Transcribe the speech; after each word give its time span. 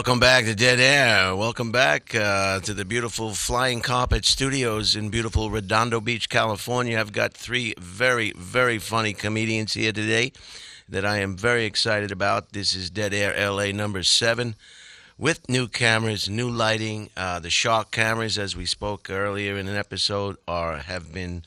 Welcome 0.00 0.18
back 0.18 0.46
to 0.46 0.54
Dead 0.54 0.80
Air. 0.80 1.36
Welcome 1.36 1.72
back 1.72 2.14
uh, 2.14 2.60
to 2.60 2.72
the 2.72 2.86
beautiful 2.86 3.34
Flying 3.34 3.82
Carpet 3.82 4.24
Studios 4.24 4.96
in 4.96 5.10
beautiful 5.10 5.50
Redondo 5.50 6.00
Beach, 6.00 6.30
California. 6.30 6.98
I've 6.98 7.12
got 7.12 7.34
three 7.34 7.74
very, 7.78 8.32
very 8.34 8.78
funny 8.78 9.12
comedians 9.12 9.74
here 9.74 9.92
today 9.92 10.32
that 10.88 11.04
I 11.04 11.18
am 11.18 11.36
very 11.36 11.66
excited 11.66 12.10
about. 12.10 12.54
This 12.54 12.74
is 12.74 12.88
Dead 12.88 13.12
Air 13.12 13.34
LA 13.50 13.72
number 13.72 14.02
seven 14.02 14.54
with 15.18 15.46
new 15.50 15.68
cameras, 15.68 16.30
new 16.30 16.48
lighting. 16.48 17.10
Uh, 17.14 17.38
the 17.38 17.50
Shark 17.50 17.90
cameras, 17.90 18.38
as 18.38 18.56
we 18.56 18.64
spoke 18.64 19.10
earlier 19.10 19.58
in 19.58 19.68
an 19.68 19.76
episode, 19.76 20.38
are 20.48 20.78
have 20.78 21.12
been. 21.12 21.42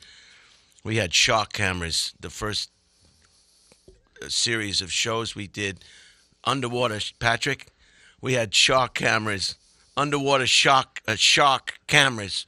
We 0.83 0.97
had 0.97 1.11
Shark 1.11 1.53
cameras 1.53 2.13
the 2.19 2.29
first 2.29 2.69
uh, 4.21 4.29
series 4.29 4.79
of 4.79 4.91
shows 4.91 5.35
we 5.35 5.47
did 5.47 5.83
underwater. 6.43 6.99
Patrick, 7.17 7.72
we 8.23 8.33
had 8.33 8.55
shark 8.55 8.93
cameras, 8.95 9.55
underwater 9.97 10.47
shark 10.47 11.01
uh, 11.07 11.15
shark 11.15 11.77
cameras. 11.87 12.45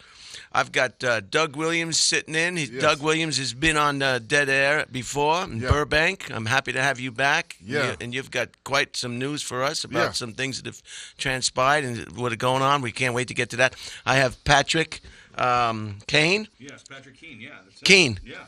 I've 0.52 0.72
got 0.72 1.04
uh, 1.04 1.20
Doug 1.20 1.58
Williams 1.58 1.98
sitting 2.00 2.34
in. 2.34 2.56
He's, 2.56 2.70
Yes. 2.70 2.82
Doug 2.82 3.02
Williams 3.02 3.38
has 3.40 3.54
been 3.54 3.76
on 3.76 4.02
uh, 4.02 4.20
Dead 4.26 4.48
Air 4.48 4.86
before 4.90 5.44
in 5.44 5.60
Yeah. 5.60 5.70
Burbank. 5.70 6.32
I'm 6.32 6.46
happy 6.46 6.72
to 6.72 6.82
have 6.82 6.98
you 6.98 7.12
back. 7.12 7.58
Yeah. 7.62 7.92
You- 7.92 7.98
and 8.00 8.14
you've 8.14 8.32
got 8.32 8.50
quite 8.64 8.96
some 8.96 9.20
news 9.20 9.42
for 9.42 9.64
us 9.64 9.84
about 9.84 10.00
Yeah. 10.00 10.12
some 10.14 10.32
things 10.34 10.62
that 10.62 10.66
have 10.66 10.82
transpired 11.18 11.84
and 11.84 11.98
what 12.18 12.32
are 12.32 12.38
going 12.38 12.62
on. 12.62 12.82
We 12.82 12.94
can't 12.94 13.14
wait 13.14 13.28
to 13.28 13.34
get 13.34 13.50
to 13.50 13.58
that. 13.58 13.76
I 14.06 14.16
have 14.16 14.42
Patrick 14.46 15.02
um, 15.38 15.98
Kane. 16.08 16.48
Yes, 16.58 16.84
Patrick 16.90 17.18
Keene. 17.20 17.42
Yeah, 17.42 17.50
that's 17.66 17.82
it. 17.82 17.86
Keene. 17.86 18.20
Yeah, 18.26 18.46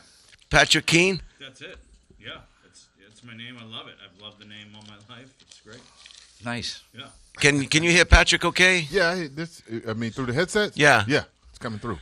Patrick 0.48 0.86
Keen. 0.86 1.20
that's 1.38 1.60
it. 1.60 1.76
Yeah, 2.18 2.38
it's 2.66 2.86
it's 3.06 3.22
my 3.22 3.36
name. 3.36 3.58
I 3.60 3.64
love 3.66 3.86
it. 3.88 3.96
I've 4.02 4.18
loved 4.22 4.38
the 4.40 4.46
name 4.46 4.68
all 4.74 4.84
my 4.88 4.96
life. 5.14 5.28
It's 5.42 5.60
great. 5.60 5.82
Nice. 6.42 6.80
Yeah. 6.96 7.08
Can 7.40 7.66
can 7.66 7.82
you 7.82 7.90
hear 7.90 8.04
Patrick? 8.04 8.44
Okay. 8.44 8.86
Yeah, 8.90 9.10
I- 9.10 9.28
this. 9.34 9.62
I 9.88 9.92
mean, 9.94 10.10
through 10.10 10.26
the 10.26 10.34
headset. 10.34 10.76
Yeah. 10.76 11.04
Yeah, 11.06 11.24
it's 11.50 11.58
coming 11.58 11.78
through. 11.80 11.98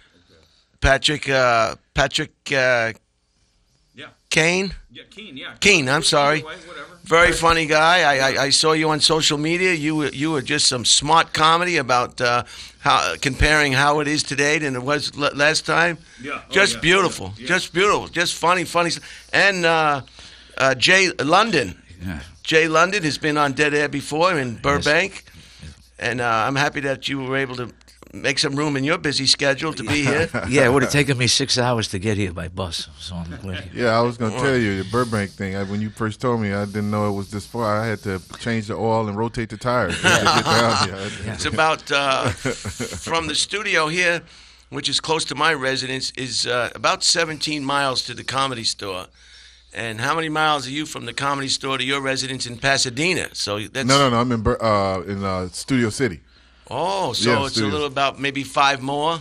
Patrick. 0.80 1.28
Uh, 1.28 1.74
Patrick 1.94 2.32
uh, 2.52 2.92
Yeah. 3.94 4.08
Kane. 4.30 4.74
Yeah, 4.92 5.04
Keene. 5.10 5.36
Yeah. 5.36 5.54
Keene, 5.60 5.88
I'm 5.88 6.02
sorry. 6.02 6.42
way. 6.42 6.54
Very 7.04 7.32
funny 7.32 7.66
guy. 7.66 8.02
I, 8.02 8.18
I, 8.30 8.42
I 8.46 8.50
saw 8.50 8.72
you 8.74 8.90
on 8.90 9.00
social 9.00 9.38
media. 9.38 9.72
You 9.74 9.94
were, 9.96 10.08
you 10.12 10.32
were 10.32 10.42
just 10.42 10.66
some 10.66 10.84
smart 10.84 11.32
comedy 11.32 11.76
about 11.78 12.20
uh, 12.20 12.42
how 12.80 13.14
comparing 13.20 13.72
how 13.72 14.00
it 14.00 14.08
is 14.08 14.22
today 14.24 14.58
than 14.58 14.74
it 14.74 14.82
was 14.82 15.12
l- 15.16 15.30
last 15.34 15.64
time. 15.66 15.98
Yeah. 16.20 16.40
Oh, 16.48 16.52
Just 16.52 16.74
yeah. 16.74 16.80
beautiful. 16.80 17.32
Yeah. 17.38 17.46
Just 17.48 17.72
beautiful. 17.72 18.08
Just 18.08 18.34
funny, 18.34 18.64
funny. 18.64 18.90
And 19.32 19.64
uh, 19.64 20.00
uh, 20.58 20.74
Jay 20.74 21.10
London. 21.24 21.80
Yeah. 22.04 22.20
Jay 22.46 22.68
London 22.68 23.02
has 23.02 23.18
been 23.18 23.36
on 23.36 23.52
Dead 23.54 23.74
Air 23.74 23.88
before 23.88 24.38
in 24.38 24.54
Burbank, 24.54 25.24
and 25.98 26.20
uh, 26.20 26.44
I'm 26.46 26.54
happy 26.54 26.78
that 26.82 27.08
you 27.08 27.18
were 27.20 27.36
able 27.36 27.56
to 27.56 27.72
make 28.14 28.38
some 28.38 28.54
room 28.54 28.76
in 28.76 28.84
your 28.84 28.98
busy 28.98 29.26
schedule 29.26 29.72
to 29.74 29.82
be 29.82 30.04
here. 30.04 30.28
Yeah, 30.48 30.66
it 30.66 30.72
would 30.72 30.84
have 30.84 30.92
taken 30.92 31.18
me 31.18 31.26
six 31.26 31.58
hours 31.58 31.88
to 31.88 31.98
get 31.98 32.16
here 32.16 32.32
by 32.32 32.46
bus. 32.46 32.88
So 33.00 33.16
I'm 33.16 33.36
glad. 33.42 33.64
you- 33.74 33.82
Yeah, 33.82 33.98
I 33.98 34.00
was 34.02 34.16
gonna 34.16 34.38
tell 34.38 34.56
you 34.56 34.80
the 34.84 34.88
Burbank 34.90 35.32
thing. 35.32 35.56
I, 35.56 35.64
when 35.64 35.80
you 35.80 35.90
first 35.90 36.20
told 36.20 36.40
me, 36.40 36.52
I 36.52 36.66
didn't 36.66 36.92
know 36.92 37.08
it 37.08 37.16
was 37.16 37.32
this 37.32 37.46
far. 37.46 37.80
I 37.82 37.86
had 37.88 37.98
to 38.04 38.22
change 38.38 38.68
the 38.68 38.76
oil 38.76 39.08
and 39.08 39.16
rotate 39.18 39.48
the 39.50 39.56
tires 39.56 40.00
just 40.00 40.20
to 40.20 40.24
get 40.24 40.44
down 40.44 40.88
here. 40.88 41.32
It's 41.32 41.46
about 41.46 41.90
uh, 41.90 42.28
from 43.08 43.26
the 43.26 43.34
studio 43.34 43.88
here, 43.88 44.22
which 44.70 44.88
is 44.88 45.00
close 45.00 45.24
to 45.24 45.34
my 45.34 45.52
residence, 45.52 46.12
is 46.16 46.46
uh, 46.46 46.70
about 46.76 47.02
17 47.02 47.64
miles 47.64 48.02
to 48.04 48.14
the 48.14 48.22
comedy 48.24 48.64
store. 48.64 49.06
And 49.76 50.00
how 50.00 50.14
many 50.14 50.30
miles 50.30 50.66
are 50.66 50.70
you 50.70 50.86
from 50.86 51.04
the 51.04 51.12
comedy 51.12 51.48
store 51.48 51.76
to 51.76 51.84
your 51.84 52.00
residence 52.00 52.46
in 52.46 52.56
Pasadena? 52.56 53.28
So 53.34 53.58
that's 53.60 53.86
No, 53.86 53.98
no, 53.98 54.08
no. 54.08 54.20
I'm 54.20 54.32
in 54.32 54.46
uh, 54.46 55.02
in 55.06 55.22
uh, 55.22 55.48
Studio 55.52 55.90
City. 55.90 56.20
oh, 56.70 57.12
so 57.12 57.30
Yeah, 57.30 57.44
it's 57.44 57.52
studio. 57.52 57.70
a 57.70 57.72
little 57.72 57.86
about 57.86 58.18
maybe 58.18 58.42
five 58.42 58.80
more 58.80 59.20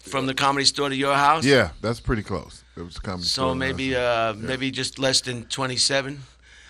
from 0.00 0.26
the 0.26 0.34
comedy 0.34 0.66
store 0.66 0.90
to 0.90 0.94
your 0.96 1.14
house. 1.14 1.44
Yeah, 1.46 1.70
that's 1.80 2.00
pretty 2.00 2.22
close. 2.22 2.64
It 2.76 2.82
was 2.82 2.98
comedy. 2.98 3.22
So 3.24 3.42
store, 3.42 3.54
maybe 3.54 3.96
uh, 3.96 4.34
maybe 4.34 4.70
just 4.70 4.98
less 4.98 5.22
than 5.22 5.44
27. 5.44 6.20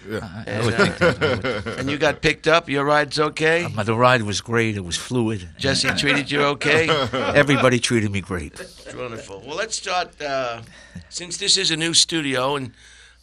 Yeah. 0.08 0.44
I 0.46 0.64
would 0.64 0.74
think 0.74 0.98
that. 0.98 1.22
I 1.22 1.68
would 1.70 1.78
And 1.80 1.90
you 1.90 1.98
got 1.98 2.20
picked 2.20 2.46
up. 2.48 2.68
Your 2.68 2.84
ride's 2.84 3.18
okay. 3.18 3.62
that. 3.62 3.76
But 3.76 3.86
the 3.86 3.94
ride 3.96 4.22
was 4.22 4.40
great. 4.40 4.76
It 4.76 4.84
was 4.84 4.96
fluid. 4.96 5.48
Jesse 5.58 5.88
treated 5.90 6.30
you 6.30 6.42
okay. 6.54 6.88
Everybody 7.12 7.78
treated 7.80 8.10
me 8.10 8.20
great. 8.20 8.60
Wonderful. 8.96 9.42
Well, 9.46 9.56
let's 9.56 9.76
start. 9.76 10.20
Uh, 10.20 10.62
since 11.08 11.36
this 11.38 11.56
is 11.56 11.70
a 11.70 11.76
new 11.76 11.94
studio 11.94 12.56
and 12.56 12.72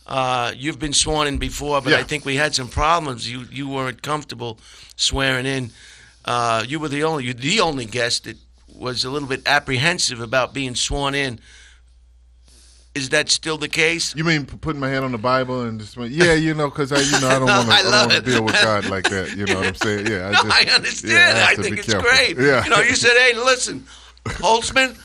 uh, 0.08 0.52
you've 0.56 0.80
been 0.80 0.94
sworn 0.94 1.28
in 1.28 1.38
before, 1.38 1.82
but 1.82 1.94
I 1.94 1.98
Yeah. 2.00 2.04
think 2.04 2.26
we 2.26 2.36
had 2.36 2.56
some 2.56 2.68
problems. 2.68 3.30
You 3.32 3.46
you 3.52 3.68
weren't 3.70 4.02
comfortable 4.02 4.60
swearing 4.96 5.46
in. 5.46 5.72
Uh, 6.26 6.64
you 6.68 6.80
were 6.80 6.90
the 6.90 7.04
only 7.04 7.26
you 7.26 7.34
the 7.34 7.60
only 7.60 7.86
guest 7.86 8.24
that 8.24 8.38
was 8.76 9.04
a 9.06 9.10
little 9.10 9.28
bit 9.28 9.42
apprehensive 9.46 10.20
about 10.20 10.54
being 10.54 10.76
sworn 10.76 11.14
in. 11.16 11.40
Is 12.96 13.10
that 13.10 13.30
still 13.30 13.58
the 13.58 13.70
case? 13.70 14.16
You 14.16 14.24
mean 14.24 14.46
putting 14.46 14.80
my 14.80 14.90
hand 14.90 15.06
on 15.06 15.12
the 15.12 15.18
Bible 15.20 15.62
and 15.62 15.80
just 15.80 15.96
went, 15.96 16.12
yeah, 16.12 16.34
you 16.34 16.54
know, 16.56 16.70
because 16.70 16.92
I, 16.92 17.00
you 17.00 17.22
know, 17.22 17.30
I 17.30 17.38
don't 17.40 17.46
want 17.48 17.68
to, 17.68 17.74
I 17.74 17.78
I, 17.78 17.82
don't 17.84 17.92
love 17.92 18.10
want 18.12 18.26
to 18.26 18.32
deal 18.32 18.44
with 18.44 18.54
God 18.56 18.86
like 18.90 19.04
that. 19.10 19.38
You 19.38 19.46
know 19.46 19.56
what 19.58 19.68
I'm 19.68 19.76
saying? 19.76 20.08
Yeah, 20.08 20.28
I 20.28 20.32
No, 20.32 20.42
just, 20.50 20.52
I 20.72 20.76
understand. 20.76 21.14
yeah, 21.14 21.34
have 21.36 21.60
I 21.60 21.62
think 21.62 21.78
it's 21.78 21.88
careful. 21.88 22.10
great. 22.10 22.38
Yeah, 22.38 22.64
You 22.64 22.70
know, 22.72 22.82
you 22.82 22.96
said, 22.96 23.12
"Hey, 23.12 23.34
listen, 23.36 23.86
Holtzman, 24.26 24.98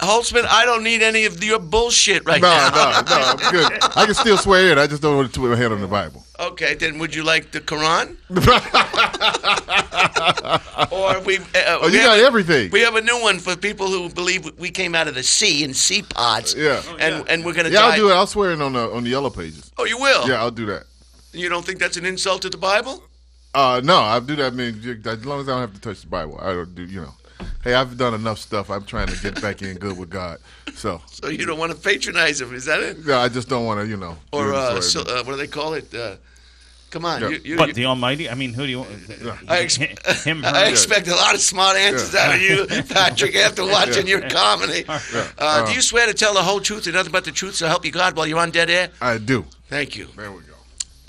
Holtzman, 0.00 0.44
I 0.48 0.66
don't 0.66 0.84
need 0.84 1.02
any 1.02 1.24
of 1.24 1.42
your 1.42 1.58
bullshit 1.58 2.24
right 2.26 2.40
no, 2.42 2.48
now." 2.48 2.70
no, 2.70 3.00
no, 3.00 3.18
no. 3.18 3.26
I'm 3.26 3.52
good. 3.52 3.78
I 3.96 4.04
can 4.04 4.14
still 4.14 4.36
swear 4.36 4.70
in. 4.72 4.78
I 4.78 4.86
just 4.86 5.00
don't 5.02 5.16
want 5.16 5.32
to 5.32 5.40
put 5.40 5.48
my 5.50 5.56
hand 5.56 5.72
on 5.72 5.80
the 5.80 5.88
Bible. 5.88 6.24
Okay, 6.40 6.74
then 6.74 6.98
would 7.00 7.14
you 7.14 7.24
like 7.24 7.50
the 7.50 7.60
Quran? 7.60 8.16
or 10.92 11.20
we? 11.24 11.38
Uh, 11.38 11.42
Oh, 11.80 11.86
we 11.88 11.94
you 11.94 11.98
got 12.02 12.18
a- 12.18 12.22
everything. 12.22 12.70
We 12.70 12.80
have 12.80 12.94
a 12.94 13.00
new 13.00 13.20
one 13.20 13.38
for 13.38 13.56
people 13.56 13.88
who 13.88 14.08
believe 14.08 14.48
we 14.58 14.70
came 14.70 14.94
out 14.94 15.08
of 15.08 15.14
the 15.14 15.22
sea 15.22 15.64
in 15.64 15.74
sea 15.74 16.02
pods. 16.02 16.54
Yeah. 16.54 16.82
and 17.00 17.28
and 17.28 17.44
we're 17.44 17.54
gonna 17.54 17.68
Yeah, 17.70 17.80
die. 17.82 17.90
I'll 17.90 17.96
do 17.96 18.10
it. 18.10 18.14
I'll 18.14 18.26
swear 18.26 18.52
in 18.52 18.62
on 18.62 18.72
the 18.74 18.90
on 18.90 19.04
the 19.04 19.10
yellow 19.10 19.30
pages. 19.30 19.70
Oh, 19.78 19.84
you 19.84 19.98
will. 19.98 20.28
Yeah, 20.28 20.40
I'll 20.40 20.50
do 20.52 20.66
that. 20.66 20.84
You 21.32 21.48
don't 21.48 21.64
think 21.64 21.78
that's 21.78 21.96
an 21.96 22.06
insult 22.06 22.42
to 22.42 22.50
the 22.50 22.56
Bible? 22.56 23.02
Uh, 23.54 23.80
no, 23.84 23.96
I'll 23.96 24.20
do 24.20 24.36
that. 24.36 24.52
I 24.52 24.56
mean, 24.56 25.02
as 25.04 25.24
long 25.24 25.40
as 25.40 25.48
I 25.48 25.52
don't 25.52 25.60
have 25.60 25.74
to 25.74 25.80
touch 25.80 26.02
the 26.02 26.08
Bible, 26.08 26.38
I 26.40 26.52
don't 26.52 26.74
do. 26.74 26.84
You 26.84 27.02
know, 27.02 27.14
hey, 27.64 27.74
I've 27.74 27.96
done 27.96 28.14
enough 28.14 28.38
stuff. 28.38 28.70
I'm 28.70 28.84
trying 28.84 29.08
to 29.08 29.16
get 29.20 29.40
back 29.42 29.62
in 29.62 29.76
good 29.76 29.98
with 29.98 30.10
God. 30.10 30.38
So, 30.74 31.00
So 31.06 31.28
you 31.28 31.44
don't 31.46 31.58
want 31.58 31.72
to 31.72 31.78
patronize 31.78 32.40
him? 32.40 32.54
Is 32.54 32.64
that 32.66 32.80
it? 32.80 32.98
yeah, 33.04 33.18
I 33.18 33.28
just 33.28 33.48
don't 33.48 33.64
want 33.66 33.80
to. 33.80 33.86
You 33.88 33.96
know, 33.96 34.16
Or 34.32 34.54
uh, 34.54 34.80
so, 34.80 35.00
uh, 35.02 35.22
what 35.24 35.32
do 35.32 35.36
they 35.36 35.46
call 35.48 35.74
it? 35.74 35.92
Uh, 35.92 36.16
come 36.90 37.04
on, 37.04 37.20
Yeah. 37.22 37.28
you, 37.30 37.40
you, 37.44 37.56
What 37.56 37.68
you- 37.68 37.74
the 37.74 37.84
Almighty? 37.86 38.28
I 38.30 38.34
mean, 38.34 38.52
who 38.52 38.66
do 38.66 38.70
you? 38.70 38.86
I, 39.48 39.58
ex- 39.60 39.76
him, 39.76 40.42
her. 40.42 40.48
I 40.54 40.66
expect 40.68 41.08
a 41.08 41.14
lot 41.14 41.34
of 41.34 41.40
smart 41.40 41.76
answers 41.76 42.14
out 42.14 42.34
of 42.34 42.40
you, 42.42 42.66
Patrick, 42.88 43.34
after 43.36 43.64
watching 43.64 44.06
your 44.06 44.28
comedy. 44.28 44.84
Uh, 45.38 45.66
do 45.66 45.72
you 45.72 45.80
swear 45.82 46.06
to 46.06 46.14
tell 46.14 46.34
the 46.34 46.42
whole 46.42 46.60
truth 46.60 46.86
and 46.86 46.94
nothing 46.94 47.12
but 47.12 47.24
the 47.24 47.32
truth, 47.32 47.54
so 47.56 47.66
help 47.66 47.84
you 47.84 47.90
God, 47.92 48.16
while 48.16 48.26
you're 48.26 48.38
on 48.40 48.50
dead 48.50 48.70
air? 48.70 48.90
I 49.00 49.18
do. 49.18 49.44
Thank 49.68 49.96
you. 49.96 50.08
There 50.16 50.30
we 50.32 50.38
go. 50.40 50.54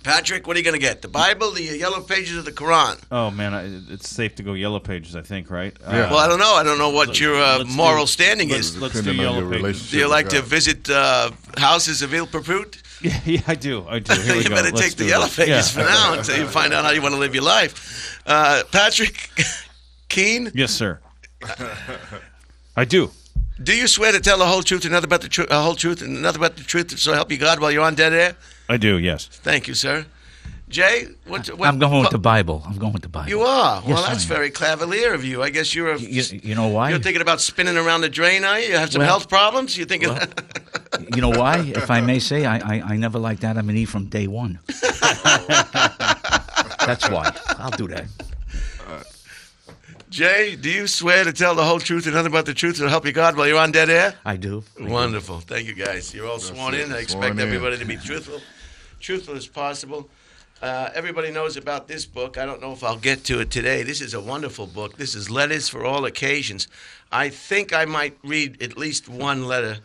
Patrick, 0.02 0.48
what 0.48 0.56
are 0.56 0.60
you 0.60 0.64
going 0.64 0.80
to 0.80 0.80
get? 0.80 1.02
The 1.02 1.10
Bible, 1.10 1.52
the 1.52 1.70
uh, 1.70 1.74
yellow 1.74 2.00
pages 2.02 2.38
of 2.38 2.46
the 2.46 2.54
Quran? 2.54 2.98
Oh 3.12 3.30
man, 3.32 3.54
I, 3.54 3.94
it's 3.94 4.08
safe 4.08 4.34
to 4.36 4.44
go 4.44 4.54
yellow 4.54 4.80
pages. 4.80 5.14
I 5.16 5.22
think, 5.22 5.50
right? 5.52 5.75
Yeah. 5.82 6.10
Well, 6.10 6.18
I 6.20 6.28
don't 6.28 6.40
know. 6.40 6.54
I 6.56 6.64
don't 6.64 6.78
know 6.78 6.90
what 6.90 7.20
your 7.20 7.36
uh, 7.36 7.58
let's 7.60 7.70
do- 7.70 7.75
moral 7.75 8.08
standing 8.08 8.50
let's- 8.50 8.70
is. 8.70 8.82
let's 8.82 8.94
do 8.94 9.02
Depending 9.02 9.22
yellow 9.25 9.50
pages. 9.52 9.92
Do 9.92 9.98
you 9.98 10.08
like 10.10 10.30
to 10.30 10.42
visit 10.42 10.90
uh, 10.90 11.32
houses 11.58 12.02
of 12.02 12.14
ill 12.14 12.28
repute? 12.32 12.82
Yeah, 13.01 13.18
yeah, 13.25 13.42
I 13.48 13.56
do. 13.56 13.86
I 13.88 14.00
do. 14.00 14.13
Here 14.13 14.36
we 14.36 14.40
you 14.44 14.50
go. 14.50 14.56
better 14.56 14.72
Let's 14.72 14.81
take 14.81 14.96
the 14.98 15.06
pages 15.36 15.48
Yeah. 15.48 15.62
for 15.62 15.80
now 15.80 16.13
until 16.18 16.38
you 16.38 16.48
find 16.48 16.74
out 16.74 16.84
how 16.84 16.92
you 16.92 17.01
want 17.01 17.13
to 17.13 17.19
live 17.19 17.34
your 17.34 17.46
life. 17.46 18.19
Uh, 18.25 18.63
Patrick 18.72 19.30
Keen, 20.10 20.51
Yes, 20.54 20.72
sir. 20.72 21.00
I 22.75 22.86
do. 22.86 23.12
do 23.63 23.74
you 23.75 23.88
swear 23.88 24.12
to 24.12 24.19
tell 24.19 24.38
the 24.38 24.46
whole 24.46 24.63
truth 24.63 24.84
and 24.84 24.92
nothing 24.94 25.10
but 25.10 25.22
the 25.22 25.30
tru- 25.30 25.46
uh, 25.50 25.62
whole 25.63 25.75
truth 25.75 26.01
and 26.01 26.22
nothing 26.22 26.42
but 26.42 26.57
the 26.57 26.63
truth, 26.63 26.98
so 27.00 27.13
help 27.13 27.31
you 27.31 27.38
God, 27.38 27.60
while 27.60 27.72
you're 27.72 27.84
on 27.86 27.96
dead 27.96 28.13
air? 28.13 28.36
I 28.68 28.78
do. 28.78 28.98
Yes. 28.98 29.28
Thank 29.31 29.68
you, 29.68 29.74
sir. 29.74 30.06
Jay, 30.69 31.07
what? 31.25 31.48
what 31.48 31.68
I'm 31.68 31.80
going 31.80 32.01
with 32.01 32.12
the 32.12 32.19
Bible. 32.19 32.62
I'm 32.66 32.77
going 32.77 32.94
with 32.94 33.01
the 33.01 33.10
Bible. 33.10 33.27
You 33.30 33.42
are. 33.42 33.81
Yes, 33.81 33.88
well, 33.92 34.04
that's 34.04 34.24
very 34.25 34.51
cavalier 34.51 35.13
of 35.16 35.25
you. 35.25 35.42
I 35.42 35.50
guess 35.50 35.74
you're 35.74 35.94
a. 35.94 36.00
You, 36.00 36.21
you 36.44 36.54
know 36.54 36.68
why? 36.68 36.92
You're 36.92 37.00
thinking 37.00 37.24
about 37.24 37.42
spinning 37.42 37.75
around 37.75 38.01
the 38.01 38.10
drain, 38.10 38.44
are 38.45 38.60
you? 38.60 38.68
You 38.69 38.77
have 38.77 38.92
some 38.92 39.00
Well- 39.00 39.10
health 39.10 39.27
problems? 39.30 39.77
You're 39.77 39.88
thinking. 39.88 40.16
You 41.16 41.21
know 41.21 41.30
why? 41.30 41.60
If 41.60 41.89
I 41.92 42.01
may 42.01 42.18
say, 42.19 42.45
I, 42.45 42.57
I, 42.57 42.81
I 42.94 42.98
never 42.98 43.19
liked 43.19 43.44
Adam 43.44 43.69
and 43.69 43.77
Eve 43.77 43.89
from 43.89 44.07
day 44.07 44.27
one. 44.27 44.60
That's 46.86 47.07
why. 47.10 47.31
I'll 47.57 47.69
do 47.72 47.88
that. 47.89 48.06
Jay, 50.10 50.56
do 50.56 50.69
you 50.69 50.88
swear 50.88 51.24
to 51.24 51.31
tell 51.31 51.54
the 51.54 51.63
whole 51.63 51.80
truth 51.80 52.06
and 52.07 52.15
nothing 52.15 52.31
but 52.31 52.45
the 52.48 52.54
truth 52.56 52.77
to 52.77 52.89
help 52.89 53.06
you 53.06 53.12
God 53.12 53.38
while 53.38 53.48
you're 53.48 53.60
on 53.60 53.72
dead 53.72 53.89
air? 53.92 54.15
I 54.25 54.36
do. 54.38 54.63
Wonderful. 54.80 55.39
Thank 55.42 55.68
you, 55.68 55.75
guys. 55.75 56.12
You're 56.13 56.27
all 56.27 56.39
sworn 56.39 56.74
it. 56.74 56.81
in. 56.81 56.86
I 56.92 57.04
Sworn 57.04 57.04
expect 57.04 57.31
in. 57.33 57.39
everybody 57.39 57.77
to 57.77 57.86
be 57.86 57.95
truthful, 57.98 58.42
truthful 59.00 59.36
as 59.36 59.45
possible. 59.48 60.10
Uh, 60.62 60.90
everybody 60.94 61.32
knows 61.32 61.56
about 61.56 61.88
this 61.88 62.06
book. 62.06 62.38
I 62.38 62.46
don't 62.46 62.60
know 62.62 62.74
if 62.74 62.84
I'll 62.84 62.98
get 62.98 63.24
to 63.26 63.40
it 63.40 63.50
today. 63.50 63.84
This 63.84 64.02
is 64.02 64.14
a 64.14 64.20
wonderful 64.20 64.68
book. 64.68 64.98
This 64.98 65.16
is 65.16 65.30
Letters 65.30 65.70
for 65.70 65.86
All 65.86 66.04
Occasions. 66.06 66.68
I 67.12 67.30
think 67.30 67.72
I 67.74 67.86
might 67.86 68.18
read 68.24 68.62
at 68.62 68.78
least 68.78 69.08
one 69.08 69.46
letter, 69.46 69.78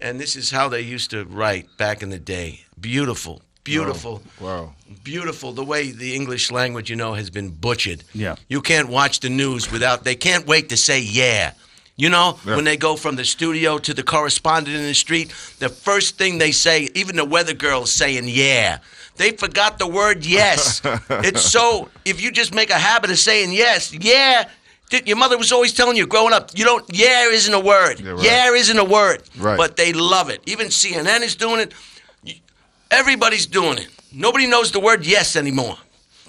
and 0.00 0.18
this 0.20 0.34
is 0.34 0.50
how 0.50 0.68
they 0.68 0.80
used 0.80 1.10
to 1.10 1.24
write 1.24 1.68
back 1.76 2.02
in 2.02 2.10
the 2.10 2.18
day. 2.18 2.64
Beautiful, 2.80 3.42
Beautiful. 3.62 4.22
Wow. 4.40 4.72
beautiful 5.04 5.52
the 5.52 5.64
way 5.64 5.92
the 5.92 6.14
English 6.16 6.50
language, 6.50 6.90
you 6.90 6.96
know, 6.96 7.14
has 7.14 7.30
been 7.30 7.50
butchered. 7.50 8.02
Yeah. 8.12 8.36
You 8.48 8.60
can't 8.60 8.88
watch 8.88 9.20
the 9.20 9.28
news 9.28 9.70
without 9.70 10.04
they 10.04 10.14
can't 10.16 10.46
wait 10.46 10.68
to 10.70 10.76
say 10.76 11.00
yeah. 11.00 11.52
You 11.98 12.08
know, 12.10 12.38
Yeah. 12.46 12.54
when 12.54 12.64
they 12.64 12.76
go 12.76 12.94
from 12.96 13.16
the 13.16 13.24
studio 13.24 13.76
to 13.78 13.92
the 13.92 14.04
correspondent 14.04 14.76
in 14.76 14.84
the 14.84 14.94
street, 14.94 15.34
the 15.58 15.68
first 15.68 16.16
thing 16.16 16.38
they 16.38 16.52
say, 16.52 16.88
even 16.94 17.16
the 17.16 17.24
weather 17.24 17.54
girl's 17.54 17.90
saying 17.92 18.28
yeah. 18.28 18.78
They 19.16 19.32
forgot 19.32 19.80
the 19.80 19.86
word 19.88 20.24
yes. 20.24 20.80
it's 21.10 21.42
so 21.42 21.88
if 22.04 22.22
you 22.22 22.30
just 22.30 22.54
make 22.54 22.70
a 22.70 22.78
habit 22.78 23.10
of 23.10 23.18
saying 23.18 23.52
yes, 23.52 23.92
yeah. 23.92 24.48
Your 25.04 25.16
mother 25.16 25.36
was 25.36 25.50
always 25.52 25.74
telling 25.74 25.96
you 25.96 26.06
growing 26.06 26.32
up, 26.32 26.52
you 26.54 26.64
don't 26.64 26.84
yeah 26.88 27.28
isn't 27.28 27.52
a 27.52 27.60
word. 27.60 27.98
Yeah, 27.98 28.12
right. 28.12 28.22
Yeah 28.22 28.52
isn't 28.54 28.78
a 28.78 28.84
word. 28.84 29.22
Right. 29.36 29.58
But 29.58 29.76
they 29.76 29.92
love 29.92 30.30
it. 30.30 30.40
Even 30.46 30.68
CNN 30.68 31.22
is 31.22 31.34
doing 31.34 31.60
it. 31.60 31.72
Everybody's 32.92 33.46
doing 33.46 33.78
it. 33.78 33.88
Nobody 34.12 34.46
knows 34.46 34.70
the 34.70 34.80
word 34.80 35.04
yes 35.04 35.34
anymore. 35.36 35.76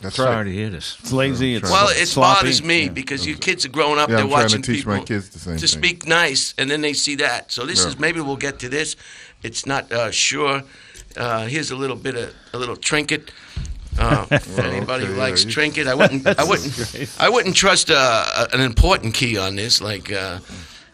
That's 0.01 0.15
Sorry 0.15 0.35
right. 0.35 0.43
to 0.43 0.51
hear 0.51 0.69
this. 0.69 0.97
It's 1.01 1.11
lazy. 1.11 1.55
It's 1.55 1.69
Well, 1.69 1.89
it 1.89 2.07
sloppy. 2.07 2.39
bothers 2.41 2.63
me 2.63 2.83
Yeah. 2.83 2.89
because 2.89 3.25
you 3.25 3.35
kids 3.35 3.65
are 3.65 3.69
growing 3.69 3.99
up. 3.99 4.09
Yeah, 4.09 4.15
they're 4.17 4.25
I'm 4.25 4.31
watching 4.31 4.61
to 4.61 4.73
teach 4.73 4.85
my 4.85 4.99
people 4.99 5.07
kids 5.07 5.29
the 5.29 5.39
same 5.39 5.57
to 5.57 5.67
thing. 5.67 5.79
speak 5.81 6.07
nice, 6.07 6.53
and 6.57 6.69
then 6.71 6.81
they 6.81 6.93
see 6.93 7.15
that. 7.15 7.51
So 7.51 7.65
this 7.65 7.81
Yeah. 7.81 7.89
is 7.89 7.99
maybe 7.99 8.21
we'll 8.21 8.37
get 8.37 8.59
to 8.59 8.69
this. 8.69 8.95
It's 9.43 9.65
not 9.65 9.91
uh, 9.91 10.11
sure. 10.11 10.63
Uh, 11.17 11.47
here's 11.47 11.71
a 11.71 11.75
little 11.75 11.95
bit 11.95 12.15
of 12.15 12.33
a 12.53 12.57
little 12.57 12.75
trinket. 12.77 13.31
Uh, 13.97 14.23
for 14.39 14.61
anybody 14.61 15.05
who 15.05 15.13
likes 15.15 15.43
yeah, 15.43 15.51
trinket, 15.51 15.87
I 15.87 15.93
wouldn't. 15.95 16.25
I 16.25 16.43
wouldn't. 16.49 17.09
I 17.19 17.27
wouldn't 17.29 17.55
trust 17.55 17.89
uh, 17.91 18.25
a- 18.37 18.55
an 18.55 18.61
important 18.61 19.13
key 19.13 19.37
on 19.37 19.55
this, 19.57 19.81
like 19.81 20.11
uh, 20.11 20.39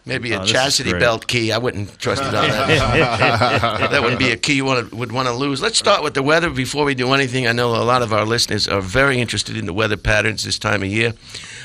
maybe 0.06 0.32
a 0.32 0.40
Oh, 0.40 0.44
chastity 0.44 0.92
belt 0.92 1.26
key. 1.26 1.52
I 1.52 1.58
wouldn't 1.58 1.98
trust 1.98 2.22
it 2.22 2.26
on 2.28 2.48
that. 2.48 3.90
that 3.90 4.00
wouldn't 4.02 4.18
be 4.20 4.30
a 4.30 4.36
key 4.36 4.54
you 4.54 4.64
want 4.64 4.88
to, 4.90 4.96
would 4.96 5.12
want 5.12 5.28
to 5.28 5.34
lose. 5.34 5.60
Let's 5.60 5.78
start 5.78 6.02
with 6.02 6.14
the 6.14 6.22
weather 6.22 6.48
before 6.50 6.84
we 6.84 6.94
do 6.94 7.12
anything. 7.12 7.46
I 7.46 7.52
know 7.52 7.74
a 7.74 7.84
lot 7.84 8.02
of 8.02 8.12
our 8.12 8.24
listeners 8.24 8.66
are 8.68 8.80
very 8.80 9.20
interested 9.20 9.56
in 9.56 9.66
the 9.66 9.72
weather 9.74 9.96
patterns 9.96 10.44
this 10.44 10.58
time 10.58 10.82
of 10.82 10.88
year. 10.88 11.12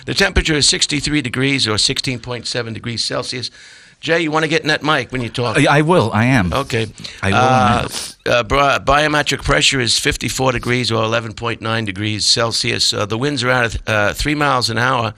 The 0.05 0.13
temperature 0.13 0.55
is 0.55 0.67
63 0.67 1.21
degrees 1.21 1.67
or 1.67 1.75
16.7 1.75 2.73
degrees 2.73 3.03
Celsius. 3.03 3.51
Jay, 3.99 4.19
you 4.21 4.31
want 4.31 4.43
to 4.43 4.49
get 4.49 4.63
in 4.63 4.67
that 4.69 4.81
mic 4.81 5.11
when 5.11 5.21
you 5.21 5.29
talk? 5.29 5.57
I, 5.57 5.77
I 5.77 5.81
will. 5.83 6.11
I 6.11 6.25
am. 6.25 6.51
Okay. 6.51 6.87
I 7.21 7.29
will 7.29 7.37
Uh, 7.37 7.87
uh, 8.25 8.79
biometric 8.79 9.43
pressure 9.43 9.79
is 9.79 9.99
54 9.99 10.53
degrees 10.53 10.91
or 10.91 11.03
11.9 11.03 11.85
degrees 11.85 12.25
Celsius. 12.25 12.93
Uh, 12.93 13.05
the 13.05 13.17
winds 13.19 13.43
are 13.43 13.51
at 13.51 13.77
uh, 13.87 14.13
three 14.15 14.33
miles 14.33 14.71
an 14.71 14.79
hour. 14.79 15.13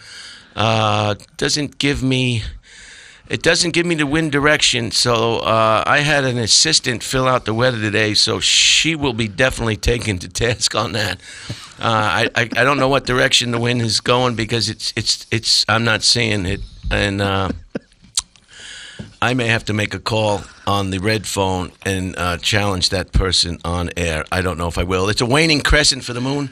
Uh, 0.53 1.15
doesn't 1.37 1.77
give 1.77 2.03
me. 2.03 2.43
It 3.33 3.41
doesn't 3.41 3.71
give 3.71 3.87
me 3.87 3.95
the 3.95 4.05
wind 4.05 4.31
direction, 4.31 4.91
so 4.91 5.39
uh, 5.39 5.83
I 5.87 6.01
had 6.01 6.23
an 6.23 6.37
assistant 6.37 7.01
fill 7.01 7.27
out 7.27 7.45
the 7.45 7.53
weather 7.55 7.79
today, 7.79 8.13
so 8.13 8.39
she 8.39 8.93
will 8.93 9.13
be 9.13 9.27
definitely 9.27 9.75
taken 9.75 10.19
to 10.19 10.29
task 10.29 10.75
on 10.75 10.91
that. 10.91 11.19
Uh, 11.79 12.27
I, 12.27 12.29
I 12.35 12.41
I 12.43 12.63
don't 12.63 12.77
know 12.77 12.89
what 12.89 13.07
direction 13.07 13.49
the 13.49 13.57
wind 13.57 13.81
is 13.81 14.01
going 14.01 14.35
because 14.35 14.69
it's 14.69 14.93
it's 14.95 15.25
it's 15.31 15.65
I'm 15.67 15.83
not 15.83 16.03
seeing 16.03 16.45
it, 16.45 16.61
and 16.91 17.23
uh, 17.23 17.49
I 19.19 19.33
may 19.33 19.47
have 19.47 19.65
to 19.65 19.73
make 19.73 19.95
a 19.95 19.99
call 19.99 20.43
on 20.67 20.91
the 20.91 20.99
red 20.99 21.25
phone 21.25 21.71
and 21.83 22.13
uh, 22.15 22.37
challenge 22.37 22.91
that 22.91 23.13
person 23.13 23.57
on 23.65 23.89
air. 23.97 24.25
I 24.31 24.43
don't 24.43 24.59
know 24.59 24.67
if 24.67 24.77
I 24.77 24.83
will. 24.83 25.09
It's 25.09 25.21
a 25.21 25.25
waning 25.25 25.61
crescent 25.61 26.03
for 26.03 26.13
the 26.13 26.21
moon. 26.21 26.51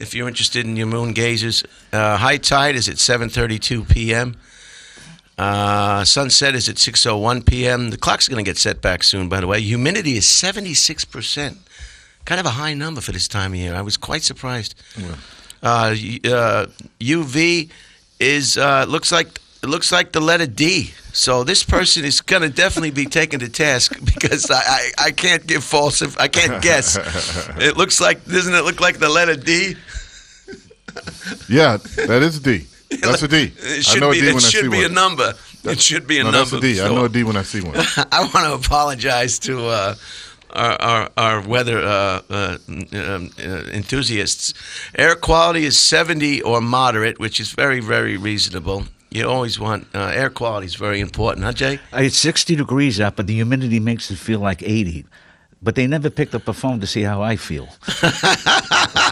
If 0.00 0.14
you're 0.14 0.28
interested 0.28 0.64
in 0.64 0.74
your 0.74 0.86
moon 0.86 1.12
gazers, 1.12 1.66
uh, 1.92 2.16
high 2.16 2.38
tide 2.38 2.76
is 2.76 2.88
at 2.88 2.96
7:32 2.96 3.86
p.m. 3.90 4.36
Uh, 5.36 6.04
sunset 6.04 6.54
is 6.54 6.68
at 6.68 6.76
6:01 6.76 7.44
p.m. 7.46 7.90
The 7.90 7.96
clock's 7.96 8.28
going 8.28 8.44
to 8.44 8.48
get 8.48 8.56
set 8.56 8.80
back 8.80 9.02
soon. 9.02 9.28
By 9.28 9.40
the 9.40 9.46
way, 9.46 9.60
humidity 9.60 10.16
is 10.16 10.28
76 10.28 11.04
percent. 11.06 11.58
Kind 12.24 12.40
of 12.40 12.46
a 12.46 12.50
high 12.50 12.74
number 12.74 13.00
for 13.00 13.12
this 13.12 13.28
time 13.28 13.52
of 13.52 13.58
year. 13.58 13.74
I 13.74 13.82
was 13.82 13.96
quite 13.96 14.22
surprised. 14.22 14.74
Uh, 15.62 15.66
uh, 15.66 16.66
UV 17.00 17.70
is 18.20 18.56
uh, 18.56 18.86
looks 18.88 19.10
like 19.10 19.40
it 19.62 19.68
looks 19.68 19.90
like 19.90 20.12
the 20.12 20.20
letter 20.20 20.46
D. 20.46 20.92
So 21.12 21.42
this 21.44 21.64
person 21.64 22.04
is 22.04 22.20
going 22.20 22.42
to 22.42 22.48
definitely 22.48 22.90
be 22.90 23.06
taken 23.06 23.40
to 23.40 23.48
task 23.48 23.98
because 24.04 24.50
I, 24.50 24.60
I, 24.60 24.90
I 25.06 25.10
can't 25.10 25.46
give 25.46 25.64
false. 25.64 26.02
If, 26.02 26.18
I 26.18 26.28
can't 26.28 26.62
guess. 26.62 26.96
It 27.60 27.76
looks 27.76 28.00
like 28.00 28.24
doesn't 28.24 28.54
it 28.54 28.64
look 28.64 28.80
like 28.80 28.98
the 28.98 29.08
letter 29.08 29.36
D? 29.36 29.74
Yeah, 31.48 31.78
that 32.06 32.22
is 32.22 32.38
D. 32.38 32.66
That's 33.02 33.22
a 33.22 33.28
D. 33.28 33.52
It 33.56 33.78
I 33.78 33.80
should 33.80 34.00
know 34.00 34.10
be. 34.12 34.20
D 34.20 34.28
It 34.28 34.34
when 34.34 34.44
I 34.44 34.48
should 34.48 34.64
see 34.64 34.68
be 34.68 34.80
a 34.80 34.88
one. 34.88 34.94
number. 34.94 35.34
It 35.64 35.80
should 35.80 36.06
be 36.06 36.18
a 36.18 36.24
No, 36.24 36.30
number. 36.30 36.38
that's 36.38 36.52
a 36.52 36.60
D. 36.60 36.80
I 36.80 36.84
So- 36.88 36.94
know 36.94 37.04
a 37.04 37.08
D 37.08 37.22
when 37.24 37.36
I 37.36 37.42
see 37.42 37.60
one. 37.60 37.74
I 38.12 38.20
want 38.20 38.46
to 38.46 38.52
apologize 38.54 39.38
to 39.40 39.66
uh, 39.66 39.94
our, 40.50 40.76
our, 40.82 41.10
our 41.16 41.40
weather 41.40 41.78
uh, 41.80 42.20
uh, 42.30 42.58
um, 42.68 43.30
uh, 43.38 43.42
enthusiasts. 43.72 44.54
Air 44.96 45.14
quality 45.16 45.64
is 45.64 45.78
70 45.78 46.42
or 46.42 46.60
moderate, 46.60 47.18
which 47.18 47.40
is 47.40 47.50
very, 47.52 47.80
very 47.80 48.16
reasonable. 48.16 48.84
You 49.10 49.28
always 49.28 49.58
want 49.60 49.86
uh, 49.94 50.10
air 50.12 50.28
quality 50.30 50.66
is 50.66 50.74
very 50.74 51.00
important, 51.00 51.44
huh, 51.44 51.52
Jay? 51.52 51.78
It's 51.92 52.16
60 52.18 52.56
degrees 52.56 53.00
out, 53.00 53.14
but 53.16 53.26
the 53.28 53.34
humidity 53.34 53.78
makes 53.80 54.10
it 54.10 54.16
feel 54.18 54.40
like 54.40 54.60
80. 54.62 55.06
But 55.64 55.74
they 55.76 55.86
never 55.86 56.10
picked 56.10 56.34
up 56.34 56.46
a 56.46 56.52
phone 56.52 56.78
to 56.80 56.86
see 56.86 57.02
how 57.02 57.22
I 57.22 57.36
feel. 57.36 57.68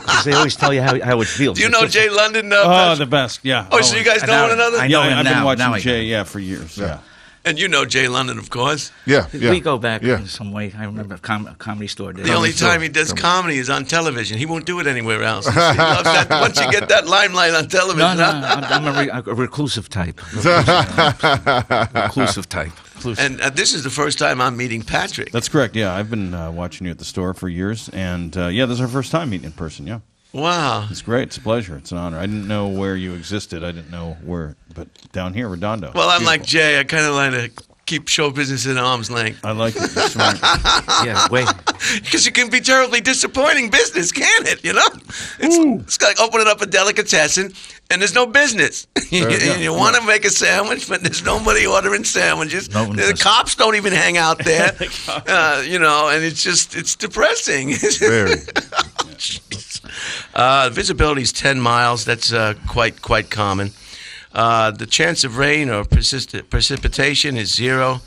Because 0.02 0.25
they 0.25 0.32
always 0.32 0.54
tell 0.56 0.72
you 0.75 0.82
how, 0.82 1.00
how 1.02 1.20
it 1.20 1.26
feels. 1.28 1.56
Do 1.58 1.64
you 1.64 1.70
know 1.70 1.87
Jay 1.87 2.08
London? 2.10 2.52
Uh, 2.52 2.56
Oh, 2.56 2.69
Patrick? 2.69 2.99
the 2.99 3.06
best. 3.10 3.40
Yeah. 3.43 3.66
oh, 3.72 3.81
so 3.81 3.96
you 3.96 4.04
guys 4.04 4.20
know 4.22 4.32
know- 4.34 4.43
one 4.43 4.52
another? 4.52 4.78
I 4.78 4.84
yeah, 4.87 4.96
know 4.99 5.02
him 5.08 5.19
I've 5.19 5.25
been 5.25 5.44
watching 5.44 5.70
Now 5.72 5.78
Jay. 5.78 6.04
Yeah, 6.04 6.25
for 6.25 6.38
years. 6.38 6.76
Yeah. 6.76 6.99
And 7.44 7.59
you 7.59 7.67
know 7.67 7.85
Jay 7.85 8.06
London, 8.06 8.39
of 8.39 8.50
course. 8.50 8.93
Yeah, 9.05 9.27
yeah. 9.33 9.50
We 9.50 9.59
go 9.59 9.77
back 9.77 10.03
Yeah. 10.03 10.19
in 10.21 10.27
some 10.27 10.53
way. 10.53 10.73
I 10.79 10.85
remember 10.85 11.17
a, 11.17 11.19
com- 11.19 11.49
a 11.49 11.55
comedy 11.56 11.89
store. 11.89 12.12
Did 12.12 12.25
The 12.27 12.35
only 12.35 12.53
sure. 12.53 12.69
time 12.69 12.83
he 12.83 12.89
does 12.89 13.12
comedy 13.12 13.59
is 13.59 13.69
on 13.69 13.85
television. 13.85 14.39
He 14.39 14.47
won't 14.47 14.65
do 14.65 14.79
it 14.79 14.87
anywhere 14.87 15.25
else. 15.25 15.47
He 15.49 15.55
loves 15.59 16.05
that. 16.05 16.29
Once 16.31 16.61
you 16.61 16.71
get 16.71 16.89
that 16.91 17.08
limelight 17.08 17.53
on 17.55 17.67
television, 17.67 18.17
no, 18.19 18.25
huh? 18.25 18.67
I'm, 18.70 18.87
I'm 18.87 18.94
a, 18.94 19.01
re- 19.01 19.11
a 19.32 19.34
reclusive 19.34 19.89
type. 19.89 20.20
reclusive 21.94 22.49
type. 22.49 22.72
and 23.19 23.41
uh, 23.41 23.51
this 23.51 23.75
is 23.75 23.82
the 23.82 23.91
first 23.91 24.19
time 24.19 24.41
I'm 24.41 24.56
meeting 24.56 24.82
Patrick. 24.82 25.32
That's 25.32 25.49
correct. 25.49 25.75
Yeah, 25.75 25.93
I've 25.94 26.11
been 26.11 26.34
uh, 26.34 26.51
watching 26.53 26.87
you 26.87 26.91
at 26.93 26.99
the 26.99 27.05
store 27.05 27.34
for 27.34 27.49
years, 27.49 27.89
and 27.93 28.37
uh, 28.37 28.46
yeah, 28.49 28.67
this 28.67 28.75
is 28.77 28.81
our 28.81 28.89
first 28.89 29.11
time 29.11 29.31
meeting 29.31 29.46
in 29.46 29.53
person. 29.53 29.87
Yeah, 29.87 30.01
Wow. 30.32 30.89
it's 30.91 31.03
great. 31.03 31.24
It's 31.24 31.36
a 31.36 31.41
pleasure. 31.41 31.77
It's 31.77 31.93
an 31.93 31.98
honor. 31.98 32.19
I 32.19 32.27
didn't 32.27 32.48
know 32.48 32.69
where 32.69 32.96
you 32.96 33.15
existed. 33.15 33.62
I 33.62 33.72
didn't 33.72 33.91
know 33.91 34.17
where, 34.24 34.56
but 34.74 34.89
down 35.12 35.34
here, 35.34 35.48
Redondo. 35.48 35.93
Well, 35.94 36.08
I'm 36.08 36.20
Beautiful. 36.20 36.27
like 36.27 36.43
Jay. 36.44 36.81
I 36.81 36.84
kind 36.84 37.05
of 37.05 37.15
like 37.15 37.55
to 37.56 37.65
keep 37.93 38.08
show 38.08 38.31
business 38.31 38.67
at 38.67 38.79
arm's 38.79 39.11
length 39.11 39.44
I 39.44 39.53
like 39.53 39.75
it. 39.77 39.94
You're 39.94 40.08
smart. 40.08 40.39
Yeah, 41.05 41.27
wait. 41.31 41.49
because 42.03 42.27
it 42.27 42.34
can 42.34 42.49
be 42.49 42.61
terribly 42.61 43.01
disappointing 43.01 43.70
business, 43.70 44.13
can 44.13 44.46
it? 44.46 44.65
You 44.65 44.72
know, 44.72 44.87
it's, 45.39 45.58
it's 45.84 46.01
like 46.01 46.19
opening 46.20 46.46
up 46.46 46.63
a 46.63 46.67
delicatessen 46.67 47.53
and 47.91 48.01
there's 48.01 48.15
no 48.15 48.25
business. 48.25 48.87
you 49.11 49.29
yeah. 49.29 49.69
want 49.69 49.96
to 49.96 50.06
make 50.06 50.25
a 50.25 50.31
sandwich, 50.31 50.89
but 50.89 51.03
there's 51.03 51.22
nobody 51.22 51.67
ordering 51.67 52.05
sandwiches. 52.05 52.70
No 52.70 52.87
one 52.89 52.96
the 52.96 53.11
does. 53.11 53.22
cops 53.22 53.55
don't 53.56 53.75
even 53.75 53.93
hang 53.93 54.17
out 54.17 54.39
there. 54.44 54.72
uh, 55.08 55.63
you 55.67 55.79
know, 55.79 56.08
and 56.08 56.25
it's 56.25 56.43
just 56.43 56.75
it's 56.75 56.96
depressing. 56.96 57.75
Very. 57.99 58.37
Uh, 60.34 60.70
visibility 60.72 61.22
is 61.22 61.32
10 61.32 61.61
miles. 61.61 62.06
That's 62.06 62.32
uh, 62.32 62.55
quite 62.69 63.03
quite 63.03 63.29
common. 63.31 63.72
Uh, 64.34 64.70
the 64.70 64.86
chance 64.86 65.24
of 65.24 65.36
rain 65.36 65.69
or 65.69 65.84
precipitation 65.84 67.36
is 67.36 67.55
zero. 67.55 68.01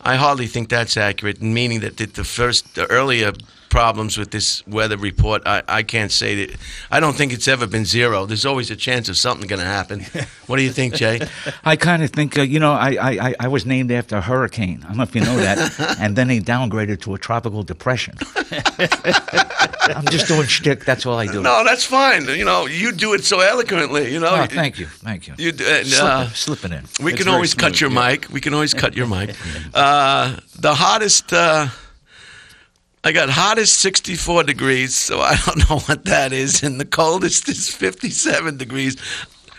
I 0.00 0.16
hardly 0.16 0.46
think 0.46 0.68
that's 0.68 0.96
accurate, 0.96 1.42
meaning 1.42 1.80
that 1.80 1.96
the, 1.96 2.06
the 2.06 2.24
first, 2.24 2.74
the 2.74 2.86
earlier 2.86 3.32
problems 3.68 4.16
with 4.18 4.30
this 4.30 4.66
weather 4.66 4.96
report, 4.96 5.42
I, 5.46 5.62
I 5.68 5.82
can't 5.82 6.10
say 6.12 6.46
that. 6.46 6.56
I 6.90 7.00
don't 7.00 7.14
think 7.16 7.32
it's 7.32 7.48
ever 7.48 7.66
been 7.66 7.84
zero. 7.84 8.26
There's 8.26 8.46
always 8.46 8.70
a 8.70 8.76
chance 8.76 9.08
of 9.08 9.16
something 9.16 9.46
going 9.46 9.60
to 9.60 9.66
happen. 9.66 10.04
What 10.46 10.56
do 10.56 10.62
you 10.62 10.70
think, 10.72 10.94
Jay? 10.94 11.20
I 11.64 11.76
kind 11.76 12.02
of 12.02 12.10
think, 12.10 12.38
uh, 12.38 12.42
you 12.42 12.58
know, 12.60 12.72
I, 12.72 12.96
I, 13.00 13.34
I- 13.40 13.48
was 13.48 13.64
named 13.66 13.90
after 13.92 14.16
a 14.16 14.20
hurricane. 14.20 14.80
I 14.84 14.88
don't 14.88 14.96
know 14.98 15.02
if 15.04 15.14
you 15.14 15.20
know 15.22 15.36
that. 15.38 15.96
and 16.00 16.16
then 16.16 16.28
they 16.28 16.40
downgraded 16.40 17.00
to 17.02 17.14
a 17.14 17.18
tropical 17.18 17.62
depression. 17.62 18.14
I'm 19.90 20.04
just 20.06 20.28
doing 20.28 20.46
shtick. 20.46 20.84
That's 20.84 21.06
all 21.06 21.18
I 21.18 21.26
do. 21.26 21.42
No, 21.42 21.64
that's 21.64 21.84
fine. 21.84 22.26
You 22.26 22.44
know, 22.44 22.66
you 22.66 22.92
do 22.92 23.14
it 23.14 23.24
so 23.24 23.40
eloquently. 23.40 24.12
You 24.12 24.20
know, 24.20 24.28
Oh, 24.30 24.46
thank 24.46 24.78
you. 24.78 24.86
Thank 24.86 25.28
you. 25.28 25.34
You, 25.38 25.52
do- 25.52 25.64
and, 25.66 25.86
Slip, 25.86 26.04
uh, 26.04 26.26
it, 26.30 26.36
slip 26.36 26.64
it 26.64 26.72
in. 26.72 26.84
We 27.04 27.12
It's 27.12 27.22
can 27.22 27.32
always 27.32 27.54
cut 27.54 27.80
your 27.80 27.90
yeah. 27.90 28.08
mic. 28.10 28.28
We 28.30 28.40
can 28.40 28.54
always 28.54 28.74
cut 28.74 28.94
your 28.96 29.06
mic. 29.06 29.34
Uh, 29.74 30.36
the 30.58 30.74
hottest, 30.74 31.32
uh, 31.32 31.68
I 33.04 33.12
got 33.12 33.28
hottest 33.30 33.78
64 33.80 34.44
degrees, 34.44 34.94
so 34.94 35.20
I 35.20 35.36
don't 35.46 35.58
know 35.70 35.78
what 35.80 36.04
that 36.06 36.32
is, 36.32 36.62
and 36.62 36.80
the 36.80 36.84
coldest 36.84 37.48
is 37.48 37.72
57 37.72 38.56
degrees. 38.56 38.96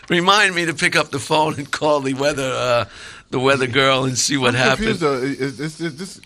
Remind 0.10 0.56
me 0.56 0.66
to 0.66 0.74
pick 0.74 0.96
up 0.96 1.10
the 1.10 1.20
phone 1.20 1.56
and 1.56 1.70
call 1.70 2.02
the 2.02 2.16
weather, 2.16 2.52
uh, 2.52 2.86
the 3.30 3.40
weather 3.40 3.68
girl, 3.68 4.06
and 4.06 4.18
see 4.18 4.38
what 4.38 4.56
I'm 4.56 4.62
happens. 4.78 5.00
confused. 5.00 5.42
Is, 5.42 5.60
is, 5.60 5.82
is 5.82 5.96
this, 5.98 6.22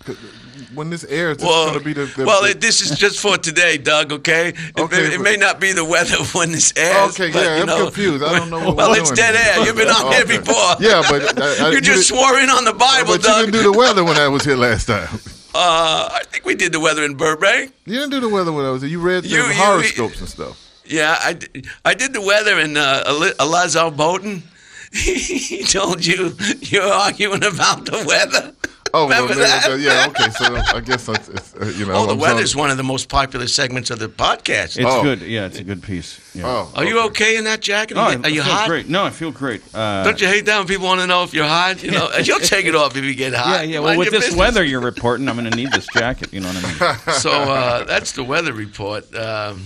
when 0.74 0.90
this 0.90 1.04
airs, 1.04 1.38
this 1.38 1.46
Well, 1.46 1.68
going 1.68 1.80
to 1.80 1.86
be 1.86 1.94
the, 1.94 2.06
the 2.06 2.24
well 2.26 2.42
the- 2.48 2.54
this 2.58 2.82
is 2.82 2.98
just 2.98 3.20
for 3.20 3.38
today, 3.38 3.78
Doug. 3.78 4.12
Okay, 4.14 4.50
It- 4.50 4.80
Okay, 4.80 5.06
it, 5.08 5.14
it 5.14 5.22
may 5.22 5.36
not 5.36 5.60
be 5.60 5.74
the 5.74 5.84
weather 5.86 6.16
when 6.34 6.52
this 6.54 6.72
airs. 6.78 7.12
Okay, 7.14 7.32
but, 7.32 7.44
yeah, 7.44 7.56
you 7.58 7.62
I'm 7.64 7.68
know, 7.68 7.84
confused. 7.86 8.24
I 8.24 8.40
don't 8.40 8.50
know 8.50 8.60
what 8.68 8.78
Well, 8.78 8.92
we're 8.92 9.02
it's 9.02 9.12
dead 9.12 9.36
air. 9.36 9.66
You've 9.66 9.76
been 9.76 9.90
on 9.90 10.14
here 10.14 10.26
before. 10.26 10.76
Yeah, 10.80 11.04
but 11.10 11.38
I, 11.42 11.66
I, 11.66 11.70
you 11.70 11.76
you 11.76 11.82
just 11.82 12.08
did- 12.10 12.16
swore 12.16 12.40
in 12.40 12.50
on 12.50 12.64
the 12.64 12.74
Bible, 12.74 13.18
But 13.18 13.24
you 13.28 13.34
didn't 13.34 13.52
do 13.52 13.64
the 13.64 13.78
weather 13.78 14.04
when 14.04 14.16
I 14.18 14.30
was 14.30 14.46
here 14.46 14.56
last 14.58 14.86
time. 14.88 15.10
Uh, 15.56 16.10
I 16.12 16.24
think 16.32 16.46
we 16.46 16.56
did 16.56 16.72
the 16.72 16.80
weather 16.80 17.04
in 17.04 17.16
Burbank. 17.16 17.72
You 17.86 17.94
didn't 17.94 18.10
do 18.12 18.20
the 18.20 18.30
weather 18.30 18.52
when 18.52 18.66
I 18.66 18.72
was 18.72 18.82
there. 18.82 18.90
You 18.90 19.00
read 19.00 19.24
the 19.24 19.30
You- 19.30 19.46
you- 19.48 19.54
horoscopes 19.54 20.20
and 20.20 20.28
stuff. 20.30 20.60
Yeah, 20.86 21.16
I, 21.20 21.94
did 21.94 22.12
the 22.14 22.22
weather 22.22 22.60
in 22.60 22.76
uh, 22.76 23.04
Elazar 23.40 23.96
Bowden. 23.96 24.44
he 24.94 25.64
told 25.64 26.06
you 26.06 26.36
you're 26.62 26.84
arguing 26.84 27.44
about 27.44 27.86
the 27.86 28.04
weather. 28.06 28.54
Oh, 28.96 29.08
well, 29.08 29.24
Remember 29.24 29.42
man, 29.42 29.50
that? 29.50 29.80
yeah, 29.80 30.06
okay. 30.10 30.30
So 30.32 30.56
I 30.78 30.80
guess 30.80 31.08
that's, 31.08 31.28
it's, 31.28 31.56
uh, 31.56 31.66
you 31.76 31.88
know. 31.88 31.94
Oh, 31.94 32.06
the 32.06 32.14
I'm 32.14 32.20
weather's 32.20 32.52
sorry. 32.52 32.60
one 32.62 32.70
of 32.70 32.78
the 32.78 32.84
most 32.84 33.10
popular 33.10 33.48
segments 33.48 33.90
of 33.90 33.98
the 33.98 34.08
podcast. 34.08 34.78
It's 34.78 34.86
Oh. 34.86 35.02
good. 35.02 35.22
Yeah, 35.22 35.48
it's 35.48 35.58
a 35.58 35.64
good 35.64 35.82
piece. 35.82 36.20
Yeah. 36.36 36.44
Oh, 36.46 36.72
Are 36.76 36.86
you 36.86 37.00
okay 37.08 37.36
in 37.38 37.46
that 37.46 37.60
jacket? 37.62 37.98
Oh, 37.98 38.02
Are 38.02 38.10
I- 38.10 38.12
you, 38.14 38.22
are 38.24 38.30
you 38.30 38.42
I 38.42 38.46
feel 38.46 38.54
hot? 38.54 38.68
Great. 38.70 38.90
No, 38.90 39.04
I 39.04 39.10
feel 39.10 39.32
great. 39.32 39.64
Uh, 39.74 40.04
Don't 40.04 40.22
you 40.22 40.28
hate 40.28 40.46
that 40.46 40.60
when 40.60 40.68
people 40.68 40.86
want 40.86 41.02
to 41.02 41.08
know 41.08 41.24
if 41.24 41.34
you're 41.34 41.48
hot? 41.48 41.82
You 41.82 41.90
know, 41.90 42.08
you'll 42.24 42.40
take 42.40 42.68
it 42.68 42.76
off 42.76 42.96
if 42.96 43.04
you 43.04 43.16
get 43.16 43.34
hot. 43.34 43.68
yeah. 43.68 43.80
Mind 43.80 43.84
Well, 43.86 43.98
with 43.98 44.12
this 44.12 44.26
business. 44.26 44.38
weather 44.40 44.64
you're 44.64 44.80
reporting, 44.80 45.28
I'm 45.28 45.38
going 45.40 45.50
to 45.50 45.58
need 45.58 45.72
this 45.72 45.88
jacket. 45.88 46.32
You 46.32 46.42
know 46.42 46.50
what 46.50 46.82
I 46.82 46.94
mean? 46.94 47.00
So 47.20 47.32
uh, 47.32 47.84
that's 47.86 48.12
the 48.12 48.24
weather 48.24 48.54
report. 48.54 49.14
Um, 49.16 49.64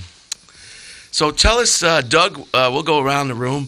so 1.12 1.31
tell 1.31 1.57
us, 1.57 1.84
uh, 1.84 2.00
Doug. 2.01 2.39
Uh, 2.53 2.69
we'll 2.72 2.84
go 2.84 3.00
around 3.00 3.27
the 3.27 3.36
room. 3.36 3.67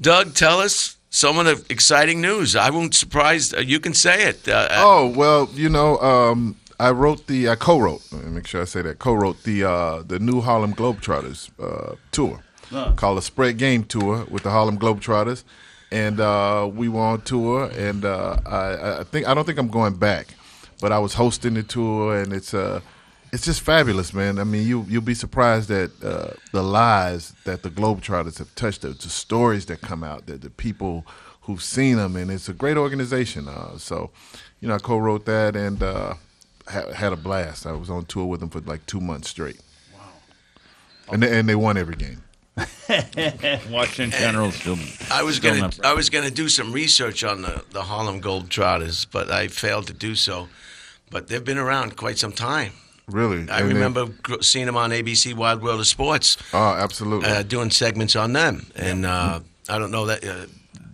Doug, 0.00 0.34
tell 0.34 0.60
us 0.60 0.96
some 1.10 1.38
of 1.38 1.44
the 1.46 1.64
exciting 1.72 2.20
news. 2.20 2.56
I 2.56 2.70
won't 2.70 2.94
surprise. 2.94 3.52
Uh, 3.52 3.58
you 3.60 3.80
can 3.80 3.94
say 3.94 4.28
it. 4.28 4.48
Uh, 4.48 4.68
Oh 4.70 5.12
well, 5.14 5.48
you 5.52 5.68
know, 5.68 5.98
um, 5.98 6.56
I 6.78 6.90
wrote 6.92 7.26
the 7.26 7.48
I 7.50 7.56
co-wrote. 7.56 8.02
Let 8.12 8.24
me 8.24 8.30
make 8.30 8.46
sure 8.46 8.62
I 8.62 8.64
say 8.64 8.80
that 8.82 8.98
co-wrote 8.98 9.42
the 9.42 9.64
uh, 9.64 10.02
the 10.02 10.18
new 10.18 10.40
Harlem 10.40 10.72
Globetrotters 10.74 11.50
uh, 11.60 11.96
tour 12.12 12.40
called 12.96 13.18
the 13.18 13.22
Spread 13.22 13.58
Game 13.58 13.84
Tour 13.84 14.24
with 14.30 14.44
the 14.44 14.50
Harlem 14.50 14.78
Globetrotters, 14.78 15.42
and 15.90 16.20
uh, 16.20 16.70
we 16.72 16.88
were 16.88 17.00
on 17.02 17.20
tour. 17.22 17.70
And 17.76 18.04
uh, 18.04 18.36
I, 18.46 19.00
I 19.00 19.04
think 19.04 19.26
I 19.28 19.34
don't 19.34 19.44
think 19.44 19.58
I'm 19.58 19.68
going 19.68 19.94
back, 19.96 20.28
but 20.80 20.92
I 20.92 20.98
was 21.00 21.14
hosting 21.14 21.54
the 21.54 21.62
tour, 21.64 22.16
and 22.16 22.32
it's 22.32 22.54
uh, 22.54 22.80
it's 23.32 23.44
just 23.44 23.60
fabulous, 23.60 24.12
man. 24.12 24.38
I 24.38 24.44
mean, 24.44 24.66
you 24.66 24.84
you'll 24.88 25.02
be 25.02 25.14
surprised 25.14 25.70
at 25.70 25.90
uh, 26.02 26.32
the 26.52 26.62
lies 26.62 27.32
that 27.44 27.62
the 27.62 27.70
Globetrotters 27.70 28.38
have 28.38 28.54
touched, 28.54 28.82
the, 28.82 28.88
the 28.88 29.08
stories 29.08 29.66
that 29.66 29.80
come 29.80 30.02
out, 30.02 30.26
the, 30.26 30.36
the 30.36 30.50
people 30.50 31.06
who've 31.42 31.62
seen 31.62 31.96
them, 31.96 32.16
and 32.16 32.30
it's 32.30 32.48
a 32.48 32.52
great 32.52 32.76
organization. 32.76 33.48
Uh, 33.48 33.78
so, 33.78 34.10
you 34.60 34.68
know, 34.68 34.74
I 34.74 34.78
co-wrote 34.78 35.24
that 35.26 35.56
and 35.56 35.82
uh, 35.82 36.14
ha- 36.68 36.92
had 36.92 37.12
a 37.12 37.16
blast. 37.16 37.66
I 37.66 37.72
was 37.72 37.90
on 37.90 38.04
tour 38.04 38.26
with 38.26 38.40
them 38.40 38.50
for 38.50 38.60
like 38.60 38.84
two 38.86 39.00
months 39.00 39.30
straight. 39.30 39.60
Wow! 39.96 40.04
And 41.12 41.22
they, 41.22 41.38
and 41.38 41.48
they 41.48 41.54
won 41.54 41.76
every 41.76 41.96
game. 41.96 42.22
Washington 43.70 44.10
Generals 44.10 44.56
still. 44.56 44.76
I 45.10 45.22
was 45.22 45.36
still 45.36 45.54
gonna 45.54 45.72
I 45.84 45.94
was 45.94 46.10
gonna 46.10 46.30
do 46.30 46.48
some 46.48 46.72
research 46.72 47.24
on 47.24 47.42
the, 47.42 47.64
the 47.70 47.82
Harlem 47.82 48.20
Globetrotters, 48.20 49.06
but 49.10 49.30
I 49.30 49.48
failed 49.48 49.86
to 49.86 49.92
do 49.92 50.14
so. 50.14 50.48
But 51.10 51.28
they've 51.28 51.44
been 51.44 51.58
around 51.58 51.96
quite 51.96 52.18
some 52.18 52.32
time. 52.32 52.72
Really, 53.10 53.48
I 53.50 53.60
And 53.60 53.68
remember 53.68 54.06
gr- 54.22 54.40
seeing 54.42 54.66
them 54.66 54.76
on 54.76 54.90
ABC 54.90 55.34
Wide 55.34 55.60
World 55.62 55.80
of 55.80 55.86
Sports, 55.86 56.36
Oh, 56.52 56.74
absolutely. 56.74 57.28
uh, 57.28 57.42
doing 57.42 57.70
segments 57.70 58.16
on 58.16 58.32
them. 58.32 58.66
And 58.76 59.04
uh, 59.06 59.40
I 59.68 59.78
don't 59.78 59.90
know 59.90 60.06
that 60.06 60.24
uh, 60.24 60.46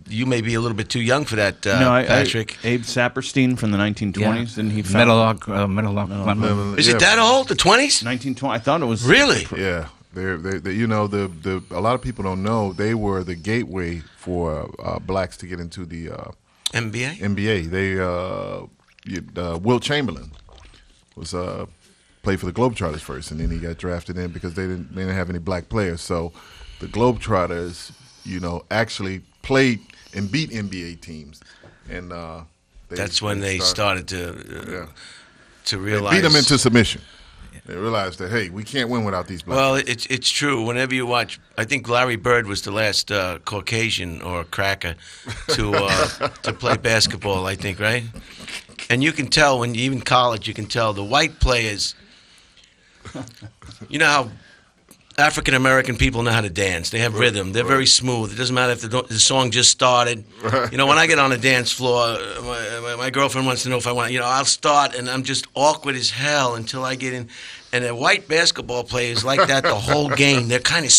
you 0.09 0.25
may 0.25 0.41
be 0.41 0.53
a 0.55 0.61
little 0.61 0.77
bit 0.77 0.89
too 0.89 1.01
young 1.01 1.25
for 1.25 1.35
that, 1.35 1.65
uh, 1.67 1.79
no, 1.79 1.91
I, 1.91 2.05
Patrick. 2.05 2.57
I, 2.63 2.67
Abe 2.69 2.81
Saperstein 2.83 3.57
from 3.57 3.71
the 3.71 3.77
1920s, 3.77 4.55
didn't 4.55 4.71
he? 4.71 4.81
found- 4.81 4.93
Meadowlark, 5.07 5.47
uh, 5.49 5.67
Meadowlark. 5.67 6.09
Clement. 6.09 6.79
Is 6.79 6.87
Yeah. 6.87 6.95
it 6.95 6.99
that 7.01 7.19
old? 7.19 7.47
The 7.49 7.55
twenties? 7.55 8.03
1920. 8.03 8.55
I 8.55 8.59
thought 8.59 8.81
it 8.81 8.85
was 8.85 9.03
Really? 9.03 9.45
Yeah, 9.55 9.87
they're, 10.13 10.37
they 10.37 10.59
they 10.59 10.71
you 10.73 10.87
know 10.87 11.07
the 11.07 11.27
the 11.43 11.61
a 11.71 11.81
lot 11.81 11.93
of 11.95 12.01
people 12.01 12.23
don't 12.23 12.41
know 12.41 12.73
they 12.73 12.93
were 12.95 13.23
the 13.23 13.35
gateway 13.35 14.01
for 14.17 14.69
uh, 14.83 14.97
blacks 14.99 15.37
to 15.37 15.45
get 15.47 15.59
into 15.59 15.85
the 15.85 16.09
uh, 16.11 16.31
NBA. 16.73 17.19
NBA. 17.19 17.69
They 17.69 17.99
uh, 17.99 18.65
you, 19.05 19.21
uh, 19.35 19.59
Wilt 19.61 19.83
Chamberlain 19.83 20.31
was 21.15 21.33
uh, 21.33 21.65
played 22.27 22.41
for 22.41 22.45
the 22.47 22.51
Globetrotters 22.51 22.99
first, 22.99 23.31
and 23.31 23.39
then 23.39 23.49
he 23.49 23.57
got 23.57 23.77
drafted 23.77 24.17
in 24.17 24.29
because 24.31 24.53
they 24.53 24.63
didn't 24.63 24.93
they 24.93 25.03
didn't 25.03 25.15
have 25.15 25.29
any 25.29 25.39
black 25.39 25.69
players. 25.69 26.01
So 26.01 26.33
the 26.81 26.87
Globetrotters, 26.87 27.93
you 28.25 28.41
know, 28.41 28.65
actually 28.69 29.21
played 29.43 29.79
and 30.13 30.29
beat 30.29 30.49
NBA 30.49 30.99
teams, 30.99 31.39
and 31.89 32.11
uh, 32.11 32.41
they, 32.89 32.97
That's 32.97 33.21
when 33.21 33.39
they 33.39 33.59
started 33.59 34.09
to 34.09 34.29
uh, 34.31 34.71
Yeah. 34.71 34.85
to 35.67 35.77
They 35.77 35.81
realize. 35.81 36.15
beat 36.15 36.21
them 36.27 36.35
into 36.35 36.57
submission. 36.57 37.01
They 37.65 37.77
realized 37.77 38.19
that 38.19 38.29
hey, 38.29 38.49
we 38.49 38.63
can't 38.65 38.89
win 38.89 39.05
without 39.05 39.27
these 39.27 39.41
blacks. 39.41 39.55
Well, 39.57 39.75
it's 39.75 40.05
it's 40.07 40.29
true. 40.29 40.65
Whenever 40.65 40.93
you 40.93 41.05
watch, 41.05 41.39
I 41.57 41.63
think 41.63 41.87
Larry 41.87 42.17
Bird 42.17 42.45
was 42.45 42.61
the 42.63 42.71
last 42.71 43.09
uh, 43.09 43.39
Caucasian 43.45 44.21
or 44.21 44.43
cracker 44.43 44.95
to 45.55 45.75
uh, 45.75 46.07
to 46.43 46.51
play 46.51 46.75
basketball. 46.75 47.45
I 47.47 47.55
think, 47.55 47.79
right? 47.79 48.03
And 48.89 49.01
you 49.01 49.13
can 49.13 49.27
tell 49.27 49.59
when 49.59 49.75
you 49.75 49.81
even 49.83 50.01
college, 50.01 50.45
you 50.49 50.53
can 50.53 50.65
tell 50.65 50.91
the 50.91 51.05
white 51.05 51.39
players. 51.39 51.95
You 53.89 53.99
know 53.99 54.05
how 54.05 54.31
African 55.19 55.55
American 55.55 55.97
people 55.97 56.21
know 56.21 56.31
how 56.31 56.41
to 56.41 56.49
dance. 56.49 56.91
They 56.91 56.99
have 56.99 57.15
rhythm. 57.15 57.51
They're 57.51 57.63
very 57.63 57.87
smooth. 57.87 58.31
It 58.31 58.35
doesn't 58.35 58.53
matter 58.53 58.73
if 58.73 58.81
the, 58.81 59.01
the 59.01 59.19
song 59.19 59.49
just 59.49 59.71
started. 59.71 60.23
You 60.71 60.77
know, 60.77 60.85
when 60.85 60.99
I 60.99 61.07
get 61.07 61.17
on 61.17 61.31
a 61.31 61.37
dance 61.37 61.71
floor, 61.71 62.03
uh, 62.03 62.41
my, 62.41 62.79
my, 62.81 62.95
my 62.95 63.09
girlfriend 63.09 63.47
wants 63.47 63.63
to 63.63 63.69
know 63.69 63.77
if 63.77 63.87
I 63.87 63.91
want. 63.93 64.11
You 64.11 64.19
know, 64.19 64.25
I'll 64.25 64.45
start 64.45 64.93
and 64.93 65.09
I'm 65.09 65.23
just 65.23 65.47
awkward 65.55 65.95
as 65.95 66.11
hell 66.11 66.53
until 66.53 66.85
I 66.85 66.93
get 66.93 67.13
in. 67.13 67.29
And 67.73 67.83
a 67.83 67.95
white 67.95 68.27
basketball 68.27 68.83
player 68.83 69.11
is 69.11 69.25
like 69.25 69.47
that 69.47 69.63
the 69.63 69.75
whole 69.75 70.09
game. 70.25 70.49
They're 70.49 70.59
kind 70.59 70.85
of 70.85 70.93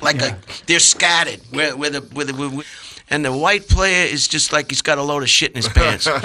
like 0.00 0.22
a, 0.22 0.38
they're 0.66 0.78
scattered. 0.78 1.40
Where 1.50 1.76
where 1.76 1.90
the 1.90 2.00
where 2.00 2.26
the 2.26 2.32
where, 2.32 2.64
and 3.10 3.24
the 3.24 3.32
white 3.32 3.68
player 3.68 4.06
is 4.06 4.26
just 4.28 4.52
like 4.52 4.70
he's 4.70 4.82
got 4.82 4.98
a 4.98 5.02
load 5.02 5.22
of 5.22 5.28
shit 5.28 5.50
in 5.50 5.56
his 5.56 5.68
pants. 5.68 6.06
and, 6.08 6.24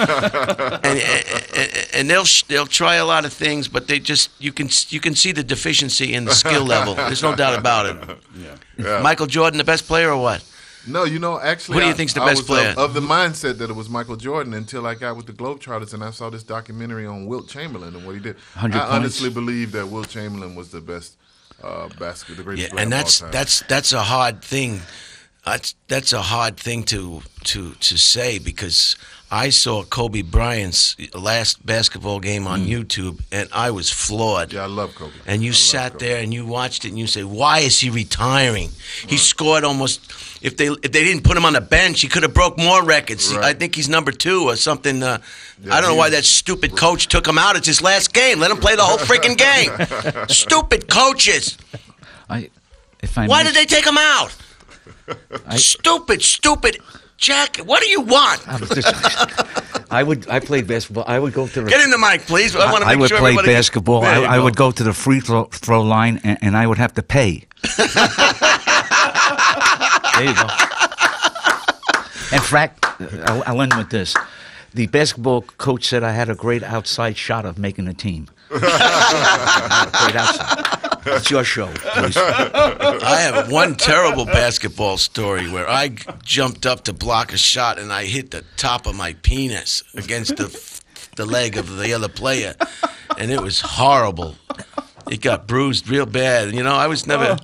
and, 0.86 1.88
and 1.94 2.10
they'll 2.10 2.26
they'll 2.48 2.66
try 2.66 2.96
a 2.96 3.06
lot 3.06 3.26
of 3.26 3.34
things, 3.34 3.68
but 3.68 3.88
they 3.88 4.00
just 4.00 4.30
you 4.40 4.52
can 4.52 4.70
you 4.90 5.00
can 5.00 5.16
see 5.16 5.32
the 5.32 5.44
deficiency 5.44 6.14
in 6.14 6.26
the 6.26 6.34
skill 6.34 6.64
level. 6.66 6.96
There's 6.96 7.24
no 7.24 7.36
doubt 7.36 7.58
about 7.60 7.86
it. 7.86 8.18
Yeah. 8.78 9.02
Michael 9.02 9.28
Jordan, 9.28 9.58
the 9.58 9.64
best 9.64 9.86
player, 9.86 10.12
or 10.12 10.22
what? 10.22 10.44
No, 10.88 11.04
you 11.04 11.20
know, 11.20 11.38
actually, 11.40 11.76
Who 11.76 11.80
do 11.82 11.86
you 11.88 11.92
I- 11.92 11.96
think's 11.96 12.14
the 12.14 12.22
I 12.22 12.28
best 12.28 12.38
was 12.42 12.48
player? 12.48 12.70
Of, 12.70 12.78
of 12.78 12.94
the 12.94 13.02
mindset 13.02 13.58
that 13.58 13.70
it 13.70 13.76
was 13.76 13.90
Michael 13.90 14.16
Jordan 14.16 14.54
until 14.54 14.88
I 14.88 14.96
got 14.96 15.18
with 15.18 15.26
the 15.28 15.34
Globetrotters 15.34 15.94
and 15.94 16.02
I 16.04 16.12
saw 16.12 16.30
this 16.30 16.42
documentary 16.44 17.06
on 17.06 17.26
Wilt 17.28 17.50
Chamberlain 17.50 17.94
and 17.96 18.06
what 18.06 18.16
he 18.16 18.22
did. 18.22 18.38
I 18.56 18.62
points. 18.62 18.78
honestly 18.78 19.30
believe 19.30 19.74
that 19.74 19.88
Wilt 19.90 20.08
Chamberlain 20.08 20.56
was 20.56 20.70
the 20.72 20.80
best 20.80 21.18
uh, 21.62 21.90
basket, 22.00 22.38
the 22.38 22.44
greatest 22.44 22.70
Yeah, 22.70 22.74
player 22.74 22.84
and 22.86 22.94
of 22.94 22.98
all 22.98 23.04
that's 23.04 23.20
time. 23.20 23.32
that's 23.32 23.60
that's 23.68 23.92
a 23.92 24.02
hard 24.02 24.42
thing. 24.42 24.82
That's 25.50 25.76
that's 25.88 26.14
a 26.14 26.22
hard 26.22 26.58
thing 26.58 26.84
to 26.86 27.22
to 27.46 27.74
to 27.74 27.98
say 27.98 28.40
because 28.40 28.96
I 29.32 29.50
saw 29.52 29.84
Kobe 29.84 30.22
Bryant's 30.24 30.96
last 31.14 31.64
basketball 31.66 32.20
game 32.20 32.48
on 32.48 32.66
YouTube 32.66 33.20
and 33.32 33.48
I 33.52 33.72
was 33.72 33.90
floored. 33.92 34.50
Mm. 34.50 34.54
yeah, 34.54 34.64
I 34.64 34.68
love 34.68 34.96
Kobe. 34.96 35.12
And 35.28 35.42
you 35.44 35.52
I 35.52 35.54
sat 35.54 36.00
there 36.00 36.18
and 36.24 36.34
you 36.34 36.46
watched 36.46 36.86
it 36.86 36.90
and 36.90 36.98
you 37.00 37.08
say, 37.08 37.24
"Why 37.24 37.60
is 37.60 37.80
he 37.80 37.90
retiring? 37.90 38.70
He 39.08 39.18
scored 39.18 39.64
almost. 39.64 40.00
If 40.42 40.56
they 40.58 40.68
if 40.68 40.92
they 40.92 41.04
didn't 41.04 41.24
put 41.24 41.36
him 41.38 41.46
on 41.46 41.54
the 41.54 41.62
bench, 41.62 42.02
he 42.02 42.08
could 42.08 42.24
have 42.24 42.34
broke 42.34 42.58
more 42.58 42.84
records. 42.84 43.34
Right. 43.34 43.46
I 43.46 43.54
think 43.60 43.76
he's 43.76 43.90
number 43.90 44.12
two 44.12 44.44
or 44.50 44.56
something. 44.56 45.04
Uh, 45.04 45.18
Yeah, 45.64 45.74
I 45.76 45.82
don't 45.82 45.90
know 45.92 45.98
why 46.04 46.10
that 46.12 46.26
stupid 46.26 46.72
coach 46.78 47.08
took 47.08 47.26
him 47.28 47.38
out. 47.38 47.56
It's 47.58 47.68
his 47.68 47.82
last 47.82 48.14
game. 48.14 48.40
Let 48.40 48.50
him 48.52 48.58
play 48.58 48.76
the 48.76 48.84
whole 48.90 48.98
freaking 49.00 49.36
game. 49.50 50.28
stupid 50.30 50.88
coaches. 50.88 51.58
I, 52.30 52.50
if 53.04 53.18
I 53.18 53.28
Why 53.28 53.44
may- 53.44 53.50
did 53.52 53.56
they 53.56 53.66
take 53.66 53.86
him 53.86 53.98
out? 53.98 54.32
I- 55.48 55.58
stupid, 55.58 56.22
stupid. 56.22 56.80
Jack, 57.18 57.58
what 57.58 57.82
do 57.82 57.90
you 57.90 58.02
want? 58.02 58.48
I 58.48 58.58
just- 58.60 59.92
I 59.92 60.04
would. 60.04 60.30
I 60.30 60.40
played 60.40 60.68
basketball. 60.68 61.04
I 61.08 61.18
would 61.20 61.34
go 61.34 61.48
to 61.48 61.62
the. 61.62 61.70
Get 61.70 61.84
in 61.84 61.90
the 61.90 61.98
mic, 61.98 62.22
please. 62.28 62.56
I 62.56 62.72
want 62.72 62.84
to 62.84 62.90
I 62.90 62.96
would 62.96 63.10
sure 63.10 63.18
play 63.18 63.36
basketball. 63.36 64.04
I, 64.06 64.22
I 64.22 64.40
would 64.40 64.56
go 64.56 64.72
to 64.72 64.84
the 64.84 64.94
free 64.94 65.20
throw, 65.20 65.46
throw 65.46 65.82
line, 65.82 66.22
and, 66.24 66.38
and 66.42 66.56
I 66.56 66.68
would 66.68 66.78
have 66.78 66.94
to 66.94 67.02
pay. 67.04 67.46
there 67.78 67.88
you 70.26 70.36
go. 70.36 70.48
In 72.32 72.42
fact, 72.42 72.86
I'll, 73.26 73.44
I'll 73.48 73.62
end 73.62 73.74
with 73.74 73.90
this. 73.90 74.16
The 74.76 74.86
basketball 74.88 75.42
coach 75.42 75.86
said 75.88 76.04
I 76.04 76.12
had 76.12 76.30
a 76.30 76.36
great 76.36 76.62
outside 76.62 77.18
shot 77.18 77.44
of 77.46 77.58
making 77.58 77.86
the 77.86 77.94
team. 77.96 78.28
great 78.50 78.62
outside. 80.16 80.86
It's 81.06 81.30
your 81.32 81.44
show, 81.44 81.68
please. 81.68 82.18
I 82.18 83.18
have 83.22 83.52
one 83.52 83.76
terrible 83.76 84.26
basketball 84.26 84.98
story 84.98 85.50
where 85.50 85.70
I 85.70 85.90
jumped 86.24 86.66
up 86.66 86.84
to 86.86 86.94
block 86.94 87.34
a 87.34 87.38
shot 87.38 87.80
and 87.80 87.92
I 87.92 88.06
hit 88.06 88.32
the 88.32 88.44
top 88.58 88.86
of 88.86 88.96
my 88.96 89.14
penis 89.14 89.84
against 89.96 90.38
the 90.38 90.50
the 91.16 91.26
leg 91.26 91.58
of 91.58 91.78
the 91.78 91.94
other 91.94 92.08
player, 92.08 92.56
and 93.18 93.32
it 93.32 93.42
was 93.42 93.60
horrible. 93.62 94.36
It 95.10 95.22
got 95.22 95.48
bruised 95.48 95.90
real 95.90 96.06
bad. 96.06 96.54
You 96.54 96.64
know, 96.64 96.76
I 96.76 96.88
was 96.88 97.06
never. 97.08 97.38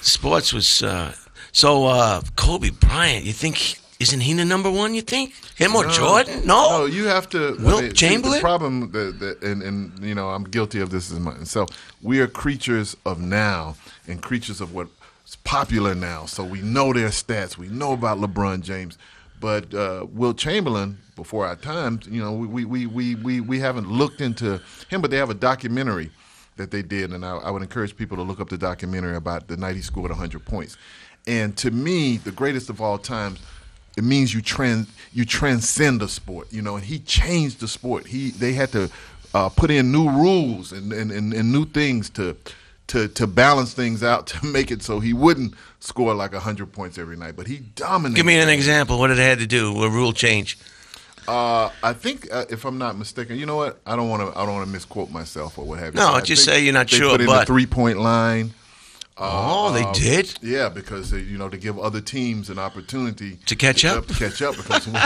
Sports 0.00 0.52
was 0.52 0.82
uh, 0.82 1.14
so. 1.52 1.86
Uh, 1.86 2.22
Kobe 2.36 2.70
Bryant, 2.70 3.24
you 3.24 3.32
think? 3.32 3.56
he- 3.56 3.76
Isn't 4.00 4.20
he 4.20 4.32
the 4.32 4.46
number 4.46 4.70
one? 4.70 4.94
You 4.94 5.02
think 5.02 5.34
him 5.56 5.76
or 5.76 5.84
Jordan? 5.84 6.46
No. 6.46 6.70
No, 6.70 6.84
you 6.86 7.04
have 7.04 7.28
to. 7.30 7.56
Wilt 7.60 7.80
see, 7.82 7.92
Chamberlain? 7.92 8.38
The 8.38 8.40
problem 8.40 8.90
that, 8.92 9.18
that 9.20 9.42
and, 9.42 9.62
and 9.62 9.98
you 10.02 10.14
know 10.14 10.30
I'm 10.30 10.44
guilty 10.44 10.80
of 10.80 10.90
this 10.90 11.12
as 11.12 11.20
myself. 11.20 11.68
We 12.02 12.20
are 12.20 12.26
creatures 12.26 12.96
of 13.04 13.20
now 13.20 13.76
and 14.08 14.22
creatures 14.22 14.62
of 14.62 14.74
what's 14.74 15.36
popular 15.44 15.94
now. 15.94 16.24
So 16.24 16.42
we 16.42 16.62
know 16.62 16.92
their 16.94 17.10
stats. 17.10 17.58
We 17.58 17.68
know 17.68 17.92
about 17.92 18.18
LeBron 18.18 18.62
James, 18.62 18.96
But 19.38 19.72
uh, 19.74 20.06
Wilt 20.12 20.38
Chamberlain, 20.38 20.98
before 21.16 21.46
our 21.46 21.56
time, 21.56 22.00
you 22.08 22.22
know, 22.22 22.32
we, 22.32 22.64
we, 22.64 22.86
we, 22.86 23.14
we, 23.14 23.40
we 23.40 23.58
haven't 23.58 23.90
looked 23.90 24.20
into 24.20 24.60
him, 24.88 25.00
but 25.00 25.10
they 25.10 25.16
have 25.16 25.30
a 25.30 25.34
documentary 25.34 26.10
that 26.56 26.70
they 26.70 26.82
did, 26.82 27.12
and 27.12 27.24
I, 27.24 27.36
I 27.36 27.50
would 27.50 27.62
encourage 27.62 27.96
people 27.96 28.16
to 28.18 28.22
look 28.22 28.38
up 28.38 28.50
the 28.50 28.58
documentary 28.58 29.16
about 29.16 29.48
the 29.48 29.56
night 29.56 29.76
he 29.76 29.82
scored 29.82 30.10
100 30.10 30.44
points. 30.44 30.76
And 31.26 31.56
to 31.58 31.70
me, 31.70 32.18
the 32.18 32.32
greatest 32.32 32.68
of 32.68 32.80
all 32.80 32.98
times, 32.98 33.38
it 33.96 34.04
means 34.04 34.32
you 34.34 34.42
trans 34.42 34.88
you 35.12 35.24
transcend 35.24 36.00
the 36.00 36.08
sport, 36.08 36.52
you 36.52 36.62
know. 36.62 36.76
And 36.76 36.84
he 36.84 36.98
changed 37.00 37.60
the 37.60 37.68
sport. 37.68 38.06
He 38.06 38.30
they 38.30 38.52
had 38.52 38.72
to 38.72 38.90
uh, 39.34 39.48
put 39.48 39.70
in 39.70 39.92
new 39.92 40.08
rules 40.08 40.72
and, 40.72 40.92
and, 40.92 41.10
and, 41.10 41.32
and 41.32 41.52
new 41.52 41.64
things 41.64 42.10
to 42.10 42.36
to 42.88 43.08
to 43.08 43.26
balance 43.26 43.74
things 43.74 44.02
out 44.02 44.26
to 44.32 44.46
make 44.46 44.70
it 44.70 44.82
so 44.82 45.00
he 45.00 45.12
wouldn't 45.12 45.54
score 45.80 46.14
like 46.14 46.32
100 46.32 46.72
points 46.72 46.98
every 46.98 47.16
night. 47.16 47.36
But 47.36 47.46
he 47.46 47.58
dominated. 47.58 48.16
Give 48.16 48.26
me 48.26 48.38
an 48.38 48.48
example. 48.48 48.98
What 48.98 49.08
did 49.08 49.18
it 49.18 49.22
had 49.22 49.38
to 49.38 49.46
do? 49.46 49.82
A 49.82 49.88
rule 49.90 50.12
change? 50.12 50.58
Uh, 51.28 51.70
I 51.82 51.92
think, 51.92 52.26
uh, 52.32 52.46
if 52.50 52.64
I'm 52.64 52.78
not 52.78 52.96
mistaken, 52.96 53.38
you 53.38 53.46
know 53.46 53.54
what? 53.56 53.78
I 53.86 53.94
don't 53.94 54.08
want 54.08 54.22
to. 54.22 54.38
I 54.38 54.44
don't 54.44 54.54
want 54.54 54.66
to 54.66 54.72
misquote 54.72 55.10
myself 55.10 55.58
or 55.58 55.64
what 55.64 55.78
have 55.78 55.94
you. 55.94 56.00
No, 56.00 56.08
I 56.08 56.22
just 56.22 56.44
say 56.44 56.64
you're 56.64 56.72
not 56.72 56.90
they 56.90 56.96
sure, 56.96 57.10
Put 57.10 57.20
in 57.20 57.26
but- 57.26 57.40
the 57.40 57.46
three 57.46 57.66
point 57.66 57.98
line. 57.98 58.52
Oh, 59.20 59.72
they 59.72 59.82
Um, 59.84 59.92
did. 59.92 60.38
Yeah, 60.42 60.68
because 60.68 61.10
they, 61.10 61.18
you 61.20 61.36
know 61.38 61.48
to 61.48 61.56
give 61.58 61.78
other 61.78 62.00
teams 62.00 62.48
an 62.50 62.58
opportunity 62.58 63.38
To 63.46 63.54
catch 63.54 63.84
up? 63.84 64.06
to 64.06 64.14
catch 64.14 64.40
up 64.42 64.56
because 64.56 64.86
we'll, 64.88 65.00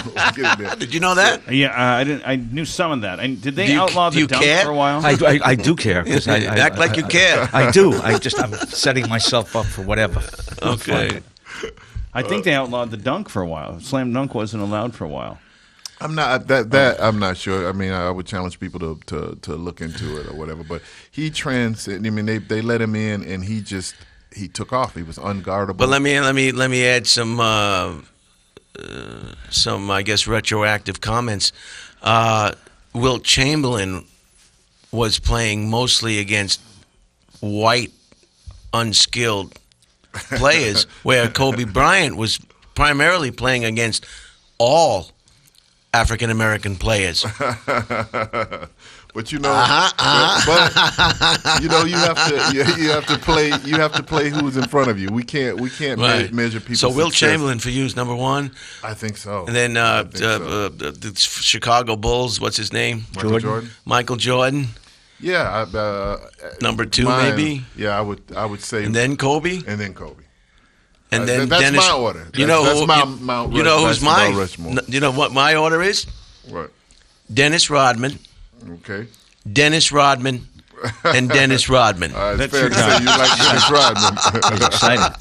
we'll. 0.57 0.77
Did 0.79 0.95
you 0.95 1.01
know 1.01 1.15
that? 1.17 1.53
Yeah, 1.53 1.69
uh, 1.71 1.97
I 2.01 2.05
didn't. 2.05 2.23
I 2.27 2.37
knew 2.37 2.65
some 2.65 2.93
of 2.93 3.01
that. 3.03 3.21
I, 3.21 3.27
did 3.27 3.57
they 3.57 3.67
Do 3.67 3.73
you- 3.73 3.81
outlaw 3.81 4.11
do 4.11 4.15
the 4.15 4.21
you 4.21 4.27
dunk 4.27 4.45
care? 4.45 4.65
for 4.65 4.71
a 4.71 4.75
while? 4.75 5.05
I, 5.05 5.13
I, 5.27 5.41
I 5.45 5.55
do 5.55 5.75
care. 5.77 6.05
'cause 6.05 6.29
I, 6.29 6.37
I, 6.55 6.59
Act 6.59 6.79
like 6.79 6.97
you 6.97 7.05
I- 7.05 7.09
care. 7.09 7.49
I 7.53 7.71
do. 7.71 7.93
I 8.01 8.19
just 8.19 8.39
I'm 8.41 8.53
setting 8.69 9.09
myself 9.09 9.55
up 9.57 9.67
for 9.67 9.83
whatever. 9.83 10.23
Okay. 10.63 11.21
I 12.15 12.23
think 12.23 12.45
they 12.45 12.55
outlawed 12.55 12.91
the 12.93 12.97
dunk 12.97 13.29
for 13.29 13.43
a 13.43 13.47
while. 13.49 13.81
Slam 13.81 14.13
dunk 14.13 14.35
wasn't 14.35 14.63
allowed 14.63 14.95
for 14.95 15.05
a 15.05 15.09
while. 15.09 15.39
I'm 16.01 16.15
not 16.15 16.49
that 16.49 16.71
that 16.71 17.01
I'm 17.01 17.19
not 17.19 17.37
sure. 17.37 17.69
I 17.69 17.73
mean, 17.73 17.93
I 17.93 18.11
would 18.11 18.27
challenge 18.27 18.59
people 18.61 18.81
to 18.81 19.01
to, 19.07 19.39
to 19.43 19.55
look 19.55 19.81
into 19.81 20.21
it 20.21 20.29
or 20.29 20.35
whatever. 20.35 20.65
But 20.65 20.83
he 21.11 21.31
trans. 21.31 21.89
I 21.89 21.99
mean, 21.99 22.27
they 22.27 22.39
they 22.39 22.61
let 22.61 22.81
him 22.81 22.95
in, 22.95 23.23
and 23.25 23.45
he 23.45 23.61
just 23.61 23.95
he 24.35 24.49
took 24.49 24.73
off. 24.73 24.95
He 24.95 25.03
was 25.03 25.19
unguardable. 25.19 25.77
But 25.77 25.89
let 25.89 26.03
me 26.03 26.21
let 26.21 26.35
me 26.35 26.53
let 26.53 26.71
me 26.71 26.85
add 26.87 27.07
some 27.07 27.41
uh, 27.41 27.95
uh, 28.79 29.35
some 29.51 29.91
I 29.91 30.03
guess 30.03 30.27
retroactive 30.27 31.01
comments. 31.01 31.53
Uh, 32.03 32.53
Wilt 32.93 33.25
Chamberlain 33.25 34.05
was 34.93 35.19
playing 35.19 35.71
mostly 35.71 36.19
against 36.19 36.61
white, 37.41 37.93
unskilled 38.73 39.59
players, 40.13 40.85
where 41.03 41.29
Kobe 41.29 41.65
Bryant 41.65 42.17
was 42.17 42.39
primarily 42.75 43.31
playing 43.31 43.65
against 43.65 44.07
all 44.59 45.11
African 45.95 46.31
American 46.31 46.77
players. 46.77 47.25
But 49.17 49.31
you 49.31 49.39
know, 49.39 49.53
but, 49.97 50.43
but, 50.45 51.63
you 51.63 51.69
know, 51.69 51.85
you 51.85 51.97
have 51.97 52.19
to 52.29 52.35
you, 52.53 52.65
you 52.83 52.91
have 52.91 53.07
to 53.07 53.17
play 53.17 53.53
you 53.65 53.77
have 53.77 53.93
to 53.93 54.03
play 54.03 54.29
who's 54.29 54.57
in 54.57 54.65
front 54.65 54.91
of 54.91 54.99
you. 54.99 55.09
We 55.13 55.23
can't 55.23 55.61
we 55.61 55.71
can't 55.71 56.01
me- 56.01 56.07
Right. 56.07 56.33
measure 56.33 56.59
people. 56.59 56.75
So 56.75 56.89
Wilt 56.91 57.15
Chamberlain 57.15 57.61
for 57.61 57.71
you 57.71 57.85
is 57.85 57.95
number 57.95 58.13
one, 58.17 58.51
I 58.83 58.93
think 58.95 59.17
so. 59.17 59.47
and 59.47 59.55
then 59.55 59.77
uh, 59.77 59.83
uh, 59.83 60.17
so. 60.17 60.27
uh, 60.27 60.69
the, 60.69 60.91
the 60.91 61.15
Chicago 61.17 61.95
Bulls. 61.95 62.41
What's 62.41 62.57
his 62.57 62.73
name? 62.73 63.05
Michael 63.15 63.31
Jordan. 63.31 63.49
Jordan. 63.49 63.71
Michael 63.85 64.17
Jordan. 64.17 64.67
Yeah, 65.21 65.49
I, 65.73 65.79
uh, 65.79 66.19
Number 66.61 66.85
two, 66.85 67.05
mine- 67.05 67.37
maybe? 67.37 67.65
Yeah, 67.77 67.97
I 67.97 68.01
would 68.01 68.21
I 68.35 68.45
would 68.47 68.63
say 68.63 68.85
And 68.85 68.97
then 68.97 69.17
Kobe. 69.17 69.61
and 69.65 69.79
then 69.81 69.95
Kobe. 69.95 70.24
And 71.15 71.23
Uh, 71.23 71.27
then 71.27 71.49
that's 71.49 71.63
Dennis. 71.63 71.87
my 71.87 71.93
order. 71.93 72.29
You 72.35 72.47
know 72.47 72.65
that's 72.65 72.81
who? 72.81 72.87
my 72.87 73.01
you, 73.05 73.17
Mount 73.21 73.53
you 73.53 73.63
know 73.63 73.87
who's 73.87 74.01
my? 74.03 74.27
You 74.89 75.01
know 75.01 75.11
what 75.13 75.33
my 75.33 75.55
order 75.57 75.83
is? 75.83 76.07
What? 76.49 76.71
Dennis 77.33 77.71
Rodman, 77.71 78.19
Okay. 78.79 79.07
Dennis 79.51 79.93
Rodman, 79.93 80.47
and 81.05 81.29
Dennis 81.29 81.69
Rodman. 81.69 82.15
Uh, 82.15 82.37
it's 82.37 82.39
That's 82.39 82.53
fair 82.53 82.61
your 82.63 82.71
to 82.71 82.77
say 82.77 82.99
you 82.99 83.07
like 83.07 83.39
Dennis 83.39 83.71
Rodman. 83.71 84.67
Exciting. 84.67 85.15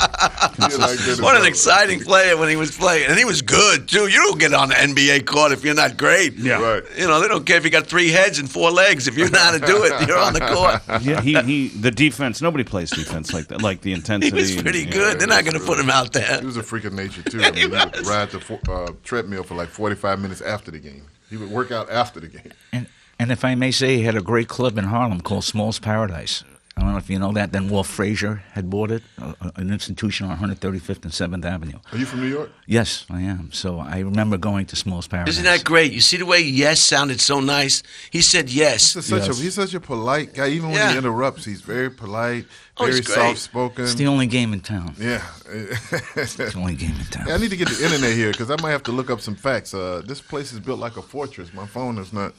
You 0.70 0.78
like 0.78 1.00
Dennis 1.00 1.22
What 1.22 1.36
an 1.36 1.46
exciting 1.46 2.00
player 2.02 2.38
when 2.38 2.50
he 2.50 2.56
was 2.56 2.76
playing, 2.78 3.10
and 3.10 3.18
he 3.18 3.26
was 3.26 3.42
good 3.42 3.88
too. 3.88 4.08
You 4.08 4.18
don't 4.18 4.40
get 4.40 4.54
on 4.54 4.70
the 4.70 4.76
NBA 4.76 5.26
court 5.26 5.52
if 5.52 5.64
you're 5.66 5.74
not 5.74 5.98
great. 5.98 6.36
Yeah. 6.36 6.62
Right. 6.62 6.84
You 6.98 7.08
know 7.08 7.20
they 7.22 7.28
don't 7.28 7.46
care 7.46 7.58
if 7.58 7.66
you 7.66 7.72
got 7.72 7.88
three 7.88 8.10
heads 8.10 8.40
and 8.40 8.50
four 8.50 8.72
legs. 8.72 9.08
If 9.08 9.18
you 9.18 9.30
know 9.30 9.40
how 9.40 9.52
to 9.52 9.60
do 9.60 9.84
it, 9.84 10.08
you're 10.08 10.18
on 10.18 10.34
the 10.34 10.42
court. 10.42 10.82
Yeah, 11.04 11.22
he, 11.22 11.34
he 11.42 11.68
the 11.70 11.92
defense. 11.92 12.42
Nobody 12.42 12.64
plays 12.64 12.92
defense 12.92 13.34
like 13.34 13.48
that. 13.48 13.62
Like 13.62 13.82
the 13.82 13.94
intensity. 13.94 14.36
He 14.36 14.42
intensity. 14.42 14.42
was 14.42 14.56
and- 14.56 14.64
pretty 14.64 14.86
yeah. 14.86 14.92
good. 14.92 15.20
They're 15.20 15.28
not 15.28 15.44
going 15.44 15.60
to 15.60 15.66
put 15.66 15.80
him 15.80 15.90
out 15.90 16.14
there. 16.14 16.40
He 16.40 16.46
was 16.46 16.58
a 16.58 16.64
freak 16.64 16.86
of 16.86 16.94
nature 16.94 17.24
too. 17.24 17.42
I 17.42 17.52
mean, 17.52 17.56
he 17.56 17.68
would 17.68 18.06
ride 18.06 18.30
the 18.30 18.60
uh, 18.72 18.92
treadmill 19.04 19.44
for 19.44 19.56
like 19.56 19.70
45 19.70 20.20
minutes 20.20 20.42
after 20.42 20.72
the 20.72 20.80
game. 20.80 21.06
He 21.30 21.38
would 21.38 21.50
work 21.50 21.72
out 21.72 21.90
after 21.90 22.20
the 22.20 22.28
game. 22.28 22.52
And, 22.72 22.88
and 23.20 23.32
if 23.32 23.44
I 23.46 23.56
may 23.56 23.72
say, 23.72 23.98
he 23.98 24.04
had 24.04 24.16
a 24.16 24.22
great 24.22 24.48
club 24.48 24.78
in 24.78 24.86
Harlem 24.86 25.22
called 25.22 25.44
Small's 25.44 25.80
Paradise. 25.80 26.44
I 26.76 26.82
don't 26.82 26.94
know 26.94 26.98
if 26.98 27.08
you 27.08 27.20
know 27.20 27.32
that. 27.34 27.52
Then 27.52 27.70
Wolf 27.70 27.88
Frazier 27.88 28.42
had 28.54 28.68
bought 28.68 28.90
it, 28.90 29.04
uh, 29.22 29.34
an 29.58 29.72
institution 29.72 30.26
on 30.26 30.40
135th 30.40 31.04
and 31.04 31.14
7th 31.14 31.46
Avenue. 31.46 31.78
Are 31.92 31.98
you 32.00 32.06
from 32.08 32.22
New 32.22 32.28
York? 32.28 32.50
Yes, 32.66 33.06
I 33.12 33.22
am. 33.22 33.52
So 33.52 33.80
I 33.80 34.00
remember 34.00 34.38
going 34.38 34.66
to 34.66 34.76
Small's 34.76 35.08
Paradise. 35.08 35.36
Isn't 35.36 35.44
that 35.44 35.64
great? 35.64 35.92
You 35.94 36.02
see 36.02 36.18
the 36.18 36.26
way 36.26 36.40
yes 36.40 36.80
sounded 36.80 37.22
so 37.22 37.40
nice. 37.42 37.84
He 38.10 38.24
said 38.24 38.50
yes. 38.50 38.96
He's 38.96 39.06
such 39.06 39.28
Yes. 39.28 39.40
a 39.40 39.44
he's 39.44 39.54
such 39.54 39.76
a 39.76 39.80
polite 39.80 40.34
guy. 40.34 40.48
Even 40.50 40.70
when 40.72 40.80
Yeah. 40.80 40.94
he 40.94 40.98
interrupts, 40.98 41.46
he's 41.46 41.62
very 41.62 41.92
polite, 41.92 42.48
Oh, 42.78 42.86
very 42.88 43.04
soft 43.04 43.38
spoken. 43.38 43.84
It's 43.84 43.94
the 43.94 44.08
only 44.08 44.26
game 44.26 44.52
in 44.52 44.62
town. 44.62 44.96
Yeah. 45.00 45.22
It's 46.16 46.36
the 46.38 46.54
only 46.58 46.74
game 46.76 46.96
in 47.00 47.06
town. 47.06 47.30
I 47.32 47.38
need 47.38 47.52
to 47.52 47.56
get 47.58 47.70
the 47.70 47.84
internet 47.86 48.14
here 48.14 48.32
because 48.32 48.50
I 48.50 48.56
might 48.64 48.72
have 48.72 48.84
to 48.84 48.92
look 48.92 49.12
up 49.12 49.22
some 49.22 49.36
facts. 49.36 49.76
Uh, 49.76 50.02
this 50.04 50.22
place 50.22 50.52
is 50.52 50.60
built 50.60 50.80
like 50.80 50.98
a 50.98 51.04
fortress. 51.04 51.54
My 51.54 51.68
phone 51.68 52.00
is 52.00 52.12
not 52.12 52.34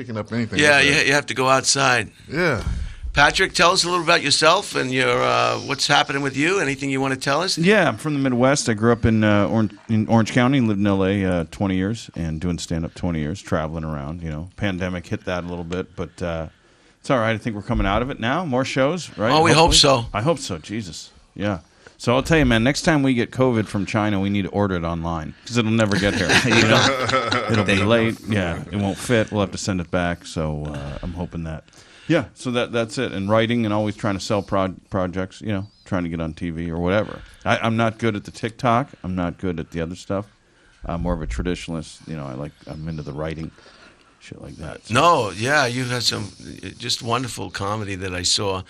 picking 0.00 0.16
up 0.16 0.32
anything. 0.32 0.58
Yeah, 0.58 0.78
up 0.78 0.84
you, 0.84 0.92
you 0.92 1.12
have 1.12 1.26
to 1.26 1.34
go 1.34 1.48
outside. 1.48 2.10
yeah. 2.32 2.64
Patrick, 3.12 3.52
tell 3.52 3.72
us 3.72 3.82
a 3.82 3.88
little 3.88 4.04
about 4.04 4.22
yourself 4.22 4.76
and 4.76 4.90
your 4.92 5.20
uh, 5.20 5.58
what's 5.58 5.86
happening 5.86 6.22
with 6.22 6.36
you. 6.36 6.60
Anything 6.60 6.90
you 6.90 7.00
want 7.00 7.12
to 7.12 7.18
tell 7.20 7.42
us? 7.42 7.58
Yeah, 7.58 7.88
I'm 7.88 7.96
from 7.96 8.14
the 8.14 8.20
Midwest. 8.20 8.68
I 8.68 8.74
grew 8.74 8.92
up 8.92 9.04
in 9.04 9.24
uh, 9.24 9.48
Orange, 9.48 9.72
in 9.88 10.06
Orange 10.06 10.32
County, 10.32 10.60
lived 10.60 10.78
in 10.78 10.86
L.A. 10.86 11.24
Uh, 11.24 11.44
20 11.50 11.76
years, 11.76 12.08
and 12.14 12.40
doing 12.40 12.56
stand 12.56 12.84
up 12.84 12.94
20 12.94 13.18
years, 13.18 13.42
traveling 13.42 13.82
around. 13.82 14.22
You 14.22 14.30
know, 14.30 14.48
pandemic 14.56 15.06
hit 15.06 15.24
that 15.24 15.42
a 15.42 15.46
little 15.48 15.64
bit, 15.64 15.96
but 15.96 16.22
uh, 16.22 16.48
it's 17.00 17.10
all 17.10 17.18
right. 17.18 17.32
I 17.34 17.38
think 17.38 17.56
we're 17.56 17.62
coming 17.62 17.86
out 17.86 18.00
of 18.00 18.10
it 18.10 18.20
now. 18.20 18.44
More 18.44 18.64
shows, 18.64 19.10
right? 19.18 19.32
Oh, 19.32 19.42
we 19.42 19.52
hope 19.52 19.74
so. 19.74 20.06
I 20.14 20.22
hope 20.22 20.38
so. 20.38 20.58
Jesus, 20.58 21.10
yeah. 21.34 21.60
So 22.00 22.14
I'll 22.14 22.22
tell 22.22 22.38
you, 22.38 22.46
man. 22.46 22.64
Next 22.64 22.80
time 22.80 23.02
we 23.02 23.12
get 23.12 23.30
COVID 23.30 23.66
from 23.66 23.84
China, 23.84 24.20
we 24.20 24.30
need 24.30 24.46
to 24.46 24.48
order 24.48 24.74
it 24.74 24.84
online 24.84 25.34
because 25.42 25.58
it'll 25.58 25.70
never 25.70 25.98
get 25.98 26.14
here. 26.14 26.28
you 26.46 26.66
know, 26.66 27.46
it'll 27.52 27.62
be 27.62 27.76
late. 27.76 28.18
Yeah, 28.26 28.64
it 28.72 28.76
won't 28.76 28.96
fit. 28.96 29.30
We'll 29.30 29.42
have 29.42 29.50
to 29.50 29.58
send 29.58 29.82
it 29.82 29.90
back. 29.90 30.24
So 30.24 30.64
uh, 30.64 30.98
I'm 31.02 31.12
hoping 31.12 31.44
that. 31.44 31.64
Yeah. 32.08 32.28
So 32.32 32.52
that 32.52 32.72
that's 32.72 32.96
it. 32.96 33.12
And 33.12 33.28
writing 33.28 33.66
and 33.66 33.74
always 33.74 33.96
trying 33.96 34.14
to 34.14 34.20
sell 34.20 34.40
pro- 34.40 34.74
projects. 34.88 35.42
You 35.42 35.52
know, 35.52 35.66
trying 35.84 36.04
to 36.04 36.08
get 36.08 36.22
on 36.22 36.32
TV 36.32 36.70
or 36.70 36.78
whatever. 36.78 37.20
I, 37.44 37.58
I'm 37.58 37.76
not 37.76 37.98
good 37.98 38.16
at 38.16 38.24
the 38.24 38.30
TikTok. 38.30 38.88
I'm 39.04 39.14
not 39.14 39.36
good 39.36 39.60
at 39.60 39.70
the 39.72 39.82
other 39.82 39.94
stuff. 39.94 40.26
I'm 40.86 41.02
more 41.02 41.12
of 41.12 41.20
a 41.20 41.26
traditionalist. 41.26 42.08
You 42.08 42.16
know, 42.16 42.24
I 42.24 42.32
like. 42.32 42.52
I'm 42.66 42.88
into 42.88 43.02
the 43.02 43.12
writing, 43.12 43.50
shit 44.20 44.40
like 44.40 44.56
that. 44.56 44.86
So- 44.86 44.94
No, 44.94 45.30
yeah, 45.32 45.66
you 45.66 45.84
had 45.84 46.02
some 46.02 46.32
just 46.78 47.02
wonderful 47.02 47.50
comedy 47.50 47.94
that 47.96 48.14
I 48.14 48.22
saw. 48.22 48.62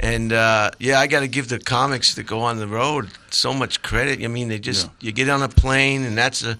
And 0.00 0.32
uh, 0.32 0.70
yeah, 0.78 0.98
I 0.98 1.06
got 1.06 1.20
to 1.20 1.28
give 1.28 1.48
the 1.48 1.58
comics 1.58 2.14
that 2.14 2.24
go 2.26 2.40
on 2.40 2.58
the 2.58 2.66
road 2.66 3.08
so 3.30 3.52
much 3.54 3.82
credit. 3.82 4.22
I 4.24 4.28
mean, 4.28 4.48
they 4.48 4.58
just 4.58 4.86
Yeah. 4.86 5.06
you 5.06 5.12
get 5.12 5.28
on 5.28 5.42
a 5.42 5.48
plane 5.48 6.04
and 6.04 6.16
that's 6.18 6.42
a 6.44 6.58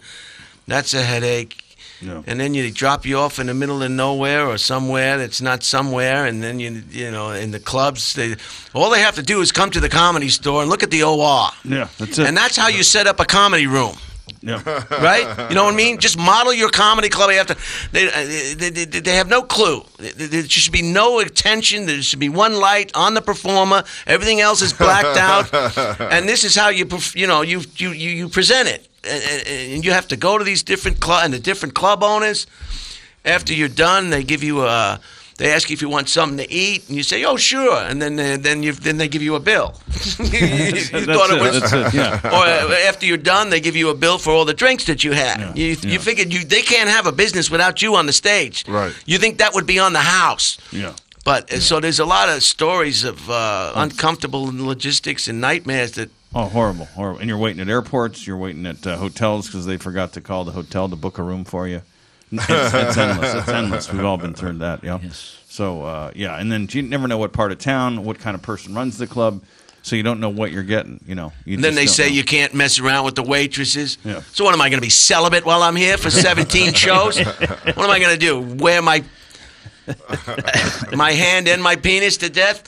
that's 0.68 0.94
a 0.94 1.02
headache. 1.02 1.58
Yeah. 2.00 2.22
And 2.26 2.40
then 2.40 2.52
you 2.54 2.68
drop 2.72 3.06
you 3.06 3.18
off 3.18 3.38
in 3.38 3.46
the 3.46 3.54
middle 3.54 3.80
of 3.82 3.90
nowhere 3.90 4.46
or 4.48 4.58
somewhere 4.58 5.18
that's 5.18 5.40
not 5.40 5.62
somewhere, 5.62 6.26
and 6.26 6.42
then 6.42 6.58
you 6.60 6.82
you 6.90 7.10
know 7.12 7.30
in 7.30 7.52
the 7.52 7.60
clubs 7.60 8.14
they 8.14 8.34
all 8.74 8.90
they 8.90 9.00
have 9.00 9.14
to 9.16 9.22
do 9.22 9.40
is 9.40 9.52
come 9.52 9.70
to 9.70 9.80
the 9.80 9.88
comedy 9.88 10.28
store 10.28 10.62
and 10.62 10.70
look 10.70 10.82
at 10.82 10.90
the 10.90 11.02
OR, 11.04 11.50
Yeah, 11.64 11.86
that's 11.98 12.18
it. 12.18 12.26
and 12.26 12.36
that's 12.36 12.56
how 12.56 12.66
you 12.68 12.82
set 12.82 13.06
up 13.06 13.20
a 13.20 13.24
comedy 13.24 13.66
room 13.68 13.94
yeah. 14.40 14.62
right? 15.02 15.48
You 15.50 15.54
know 15.54 15.64
what 15.64 15.74
I 15.74 15.76
mean? 15.76 15.98
Just 15.98 16.18
model 16.18 16.52
your 16.52 16.70
comedy 16.70 17.08
club. 17.08 17.30
You 17.30 17.36
have 17.38 17.46
to. 17.48 17.56
They, 17.92 18.54
they, 18.54 18.70
they, 18.70 19.00
they 19.00 19.14
have 19.16 19.28
no 19.28 19.42
clue. 19.42 19.84
There 19.98 20.44
should 20.48 20.72
be 20.72 20.82
no 20.82 21.20
attention. 21.20 21.86
There 21.86 22.02
should 22.02 22.18
be 22.20 22.28
one 22.28 22.54
light 22.54 22.90
on 22.94 23.14
the 23.14 23.22
performer. 23.22 23.84
Everything 24.06 24.40
else 24.40 24.62
is 24.62 24.72
blacked 24.72 25.18
out. 25.18 25.52
And 26.12 26.28
this 26.28 26.44
is 26.44 26.54
how 26.56 26.68
you, 26.70 26.86
you 27.14 27.26
know, 27.26 27.42
you 27.42 27.60
you 27.76 27.90
you, 27.90 28.10
you 28.10 28.28
present 28.28 28.68
it. 28.68 28.88
And, 29.04 29.22
and- 29.22 29.72
and 29.74 29.84
you 29.84 29.92
have 29.92 30.06
to 30.08 30.16
go 30.16 30.38
to 30.38 30.44
these 30.44 30.62
different 30.62 31.00
club 31.00 31.24
and 31.24 31.32
the 31.34 31.40
different 31.40 31.74
club 31.74 32.02
owners. 32.02 32.46
After 33.24 33.52
you're 33.54 33.68
done, 33.68 34.10
they 34.10 34.24
give 34.24 34.42
you 34.42 34.62
a. 34.62 35.00
They 35.42 35.52
ask 35.52 35.68
you 35.70 35.74
if 35.74 35.82
you 35.82 35.88
want 35.88 36.08
something 36.08 36.38
to 36.38 36.48
eat, 36.48 36.86
and 36.86 36.96
you 36.96 37.02
say, 37.02 37.24
"Oh, 37.24 37.36
sure," 37.36 37.76
and 37.90 38.00
then 38.00 38.16
uh, 38.16 38.36
then 38.40 38.62
you 38.62 38.70
then 38.72 38.96
they 38.98 39.08
give 39.08 39.22
you 39.22 39.34
a 39.34 39.40
bill. 39.40 39.74
you 40.20 40.38
you 40.38 40.82
thought 41.16 41.30
it 41.30 41.38
it, 41.38 41.40
was 41.40 41.72
it, 41.72 41.94
yeah. 41.94 42.20
or 42.26 42.46
uh, 42.72 42.88
after 42.88 43.06
you're 43.06 43.16
done, 43.16 43.50
they 43.50 43.60
give 43.60 43.74
you 43.74 43.90
a 43.90 43.94
bill 43.94 44.18
for 44.18 44.30
all 44.30 44.44
the 44.44 44.54
drinks 44.54 44.84
that 44.84 45.02
you 45.02 45.10
had. 45.14 45.40
Yeah, 45.40 45.54
You, 45.56 45.66
yeah. 45.82 45.90
you 45.90 45.98
figured 45.98 46.32
you 46.32 46.44
they 46.44 46.62
can't 46.62 46.88
have 46.88 47.06
a 47.08 47.12
business 47.12 47.50
without 47.50 47.82
you 47.82 47.96
on 47.96 48.06
the 48.06 48.12
stage. 48.12 48.68
Right. 48.68 48.94
You 49.04 49.18
think 49.18 49.38
that 49.38 49.52
would 49.52 49.66
be 49.66 49.80
on 49.80 49.92
the 49.92 50.04
house. 50.20 50.58
Yeah. 50.70 50.92
But 51.24 51.52
uh, 51.52 51.58
so 51.58 51.80
there's 51.80 51.98
a 51.98 52.06
lot 52.06 52.28
of 52.28 52.44
stories 52.44 53.02
of 53.02 53.28
uh, 53.28 53.72
uncomfortable 53.74 54.44
logistics 54.54 55.26
and 55.26 55.40
nightmares 55.40 55.90
that 55.92 56.10
Oh, 56.34 56.46
horrible, 56.46 56.86
horrible! 56.94 57.18
And 57.20 57.28
you're 57.28 57.36
waiting 57.36 57.60
at 57.60 57.68
airports. 57.68 58.26
You're 58.28 58.38
waiting 58.38 58.64
at 58.66 58.86
uh, 58.86 58.96
hotels 58.96 59.48
because 59.48 59.66
they 59.66 59.76
forgot 59.76 60.12
to 60.12 60.20
call 60.20 60.44
the 60.44 60.52
hotel 60.52 60.88
to 60.88 60.96
book 60.96 61.18
a 61.18 61.22
room 61.22 61.44
for 61.44 61.66
you. 61.66 61.82
It's, 62.48 62.74
it's 62.74 62.96
endless. 62.96 63.34
It's 63.34 63.48
endless. 63.48 63.92
We've 63.92 64.04
all 64.04 64.16
been 64.16 64.32
through 64.34 64.54
that. 64.58 64.82
Yeah. 64.82 64.98
Yes. 65.02 65.38
So 65.48 65.82
uh, 65.82 66.12
yeah, 66.14 66.38
and 66.40 66.50
then 66.50 66.66
you 66.70 66.80
never 66.82 67.06
know 67.06 67.18
what 67.18 67.32
part 67.34 67.52
of 67.52 67.58
town, 67.58 68.04
what 68.04 68.18
kind 68.18 68.34
of 68.34 68.40
person 68.40 68.74
runs 68.74 68.96
the 68.96 69.06
club, 69.06 69.42
so 69.82 69.96
you 69.96 70.02
don't 70.02 70.18
know 70.18 70.30
what 70.30 70.50
you're 70.50 70.62
getting. 70.62 70.98
You 71.06 71.14
know. 71.14 71.32
You 71.44 71.56
And 71.56 71.64
then 71.64 71.74
they 71.74 71.86
say 71.86 72.08
know. 72.08 72.14
you 72.14 72.24
can't 72.24 72.54
mess 72.54 72.78
around 72.80 73.04
with 73.04 73.16
the 73.16 73.22
waitresses. 73.22 73.98
Yeah. 74.02 74.22
So 74.32 74.44
what 74.44 74.54
am 74.54 74.62
I 74.62 74.70
going 74.70 74.80
to 74.80 74.86
be 74.86 74.90
celibate 74.90 75.44
while 75.44 75.62
I'm 75.62 75.76
here 75.76 75.98
for 75.98 76.08
17 76.10 76.72
shows? 76.84 77.18
What 77.18 77.78
am 77.78 77.90
I 77.90 77.98
going 77.98 78.18
to 78.18 78.18
do? 78.18 78.40
Wear 78.62 78.80
my 78.80 79.04
my 80.92 81.12
hand 81.12 81.48
and 81.48 81.62
my 81.62 81.76
penis 81.76 82.16
to 82.18 82.30
death? 82.30 82.62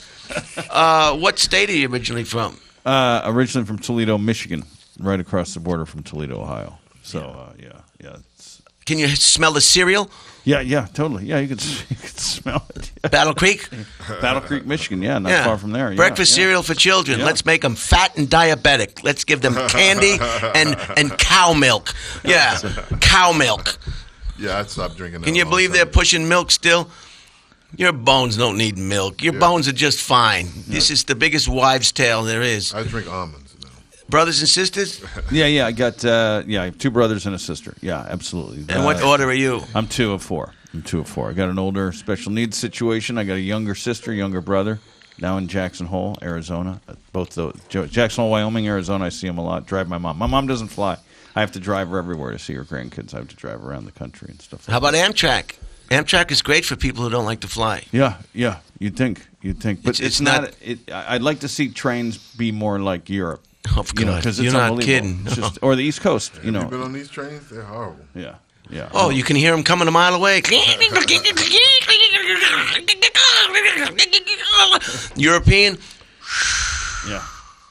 Uh, 0.69 1.15
what 1.17 1.39
state 1.39 1.69
are 1.69 1.73
you 1.75 1.87
originally 1.89 2.23
from? 2.23 2.59
Uh, 2.85 3.21
originally 3.25 3.65
from 3.65 3.79
Toledo, 3.79 4.17
Michigan, 4.17 4.63
right 4.99 5.19
across 5.19 5.53
the 5.53 5.59
border 5.59 5.85
from 5.85 6.03
Toledo, 6.03 6.41
Ohio. 6.41 6.77
So 7.03 7.19
uh, 7.19 7.53
yeah, 7.59 7.65
yeah, 7.65 7.71
it's, 7.73 7.84
Can 8.85 8.99
you 8.99 9.07
smell 9.15 9.51
the 9.51 9.61
cereal? 9.61 10.09
yeah, 10.43 10.59
yeah, 10.61 10.85
totally. 10.93 11.25
Yeah, 11.25 11.39
you 11.39 11.47
could 11.47 11.63
you 11.89 11.95
could 11.95 12.19
smell 12.19 12.65
it. 12.75 12.91
Battle 13.11 13.33
Creek? 13.33 13.67
Battle 14.21 14.41
Creek, 14.41 14.65
Michigan. 14.65 15.01
Yeah, 15.01 15.17
not 15.19 15.29
yeah. 15.29 15.43
far 15.45 15.57
from 15.57 15.71
there. 15.71 15.89
Yeah, 15.91 15.95
Breakfast 15.97 16.37
yeah. 16.37 16.43
cereal 16.43 16.63
for 16.63 16.75
children. 16.75 17.19
Yeah. 17.19 17.25
Let's 17.25 17.45
make 17.45 17.61
them 17.61 17.75
fat 17.75 18.15
and 18.17 18.27
diabetic. 18.27 19.03
Let's 19.03 19.23
give 19.23 19.41
them 19.41 19.55
candy 19.69 20.17
and 20.55 20.77
and 20.97 21.17
cow 21.17 21.53
milk. 21.53 21.93
Yeah, 22.23 22.57
cow 23.01 23.31
milk. 23.33 23.77
Yeah, 24.37 24.59
I 24.59 24.63
stopped 24.63 24.97
drinking. 24.97 25.21
That 25.21 25.25
Can 25.27 25.35
a 25.35 25.37
you 25.37 25.43
long 25.45 25.51
believe 25.51 25.69
time 25.69 25.73
they're 25.75 25.83
ago. 25.83 25.99
pushing 25.99 26.27
milk 26.27 26.51
still? 26.51 26.89
Your 27.77 27.91
bones 27.91 28.37
don't 28.37 28.57
need 28.57 28.77
milk. 28.77 29.21
Your 29.23 29.33
Yeah. 29.33 29.39
bones 29.39 29.67
are 29.67 29.73
just 29.73 29.99
fine. 29.99 30.47
This 30.67 30.89
is 30.91 31.03
the 31.05 31.15
biggest 31.15 31.47
wives' 31.47 31.91
tale 31.91 32.23
there 32.23 32.41
is. 32.41 32.73
I 32.73 32.83
drink 32.83 33.07
almonds 33.11 33.39
now. 33.44 33.44
Brothers 34.09 34.39
and 34.39 34.49
sisters? 34.49 35.01
Yeah, 35.31 35.47
yeah. 35.47 35.65
I 35.67 35.71
got 35.71 36.03
uh, 36.05 36.43
yeah, 36.45 36.61
I 36.61 36.65
have 36.65 36.77
two 36.77 36.91
brothers 36.91 37.25
and 37.25 37.35
a 37.35 37.39
sister. 37.39 37.73
Yeah, 37.81 38.05
absolutely. 38.09 38.65
And 38.73 38.85
what 38.85 39.01
Uh, 39.01 39.09
order 39.09 39.25
are 39.25 39.33
you? 39.33 39.63
I'm 39.73 39.87
two 39.87 40.13
of 40.13 40.21
four. 40.21 40.53
I'm 40.73 40.81
two 40.83 40.99
of 40.99 41.07
four. 41.07 41.29
I 41.29 41.33
got 41.33 41.49
an 41.49 41.57
older 41.57 41.91
special 41.91 42.31
needs 42.31 42.57
situation. 42.57 43.17
I 43.17 43.23
got 43.23 43.35
a 43.35 43.39
younger 43.41 43.73
sister, 43.75 44.13
younger 44.13 44.41
brother, 44.41 44.79
now 45.19 45.37
in 45.37 45.47
Jackson 45.47 45.87
Hole, 45.87 46.17
Arizona. 46.21 46.81
Uh, 46.87 46.93
Both 47.13 47.31
the 47.35 47.53
Jackson 47.87 48.21
Hole, 48.21 48.31
Wyoming, 48.31 48.67
Arizona. 48.67 49.05
I 49.05 49.09
see 49.09 49.27
them 49.27 49.37
a 49.39 49.43
lot. 49.43 49.65
Drive 49.65 49.87
my 49.89 49.97
mom. 49.97 50.17
My 50.17 50.27
mom 50.27 50.47
doesn't 50.47 50.67
fly. 50.69 50.97
I 51.35 51.39
have 51.41 51.51
to 51.53 51.59
drive 51.59 51.89
her 51.89 51.97
everywhere 51.97 52.31
to 52.31 52.39
see 52.39 52.53
her 52.53 52.63
grandkids. 52.63 53.13
I 53.13 53.17
have 53.17 53.27
to 53.29 53.35
drive 53.35 53.63
around 53.65 53.85
the 53.85 53.91
country 53.91 54.27
and 54.29 54.41
stuff. 54.41 54.67
How 54.67 54.77
about 54.77 54.93
Amtrak? 54.93 55.55
Amtrak 55.89 56.31
is 56.31 56.41
great 56.41 56.65
for 56.65 56.75
people 56.75 57.03
who 57.03 57.09
don't 57.09 57.25
like 57.25 57.41
to 57.41 57.47
fly. 57.47 57.83
Yeah, 57.91 58.17
yeah. 58.33 58.57
You'd 58.79 58.95
think. 58.97 59.25
You'd 59.41 59.59
think, 59.61 59.83
but 59.83 59.99
It's- 59.99 59.99
it's, 59.99 60.19
it's 60.19 60.21
not. 60.21 60.41
not- 60.43 60.55
it, 60.61 60.79
I'd 60.91 61.21
like 61.21 61.39
to 61.39 61.47
see 61.47 61.69
trains 61.69 62.17
be 62.37 62.51
more 62.51 62.79
like 62.79 63.09
Europe. 63.09 63.41
Of 63.77 63.91
You 63.99 64.05
know, 64.05 64.11
course. 64.13 64.23
'cause 64.25 64.39
You're 64.39 64.53
not 64.53 64.71
unbelievable. 64.71 65.09
kidding. 65.09 65.25
It's 65.25 65.35
just, 65.35 65.59
or 65.63 65.75
the 65.75 65.83
East 65.83 66.01
Coast. 66.01 66.33
You 66.43 66.53
Have 66.53 66.63
you 66.63 66.69
been 66.69 66.81
on 66.81 66.93
these 66.93 67.09
trains? 67.09 67.49
They're 67.49 67.63
horrible. 67.63 68.05
Yeah, 68.15 68.35
yeah. 68.69 68.89
Oh, 68.93 69.09
you 69.09 69.23
can 69.23 69.35
hear 69.35 69.51
them 69.51 69.63
coming 69.63 69.87
a 69.87 69.91
mile 69.91 70.13
away. 70.15 70.41
European? 75.15 75.77
Yeah. 77.07 77.23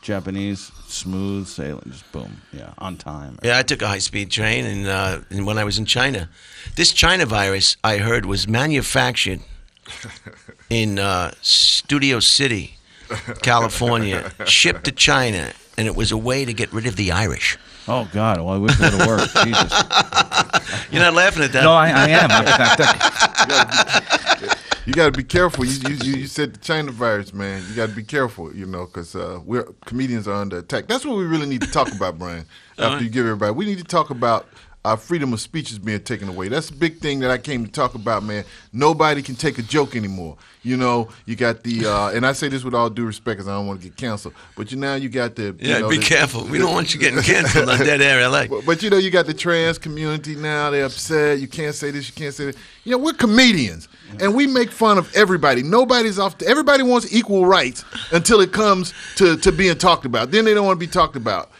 Japanese, 0.02 0.70
smooth 0.86 1.46
sailing, 1.48 1.82
just 1.90 2.10
boom. 2.12 2.40
Yeah, 2.52 2.74
on 2.78 2.96
time. 2.98 3.38
Yeah, 3.42 3.58
I 3.58 3.62
took 3.62 3.80
a 3.80 3.88
high 3.88 3.98
speed 4.00 4.30
train, 4.30 4.66
and, 4.66 4.86
uh, 4.86 5.20
and 5.30 5.46
when 5.46 5.56
I 5.56 5.64
was 5.64 5.78
in 5.78 5.86
China, 5.86 6.28
this 6.76 6.92
China 6.92 7.24
virus 7.24 7.76
I 7.82 7.96
heard 7.96 8.26
was 8.26 8.46
manufactured 8.46 9.40
in 10.70 10.98
uh, 10.98 11.30
Studio 11.40 12.20
City, 12.20 12.76
California, 13.42 14.30
shipped 14.44 14.84
to 14.84 14.92
China, 14.92 15.52
and 15.76 15.86
it 15.86 15.96
was 15.96 16.12
a 16.12 16.16
way 16.16 16.44
to 16.44 16.52
get 16.52 16.72
rid 16.72 16.86
of 16.86 16.96
the 16.96 17.12
Irish. 17.12 17.58
Oh 17.86 18.08
God! 18.12 18.38
Well, 18.38 18.50
I 18.50 18.58
wish 18.58 18.72
it 18.74 18.80
would 18.80 18.94
have 18.94 19.06
worked. 19.06 19.34
Jesus. 19.44 19.72
You're 20.90 21.02
not 21.02 21.14
laughing 21.14 21.42
at 21.42 21.52
that. 21.52 21.64
No, 21.64 21.72
I, 21.72 21.88
I 21.88 22.08
am. 22.08 22.30
I, 22.30 22.44
I, 24.48 24.56
You 24.86 24.92
got 24.92 25.06
to 25.06 25.12
be 25.12 25.24
careful. 25.24 25.64
You, 25.64 25.78
you 25.88 25.96
you 25.96 26.16
you 26.20 26.26
said 26.26 26.54
the 26.54 26.58
China 26.58 26.90
virus, 26.90 27.32
man. 27.32 27.62
You 27.68 27.74
got 27.74 27.88
to 27.88 27.94
be 27.94 28.02
careful, 28.02 28.54
you 28.54 28.66
know, 28.66 28.84
because 28.84 29.16
uh, 29.16 29.40
we're 29.44 29.64
comedians 29.86 30.28
are 30.28 30.34
under 30.34 30.58
attack. 30.58 30.88
That's 30.88 31.06
what 31.06 31.16
we 31.16 31.24
really 31.24 31.46
need 31.46 31.62
to 31.62 31.70
talk 31.70 31.90
about, 31.90 32.18
Brian. 32.18 32.44
After 32.78 33.02
you 33.02 33.10
give 33.10 33.24
everybody, 33.24 33.52
we 33.52 33.64
need 33.64 33.78
to 33.78 33.84
talk 33.84 34.10
about 34.10 34.46
our 34.84 34.98
freedom 34.98 35.32
of 35.32 35.40
speech 35.40 35.70
is 35.70 35.78
being 35.78 36.00
taken 36.00 36.28
away. 36.28 36.48
That's 36.48 36.68
the 36.68 36.76
big 36.76 36.98
thing 36.98 37.20
that 37.20 37.30
I 37.30 37.38
came 37.38 37.64
to 37.64 37.72
talk 37.72 37.94
about, 37.94 38.22
man. 38.22 38.44
Nobody 38.70 39.22
can 39.22 39.34
take 39.34 39.58
a 39.58 39.62
joke 39.62 39.96
anymore. 39.96 40.36
You 40.62 40.76
know, 40.76 41.08
you 41.24 41.36
got 41.36 41.62
the, 41.62 41.86
uh, 41.86 42.08
and 42.10 42.26
I 42.26 42.32
say 42.32 42.48
this 42.48 42.64
with 42.64 42.74
all 42.74 42.90
due 42.90 43.06
respect, 43.06 43.38
because 43.38 43.48
I 43.48 43.52
don't 43.52 43.66
want 43.66 43.80
to 43.80 43.88
get 43.88 43.96
canceled. 43.96 44.34
But 44.56 44.70
you 44.70 44.76
now 44.76 44.94
you 44.96 45.08
got 45.08 45.36
the, 45.36 45.56
yeah, 45.58 45.76
you 45.76 45.82
know, 45.82 45.88
be 45.88 45.96
the- 45.98 46.04
careful. 46.04 46.44
We 46.44 46.58
don't 46.58 46.72
want 46.72 46.92
you 46.92 47.00
getting 47.00 47.22
canceled 47.22 47.68
on 47.70 47.78
Dead 47.78 48.02
Air 48.02 48.28
LA. 48.28 48.46
But, 48.46 48.66
but 48.66 48.82
you 48.82 48.90
know, 48.90 48.98
you 48.98 49.10
got 49.10 49.24
the 49.24 49.34
trans 49.34 49.78
community 49.78 50.34
now. 50.34 50.70
They're 50.70 50.84
upset. 50.84 51.38
You 51.38 51.48
can't 51.48 51.74
say 51.74 51.90
this. 51.90 52.08
You 52.08 52.14
can't 52.14 52.34
say 52.34 52.46
that. 52.46 52.56
You 52.84 52.92
know, 52.92 52.98
we're 52.98 53.14
comedians, 53.14 53.88
and 54.20 54.34
we 54.34 54.46
make 54.46 54.70
fun 54.70 54.98
of 54.98 55.14
everybody. 55.16 55.62
Nobody's 55.62 56.18
off. 56.18 56.40
everybody 56.42 56.82
wants 56.82 57.10
equal 57.14 57.46
rights 57.46 57.84
until 58.12 58.40
it 58.42 58.52
comes 58.52 58.92
to 59.16 59.38
to 59.38 59.50
being 59.50 59.76
talked 59.78 60.04
about. 60.04 60.30
Then 60.30 60.44
they 60.44 60.52
don't 60.52 60.66
want 60.66 60.78
to 60.78 60.86
be 60.86 60.90
talked 60.90 61.16
about. 61.16 61.50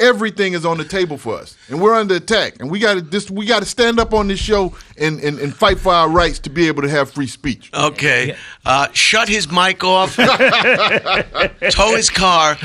Everything 0.00 0.54
is 0.54 0.64
on 0.64 0.78
the 0.78 0.84
table 0.84 1.16
for 1.18 1.36
us, 1.36 1.56
and 1.68 1.80
we're 1.80 1.94
under 1.94 2.14
attack. 2.16 2.56
And 2.60 2.70
we 2.70 2.78
got 2.78 2.94
to 2.94 3.00
this. 3.00 3.30
We 3.30 3.46
got 3.46 3.60
to 3.60 3.66
stand 3.68 4.00
up 4.00 4.12
on 4.14 4.28
this 4.28 4.40
show 4.40 4.74
and, 4.98 5.20
and 5.20 5.38
and 5.38 5.54
fight 5.54 5.78
for 5.78 5.92
our 5.92 6.08
rights 6.08 6.38
to 6.40 6.50
be 6.50 6.66
able 6.68 6.82
to 6.82 6.88
have 6.88 7.10
free 7.10 7.26
speech. 7.26 7.70
Okay. 7.74 8.36
Uh, 8.64 8.88
shut 8.92 9.28
his 9.28 9.50
mic 9.50 9.84
off. 9.84 10.16
tow 11.70 11.94
his 11.96 12.10
car. 12.10 12.56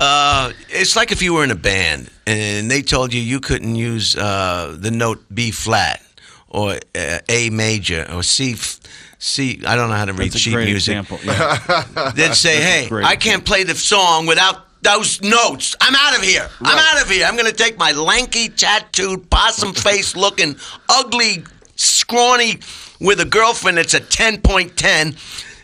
Uh, 0.00 0.52
it's 0.68 0.96
like 0.96 1.12
if 1.12 1.22
you 1.22 1.34
were 1.34 1.44
in 1.44 1.50
a 1.50 1.56
band 1.56 2.10
and 2.26 2.70
they 2.70 2.82
told 2.82 3.12
you 3.14 3.20
you 3.20 3.40
couldn't 3.40 3.76
use 3.76 4.16
uh, 4.16 4.76
the 4.78 4.90
note 4.90 5.24
B 5.32 5.50
flat 5.50 6.02
or 6.48 6.78
uh, 6.94 7.18
A 7.28 7.50
major 7.50 8.06
or 8.12 8.22
C. 8.22 8.52
F- 8.52 8.80
C. 9.18 9.62
I 9.64 9.76
don't 9.76 9.88
know 9.88 9.94
how 9.94 10.06
to 10.06 10.12
read 10.12 10.32
That's 10.32 10.40
sheet 10.40 10.56
music. 10.56 10.96
example. 10.96 11.18
Yeah. 11.22 12.12
They'd 12.16 12.34
say, 12.34 12.56
"Hey, 12.60 12.88
I 13.04 13.14
can't 13.14 13.44
play 13.44 13.62
the 13.62 13.74
song 13.74 14.26
without." 14.26 14.66
Those 14.82 15.22
notes. 15.22 15.76
I'm 15.80 15.94
out 15.94 16.18
of 16.18 16.24
here. 16.24 16.48
I'm 16.60 16.78
out 16.78 17.02
of 17.02 17.08
here. 17.08 17.24
I'm 17.26 17.36
going 17.36 17.50
to 17.50 17.56
take 17.56 17.78
my 17.78 17.92
lanky, 17.92 18.48
tattooed, 18.48 19.30
possum 19.30 19.74
face 19.74 20.16
looking, 20.16 20.56
ugly, 20.88 21.44
scrawny 21.76 22.58
with 23.00 23.20
a 23.20 23.24
girlfriend 23.24 23.78
that's 23.78 23.94
a 23.94 24.00
10.10, 24.00 25.16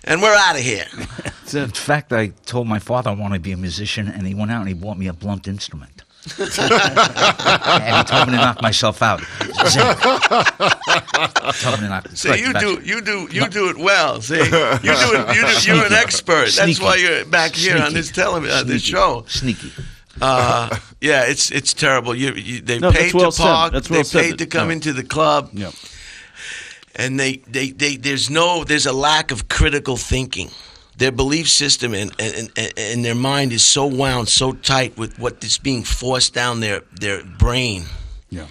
and 0.05 0.23
we're 0.23 0.35
out 0.35 0.57
of 0.57 0.63
here. 0.63 0.87
in 1.53 1.71
fact, 1.71 2.13
I 2.13 2.29
told 2.47 2.69
my 2.69 2.79
father 2.79 3.11
I 3.11 3.15
want 3.15 3.35
to 3.35 3.41
be 3.41 3.53
a 3.53 3.57
musician, 3.57 4.09
and 4.09 4.27
he 4.27 4.35
went 4.35 4.51
out 4.51 4.61
and 4.61 4.69
he 4.69 4.75
bought 4.75 4.99
me 4.99 5.09
a 5.09 5.13
blunt 5.13 5.49
instrument. 5.49 5.98
And 6.39 7.97
he 7.97 8.05
told 8.05 8.29
me 8.29 8.33
to 8.35 8.39
knock 8.41 8.63
myself 8.63 9.03
out. 9.03 9.21
Zing. 9.69 9.83
told 11.63 11.81
me 11.81 11.87
to 11.87 11.89
knock. 11.89 12.09
See, 12.15 12.39
you 12.41 12.53
do, 12.55 12.81
you 12.83 13.01
do, 13.01 13.29
you 13.31 13.49
do 13.49 13.69
it 13.71 13.77
well. 13.79 14.21
See, 14.21 14.37
you 14.37 14.45
do 14.45 14.51
it. 14.53 15.35
You 15.37 15.47
do, 15.47 15.73
you're 15.77 15.87
an 15.87 15.93
expert. 15.93 16.51
That's 16.57 16.81
why 16.81 16.97
you're 16.97 17.25
back 17.25 17.55
here 17.55 17.79
on 17.83 17.93
this 17.95 18.11
television, 18.11 18.57
uh, 18.59 18.63
this 18.65 18.83
show. 18.83 19.25
Sneaky. 19.29 19.73
Uh, 20.21 20.77
yeah, 21.01 21.25
it's 21.27 21.51
it's 21.53 21.73
terrible. 21.73 22.15
You, 22.15 22.33
you 22.35 22.61
they 22.61 22.79
No, 22.81 22.91
paid 22.91 23.03
that's 23.13 23.15
well 23.15 23.31
to 23.33 23.43
park. 23.43 23.73
That's 23.73 23.89
they 23.89 23.97
well 23.99 24.05
said. 24.05 24.23
paid 24.23 24.39
to 24.39 24.47
come 24.47 24.69
Yeah. 24.69 24.75
into 24.75 24.93
the 24.93 25.05
club. 25.05 25.51
Yep. 25.53 25.73
and 26.97 27.21
they, 27.21 27.37
they, 27.47 27.71
they 27.71 27.95
there's 27.97 28.29
no 28.29 28.65
there's 28.65 28.87
a 28.87 28.93
lack 28.93 29.31
of 29.31 29.49
critical 29.49 29.97
thinking 29.97 30.51
their 30.99 31.13
belief 31.13 31.49
system 31.49 31.95
and, 31.95 32.11
and, 32.19 32.51
and, 32.57 32.73
and 32.77 33.05
their 33.05 33.15
mind 33.15 33.53
is 33.53 33.65
so 33.65 33.87
wound 33.87 34.29
so 34.29 34.53
tight 34.53 34.97
with 34.99 35.17
what 35.19 35.43
is 35.45 35.57
being 35.59 35.85
forced 35.85 36.35
down 36.35 36.61
their 36.61 36.83
their 37.01 37.23
brain 37.39 37.85
Yeah. 38.31 38.47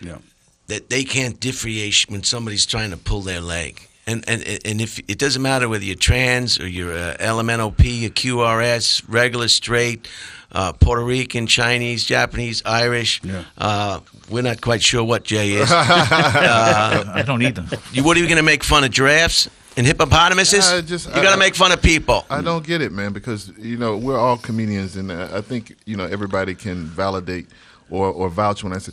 Yeah. 0.00 0.18
that 0.66 0.88
they 0.90 1.04
can't 1.04 1.40
differentiate 1.40 2.06
when 2.10 2.22
somebody's 2.22 2.66
trying 2.66 2.90
to 2.90 2.96
pull 2.96 3.22
their 3.22 3.40
leg 3.40 3.88
and 4.06 4.24
and 4.28 4.42
and 4.66 4.80
if 4.80 4.98
it 5.08 5.18
doesn't 5.18 5.42
matter 5.42 5.68
whether 5.68 5.84
you're 5.84 5.96
trans 6.10 6.58
or 6.60 6.66
you're 6.68 6.92
uh, 6.92 7.16
LMNOP, 7.20 7.80
a 8.06 8.10
QRS, 8.10 9.02
regular 9.08 9.48
straight, 9.48 10.08
uh, 10.50 10.72
Puerto 10.72 11.04
Rican, 11.04 11.46
Chinese, 11.46 12.04
Japanese, 12.04 12.62
Irish. 12.66 13.20
Yeah. 13.22 13.44
Uh, 13.56 14.00
we're 14.28 14.42
not 14.42 14.60
quite 14.60 14.82
sure 14.82 15.04
what 15.04 15.22
Jay 15.22 15.52
is. 15.52 15.70
I 15.72 17.22
don't 17.24 17.42
either. 17.42 17.64
You, 17.92 18.02
what 18.02 18.16
are 18.16 18.20
you 18.20 18.26
going 18.26 18.38
to 18.38 18.42
make 18.42 18.64
fun 18.64 18.82
of 18.84 18.90
giraffes 18.90 19.48
and 19.76 19.86
hippopotamuses? 19.86 20.70
I 20.72 20.80
just- 20.80 21.06
you 21.08 21.22
got 21.22 21.32
to 21.32 21.38
make 21.38 21.54
fun 21.54 21.72
of 21.72 21.80
people. 21.82 22.24
I 22.30 22.42
don't 22.42 22.66
get 22.66 22.80
it, 22.82 22.92
man, 22.92 23.12
because 23.12 23.50
you 23.58 23.76
know 23.76 23.96
we're 23.96 24.18
all 24.18 24.36
comedians, 24.36 24.96
and 24.96 25.10
uh, 25.10 25.28
I 25.32 25.40
think 25.40 25.76
you 25.86 25.96
know 25.96 26.04
everybody 26.04 26.54
can 26.54 26.84
validate 26.86 27.46
or 27.90 28.08
or 28.10 28.28
vouch 28.28 28.62
when 28.64 28.72
I 28.72 28.78
say 28.78 28.92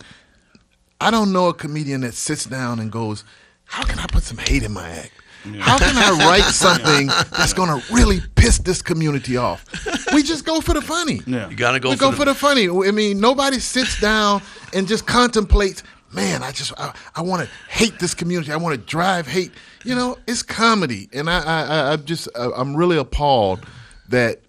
I 1.01 1.11
don't 1.11 1.31
know 1.31 1.47
a 1.47 1.53
comedian 1.53 2.01
that 2.01 2.13
sits 2.13 2.45
down 2.45 2.79
and 2.79 2.91
goes, 2.91 3.23
"How 3.65 3.83
can 3.83 3.99
I 3.99 4.05
put 4.07 4.23
some 4.23 4.37
hate 4.37 4.63
in 4.63 4.73
my 4.73 4.89
act? 4.89 5.11
How 5.59 5.77
can 5.77 5.95
I 5.95 6.09
write 6.25 6.43
something 6.65 7.07
that's 7.07 7.53
going 7.53 7.69
to 7.69 7.93
really 7.93 8.19
piss 8.35 8.57
this 8.57 8.81
community 8.81 9.37
off?" 9.37 9.63
We 10.13 10.23
just 10.23 10.43
go 10.45 10.59
for 10.59 10.73
the 10.73 10.81
funny. 10.81 11.21
Yeah. 11.25 11.49
you 11.49 11.55
got 11.55 11.71
to 11.73 11.79
go 11.79 11.89
we 11.91 11.95
for 11.95 11.99
go 12.01 12.11
the, 12.11 12.17
for 12.17 12.25
the 12.25 12.33
funny. 12.35 12.67
I 12.67 12.91
mean, 12.91 13.19
nobody 13.19 13.59
sits 13.59 13.99
down 14.01 14.41
and 14.73 14.87
just 14.87 15.05
contemplates 15.05 15.83
man, 16.13 16.43
I 16.43 16.51
just 16.51 16.73
I, 16.79 16.93
I 17.15 17.21
want 17.21 17.43
to 17.47 17.49
hate 17.71 17.99
this 17.99 18.13
community. 18.13 18.51
I 18.51 18.57
want 18.57 18.75
to 18.79 18.85
drive 18.85 19.27
hate. 19.27 19.51
You 19.83 19.95
know, 19.95 20.17
it's 20.27 20.43
comedy, 20.43 21.09
and 21.13 21.29
I 21.29 21.39
I, 21.43 21.61
I 21.63 21.93
I'm 21.93 22.05
just 22.05 22.27
I- 22.37 22.51
I'm 22.55 22.75
really 22.75 22.97
appalled 22.97 23.65
that 24.09 24.39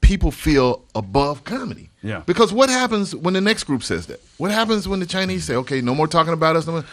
people 0.00 0.30
feel 0.30 0.84
above 0.94 1.44
comedy. 1.44 1.90
Yeah. 2.02 2.22
Because 2.26 2.52
what 2.52 2.70
happens 2.70 3.14
when 3.14 3.34
the 3.34 3.40
next 3.40 3.64
group 3.64 3.82
says 3.82 4.06
that? 4.06 4.20
What 4.38 4.50
happens 4.50 4.88
when 4.88 5.00
the 5.00 5.06
Chinese 5.06 5.44
say, 5.44 5.54
"Okay, 5.56 5.80
no 5.80 5.94
more 5.94 6.06
talking 6.06 6.32
about 6.32 6.56
us"? 6.56 6.66
No 6.66 6.72
more. 6.74 6.84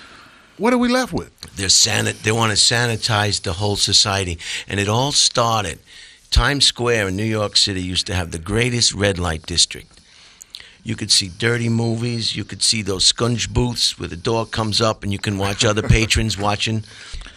What 0.58 0.74
are 0.74 0.78
we 0.80 0.90
left 0.90 1.14
with? 1.14 1.32
They're 1.56 1.68
sanit- 1.68 2.24
They 2.24 2.32
want 2.32 2.52
to 2.52 2.58
sanitize 2.58 3.42
the 3.44 3.54
whole 3.54 3.76
society, 3.76 4.38
and 4.68 4.80
it 4.80 4.90
all 4.90 5.12
started. 5.12 5.80
Times 6.32 6.66
Square 6.66 7.08
in 7.10 7.16
New 7.16 7.24
York 7.24 7.56
City 7.56 7.82
used 7.82 8.06
to 8.08 8.14
have 8.16 8.32
the 8.32 8.40
greatest 8.40 8.94
red 8.94 9.18
light 9.20 9.46
district. 9.46 9.97
You 10.88 10.96
could 10.96 11.12
see 11.12 11.28
dirty 11.28 11.68
movies. 11.68 12.34
You 12.34 12.46
could 12.46 12.64
see 12.64 12.82
those 12.82 13.12
scunge 13.12 13.50
booths 13.50 14.00
where 14.00 14.08
the 14.08 14.16
door 14.16 14.46
comes 14.46 14.80
up 14.80 15.04
and 15.04 15.12
you 15.12 15.20
can 15.20 15.38
watch 15.38 15.66
other 15.66 15.82
patrons 15.96 16.38
watching. 16.38 16.86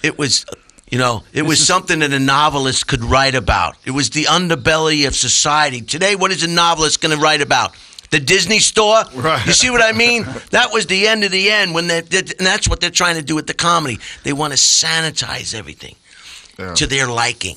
It 0.04 0.16
was, 0.16 0.46
you 0.88 0.98
know, 0.98 1.24
it 1.32 1.42
was 1.42 1.58
something 1.58 1.98
that 1.98 2.12
a 2.12 2.20
novelist 2.20 2.86
could 2.86 3.02
write 3.02 3.34
about. 3.34 3.74
It 3.84 3.90
was 3.90 4.10
the 4.10 4.26
underbelly 4.26 5.04
of 5.08 5.16
society. 5.16 5.80
Today, 5.80 6.14
what 6.14 6.30
is 6.30 6.44
a 6.44 6.46
novelist 6.46 7.00
going 7.00 7.12
to 7.12 7.20
write 7.20 7.40
about? 7.40 7.74
The 8.12 8.20
Disney 8.20 8.60
store? 8.60 9.02
Right. 9.16 9.44
You 9.44 9.52
see 9.52 9.70
what 9.70 9.82
I 9.82 9.98
mean? 9.98 10.26
That 10.50 10.72
was 10.72 10.86
the 10.86 11.08
end 11.08 11.24
of 11.24 11.32
the 11.32 11.50
end 11.50 11.74
when 11.74 11.88
they, 11.88 11.98
and 11.98 12.46
that's 12.46 12.68
what 12.68 12.80
they're 12.80 12.88
trying 12.90 13.16
to 13.16 13.22
do 13.22 13.34
with 13.34 13.48
the 13.48 13.54
comedy. 13.54 13.98
They 14.22 14.32
want 14.32 14.52
to 14.52 14.58
sanitize 14.58 15.56
everything 15.56 15.96
Yeah. 16.56 16.74
to 16.74 16.86
their 16.86 17.08
liking. 17.08 17.56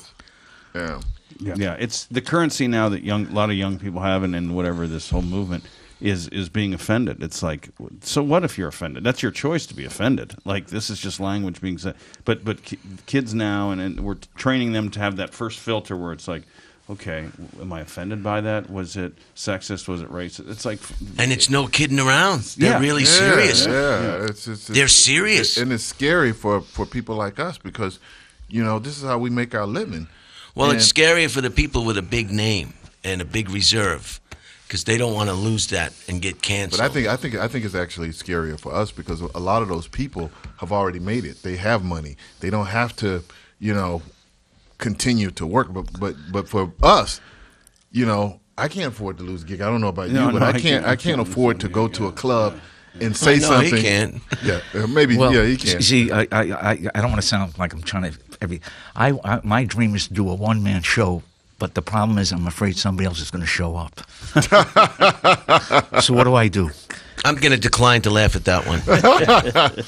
Yeah. 0.74 1.00
Yeah. 1.38 1.74
it's 1.78 2.06
the 2.06 2.20
currency 2.20 2.66
now 2.66 2.88
that 2.88 3.04
young 3.04 3.26
a 3.28 3.32
lot 3.32 3.50
of 3.50 3.56
young 3.56 3.78
people 3.78 4.00
have, 4.00 4.24
and, 4.24 4.34
and 4.34 4.56
whatever 4.56 4.88
this 4.88 5.08
whole 5.10 5.22
movement 5.22 5.62
is 6.04 6.28
is 6.28 6.48
being 6.48 6.74
offended. 6.74 7.22
It's 7.22 7.42
like, 7.42 7.70
so 8.02 8.22
what 8.22 8.44
if 8.44 8.58
you're 8.58 8.68
offended? 8.68 9.02
That's 9.04 9.22
your 9.22 9.32
choice 9.32 9.66
to 9.66 9.74
be 9.74 9.84
offended. 9.84 10.34
Like 10.44 10.66
this 10.68 10.90
is 10.90 11.00
just 11.00 11.18
language 11.20 11.60
being 11.60 11.78
said. 11.78 11.94
But 12.24 12.44
but 12.44 12.62
ki- 12.62 12.78
kids 13.06 13.32
now, 13.34 13.70
and, 13.70 13.80
and 13.80 14.00
we're 14.00 14.18
training 14.36 14.72
them 14.72 14.90
to 14.90 15.00
have 15.00 15.16
that 15.16 15.32
first 15.34 15.58
filter 15.58 15.96
where 15.96 16.12
it's 16.12 16.28
like, 16.28 16.42
okay, 16.90 17.28
am 17.60 17.72
I 17.72 17.80
offended 17.80 18.22
by 18.22 18.42
that? 18.42 18.68
Was 18.70 18.96
it 18.96 19.14
sexist? 19.34 19.88
Was 19.88 20.02
it 20.02 20.10
racist? 20.10 20.50
It's 20.50 20.66
like, 20.66 20.78
And 21.18 21.32
it's 21.32 21.48
no 21.48 21.66
kidding 21.66 21.98
around. 21.98 22.42
They're 22.58 22.72
Yeah. 22.72 22.80
really 22.80 23.04
Yeah, 23.04 23.08
serious. 23.18 23.66
Yeah, 23.66 24.24
It's, 24.28 24.46
it's, 24.46 24.66
They're 24.66 24.76
it's- 24.84 24.92
serious. 24.96 25.56
and 25.56 25.72
it's 25.72 25.84
scary 25.84 26.32
for 26.32 26.60
for 26.60 26.84
people 26.86 27.16
like 27.16 27.38
us 27.40 27.56
because, 27.58 27.98
you 28.48 28.62
know, 28.62 28.78
this 28.78 28.98
is 28.98 29.04
how 29.04 29.18
we 29.18 29.30
make 29.30 29.54
our 29.54 29.66
living. 29.66 30.06
Well, 30.54 30.70
it's 30.70 30.90
And- 30.90 30.94
scarier 30.98 31.30
for 31.30 31.40
the 31.40 31.50
people 31.50 31.84
with 31.86 31.96
a 31.98 32.02
big 32.02 32.30
name 32.30 32.74
and 33.02 33.20
a 33.22 33.24
big 33.24 33.48
reserve 33.50 34.20
because 34.74 34.82
they 34.82 34.98
don't 34.98 35.14
want 35.14 35.28
to 35.30 35.34
lose 35.36 35.68
that 35.68 35.92
and 36.08 36.20
get 36.20 36.42
canceled. 36.42 36.80
But 36.80 36.84
I 36.84 36.92
think 36.92 37.06
I 37.06 37.14
think 37.14 37.36
I 37.36 37.46
think 37.46 37.64
it's 37.64 37.76
actually 37.76 38.08
scarier 38.08 38.58
for 38.58 38.74
us 38.74 38.90
because 38.90 39.20
a 39.20 39.38
lot 39.38 39.62
of 39.62 39.68
those 39.68 39.86
people 39.86 40.32
have 40.56 40.72
already 40.72 40.98
made 40.98 41.24
it. 41.24 41.44
They 41.44 41.54
have 41.54 41.84
money. 41.84 42.16
They 42.40 42.50
don't 42.50 42.66
have 42.66 42.96
to, 42.96 43.22
you 43.60 43.72
know, 43.72 44.02
continue 44.78 45.30
to 45.30 45.46
work. 45.46 45.72
But 45.72 45.86
but 46.00 46.16
but 46.32 46.48
for 46.48 46.72
us, 46.82 47.20
you 47.92 48.04
know, 48.04 48.40
I 48.58 48.66
can't 48.66 48.92
afford 48.92 49.18
to 49.18 49.22
lose 49.22 49.44
a 49.44 49.46
gig. 49.46 49.60
I 49.60 49.66
don't 49.70 49.80
know 49.80 49.86
about 49.96 50.10
No, 50.10 50.26
you, 50.26 50.32
but 50.32 50.40
no, 50.40 50.46
I 50.46 50.48
I 50.48 50.52
can't 50.54 50.62
can't- 50.64 50.84
I 50.86 50.90
I 50.90 50.96
can't 50.96 51.16
can't 51.18 51.20
afford 51.20 51.60
to 51.60 51.68
go 51.68 51.86
to 51.86 52.06
a 52.06 52.08
yeah. 52.08 52.14
club 52.16 52.58
and 53.00 53.16
say 53.16 53.38
know, 53.38 53.60
he 53.60 53.68
something. 53.70 53.80
can't. 53.82 54.22
Yeah, 54.42 54.60
uh, 54.74 54.88
maybe 54.88 55.16
Well, 55.16 55.32
yeah, 55.32 55.44
he 55.44 55.56
can. 55.56 55.80
See, 55.82 56.10
I, 56.10 56.22
I, 56.32 56.42
I, 56.52 56.70
I 56.96 57.00
don't 57.00 57.10
want 57.12 57.22
to 57.22 57.26
sound 57.28 57.56
like 57.60 57.72
I'm 57.72 57.82
trying 57.82 58.10
to. 58.10 58.18
Every, 58.42 58.60
I, 58.96 59.12
I, 59.24 59.40
my 59.44 59.62
dream 59.62 59.94
is 59.94 60.08
to 60.08 60.14
do 60.14 60.28
a 60.28 60.34
one 60.34 60.64
man 60.64 60.82
show, 60.82 61.22
but 61.58 61.74
the 61.74 61.82
problem 61.82 62.18
is 62.18 62.32
I'm 62.32 62.46
afraid 62.46 62.76
somebody 62.76 63.06
else 63.06 63.20
is 63.20 63.30
going 63.30 63.42
to 63.42 63.46
show 63.46 63.76
up. 63.76 64.00
so 66.02 66.14
what 66.14 66.24
do 66.24 66.34
I 66.34 66.48
do? 66.48 66.70
I'm 67.24 67.36
going 67.36 67.52
to 67.52 67.58
decline 67.58 68.02
to 68.02 68.10
laugh 68.10 68.36
at 68.36 68.44
that 68.44 68.66
one. 68.66 68.82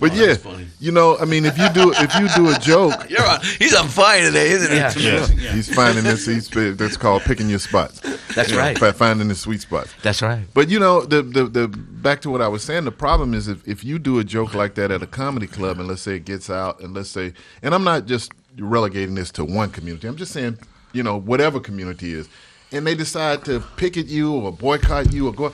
But 0.00 0.12
oh, 0.12 0.14
yeah, 0.14 0.36
you 0.80 0.92
know, 0.92 1.18
I 1.18 1.26
mean, 1.26 1.44
if 1.44 1.58
you 1.58 1.68
do 1.74 1.92
if 1.94 2.14
you 2.14 2.26
do 2.34 2.50
a 2.50 2.58
joke, 2.58 2.94
You're 3.10 3.22
on, 3.26 3.38
he's 3.58 3.74
on 3.74 3.86
fire 3.86 4.22
today, 4.22 4.48
isn't 4.48 4.70
he? 4.70 5.06
Yeah. 5.06 5.52
he's 5.52 5.72
finding 5.72 6.04
this. 6.04 6.24
He's 6.24 6.48
that's 6.48 6.96
called 6.96 7.20
picking 7.24 7.50
your 7.50 7.58
spots. 7.58 8.00
That's 8.34 8.48
You 8.48 8.56
know, 8.56 8.62
right. 8.62 8.78
fi- 8.78 8.92
Finding 8.92 9.28
the 9.28 9.34
sweet 9.34 9.60
spots. 9.60 9.92
That's 10.02 10.22
right. 10.22 10.46
But 10.54 10.70
you 10.70 10.78
know, 10.80 11.02
the, 11.02 11.20
the 11.20 11.44
the 11.44 11.68
back 11.68 12.22
to 12.22 12.30
what 12.30 12.40
I 12.40 12.48
was 12.48 12.64
saying. 12.64 12.84
The 12.86 12.92
problem 12.92 13.34
is 13.34 13.46
if, 13.46 13.66
if 13.68 13.84
you 13.84 13.98
do 13.98 14.18
a 14.18 14.24
joke 14.24 14.54
like 14.54 14.74
that 14.76 14.90
at 14.90 15.02
a 15.02 15.06
comedy 15.06 15.46
club, 15.46 15.78
and 15.78 15.86
let's 15.86 16.00
say 16.00 16.16
it 16.16 16.24
gets 16.24 16.48
out, 16.48 16.80
and 16.80 16.94
let's 16.94 17.10
say, 17.10 17.34
and 17.62 17.74
I'm 17.74 17.84
not 17.84 18.06
just 18.06 18.32
relegating 18.58 19.16
this 19.16 19.30
to 19.32 19.44
one 19.44 19.68
community. 19.70 20.08
I'm 20.08 20.16
just 20.16 20.32
saying, 20.32 20.56
you 20.92 21.02
know, 21.02 21.18
whatever 21.18 21.60
community 21.60 22.12
is, 22.12 22.28
and 22.72 22.86
they 22.86 22.94
decide 22.94 23.44
to 23.46 23.60
picket 23.76 24.06
you 24.06 24.32
or 24.32 24.52
boycott 24.52 25.12
you 25.12 25.28
or 25.28 25.32
go, 25.32 25.52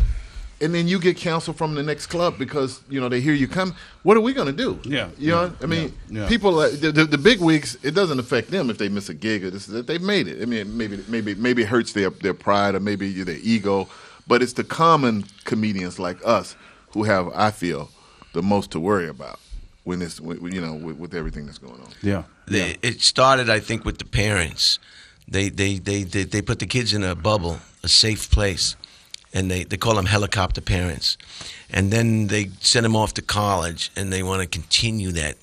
and 0.60 0.74
then 0.74 0.88
you 0.88 0.98
get 0.98 1.16
canceled 1.16 1.58
from 1.58 1.74
the 1.74 1.82
next 1.82 2.06
club 2.06 2.38
because 2.38 2.80
you 2.88 3.00
know 3.00 3.08
they 3.08 3.20
hear 3.20 3.34
you 3.34 3.48
come. 3.48 3.74
What 4.02 4.16
are 4.16 4.20
we 4.20 4.32
gonna 4.32 4.52
do? 4.52 4.78
Yeah, 4.84 5.08
you 5.18 5.30
know, 5.30 5.44
yeah, 5.44 5.52
I 5.62 5.66
mean, 5.66 5.94
yeah, 6.08 6.22
yeah. 6.22 6.28
people 6.28 6.56
the, 6.56 6.92
the, 6.92 7.04
the 7.04 7.18
big 7.18 7.40
wigs. 7.40 7.76
It 7.82 7.94
doesn't 7.94 8.18
affect 8.18 8.50
them 8.50 8.70
if 8.70 8.78
they 8.78 8.88
miss 8.88 9.08
a 9.08 9.14
gig 9.14 9.44
or 9.44 9.50
this. 9.50 9.66
They've 9.66 10.00
made 10.00 10.28
it. 10.28 10.42
I 10.42 10.46
mean, 10.46 10.76
maybe 10.76 11.02
maybe 11.08 11.34
maybe 11.34 11.62
it 11.62 11.68
hurts 11.68 11.92
their 11.92 12.10
their 12.10 12.34
pride 12.34 12.74
or 12.74 12.80
maybe 12.80 13.22
their 13.22 13.38
ego, 13.42 13.88
but 14.26 14.42
it's 14.42 14.54
the 14.54 14.64
common 14.64 15.24
comedians 15.44 15.98
like 15.98 16.18
us 16.24 16.56
who 16.90 17.02
have, 17.04 17.28
I 17.34 17.50
feel, 17.50 17.90
the 18.32 18.42
most 18.42 18.70
to 18.70 18.80
worry 18.80 19.08
about 19.08 19.38
when 19.84 19.98
this, 19.98 20.18
you 20.18 20.60
know, 20.60 20.74
with, 20.74 20.96
with 20.96 21.14
everything 21.14 21.44
that's 21.44 21.58
going 21.58 21.74
on. 21.74 21.88
yeah, 22.02 22.22
They, 22.46 22.76
it 22.82 23.02
started, 23.02 23.50
I 23.50 23.60
think, 23.60 23.84
with 23.84 23.98
the 23.98 24.06
parents. 24.06 24.78
They, 25.28 25.48
they, 25.48 25.78
they, 25.78 26.04
they, 26.04 26.24
they 26.24 26.42
put 26.42 26.58
the 26.58 26.66
kids 26.66 26.92
in 26.94 27.02
a 27.02 27.14
bubble, 27.14 27.58
a 27.82 27.88
safe 27.88 28.30
place, 28.30 28.76
and 29.34 29.50
they, 29.50 29.64
they 29.64 29.76
call 29.76 29.94
them 29.94 30.06
helicopter 30.06 30.60
parents. 30.60 31.18
And 31.70 31.90
then 31.90 32.28
they 32.28 32.50
send 32.60 32.84
them 32.84 32.94
off 32.94 33.14
to 33.14 33.22
college, 33.22 33.90
and 33.96 34.12
they 34.12 34.22
want 34.22 34.42
to 34.42 34.48
continue 34.48 35.12
that 35.12 35.36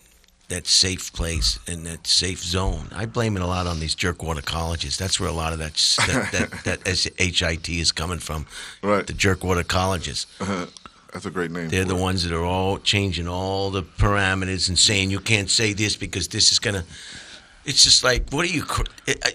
that 0.49 0.67
safe 0.67 1.11
place 1.13 1.57
and 1.67 1.85
that 1.85 2.05
safe 2.05 2.43
zone. 2.43 2.87
I 2.93 3.05
blame 3.07 3.35
it 3.35 3.41
a 3.41 3.47
lot 3.47 3.65
on 3.65 3.79
these 3.79 3.95
jerkwater 3.95 4.45
colleges. 4.45 4.97
That's 4.97 5.19
where 5.19 5.29
a 5.29 5.33
lot 5.33 5.51
of 5.53 5.59
that 5.59 5.73
that 6.31 6.63
that, 6.63 6.83
that 6.83 7.13
HIT 7.17 7.69
is 7.69 7.91
coming 7.91 8.19
from. 8.19 8.45
Right. 8.83 9.07
The 9.07 9.13
jerkwater 9.13 9.67
colleges. 9.67 10.27
Uh-huh. 10.39 10.67
That's 11.11 11.25
a 11.25 11.31
great 11.31 11.51
name. 11.51 11.69
They're 11.69 11.85
the 11.85 11.95
it. 11.95 12.01
ones 12.01 12.23
that 12.23 12.35
are 12.35 12.43
all 12.43 12.79
changing 12.79 13.27
all 13.27 13.69
the 13.69 13.83
parameters 13.83 14.67
and 14.67 14.77
saying 14.77 15.11
you 15.11 15.19
can't 15.19 15.49
say 15.49 15.73
this 15.73 15.95
because 15.95 16.27
this 16.27 16.51
is 16.51 16.59
gonna. 16.59 16.83
It's 17.65 17.83
just 17.83 18.03
like, 18.03 18.29
what 18.31 18.43
are 18.45 18.49
you? 18.53 18.63
cr- 18.63 18.83
I- 19.07 19.15
I- 19.23 19.33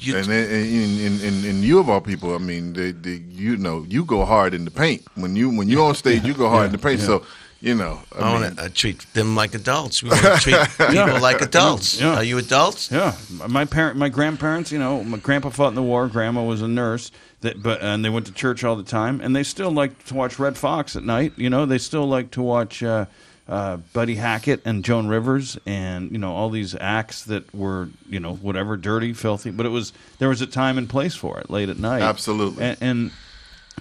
you 0.00 0.16
And, 0.16 0.26
then- 0.26 0.50
and, 0.50 1.00
and, 1.00 1.20
and, 1.22 1.44
and 1.44 1.64
you 1.64 1.78
of 1.78 1.88
all 1.88 2.00
people, 2.00 2.34
I 2.34 2.38
mean, 2.38 2.72
they, 2.72 2.90
they, 2.92 3.22
you 3.30 3.56
know, 3.56 3.84
you 3.88 4.04
go 4.04 4.24
hard 4.24 4.52
in 4.54 4.64
the 4.64 4.70
paint 4.70 5.02
when 5.14 5.36
you 5.36 5.48
when 5.56 5.68
you 5.68 5.82
on 5.82 5.94
stage, 5.94 6.24
you 6.24 6.34
go 6.34 6.48
hard 6.48 6.66
in 6.66 6.72
the 6.72 6.78
paint. 6.78 7.00
So 7.00 7.24
you 7.60 7.74
know, 7.74 8.00
I, 8.16 8.20
I 8.20 8.32
mean, 8.32 8.42
want 8.42 8.58
to 8.58 8.70
treat 8.70 9.04
them 9.14 9.34
like 9.34 9.52
adults. 9.54 10.00
We 10.02 10.10
want 10.10 10.22
to 10.22 10.36
treat 10.38 10.56
people 10.90 11.20
like 11.20 11.40
adults. 11.40 12.00
Yeah. 12.00 12.14
Are 12.14 12.22
you 12.22 12.38
adults? 12.38 12.90
Yeah, 12.90 13.16
my 13.48 13.64
parent, 13.64 13.96
my 13.96 14.08
grandparents. 14.08 14.70
You 14.70 14.78
know, 14.78 15.02
my 15.02 15.18
grandpa 15.18 15.50
fought 15.50 15.68
in 15.70 15.74
the 15.74 15.82
war. 15.82 16.06
Grandma 16.08 16.44
was 16.44 16.62
a 16.62 16.68
nurse. 16.68 17.10
That, 17.40 17.62
but 17.62 17.80
and 17.82 18.04
they 18.04 18.10
went 18.10 18.26
to 18.26 18.32
church 18.32 18.64
all 18.64 18.74
the 18.76 18.82
time, 18.84 19.20
and 19.20 19.34
they 19.34 19.44
still 19.44 19.70
like 19.70 20.04
to 20.06 20.14
watch 20.14 20.38
Redd 20.40 20.56
Foxx 20.56 20.96
at 20.96 21.04
night. 21.04 21.32
You 21.36 21.50
know, 21.50 21.66
they 21.66 21.78
still 21.78 22.06
like 22.08 22.30
to 22.32 22.42
watch 22.42 22.82
uh, 22.82 23.06
uh, 23.48 23.78
Buddy 23.94 24.16
Hackett 24.16 24.60
and 24.64 24.84
Joan 24.84 25.08
Rivers, 25.08 25.58
and 25.66 26.10
you 26.12 26.18
know 26.18 26.34
all 26.34 26.50
these 26.50 26.74
acts 26.80 27.24
that 27.24 27.52
were 27.54 27.88
you 28.08 28.20
know 28.20 28.34
whatever 28.34 28.76
dirty, 28.76 29.12
filthy. 29.12 29.50
But 29.50 29.64
it 29.66 29.70
was 29.70 29.92
there 30.18 30.28
was 30.28 30.40
a 30.42 30.46
time 30.46 30.76
and 30.78 30.88
place 30.88 31.14
for 31.14 31.38
it, 31.40 31.48
late 31.50 31.68
at 31.68 31.78
night. 31.78 32.02
Absolutely. 32.02 32.62
and, 32.64 32.78
and 32.80 33.10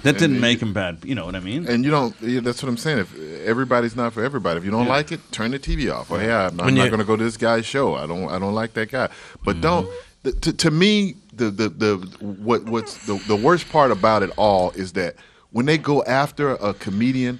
that 0.04 0.18
didn't 0.20 0.36
you- 0.36 0.42
make 0.42 0.60
them 0.60 0.74
bad. 0.74 1.00
You 1.04 1.16
know 1.16 1.26
what 1.26 1.36
I 1.36 1.40
mean? 1.40 1.68
and 1.68 1.84
you 1.84 1.92
don't. 1.92 2.16
yeah, 2.22 2.40
That's 2.40 2.62
what 2.64 2.70
I'm 2.70 2.78
saying. 2.78 3.00
If 3.00 3.18
everybody's 3.46 3.96
not 3.96 4.14
for 4.14 4.24
everybody, 4.24 4.58
if 4.60 4.64
you 4.66 4.72
don't 4.72 4.86
Yeah. 4.86 4.92
like 4.92 5.12
it, 5.12 5.20
turn 5.32 5.52
the 5.52 5.60
TV 5.60 5.92
off. 5.94 6.12
Or 6.12 6.20
hey, 6.20 6.32
I'm, 6.32 6.60
I'm 6.62 6.76
not 6.76 6.88
going 6.90 7.00
to 7.00 7.06
go 7.06 7.16
to 7.18 7.24
this 7.24 7.36
guy's 7.38 7.66
show. 7.66 7.96
I 7.96 8.06
don't. 8.08 8.30
I 8.30 8.38
don't 8.40 8.54
like 8.54 8.74
that 8.74 8.90
guy. 8.92 9.10
But 9.44 9.54
Mm-hmm. 9.58 9.62
don't. 9.62 9.90
The, 10.24 10.32
to, 10.34 10.54
to 10.54 10.72
me, 10.72 11.16
the, 11.34 11.50
the 11.52 11.70
the 11.70 11.96
what 12.22 12.64
what's 12.66 13.06
the 13.06 13.22
the 13.28 13.36
worst 13.36 13.70
part 13.70 13.92
about 13.92 14.24
it 14.24 14.32
all 14.38 14.72
is 14.72 14.94
that 14.94 15.16
when 15.52 15.66
they 15.66 15.78
go 15.78 16.04
after 16.04 16.52
a 16.52 16.74
comedian, 16.74 17.40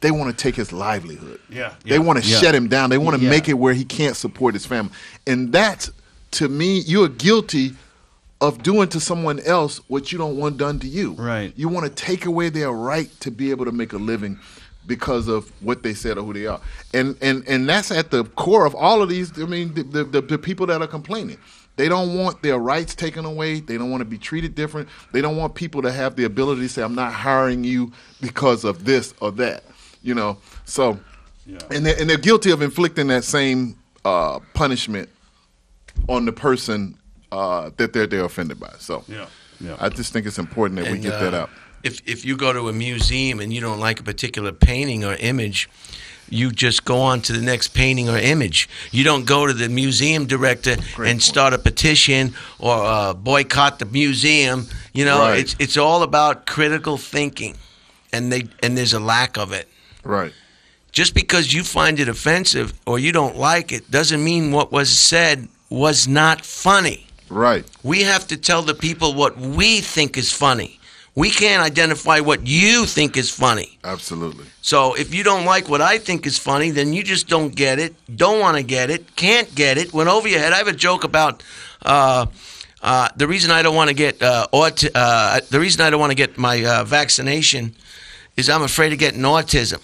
they 0.00 0.10
want 0.10 0.36
to 0.36 0.42
take 0.42 0.54
his 0.54 0.72
livelihood. 0.72 1.40
Yeah, 1.50 1.74
They 1.84 1.92
yeah, 1.96 1.98
want 1.98 2.22
to 2.22 2.28
yeah. 2.28 2.38
shut 2.38 2.54
him 2.54 2.68
down. 2.68 2.90
They 2.90 2.98
want 2.98 3.18
to 3.18 3.22
Yeah. 3.22 3.30
make 3.30 3.48
it 3.48 3.54
where 3.54 3.74
he 3.74 3.84
can't 3.84 4.16
support 4.16 4.54
his 4.54 4.64
family. 4.66 4.92
And 5.26 5.52
that's 5.52 5.90
to 6.32 6.48
me, 6.48 6.78
you're 6.80 7.08
guilty 7.08 7.74
of 8.40 8.62
doing 8.62 8.88
to 8.88 9.00
someone 9.00 9.40
else 9.40 9.80
what 9.88 10.12
you 10.12 10.18
don't 10.18 10.36
want 10.36 10.56
done 10.56 10.78
to 10.78 10.86
you. 10.88 11.12
Right. 11.12 11.52
You 11.56 11.68
want 11.68 11.86
to 11.86 11.92
take 11.92 12.24
away 12.24 12.48
their 12.48 12.70
right 12.72 13.10
to 13.20 13.30
be 13.30 13.50
able 13.50 13.66
to 13.66 13.72
make 13.72 13.92
a 13.92 13.98
living 13.98 14.38
because 14.86 15.28
of 15.28 15.50
what 15.60 15.82
they 15.82 15.92
said 15.92 16.16
or 16.16 16.22
who 16.24 16.32
they 16.32 16.46
are. 16.46 16.60
And 16.94 17.16
and 17.20 17.46
and 17.46 17.68
that's 17.68 17.90
at 17.90 18.10
the 18.10 18.24
core 18.24 18.64
of 18.64 18.74
all 18.74 19.02
of 19.02 19.08
these. 19.08 19.38
I 19.38 19.44
mean, 19.44 19.74
the 19.74 19.82
the, 19.82 20.04
the, 20.04 20.20
the 20.22 20.38
people 20.38 20.66
that 20.66 20.80
are 20.80 20.86
complaining. 20.86 21.38
They 21.76 21.88
don't 21.88 22.16
want 22.18 22.42
their 22.42 22.58
rights 22.58 22.94
taken 22.94 23.24
away. 23.24 23.60
They 23.60 23.78
don't 23.78 23.90
want 23.90 24.02
to 24.02 24.04
be 24.04 24.18
treated 24.18 24.54
different. 24.54 24.88
They 25.12 25.20
don't 25.22 25.36
want 25.36 25.54
people 25.54 25.80
to 25.82 25.92
have 25.92 26.14
the 26.16 26.24
ability 26.24 26.62
to 26.62 26.68
say, 26.68 26.82
"I'm 26.82 26.94
not 26.94 27.12
hiring 27.12 27.64
you 27.64 27.92
because 28.20 28.64
of 28.64 28.84
this 28.84 29.14
or 29.20 29.32
that." 29.32 29.64
You 30.02 30.14
know. 30.14 30.38
So, 30.64 30.98
and 31.70 31.84
they're, 31.84 31.98
and 32.00 32.08
they're 32.08 32.16
guilty 32.18 32.50
of 32.50 32.62
inflicting 32.62 33.08
that 33.08 33.24
same 33.24 33.76
uh, 34.04 34.38
punishment 34.54 35.08
on 36.08 36.24
the 36.24 36.32
person 36.32 36.96
uh, 37.32 37.70
that 37.76 37.92
they're 37.92 38.06
they're 38.06 38.24
offended 38.24 38.58
by. 38.60 38.72
So, 38.78 39.04
Yeah, 39.08 39.26
yeah. 39.60 39.76
I 39.80 39.88
just 39.88 40.12
think 40.12 40.26
it's 40.26 40.38
important 40.38 40.78
that 40.80 40.86
we 40.86 40.92
And, 40.94 41.02
get 41.02 41.20
that 41.20 41.34
uh, 41.34 41.42
out. 41.42 41.50
If 41.82 42.00
if 42.06 42.24
you 42.24 42.36
go 42.36 42.52
to 42.52 42.68
a 42.68 42.72
museum 42.72 43.40
and 43.40 43.52
you 43.52 43.60
don't 43.60 43.80
like 43.80 44.00
a 44.00 44.02
particular 44.02 44.52
painting 44.52 45.02
or 45.04 45.14
image, 45.14 45.68
you 46.28 46.50
just 46.52 46.84
go 46.84 47.00
on 47.00 47.22
to 47.22 47.32
the 47.32 47.40
next 47.40 47.68
painting 47.68 48.08
or 48.08 48.18
image. 48.18 48.68
You 48.92 49.02
don't 49.02 49.24
go 49.24 49.46
to 49.46 49.52
the 49.54 49.68
museum 49.68 50.26
director 50.26 50.76
and 50.98 51.22
start 51.22 51.54
a 51.54 51.58
petition 51.58 52.34
or 52.58 52.76
uh, 52.76 53.14
boycott 53.14 53.78
the 53.78 53.86
museum. 53.86 54.66
You 54.92 55.04
know, 55.06 55.20
Right. 55.20 55.40
it's 55.40 55.56
it's 55.58 55.76
all 55.78 56.02
about 56.02 56.44
critical 56.46 56.98
thinking, 56.98 57.56
and 58.12 58.30
they 58.30 58.42
and 58.62 58.76
there's 58.76 58.92
a 58.92 59.00
lack 59.00 59.38
of 59.38 59.52
it. 59.52 59.66
Right. 60.04 60.32
Just 60.92 61.14
because 61.14 61.52
you 61.52 61.62
find 61.62 62.00
it 62.00 62.08
offensive 62.08 62.72
or 62.86 62.98
you 62.98 63.12
don't 63.12 63.36
like 63.36 63.72
it 63.72 63.90
doesn't 63.90 64.22
mean 64.22 64.50
what 64.50 64.72
was 64.72 64.90
said 64.90 65.48
was 65.68 66.08
not 66.08 66.44
funny. 66.44 67.06
Right. 67.28 67.64
We 67.84 68.02
have 68.02 68.26
to 68.28 68.36
tell 68.36 68.62
the 68.62 68.74
people 68.74 69.14
what 69.14 69.38
we 69.38 69.80
think 69.80 70.18
is 70.18 70.32
funny. 70.32 70.80
We 71.14 71.30
can't 71.30 71.62
identify 71.62 72.20
what 72.20 72.46
you 72.46 72.86
think 72.86 73.16
is 73.16 73.30
funny. 73.30 73.78
Absolutely. 73.84 74.46
So 74.62 74.94
if 74.94 75.14
you 75.14 75.22
don't 75.22 75.44
like 75.44 75.68
what 75.68 75.80
I 75.80 75.98
think 75.98 76.26
is 76.26 76.38
funny, 76.38 76.70
then 76.70 76.92
you 76.92 77.02
just 77.02 77.28
don't 77.28 77.54
get 77.54 77.78
it, 77.78 77.94
don't 78.16 78.40
want 78.40 78.56
to 78.56 78.62
get 78.62 78.90
it, 78.90 79.16
can't 79.16 79.52
get 79.54 79.76
it, 79.76 79.92
went 79.92 80.08
over 80.08 80.28
your 80.28 80.38
head. 80.38 80.52
I 80.52 80.56
have 80.58 80.68
a 80.68 80.72
joke 80.72 81.04
about 81.04 81.42
uh, 81.84 82.26
uh, 82.82 83.08
the 83.16 83.26
reason 83.26 83.50
I 83.50 83.62
don't 83.62 83.74
want 83.76 83.88
to 83.88 83.94
get 83.94 84.22
uh, 84.22 84.46
aut- 84.52 84.84
uh, 84.94 85.40
the 85.50 85.60
reason 85.60 85.82
I 85.82 85.90
don't 85.90 86.00
want 86.00 86.10
to 86.10 86.16
get 86.16 86.38
my 86.38 86.64
uh, 86.64 86.84
vaccination 86.84 87.74
is 88.40 88.48
I'm 88.48 88.62
afraid 88.62 88.92
of 88.92 88.98
getting 88.98 89.20
autism. 89.22 89.80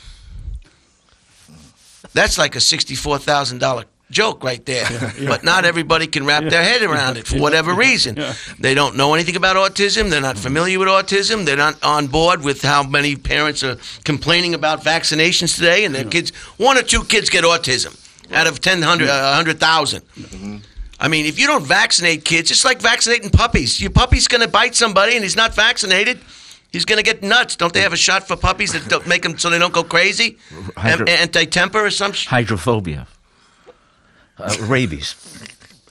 That's 2.12 2.38
like 2.38 2.56
a 2.56 2.60
sixty-four 2.60 3.18
thousand 3.18 3.58
dollar 3.58 3.84
joke 4.10 4.42
right 4.44 4.64
there. 4.64 4.86
But 5.26 5.44
not 5.44 5.64
everybody 5.64 6.06
can 6.06 6.24
wrap 6.26 6.44
their 6.44 6.62
head 6.62 6.82
around 6.82 7.16
it 7.18 7.26
for 7.26 7.38
whatever 7.40 7.74
reason. 7.74 8.16
They 8.58 8.74
don't 8.74 8.96
know 8.96 9.14
anything 9.14 9.36
about 9.36 9.56
autism. 9.56 10.10
They're 10.10 10.20
not 10.20 10.38
familiar 10.38 10.78
with 10.78 10.88
autism. 10.88 11.44
They're 11.44 11.56
not 11.56 11.82
on 11.84 12.06
board 12.06 12.42
with 12.42 12.62
how 12.62 12.82
many 12.84 13.16
parents 13.16 13.62
are 13.64 13.76
complaining 14.04 14.54
about 14.54 14.82
vaccinations 14.82 15.54
today, 15.56 15.84
and 15.84 15.94
their 15.94 16.04
kids, 16.04 16.30
one 16.56 16.78
or 16.78 16.82
two 16.82 17.04
kids 17.04 17.28
get 17.30 17.44
autism 17.44 18.00
out 18.32 18.46
of 18.46 18.60
10, 18.60 18.80
100, 18.80 19.08
uh, 19.08 19.30
100,000. 19.36 20.02
I 20.98 21.08
mean, 21.08 21.26
if 21.26 21.38
you 21.38 21.46
don't 21.46 21.64
vaccinate 21.66 22.24
kids, 22.24 22.50
it's 22.50 22.64
like 22.64 22.80
vaccinating 22.80 23.30
puppies. 23.30 23.80
Your 23.80 23.90
puppy's 23.90 24.28
going 24.28 24.40
to 24.40 24.48
bite 24.48 24.74
somebody 24.74 25.14
and 25.14 25.22
he's 25.22 25.36
not 25.36 25.54
vaccinated. 25.54 26.18
He's 26.76 26.84
going 26.84 26.98
to 26.98 27.02
get 27.02 27.22
nuts. 27.22 27.56
Don't 27.56 27.72
they 27.72 27.80
have 27.80 27.94
a 27.94 27.96
shot 27.96 28.28
for 28.28 28.36
puppies 28.36 28.72
that 28.74 28.86
don't 28.86 29.06
make 29.06 29.22
them 29.22 29.38
so 29.38 29.48
they 29.48 29.58
don't 29.58 29.72
go 29.72 29.82
crazy? 29.82 30.36
Hydro- 30.76 31.06
Anti-temper 31.06 31.86
or 31.86 31.90
some 31.90 32.12
sh- 32.12 32.26
Hydrophobia. 32.26 33.06
Uh, 34.38 34.54
rabies. 34.60 35.14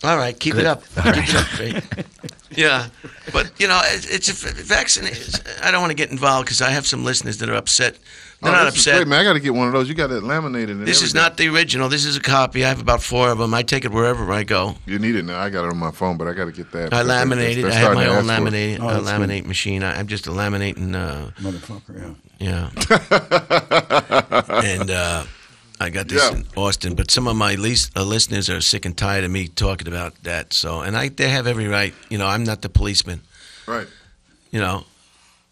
All 0.03 0.17
right, 0.17 0.38
keep 0.39 0.53
it 0.53 0.58
Good. 0.58 0.65
up. 0.65 0.84
Keep 0.95 1.05
it 1.05 1.36
up, 1.36 1.60
Ray. 1.60 1.81
yeah, 2.51 2.88
but 3.34 3.51
you 3.60 3.67
know, 3.67 3.79
it's, 3.86 4.05
it's 4.08 4.29
a 4.29 4.51
vaccine. 4.63 5.05
I 5.63 5.71
don't 5.71 5.81
want 5.81 5.91
to 5.91 5.95
get 5.95 6.12
involved 6.12 6.45
because 6.45 6.62
I 6.62 6.69
have 6.69 6.86
some 6.86 7.03
listeners 7.03 7.38
that 7.39 7.49
are 7.49 7.55
upset. 7.55 7.97
They're 8.41 8.51
Oh, 8.51 8.55
not 8.55 8.65
this 8.65 8.73
is 8.75 8.79
upset. 8.88 8.95
great, 8.97 9.08
man. 9.08 9.21
I 9.21 9.23
got 9.23 9.34
to 9.34 9.39
get 9.39 9.53
one 9.55 9.65
of 9.67 9.73
those. 9.73 9.88
You 9.89 9.95
got 9.95 10.12
it 10.12 10.21
laminated. 10.21 10.75
And 10.77 10.86
This 10.86 11.01
is 11.01 11.15
not 11.15 11.38
the 11.38 11.47
original. 11.47 11.88
This 11.89 12.05
is 12.05 12.17
a 12.17 12.21
copy. 12.21 12.65
I 12.65 12.69
have 12.69 12.81
about 12.81 13.01
four 13.01 13.29
of 13.29 13.38
them. 13.39 13.53
I 13.53 13.63
take 13.63 13.86
it 13.86 13.91
wherever 13.91 14.31
I 14.31 14.43
go. 14.43 14.75
You 14.86 14.99
need 14.99 15.15
it 15.15 15.23
now. 15.23 15.39
I 15.39 15.49
got 15.49 15.63
it 15.65 15.69
on 15.71 15.77
my 15.77 15.91
phone, 15.91 16.17
but 16.17 16.27
I 16.27 16.34
got 16.34 16.45
to 16.45 16.51
get 16.51 16.71
that. 16.73 16.93
I 16.93 17.01
They're- 17.01 17.25
they're- 17.25 17.25
laminate 17.25 17.58
it. 17.58 17.62
they're 17.63 17.71
I 17.71 17.75
have 17.75 17.93
my 17.95 18.05
own 18.08 18.29
ask 18.29 18.41
for 18.41 18.47
it. 18.47 18.51
laminate, 18.53 18.79
Oh, 18.81 18.88
uh, 18.89 18.99
that's 18.99 19.17
good. 19.17 19.29
laminate 19.29 19.45
machine. 19.45 19.81
I, 19.84 19.97
I'm 19.97 20.08
just 20.08 20.27
a 20.27 20.31
laminating. 20.31 20.93
Uh, 20.93 21.31
Motherfucker, 21.41 22.15
yeah. 22.39 22.69
yeah. 22.79 24.62
and 24.81 24.91
uh, 24.91 25.23
I 25.79 25.89
got 25.89 26.07
this 26.07 26.21
Yeah. 26.23 26.38
in 26.38 26.45
Austin, 26.55 26.95
but 26.95 27.11
some 27.11 27.27
of 27.27 27.35
my 27.35 27.55
least, 27.55 27.91
uh, 27.97 28.03
listeners 28.03 28.49
are 28.49 28.61
sick 28.61 28.85
and 28.85 28.97
tired 28.97 29.23
of 29.25 29.31
me 29.31 29.47
talking 29.47 29.88
about 29.88 30.13
that. 30.23 30.53
So, 30.53 30.81
and 30.81 30.95
I, 30.95 31.09
they 31.09 31.29
have 31.29 31.47
every 31.47 31.67
right. 31.67 31.93
You 32.09 32.17
know, 32.17 32.27
I'm 32.27 32.43
not 32.43 32.61
the 32.61 32.69
policeman. 32.69 33.21
Right. 33.67 33.88
you 34.51 34.59
know, 34.61 34.85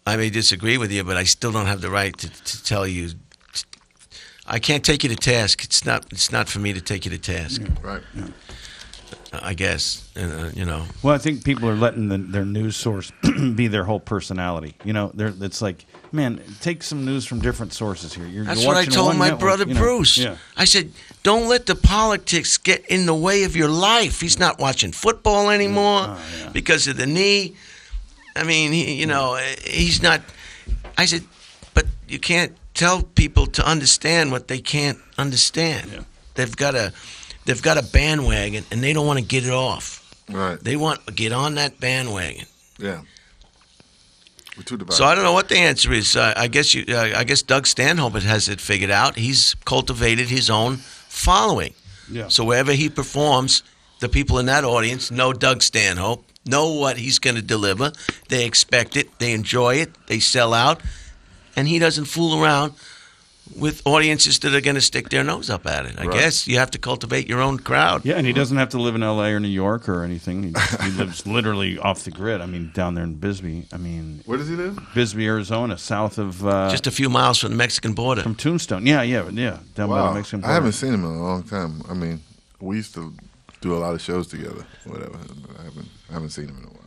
I 0.06 0.16
may 0.16 0.30
disagree 0.30 0.78
with 0.78 0.92
you, 0.92 1.04
but 1.04 1.16
I 1.16 1.24
still 1.24 1.52
don't 1.52 1.66
have 1.66 1.80
the 1.80 1.90
right 1.90 2.16
to, 2.18 2.28
to 2.28 2.64
tell 2.64 2.86
you. 2.86 3.10
I 4.46 4.58
can't 4.58 4.84
take 4.84 5.02
you 5.02 5.08
to 5.10 5.16
task. 5.16 5.64
It's 5.64 5.84
not. 5.86 6.04
It's 6.12 6.30
not 6.30 6.48
for 6.48 6.58
me 6.58 6.72
to 6.74 6.80
take 6.80 7.04
you 7.06 7.10
to 7.10 7.18
task. 7.18 7.62
Right. 7.82 8.02
I 9.32 9.54
guess. 9.54 10.08
Uh, 10.16 10.50
you 10.54 10.64
know. 10.64 10.84
Well, 11.02 11.14
I 11.14 11.18
think 11.18 11.44
people 11.44 11.68
are 11.68 11.74
letting 11.74 12.08
the, 12.08 12.18
their 12.18 12.44
news 12.44 12.76
source 12.76 13.10
be 13.54 13.66
their 13.68 13.84
whole 13.84 14.00
personality. 14.00 14.74
You 14.84 14.92
know, 14.92 15.10
they're, 15.14 15.32
it's 15.40 15.60
like, 15.62 15.84
man, 16.14 16.40
take 16.60 16.82
some 16.82 17.04
news 17.04 17.26
from 17.26 17.40
different 17.40 17.72
sources 17.72 18.14
here. 18.14 18.26
You're, 18.26 18.44
That's 18.44 18.62
you're 18.62 18.68
what 18.72 18.76
I 18.76 18.84
told 18.84 19.16
my 19.16 19.26
network, 19.26 19.40
brother 19.40 19.64
you 19.66 19.74
know. 19.74 19.80
Bruce. 19.80 20.16
Yeah. 20.16 20.36
I 20.56 20.64
said, 20.64 20.92
don't 21.22 21.48
let 21.48 21.66
the 21.66 21.74
politics 21.74 22.56
get 22.56 22.86
in 22.86 23.06
the 23.06 23.14
way 23.14 23.42
of 23.44 23.56
your 23.56 23.68
life. 23.68 24.20
He's 24.20 24.38
not 24.38 24.58
watching 24.58 24.92
football 24.92 25.50
anymore 25.50 26.06
Oh, 26.08 26.50
because 26.52 26.86
of 26.86 26.96
the 26.96 27.06
knee. 27.06 27.56
I 28.36 28.44
mean, 28.44 28.72
he, 28.72 28.94
you 28.94 29.06
know, 29.06 29.34
he's 29.64 30.02
not. 30.02 30.20
I 30.96 31.06
said, 31.06 31.24
but 31.74 31.86
you 32.08 32.18
can't 32.18 32.56
tell 32.74 33.02
people 33.02 33.46
to 33.46 33.68
understand 33.68 34.30
what 34.30 34.48
they 34.48 34.60
can't 34.60 34.98
understand. 35.18 35.90
Yeah. 35.92 36.00
They've 36.34 36.56
got 36.56 36.74
a, 36.74 36.92
they've 37.44 37.62
got 37.62 37.76
a 37.78 37.82
bandwagon, 37.82 38.64
and 38.70 38.82
they 38.82 38.92
don't 38.92 39.06
want 39.06 39.18
to 39.18 39.24
get 39.24 39.44
it 39.44 39.52
off. 39.52 40.00
Right. 40.28 40.58
They 40.60 40.76
want 40.76 41.06
to 41.06 41.12
get 41.12 41.32
on 41.32 41.56
that 41.56 41.78
bandwagon. 41.80 42.46
Yeah. 42.78 43.02
We're 44.56 44.62
too 44.62 44.76
divided. 44.76 44.96
So 44.96 45.04
I 45.04 45.14
don't 45.14 45.24
know 45.24 45.32
what 45.32 45.48
the 45.48 45.58
answer 45.58 45.92
is. 45.92 46.16
Uh, 46.16 46.32
I 46.36 46.48
guess 46.48 46.74
you. 46.74 46.84
Uh, 46.88 47.12
I 47.16 47.24
guess 47.24 47.42
Doug 47.42 47.66
Stanhope 47.66 48.14
has 48.14 48.48
it 48.48 48.60
figured 48.60 48.90
out. 48.90 49.16
He's 49.16 49.54
cultivated 49.64 50.28
his 50.28 50.48
own 50.48 50.76
following. 50.76 51.74
Yeah. 52.10 52.28
So 52.28 52.44
wherever 52.44 52.72
he 52.72 52.88
performs, 52.88 53.62
the 54.00 54.08
people 54.08 54.38
in 54.38 54.46
that 54.46 54.64
audience 54.64 55.10
know 55.10 55.32
Doug 55.32 55.62
Stanhope, 55.62 56.24
know 56.46 56.72
what 56.72 56.98
he's 56.98 57.18
going 57.18 57.36
to 57.36 57.42
deliver. 57.42 57.92
They 58.28 58.44
expect 58.44 58.96
it. 58.96 59.18
They 59.18 59.32
enjoy 59.32 59.76
it. 59.76 59.90
They 60.06 60.20
sell 60.20 60.54
out, 60.54 60.80
and 61.56 61.66
he 61.66 61.78
doesn't 61.78 62.04
fool 62.04 62.42
around 62.42 62.74
with 63.58 63.82
audiences 63.84 64.38
that 64.40 64.54
are 64.54 64.60
going 64.60 64.74
to 64.74 64.80
stick 64.80 65.10
their 65.10 65.22
nose 65.22 65.50
up 65.50 65.66
at 65.66 65.84
it. 65.86 65.94
I 65.98 66.06
Right. 66.06 66.18
guess 66.20 66.46
you 66.48 66.58
have 66.58 66.70
to 66.72 66.78
cultivate 66.78 67.28
your 67.28 67.40
own 67.40 67.58
crowd. 67.58 68.04
Yeah, 68.04 68.16
and 68.16 68.26
he 68.26 68.32
doesn't 68.32 68.56
have 68.56 68.70
to 68.70 68.78
live 68.80 68.94
in 68.94 69.02
L.A. 69.02 69.30
or 69.32 69.38
New 69.40 69.48
York 69.48 69.88
or 69.88 70.02
anything. 70.02 70.42
He, 70.42 70.54
he 70.84 70.90
lives 70.98 71.26
literally 71.26 71.78
off 71.78 72.04
the 72.04 72.10
grid. 72.10 72.40
I 72.40 72.46
mean, 72.46 72.70
down 72.74 72.94
there 72.94 73.04
in 73.04 73.14
Bisbee. 73.16 73.66
I 73.72 73.76
mean, 73.76 74.22
Where 74.26 74.38
does 74.38 74.48
he 74.48 74.56
live? 74.56 74.78
Bisbee, 74.94 75.26
Arizona, 75.26 75.76
south 75.78 76.18
of 76.18 76.44
uh, 76.46 76.70
Just 76.70 76.86
a 76.86 76.90
few 76.90 77.08
miles 77.10 77.38
from 77.38 77.50
the 77.50 77.56
Mexican 77.56 77.92
border. 77.92 78.22
from 78.22 78.34
Tombstone. 78.34 78.86
Yeah, 78.86 79.02
yeah, 79.02 79.28
yeah, 79.30 79.58
down 79.74 79.88
by 79.90 79.98
the 79.98 80.04
Wow. 80.06 80.14
Mexican 80.14 80.44
I 80.44 80.52
haven't 80.54 80.72
seen 80.72 80.94
him 80.94 81.04
in 81.04 81.10
a 81.10 81.22
long 81.22 81.42
time. 81.42 81.82
I 81.88 81.94
mean, 81.94 82.20
we 82.60 82.76
used 82.76 82.94
to 82.94 83.12
do 83.60 83.74
a 83.74 83.78
lot 83.78 83.94
of 83.94 84.00
shows 84.00 84.26
together, 84.26 84.66
whatever. 84.84 85.18
But 85.46 85.60
I 85.60 85.64
haven't, 85.64 85.88
I 86.10 86.12
haven't 86.14 86.30
seen 86.30 86.48
him 86.48 86.56
in 86.58 86.64
a 86.64 86.68
while. 86.68 86.80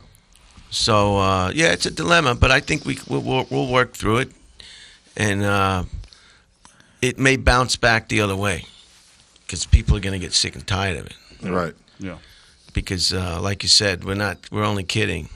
So 0.70 1.18
uh, 1.18 1.50
yeah, 1.54 1.72
it's 1.72 1.86
a 1.86 1.90
dilemma, 1.90 2.34
but 2.34 2.50
I 2.50 2.60
think 2.60 2.84
we 2.84 2.98
we'll, 3.08 3.22
we'll, 3.22 3.46
we'll 3.50 3.72
work 3.72 3.94
through 3.94 4.18
it, 4.18 4.30
and 5.16 5.42
uh, 5.42 5.84
it 7.02 7.18
may 7.18 7.36
bounce 7.36 7.76
back 7.76 8.08
the 8.08 8.20
other 8.20 8.36
way 8.36 8.64
because 9.46 9.66
people 9.66 9.96
are 9.96 10.00
going 10.00 10.18
to 10.18 10.24
get 10.24 10.32
sick 10.34 10.54
and 10.54 10.66
tired 10.66 10.96
of 10.98 11.06
it. 11.06 11.14
Right. 11.42 11.74
Yeah. 11.98 12.18
Because, 12.74 13.12
uh, 13.12 13.40
like 13.40 13.62
you 13.62 13.68
said, 13.68 14.04
we're 14.04 14.14
not 14.14 14.38
we're 14.50 14.64
only 14.64 14.84
kidding. 14.84 15.28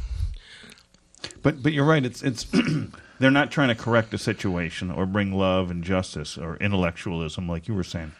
But 1.42 1.62
but 1.62 1.72
you're 1.72 1.84
right. 1.84 2.04
It's 2.04 2.22
it's 2.22 2.44
they're 3.18 3.30
not 3.30 3.50
trying 3.50 3.68
to 3.68 3.74
correct 3.74 4.12
a 4.14 4.18
situation 4.18 4.90
or 4.90 5.06
bring 5.06 5.32
love 5.32 5.70
and 5.70 5.82
justice 5.82 6.36
or 6.36 6.56
intellectualism, 6.56 7.48
like 7.48 7.68
you 7.68 7.74
were 7.74 7.84
saying. 7.84 8.12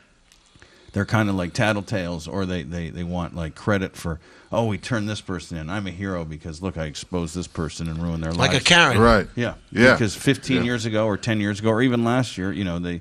They're 0.93 1.07
kind 1.07 1.31
of 1.31 1.35
like 1.37 1.55
tattletales, 1.55 2.31
or 2.31 2.45
they, 2.45 2.65
they, 2.65 2.91
they 2.91 3.03
want 3.03 3.35
like 3.35 3.55
credit 3.55 3.97
for 3.97 4.21
oh 4.51 4.67
we 4.67 4.77
turned 4.77 5.09
this 5.09 5.21
person 5.23 5.57
in. 5.57 5.71
I'm 5.71 5.87
a 5.87 5.91
hero 5.91 6.25
because 6.25 6.61
look 6.63 6.77
I 6.77 6.85
exposed 6.85 7.35
this 7.35 7.47
person 7.47 7.89
and 7.89 8.03
ruined 8.03 8.23
their 8.23 8.33
life. 8.33 8.39
Like 8.39 8.51
a 8.51 8.55
lives. 8.55 8.65
Karen. 8.67 8.99
Right. 8.99 9.29
Yeah, 9.35 9.55
Yeah. 9.71 9.93
Because 9.95 10.15
15 10.15 10.59
Yeah. 10.59 10.63
years 10.65 10.85
ago, 10.85 11.07
or 11.07 11.17
10 11.17 11.41
years 11.41 11.61
ago, 11.61 11.71
or 11.71 11.81
even 11.83 12.05
last 12.05 12.37
year, 12.37 12.53
you 12.53 12.65
know 12.65 12.79
they 12.79 13.01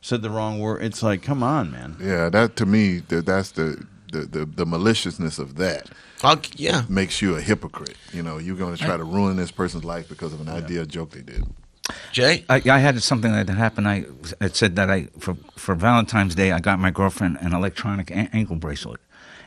said 0.00 0.22
the 0.22 0.30
wrong 0.30 0.58
word. 0.60 0.82
It's 0.82 1.02
like 1.02 1.22
come 1.22 1.42
on, 1.42 1.70
man. 1.70 1.96
Yeah, 2.00 2.28
that 2.30 2.56
to 2.56 2.66
me, 2.66 2.98
that, 3.08 3.26
that's 3.26 3.52
the, 3.52 3.86
the, 4.12 4.20
the, 4.20 4.44
the 4.44 4.66
maliciousness 4.66 5.38
of 5.38 5.56
that 5.56 5.90
I'll, 6.22 6.40
yeah. 6.56 6.84
makes 6.88 7.22
you 7.22 7.36
a 7.36 7.40
hypocrite. 7.40 7.96
You 8.12 8.22
know, 8.22 8.38
you're 8.38 8.56
going 8.56 8.76
to 8.76 8.82
try 8.82 8.96
to 8.96 9.04
ruin 9.04 9.36
this 9.36 9.50
person's 9.50 9.84
life 9.84 10.08
because 10.08 10.32
of 10.32 10.40
an 10.40 10.48
idea 10.48 10.84
joke 10.86 11.10
they 11.10 11.22
did. 11.22 11.44
Jay? 12.12 12.44
I, 12.48 12.62
I 12.66 12.78
had 12.78 13.02
something 13.02 13.32
that 13.32 13.48
happened. 13.48 13.88
I 13.88 14.04
it 14.40 14.56
said 14.56 14.76
that 14.76 14.90
I 14.90 15.08
for 15.18 15.36
for 15.56 15.74
Valentine's 15.74 16.34
Day 16.34 16.52
I 16.52 16.60
got 16.60 16.78
my 16.78 16.90
girlfriend 16.90 17.38
an 17.40 17.52
electronic 17.52 18.10
a- 18.10 18.28
ankle 18.32 18.56
bracelet, 18.56 19.00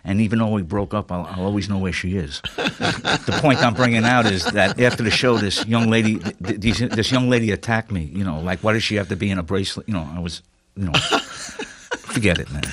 and 0.06 0.20
even 0.22 0.40
though 0.40 0.50
we 0.50 0.62
broke 0.62 0.94
up, 0.94 1.12
I'll, 1.12 1.26
I'll 1.26 1.46
always 1.46 1.70
know 1.70 1.78
where 1.78 1.94
she 1.94 2.18
is. 2.18 2.42
the 2.58 3.38
point 3.42 3.60
I'm 3.60 3.74
bringing 3.74 4.04
out 4.04 4.26
is 4.26 4.44
that 4.46 4.80
after 4.80 5.04
the 5.04 5.12
show, 5.12 5.38
this 5.38 5.66
young 5.66 5.90
lady, 5.90 6.20
th- 6.20 6.60
these, 6.60 6.80
this 6.80 7.12
young 7.12 7.30
lady 7.30 7.52
attacked 7.52 7.92
me. 7.92 8.04
You 8.14 8.24
know, 8.24 8.40
like 8.40 8.60
why 8.60 8.74
does 8.74 8.84
she 8.84 8.96
have 8.96 9.08
to 9.10 9.16
be 9.16 9.30
in 9.32 9.38
a 9.38 9.44
bracelet? 9.44 9.88
You 9.88 9.94
know, 9.94 10.08
I 10.14 10.20
was, 10.20 10.42
you 10.76 10.86
know, 10.86 10.94
forget 10.94 12.38
it, 12.40 12.52
man. 12.52 12.64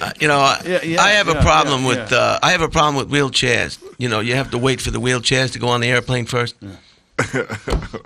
Uh, 0.00 0.12
you 0.20 0.28
know, 0.28 0.38
I- 0.38 0.60
Yeah, 0.64 0.82
yeah, 0.82 1.02
I 1.02 1.10
have 1.10 1.28
a 1.28 1.34
problem 1.42 1.82
yeah, 1.82 1.88
with 1.88 2.10
yeah. 2.12 2.18
Uh, 2.18 2.38
I 2.42 2.52
have 2.52 2.62
a 2.62 2.68
problem 2.68 2.96
with 2.96 3.10
wheelchairs. 3.10 3.78
You 3.98 4.08
know, 4.08 4.20
you 4.20 4.34
have 4.34 4.50
to 4.52 4.58
wait 4.58 4.80
for 4.80 4.90
the 4.90 5.00
wheelchairs 5.00 5.52
to 5.52 5.58
go 5.58 5.68
on 5.68 5.80
the 5.80 5.88
airplane 5.88 6.26
first. 6.26 6.54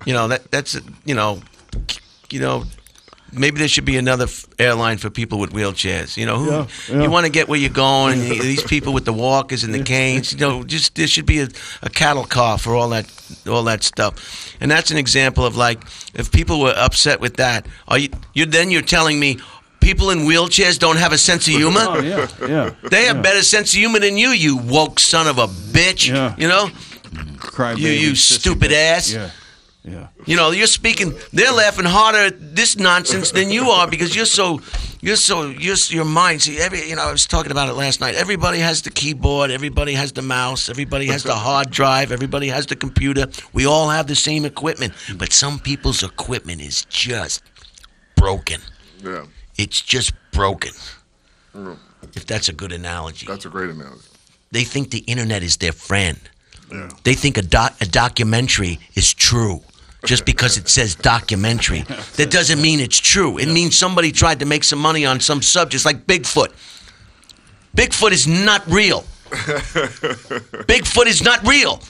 you 0.06 0.12
know 0.12 0.26
that 0.28 0.50
that's 0.50 0.76
you 1.04 1.14
know, 1.14 1.40
you 2.30 2.40
know, 2.40 2.64
maybe 3.34 3.58
there 3.58 3.68
should 3.68 3.84
be 3.84 3.96
another 3.96 4.24
f- 4.24 4.46
airline 4.58 4.98
for 4.98 5.10
people 5.10 5.38
with 5.38 5.52
wheelchairs. 5.52 6.16
You 6.16 6.26
know, 6.26 6.38
who, 6.38 6.50
Yeah, 6.50 6.66
yeah. 6.90 7.02
you 7.02 7.10
want 7.10 7.26
to 7.26 7.32
get 7.32 7.48
where 7.48 7.58
you're 7.58 7.70
going. 7.70 8.20
These 8.50 8.62
people 8.64 8.92
with 8.92 9.04
the 9.04 9.12
walkers 9.12 9.64
and 9.64 9.74
the 9.74 9.82
canes. 9.82 10.32
You 10.32 10.38
know, 10.38 10.64
just 10.64 10.94
there 10.94 11.06
should 11.06 11.26
be 11.26 11.40
a, 11.40 11.48
a 11.82 11.88
cattle 11.90 12.24
car 12.24 12.58
for 12.58 12.74
all 12.74 12.88
that 12.90 13.06
all 13.48 13.64
that 13.64 13.82
stuff. 13.82 14.54
And 14.60 14.70
that's 14.70 14.90
an 14.90 14.96
example 14.96 15.44
of 15.44 15.56
like 15.56 15.82
if 16.14 16.30
people 16.32 16.60
were 16.60 16.74
upset 16.76 17.20
with 17.20 17.36
that, 17.36 17.66
are 17.88 17.98
you? 17.98 18.08
You 18.34 18.46
then 18.46 18.70
you're 18.70 18.82
telling 18.82 19.18
me. 19.20 19.38
People 19.80 20.08
in 20.08 20.20
wheelchairs 20.20 20.78
don't 20.78 20.96
have 20.96 21.12
a 21.12 21.18
sense 21.18 21.46
of 21.46 21.52
humor. 21.52 21.84
Oh 21.86 22.00
yeah, 22.00 22.26
yeah. 22.48 22.70
They 22.90 23.04
have 23.04 23.22
better 23.22 23.42
sense 23.42 23.74
of 23.74 23.78
humor 23.78 23.98
than 24.00 24.16
you, 24.16 24.30
you 24.30 24.56
woke 24.56 24.98
son 24.98 25.26
of 25.26 25.36
a 25.36 25.46
bitch. 25.46 26.08
Yeah. 26.08 26.34
You 26.38 26.48
know, 26.48 26.70
Cry 27.36 27.74
you 27.74 27.90
you 27.90 28.14
stupid 28.14 28.72
ass. 28.72 29.14
Yeah, 29.84 29.92
yeah. 29.92 30.06
You 30.26 30.36
know, 30.36 30.50
you're 30.50 30.66
speaking. 30.66 31.12
They're 31.32 31.52
laughing 31.52 31.84
harder 31.84 32.18
at 32.28 32.56
this 32.56 32.76
nonsense 32.78 33.32
than 33.32 33.50
you 33.50 33.68
are 33.70 33.86
because 33.86 34.16
you're 34.16 34.24
so, 34.24 34.60
you're 35.02 35.16
so, 35.16 35.48
you're 35.50 35.74
s- 35.74 35.92
your 35.92 36.06
mind. 36.06 36.40
See, 36.42 36.58
every 36.58 36.88
you 36.88 36.96
know, 36.96 37.02
I 37.02 37.12
was 37.12 37.26
talking 37.26 37.52
about 37.52 37.68
it 37.68 37.74
last 37.74 38.00
night. 38.00 38.14
Everybody 38.14 38.60
has 38.60 38.80
the 38.80 38.90
keyboard. 38.90 39.50
Everybody 39.50 39.92
has 39.92 40.12
the 40.12 40.22
mouse. 40.22 40.70
Everybody 40.70 41.06
has 41.08 41.22
the 41.22 41.34
hard 41.34 41.70
drive. 41.70 42.12
Everybody 42.12 42.48
has 42.48 42.64
the 42.66 42.76
computer. 42.76 43.26
We 43.52 43.66
all 43.66 43.90
have 43.90 44.06
the 44.06 44.14
same 44.14 44.46
equipment, 44.46 44.94
but 45.18 45.32
some 45.34 45.58
people's 45.58 46.02
equipment 46.02 46.62
is 46.62 46.86
just 46.86 47.42
broken. 48.16 48.60
Yeah, 49.02 49.26
It's 49.58 49.82
just 49.82 50.12
broken. 50.32 50.72
If 52.14 52.26
that's 52.26 52.48
a 52.48 52.52
good 52.52 52.72
analogy. 52.72 53.26
that's 53.26 53.44
a 53.44 53.50
great 53.50 53.70
analogy. 53.70 54.00
They 54.50 54.64
think 54.64 54.90
the 54.90 55.00
internet 55.00 55.42
is 55.42 55.56
their 55.58 55.72
friend. 55.72 56.18
Yeah. 56.72 56.88
They 57.02 57.14
think 57.14 57.36
a, 57.36 57.42
doc- 57.42 57.74
a 57.80 57.86
documentary 57.86 58.78
is 58.94 59.12
true 59.12 59.60
just 60.04 60.24
because 60.24 60.56
it 60.56 60.68
says 60.68 60.94
documentary. 60.94 61.84
That 62.16 62.30
doesn't 62.30 62.62
mean 62.62 62.78
it's 62.78 62.98
true. 62.98 63.38
It 63.38 63.48
means 63.48 63.76
somebody 63.76 64.12
tried 64.12 64.38
to 64.38 64.46
make 64.46 64.62
some 64.62 64.78
money 64.78 65.04
on 65.04 65.18
some 65.18 65.42
subject, 65.42 65.84
like 65.84 66.06
Bigfoot. 66.06 66.52
Bigfoot 67.76 68.12
is 68.12 68.26
not 68.28 68.64
real. 68.68 69.04
Bigfoot 69.30 71.06
is 71.06 71.22
not 71.22 71.44
real. 71.46 71.80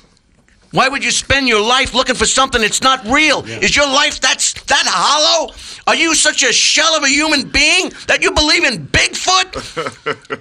Why 0.71 0.89
would 0.89 1.05
you 1.05 1.11
spend 1.11 1.47
your 1.47 1.61
life 1.61 1.95
looking 1.95 2.17
for 2.17 2.25
something 2.25 2.61
that's 2.61 2.83
not 2.83 3.05
real? 3.05 3.45
Is 3.45 3.77
your 3.77 3.87
life 3.87 4.21
that's 4.21 4.55
that 4.65 4.85
hollow? 4.89 5.53
Are 5.87 5.95
you 5.95 6.15
such 6.15 6.43
a 6.43 6.53
shell 6.53 6.97
of 6.97 7.05
a 7.05 7.09
human 7.09 7.49
being 7.49 7.93
that 8.09 8.23
you 8.23 8.33
believe 8.33 8.65
in 8.65 8.87
Bigfoot 8.89 9.55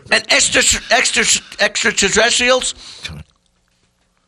and 0.12 0.26
extra, 0.30 0.62
extra, 0.90 1.24
extraterrestrials? 1.60 2.74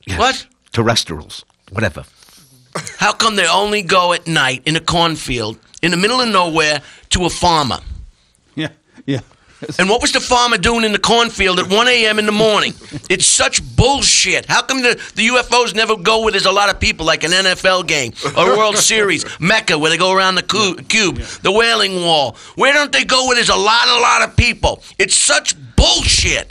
Yes. 0.05 0.19
What? 0.19 0.45
Terrestrials, 0.73 1.43
whatever. 1.71 2.03
How 2.97 3.13
come 3.13 3.35
they 3.35 3.47
only 3.47 3.81
go 3.81 4.13
at 4.13 4.27
night 4.27 4.63
in 4.65 4.75
a 4.75 4.79
cornfield 4.81 5.57
in 5.81 5.91
the 5.91 5.97
middle 5.97 6.19
of 6.21 6.29
nowhere 6.29 6.81
to 7.09 7.25
a 7.25 7.29
farmer? 7.29 7.79
Yeah, 8.55 8.69
yeah. 9.05 9.21
And 9.79 9.89
what 9.89 10.01
was 10.01 10.11
the 10.11 10.19
farmer 10.19 10.57
doing 10.57 10.83
in 10.83 10.91
the 10.91 10.99
cornfield 10.99 11.59
at 11.59 11.69
1 11.69 11.87
a.m. 11.87 12.19
in 12.19 12.25
the 12.25 12.31
morning? 12.31 12.73
It's 13.09 13.25
such 13.25 13.61
bullshit. 13.75 14.45
How 14.45 14.61
come 14.61 14.81
the, 14.81 14.95
the 15.15 15.27
UFOs 15.29 15.73
never 15.73 15.95
go 15.95 16.21
where 16.21 16.31
there's 16.31 16.45
a 16.45 16.51
lot 16.51 16.69
of 16.69 16.79
people, 16.79 17.05
like 17.05 17.23
an 17.23 17.31
NFL 17.31 17.87
game 17.87 18.13
a 18.35 18.45
World 18.57 18.77
Series, 18.93 19.25
Mecca, 19.39 19.79
where 19.79 19.89
they 19.89 19.97
go 19.97 20.11
around 20.11 20.35
the 20.35 20.43
cu- 20.43 20.75
cube, 20.83 21.17
the 21.41 21.51
Wailing 21.51 22.01
Wall? 22.01 22.35
Where 22.55 22.73
don't 22.73 22.91
they 22.91 23.05
go 23.05 23.27
where 23.27 23.35
there's 23.35 23.49
a 23.49 23.55
lot, 23.55 23.87
a 23.87 23.99
lot 24.01 24.27
of 24.27 24.35
people? 24.35 24.83
It's 24.99 25.15
such 25.15 25.55
bullshit. 25.75 26.49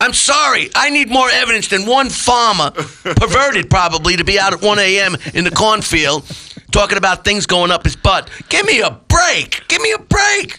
I'm 0.00 0.12
sorry. 0.12 0.70
I 0.74 0.90
need 0.90 1.08
more 1.08 1.28
evidence 1.30 1.68
than 1.68 1.86
one 1.86 2.10
farmer, 2.10 2.70
perverted 2.72 3.70
probably, 3.70 4.16
to 4.16 4.24
be 4.24 4.38
out 4.38 4.52
at 4.52 4.60
1 4.62 4.78
a.m. 4.78 5.16
in 5.34 5.44
the 5.44 5.50
cornfield 5.50 6.24
talking 6.72 6.98
about 6.98 7.24
things 7.24 7.46
going 7.46 7.70
up 7.70 7.84
his 7.84 7.96
butt. 7.96 8.28
Give 8.48 8.66
me 8.66 8.80
a 8.80 8.90
break. 8.90 9.62
Give 9.68 9.80
me 9.80 9.92
a 9.92 9.98
break. 9.98 10.58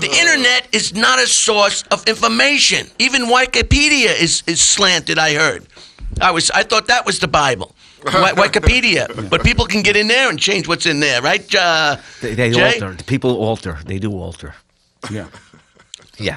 The 0.00 0.08
internet 0.10 0.68
is 0.72 0.92
not 0.94 1.18
a 1.18 1.26
source 1.26 1.82
of 1.90 2.06
information. 2.06 2.86
Even 2.98 3.22
Wikipedia 3.26 4.14
is, 4.20 4.42
is 4.46 4.60
slanted, 4.60 5.18
I 5.18 5.34
heard. 5.34 5.66
I 6.20 6.30
was 6.32 6.50
I 6.50 6.62
thought 6.62 6.86
that 6.88 7.06
was 7.06 7.18
the 7.18 7.28
Bible. 7.28 7.74
Wikipedia. 8.04 9.06
But 9.30 9.42
people 9.42 9.66
can 9.66 9.82
get 9.82 9.96
in 9.96 10.08
there 10.08 10.28
and 10.28 10.38
change 10.38 10.68
what's 10.68 10.84
in 10.86 11.00
there, 11.00 11.22
right? 11.22 11.54
Uh, 11.54 11.96
They, 12.20 12.34
they 12.34 12.50
Jay? 12.50 12.74
alter. 12.80 12.96
People 13.06 13.30
alter. 13.36 13.78
They 13.86 13.98
do 13.98 14.12
alter. 14.12 14.54
Yeah. 15.10 15.26
Yeah. 16.18 16.36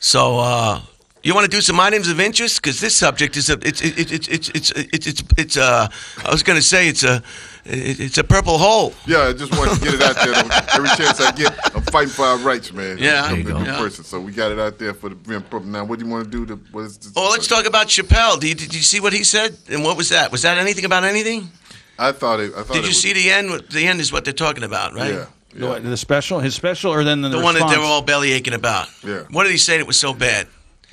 So 0.00 0.38
uh, 0.38 0.80
you 1.26 1.34
want 1.34 1.44
to 1.50 1.50
do 1.50 1.60
some 1.60 1.80
items 1.80 2.08
of 2.08 2.20
interest 2.20 2.62
because 2.62 2.78
this 2.80 2.94
subject 2.94 3.36
is 3.36 3.50
a 3.50 3.54
it's 3.66 3.80
it's 3.82 4.12
it's 4.12 4.28
it's 4.28 4.48
it's 4.50 4.70
it's 4.70 5.06
it's, 5.08 5.22
it's 5.36 5.56
uh 5.56 5.88
I 6.24 6.30
was 6.30 6.42
going 6.42 6.56
to 6.56 6.62
say 6.62 6.88
it's 6.88 7.02
a 7.02 7.22
it's 7.64 8.16
a 8.18 8.22
purple 8.22 8.58
hole. 8.58 8.94
Yeah, 9.06 9.22
I 9.22 9.32
just 9.32 9.50
wanted 9.58 9.74
to 9.78 9.84
get 9.84 9.94
it 9.94 10.02
out 10.02 10.14
there. 10.14 10.34
Every 10.74 10.88
chance 10.90 11.20
I 11.20 11.32
get, 11.32 11.52
I'm 11.74 11.82
fighting 11.82 12.10
for 12.10 12.24
our 12.24 12.38
rights, 12.38 12.72
man. 12.72 12.96
Yeah. 12.98 13.24
I'm 13.24 13.30
There 13.30 13.38
you 13.38 13.44
go. 13.44 13.58
new 13.58 13.66
Yeah. 13.66 13.78
person, 13.78 14.04
so 14.04 14.20
we 14.20 14.30
got 14.30 14.52
it 14.52 14.60
out 14.60 14.78
there 14.78 14.94
for 14.94 15.08
the 15.08 15.16
VM 15.16 15.42
program. 15.50 15.72
Now, 15.72 15.84
what 15.84 15.98
do 15.98 16.04
you 16.04 16.10
want 16.12 16.24
to 16.26 16.30
do? 16.30 16.46
To, 16.46 16.54
what 16.70 16.82
is 16.84 16.96
this, 16.96 17.12
Oh, 17.16 17.28
let's 17.32 17.48
talk 17.48 17.66
about 17.66 17.88
Chappelle. 17.88 18.38
Did 18.38 18.48
you, 18.50 18.54
did 18.54 18.72
you 18.74 18.82
see 18.82 19.00
what 19.00 19.12
he 19.12 19.24
said? 19.24 19.56
And 19.68 19.82
what 19.82 19.96
was 19.96 20.10
that? 20.10 20.30
Was 20.30 20.42
that 20.42 20.58
anything 20.58 20.84
about 20.84 21.02
anything? 21.02 21.50
I 21.98 22.12
thought 22.12 22.38
it. 22.38 22.52
I 22.54 22.62
thought 22.62 22.68
Did 22.74 22.76
it 22.76 22.82
you 22.82 22.88
was, 22.90 23.02
see 23.02 23.12
the 23.14 23.30
end? 23.30 23.50
The 23.72 23.84
end 23.88 24.00
is 24.00 24.12
what 24.12 24.24
they're 24.24 24.32
talking 24.46 24.62
about, 24.62 24.94
right? 24.94 25.14
Yeah. 25.14 25.26
The, 25.54 25.80
the 25.80 25.96
special, 25.96 26.38
his 26.38 26.54
special, 26.54 26.92
or 26.92 27.02
then 27.02 27.20
the, 27.22 27.30
The 27.30 27.40
one 27.40 27.54
that 27.56 27.68
they 27.68 27.78
were 27.78 27.84
all 27.84 28.02
belly 28.02 28.30
aching 28.32 28.54
about. 28.54 28.88
Yeah. 29.02 29.22
What 29.30 29.42
did 29.42 29.50
he 29.52 29.58
say 29.58 29.78
that 29.78 29.86
was 29.88 29.98
so 29.98 30.12
bad? 30.14 30.46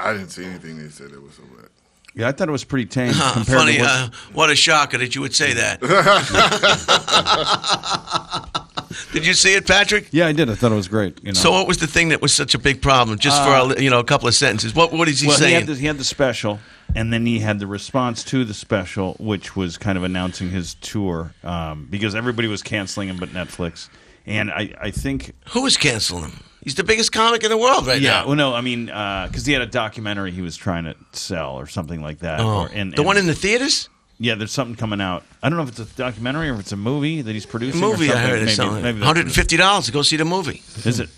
I 0.04 0.14
didn't 0.14 0.30
see 0.30 0.46
anything 0.46 0.78
they 0.78 0.90
said 0.90 1.12
that 1.12 1.22
was 1.22 1.34
so 1.36 1.44
bad. 1.56 1.70
Yeah, 2.16 2.28
I 2.28 2.32
thought 2.32 2.48
it 2.48 2.52
was 2.52 2.64
pretty 2.64 2.86
tame 2.86 3.12
Huh, 3.16 3.34
compared 3.34 3.60
funny, 3.60 3.74
to 3.74 3.80
what, 3.80 3.90
uh, 3.90 4.10
what 4.34 4.50
a 4.52 4.56
shocker 4.56 5.00
that 5.00 5.16
you 5.16 5.22
would 5.22 5.34
say 5.34 5.54
that. 5.54 5.82
Did 9.12 9.26
you 9.26 9.34
see 9.34 9.56
it, 9.56 9.66
Patrick? 9.66 10.10
Yeah, 10.12 10.28
I 10.28 10.34
did. 10.34 10.50
I 10.50 10.56
thought 10.56 10.72
it 10.72 10.76
was 10.76 10.88
great. 10.88 11.20
You 11.24 11.32
know. 11.32 11.40
So, 11.40 11.52
what 11.52 11.68
was 11.68 11.78
the 11.78 11.88
thing 11.88 12.10
that 12.10 12.22
was 12.22 12.34
such 12.34 12.54
a 12.54 12.60
big 12.60 12.82
problem? 12.82 13.18
Just 13.18 13.42
for 13.44 13.50
a, 13.50 13.82
you 13.82 13.90
know 13.90 14.00
a 14.00 14.04
couple 14.04 14.28
of 14.28 14.36
sentences. 14.36 14.76
What 14.76 14.92
what 14.92 15.08
is 15.08 15.20
he 15.20 15.28
Uh, 15.28 15.32
well, 15.32 15.48
he 15.48 15.54
had, 15.54 15.66
the, 15.66 15.76
he 15.76 15.88
had 15.88 15.98
the 15.98 16.04
special, 16.04 16.60
and 16.96 17.12
then 17.12 17.26
he 17.26 17.40
had 17.40 17.60
the 17.60 17.68
response 17.68 18.24
to 18.26 18.46
the 18.46 18.54
special, 18.54 19.16
which 19.20 19.56
was 19.56 19.78
kind 19.78 19.98
of 19.98 20.04
announcing 20.04 20.52
his 20.52 20.76
tour 20.76 21.34
um, 21.44 21.88
because 21.90 22.14
everybody 22.14 22.48
was 22.48 22.62
canceling 22.62 23.10
him 23.10 23.18
but 23.18 23.30
Netflix. 23.30 23.90
And 24.26 24.52
I, 24.52 24.74
I 24.80 24.92
think, 24.92 25.34
who 25.50 25.64
was 25.64 25.76
canceling 25.76 26.26
him? 26.26 26.44
He's 26.64 26.76
the 26.76 26.84
biggest 26.84 27.12
comic 27.12 27.44
in 27.44 27.50
the 27.50 27.58
world 27.58 27.86
right 27.88 28.02
now. 28.02 28.08
yeah, 28.08 28.22
now. 28.22 28.28
well, 28.28 28.36
no, 28.36 28.54
I 28.54 28.62
mean, 28.62 28.90
uh, 28.90 29.28
because 29.28 29.46
he 29.46 29.54
had 29.54 29.62
a 29.62 29.66
documentary 29.66 30.32
he 30.32 30.42
was 30.42 30.56
trying 30.56 30.86
to 30.86 30.96
sell 31.12 31.56
or 31.56 31.68
something 31.68 32.02
like 32.02 32.20
that. 32.20 32.40
Oh, 32.40 32.62
or, 32.64 32.70
and, 32.74 32.92
the 32.94 32.98
and- 32.98 33.06
one 33.06 33.18
in 33.18 33.28
the 33.28 33.36
theaters? 33.36 33.90
yeah, 34.20 34.36
there's 34.36 34.52
something 34.52 34.76
coming 34.76 35.02
out. 35.02 35.24
I 35.42 35.50
don't 35.50 35.58
know 35.58 35.64
if 35.64 35.70
it's 35.70 35.80
a 35.80 35.86
documentary 35.98 36.50
or 36.50 36.54
if 36.54 36.62
it's 36.62 36.72
a 36.72 36.78
movie 36.78 37.22
that 37.22 37.32
he's 37.34 37.46
producing. 37.46 37.84
or 37.84 37.90
movie 37.90 38.12
I 38.12 38.18
heard 38.18 38.40
is 38.40 38.46
maybe, 38.46 38.52
something. 38.56 38.84
maybe 38.84 38.86
One 38.86 39.00
that's 39.00 39.06
hundred 39.08 39.20
what 39.20 39.26
and 39.26 39.32
it 39.32 39.36
fifty 39.36 39.58
dollars 39.58 39.86
to 39.88 39.92
go 39.92 40.02
see 40.04 40.16
the 40.18 40.26
movie. 40.26 40.62
is. 40.78 40.86
Is 40.88 41.00
it? 41.02 41.10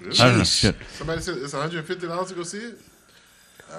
I 0.00 0.02
don't 0.04 0.14
know. 0.38 0.44
Jeez. 0.44 0.60
Shit. 0.60 0.76
Somebody 0.92 1.22
said 1.22 1.38
it's 1.38 1.52
150 1.52 2.06
dollars 2.06 2.28
to 2.28 2.34
go 2.34 2.42
see 2.44 2.58
it. 2.58 2.78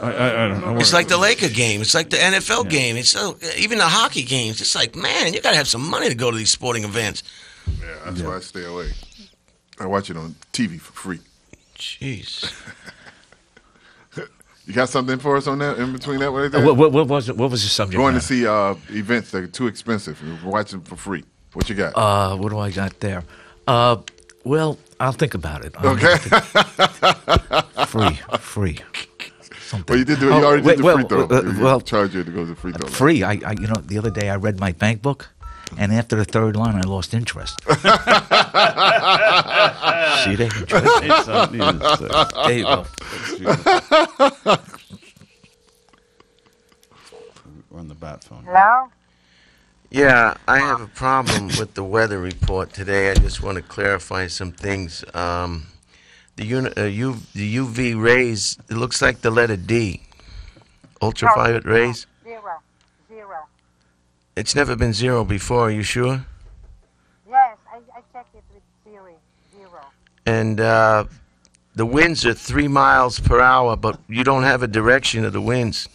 I, 0.02 0.12
I, 0.12 0.46
I 0.46 0.48
don't 0.50 0.62
know. 0.62 0.78
It's 0.80 0.92
like 0.94 1.08
the 1.08 1.18
Laker 1.18 1.50
game. 1.50 1.82
It's 1.82 1.94
like 1.96 2.10
the 2.10 2.18
NFL 2.18 2.70
game. 2.70 2.96
It's 2.98 3.10
so, 3.10 3.38
even 3.58 3.78
the 3.80 3.86
hockey 3.88 4.24
games. 4.24 4.62
It's 4.62 4.76
like, 4.76 4.96
man, 4.96 5.34
you 5.34 5.42
got 5.42 5.52
to 5.52 5.58
have 5.58 5.68
some 5.68 5.90
money 5.90 6.10
to 6.10 6.16
go 6.16 6.30
to 6.30 6.38
these 6.38 6.52
sporting 6.52 6.84
events. 6.84 7.24
Yeah, 7.68 7.96
that's 8.06 8.22
why 8.22 8.36
I 8.36 8.40
stay 8.42 8.66
away. 8.66 8.90
I 9.80 9.86
watch 9.86 10.10
it 10.10 10.18
on 10.18 10.36
TV 10.54 10.80
for 10.80 10.94
free. 10.94 11.20
Jeez. 11.78 12.54
You 14.66 14.76
got 14.76 14.88
something 14.90 15.18
for 15.18 15.36
us 15.36 15.48
on 15.48 15.58
that? 15.60 15.80
In 15.80 15.92
between 15.94 16.20
that, 16.20 16.32
what, 16.32 16.54
What, 16.54 16.78
what, 16.78 16.92
what 16.92 17.08
was 17.08 17.28
it? 17.28 17.36
What 17.36 17.50
was 17.50 17.64
the 17.64 17.70
subject? 17.70 17.98
Going 17.98 18.14
to 18.14 18.22
see 18.22 18.46
uh, 18.46 18.76
events 18.90 19.32
that 19.32 19.44
are 19.44 19.48
too 19.48 19.66
expensive. 19.66 20.22
We're 20.44 20.52
watching 20.52 20.82
for 20.82 20.96
free. 20.96 21.24
What 21.54 21.68
you 21.70 21.74
got? 21.76 21.94
Uh, 21.98 22.36
what 22.38 22.50
do 22.50 22.60
I 22.60 22.70
got 22.70 23.00
there? 23.00 23.24
Uh, 23.68 23.98
well, 24.44 24.78
I'll 25.00 25.12
think 25.12 25.34
about 25.34 25.66
it. 25.66 25.74
I'll 25.76 25.88
okay. 25.98 26.18
free, 27.88 28.20
free. 28.40 28.78
Something. 29.62 29.86
well, 29.92 29.98
you 29.98 30.06
did 30.06 30.20
do. 30.20 30.28
it. 30.30 30.36
You 30.36 30.38
Oh, 30.40 30.46
already 30.46 30.62
wait, 30.62 30.72
did 30.76 30.80
the 30.82 30.84
well, 30.86 30.96
free 30.98 31.06
throw. 31.08 31.24
uh, 31.28 31.42
You 31.52 31.64
well, 31.64 31.82
charge 31.82 32.14
you 32.14 32.24
to 32.24 32.30
go 32.30 32.42
to 32.46 32.50
the 32.52 32.56
free 32.56 32.72
throw. 32.72 32.88
free. 32.90 33.24
I, 33.24 33.40
I, 33.44 33.54
you 33.54 33.66
know, 33.66 33.82
the 33.84 33.98
other 33.98 34.12
day 34.12 34.30
I 34.30 34.36
read 34.36 34.60
my 34.60 34.72
bank 34.72 35.02
book, 35.02 35.30
and 35.78 35.92
after 35.94 36.16
the 36.16 36.26
third 36.26 36.56
line, 36.56 36.76
I 36.76 36.82
lost 36.82 37.14
interest. 37.14 37.60
See 40.24 40.36
there? 40.36 40.48
Interest. 40.58 40.86
It's, 41.04 41.28
it's, 41.28 42.34
There 42.34 42.58
you 42.58 42.64
go. 42.64 42.86
we're 47.70 47.80
on 47.80 47.88
the 47.88 47.96
bat 47.96 48.24
phone. 48.24 48.44
Hello? 48.46 48.88
Yeah, 49.92 50.36
I 50.48 50.60
have 50.60 50.82
a 50.82 50.88
problem 50.88 51.48
with 51.48 51.74
the 51.74 51.84
weather 51.84 52.20
report 52.20 52.74
today. 52.74 53.10
I 53.12 53.16
just 53.16 53.42
want 53.42 53.56
to 53.58 53.62
clarify 53.64 54.28
some 54.28 54.52
things. 54.52 55.04
Um, 55.16 55.68
the, 56.36 56.46
uni- 56.46 56.72
uh, 56.78 56.84
U- 56.86 57.18
the 57.34 57.56
UV 57.58 58.00
rays, 58.02 58.58
it 58.70 58.76
looks 58.76 59.02
like 59.02 59.22
the 59.22 59.32
letter 59.32 59.56
D. 59.58 60.04
Ultraviolet 61.02 61.66
rays. 61.66 62.06
Zero. 64.40 64.46
Zero. 64.46 64.46
It's 64.46 64.56
never 64.56 64.76
been 64.76 64.94
zero 64.94 65.26
before, 65.26 65.68
are 65.68 65.72
you 65.72 65.84
sure? 65.84 66.26
Yes, 67.30 67.58
I, 67.72 67.78
I 67.96 68.02
checked 68.14 68.36
it 68.36 68.44
with 68.54 68.64
Siri. 68.86 69.14
Zero. 69.56 69.82
And 70.26 70.60
uh, 70.60 71.06
the 71.76 71.86
winds 71.86 72.26
are 72.26 72.34
three 72.34 72.68
miles 72.68 73.20
per 73.20 73.40
hour, 73.42 73.76
but 73.76 74.00
you 74.08 74.24
don't 74.24 74.44
have 74.44 74.64
a 74.64 74.68
direction 74.68 75.26
of 75.26 75.34
the 75.34 75.42
winds. 75.42 75.90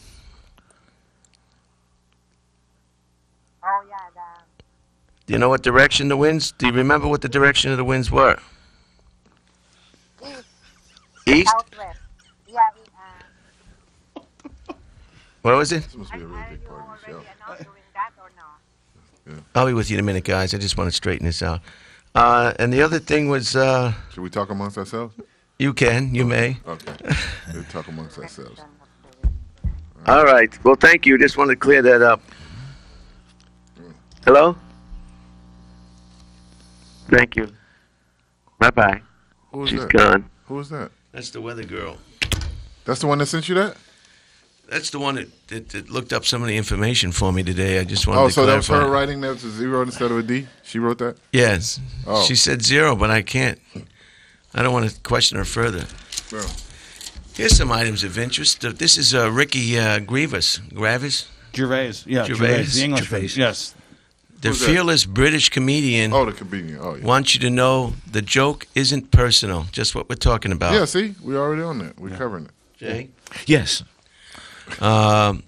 Oh, 3.63 3.83
yeah, 3.89 4.21
Do 5.27 5.33
you 5.33 5.39
know 5.39 5.49
what 5.49 5.63
direction 5.63 6.09
the 6.09 6.17
winds? 6.17 6.53
Do 6.53 6.67
you 6.67 6.73
remember 6.73 7.09
what 7.09 7.23
the 7.23 7.31
direction 7.31 7.71
of 7.71 7.79
the 7.79 7.85
winds 7.85 8.11
were? 8.11 8.39
East, 10.23 10.45
East. 11.27 11.51
southwest. 11.51 12.01
Yeah, 12.47 12.61
uh, 14.19 14.75
What 15.41 15.57
was 15.57 15.73
it? 15.73 15.85
This 15.85 15.97
must 15.97 16.13
be 16.13 16.21
a 16.21 16.27
really 16.27 16.43
big 16.51 16.61
you 16.63 16.69
part 16.69 16.83
of 16.83 17.01
the 17.01 17.07
show. 17.07 17.71
Announced 19.27 19.27
doing 19.27 19.37
that 19.37 19.41
or 19.41 19.55
no? 19.55 19.61
I'll 19.61 19.67
be 19.67 19.73
with 19.75 19.91
you 19.91 19.97
in 19.97 20.01
a 20.01 20.03
minute, 20.05 20.25
guys. 20.25 20.55
I 20.55 20.59
just 20.59 20.77
want 20.77 20.89
to 20.89 20.97
straighten 20.97 21.27
this 21.27 21.43
out. 21.43 21.61
Uh, 22.15 22.53
and 22.59 22.73
the 22.73 22.83
other 22.83 22.99
thing 22.99 23.29
was, 23.29 23.57
uh, 23.57 23.93
Should 24.13 24.23
we 24.23 24.31
talk 24.31 24.51
amongst 24.51 24.79
ourselves? 24.79 25.15
you 25.59 25.73
can, 25.73 26.15
you 26.15 26.25
may. 26.25 26.57
Okay. 26.67 26.95
we'll 27.55 27.65
talk 27.65 27.89
amongst 27.89 28.19
ourselves. 28.19 28.61
All 30.07 30.25
right. 30.25 30.53
Well, 30.65 30.77
thank 30.77 31.07
you. 31.07 31.19
Just 31.19 31.37
wanted 31.39 31.55
to 31.55 31.61
clear 31.61 31.81
that 31.83 32.03
up. 32.03 32.21
Hello. 34.25 34.57
Thank 37.09 37.37
you. 37.37 37.49
Bye 38.59 38.71
bye. 38.71 39.01
Who 39.53 39.61
was 39.61 39.71
She's 39.71 39.81
that? 39.81 39.93
gone. 39.93 40.31
Who 40.47 40.55
was 40.55 40.71
that? 40.71 40.91
That's 41.13 41.31
the 41.31 41.41
weather 41.41 41.65
girl. 41.65 41.99
That's 42.85 43.01
the 43.01 43.07
one 43.07 43.19
that 43.19 43.27
sent 43.27 43.49
you 43.49 43.55
that? 43.57 43.77
That's 44.69 44.91
the 44.91 44.99
one 44.99 45.17
that, 45.17 45.49
that, 45.49 45.69
that 45.71 45.91
looked 45.91 46.13
up 46.13 46.25
some 46.25 46.43
of 46.43 46.49
the 46.49 46.57
information 46.57 47.13
for 47.13 47.33
me 47.33 47.43
today. 47.43 47.79
I 47.79 47.85
just 47.85 48.07
wanted 48.07 48.21
Oh, 48.21 48.27
to 48.29 48.33
so 48.33 48.47
that 48.47 48.57
was 48.57 48.67
her 48.69 48.89
writing 48.91 49.21
that 49.21 49.29
was 49.35 49.45
a 49.45 49.51
zero 49.51 49.83
instead 49.83 50.11
of 50.11 50.19
a 50.19 50.23
D? 50.23 50.47
She 50.63 50.79
wrote 50.79 50.99
that? 50.99 51.17
Yes. 51.33 51.79
Oh. 52.07 52.25
She 52.25 52.35
said 52.35 52.63
zero, 52.63 52.97
but 52.97 53.11
I 53.11 53.23
can't. 53.23 53.59
I 54.55 54.63
don't 54.63 54.73
want 54.73 54.91
to 54.91 55.01
question 55.03 55.37
her 55.39 55.45
further. 55.45 55.85
No. 56.33 56.45
Here's 57.35 57.57
some 57.57 57.71
items 57.73 58.05
of 58.05 58.17
interest. 58.19 58.65
Uh, 58.65 58.73
This 58.73 58.97
is 58.97 59.15
uh, 59.15 59.31
Ricky 59.31 59.79
uh, 59.79 59.99
Grievous. 59.99 60.59
Gravis, 60.73 61.29
Gervais. 61.55 62.03
Yeah, 62.07 62.25
Gervais. 62.25 62.63
Gervais. 62.65 62.79
The 62.79 62.85
English. 62.85 63.05
Gervais. 63.09 63.31
Yes. 63.37 63.75
the 64.41 64.49
Who's 64.49 64.61
that? 64.61 64.67
fearless 64.67 65.05
British 65.05 65.49
comedian, 65.51 66.13
Oh, 66.13 66.25
the 66.25 66.33
comedian. 66.33 66.79
Oh, 66.81 66.95
yeah. 66.95 67.05
wants 67.05 67.35
you 67.35 67.41
to 67.41 67.51
know 67.51 67.95
the 68.11 68.23
joke 68.23 68.67
isn't 68.75 69.11
personal. 69.11 69.67
Just 69.73 69.95
what 69.95 70.09
we're 70.09 70.15
talking 70.17 70.53
about. 70.53 70.73
Yeah, 70.75 70.85
see? 70.87 71.15
we're 71.23 71.39
already 71.41 71.63
on 71.63 71.79
that. 71.79 71.99
We're 71.99 72.17
covering 72.17 72.47
it. 72.47 72.51
Jay. 72.79 73.11
Yes. 73.47 73.83
Um, 74.81 75.43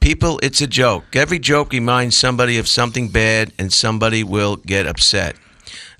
people, 0.00 0.38
it's 0.42 0.60
a 0.60 0.66
joke. 0.66 1.14
Every 1.14 1.38
joke 1.38 1.72
reminds 1.72 2.16
somebody 2.16 2.58
of 2.58 2.68
something 2.68 3.08
bad, 3.08 3.52
and 3.58 3.72
somebody 3.72 4.22
will 4.24 4.56
get 4.56 4.86
upset. 4.86 5.36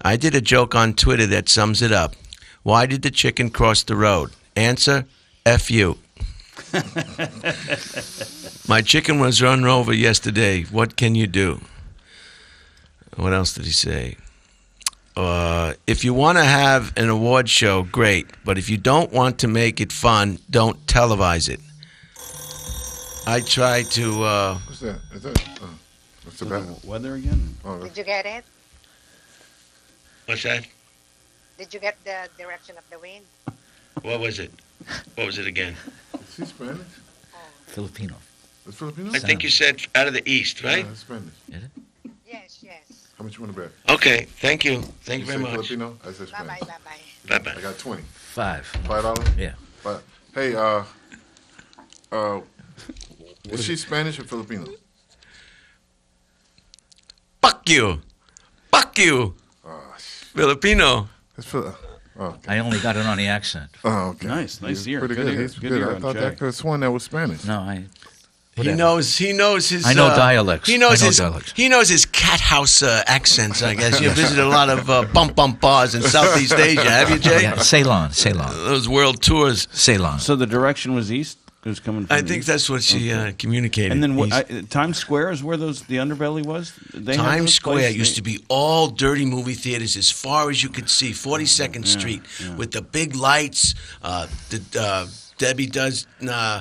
I 0.02 0.16
did 0.16 0.34
a 0.34 0.40
joke 0.40 0.74
on 0.74 0.94
Twitter 0.94 1.26
that 1.26 1.48
sums 1.48 1.82
it 1.82 1.92
up. 1.92 2.14
Why 2.62 2.86
did 2.86 3.02
the 3.02 3.11
chicken 3.11 3.50
cross 3.50 3.82
the 3.82 3.96
road? 3.96 4.30
Answer: 4.57 5.07
F 5.44 5.70
you. 5.70 5.98
My 8.68 8.80
chicken 8.80 9.18
was 9.18 9.42
run 9.42 9.64
over 9.64 9.92
yesterday. 9.92 10.62
What 10.64 10.96
can 10.96 11.14
you 11.14 11.26
do? 11.26 11.61
What 13.16 13.32
else 13.32 13.55
did 13.55 13.64
he 13.64 13.72
say? 13.72 14.16
Uh, 15.16 15.74
if 15.86 16.05
you 16.05 16.12
want 16.12 16.38
to 16.38 16.44
have 16.44 16.92
an 16.96 17.09
award 17.09 17.48
show, 17.48 17.84
great. 17.84 18.26
But 18.44 18.59
if 18.59 18.68
you 18.68 18.76
don't 18.76 19.12
want 19.12 19.38
to 19.40 19.48
make 19.48 19.80
it 19.80 19.92
fun, 19.92 20.38
don't 20.50 20.84
televise 20.86 21.48
it. 21.48 21.61
I 23.27 23.41
try 23.41 23.83
to. 23.83 24.22
Uh, 24.25 24.59
What's 24.66 24.81
that? 24.81 24.99
Is 25.14 25.22
that? 25.22 25.49
Uh, 25.62 25.66
what's 26.25 26.39
the 26.39 26.47
back? 26.47 26.64
Weather 26.85 27.14
again. 27.14 27.57
Oh, 27.64 27.79
that's- 27.79 27.89
Did 27.95 27.99
you 27.99 28.05
get 28.05 28.27
it? 28.27 28.45
what's 30.27 30.43
that? 30.43 30.66
Did 31.59 31.72
you 31.72 31.81
get 31.81 31.97
the 32.05 32.29
direction 32.39 32.77
of 32.77 32.85
the 32.91 32.99
wind? 32.99 33.25
What 34.03 34.20
was 34.20 34.39
it? 34.39 34.51
What 35.14 35.27
was 35.27 35.39
it 35.39 35.47
again? 35.47 35.75
is 36.14 36.35
she 36.35 36.45
Spanish? 36.45 36.79
Filipino. 37.66 38.14
Is 38.68 38.75
Filipino? 38.75 39.11
I 39.12 39.18
think 39.18 39.43
you 39.43 39.51
said 39.51 39.81
out 39.95 40.07
of 40.07 40.14
the 40.14 40.29
east, 40.29 40.62
right? 40.62 40.85
Yeah, 40.85 40.91
it's 40.91 41.01
Spanish. 41.01 41.35
Yes, 42.31 42.59
yes. 42.62 43.09
How 43.16 43.25
much 43.25 43.37
you 43.39 43.45
want 43.45 43.55
to 43.55 43.61
bet? 43.62 43.70
Okay. 43.89 44.25
Thank 44.41 44.64
you. 44.64 44.83
Thank 45.05 45.20
you 45.20 45.27
say 45.27 45.33
very 45.33 45.43
much. 45.43 45.53
Filipino? 45.68 45.97
I 46.07 46.12
said 46.12 46.31
Bye 46.33 46.39
bye, 46.45 46.57
Spanish. 46.57 46.68
bye 47.29 47.39
bye. 47.39 47.45
Bye 47.53 47.55
I 47.59 47.61
got 47.62 47.79
20. 47.79 48.03
Five. 48.03 48.66
Five 48.66 49.03
dollars? 49.03 49.29
Yeah. 49.39 49.53
Five. 49.83 50.03
Hey, 50.35 50.55
uh, 50.57 50.83
uh, 52.11 52.41
is 53.51 53.64
she 53.64 53.76
Spanish 53.76 54.18
or 54.18 54.24
Filipino? 54.24 54.66
Fuck 57.42 57.68
you. 57.68 58.01
Fuck 58.70 58.99
you. 58.99 59.34
Oh, 59.64 59.95
sh- 59.99 60.01
Filipino. 60.34 61.09
it's 61.36 61.47
Phil- 61.47 61.76
oh, 62.18 62.24
okay. 62.24 62.57
I 62.57 62.59
only 62.59 62.78
got 62.80 62.97
it 62.97 63.07
on 63.07 63.18
the 63.18 63.26
accent. 63.28 63.70
Oh, 63.84 64.11
okay. 64.11 64.26
Nice, 64.26 64.61
nice 64.61 64.70
He's 64.78 64.88
ear. 64.88 64.99
Pretty 65.01 65.14
Good 65.14 65.26
good. 65.26 65.34
ear. 65.34 65.42
He's 65.42 65.59
Good 65.59 65.68
good. 65.70 65.80
ear 65.80 65.90
I 65.90 65.95
on 65.97 66.01
thought 66.01 66.14
Jay. 66.14 66.20
that 66.20 66.38
could 66.38 66.47
have 66.47 66.55
sworn 66.55 66.80
that 66.80 66.90
was 66.90 67.03
Spanish. 67.05 67.45
No, 67.45 67.59
I. 67.61 67.84
He 68.57 68.61
Whatever. 68.61 68.76
knows. 68.76 69.18
He 69.18 69.32
knows 69.32 69.68
his. 69.68 69.84
I 69.84 69.95
know 69.95 70.07
uh, 70.07 70.14
dialects. 70.16 70.68
He 70.68 70.78
knows 70.78 71.03
I 71.03 71.05
know 71.05 71.09
his. 71.09 71.16
dialects. 71.18 71.53
He 71.57 71.68
knows 71.68 71.88
his 71.88 72.07
cat 72.07 72.38
house 72.38 72.84
uh, 72.84 73.03
accents. 73.09 73.64
I 73.64 73.74
guess 73.74 74.01
you 74.01 74.09
visited 74.11 74.45
a 74.45 74.49
lot 74.49 74.70
of 74.70 74.88
uh, 74.88 75.07
bump 75.12 75.34
bump 75.34 75.61
bars 75.61 75.97
in 75.97 76.03
Southeast 76.03 76.53
Asia, 76.55 76.88
have 76.88 77.11
you, 77.11 77.18
Jay? 77.18 77.42
Yeah, 77.42 77.57
Ceylon, 77.57 78.12
Ceylon, 78.12 78.53
Those 78.64 78.88
world 78.88 79.20
tours. 79.20 79.66
Ceylon. 79.72 80.20
So 80.20 80.36
the 80.36 80.47
direction 80.47 80.95
was 80.95 81.11
east. 81.11 81.38
It 81.64 81.68
was 81.68 81.80
coming. 81.80 82.06
From 82.06 82.14
I 82.14 82.20
think 82.20 82.40
east? 82.40 82.46
that's 82.48 82.68
what 82.68 82.82
she 82.82 83.10
uh, 83.10 83.32
communicated. 83.38 83.92
And 83.92 84.02
then 84.02 84.16
what, 84.16 84.32
I, 84.32 84.42
Times 84.68 84.98
Square 84.98 85.30
is 85.30 85.42
where 85.42 85.56
those 85.56 85.82
the 85.82 85.96
underbelly 85.96 86.44
was. 86.44 86.78
They 86.92 87.16
have 87.16 87.24
Times 87.24 87.44
those 87.44 87.54
Square 87.54 87.76
places? 87.76 87.96
used 87.96 88.16
to 88.16 88.22
be 88.22 88.44
all 88.48 88.88
dirty 88.88 89.24
movie 89.24 89.54
theaters 89.54 89.96
as 89.96 90.10
far 90.10 90.50
as 90.50 90.62
you 90.62 90.68
could 90.68 90.90
see, 90.90 91.12
42nd 91.12 91.86
Street, 91.86 92.22
with 92.58 92.72
the 92.72 92.82
big 92.82 93.14
lights. 93.16 93.74
Uh, 94.02 94.26
the, 94.50 94.62
uh, 94.78 95.06
Debbie 95.38 95.66
does 95.66 96.06
uh, 96.28 96.60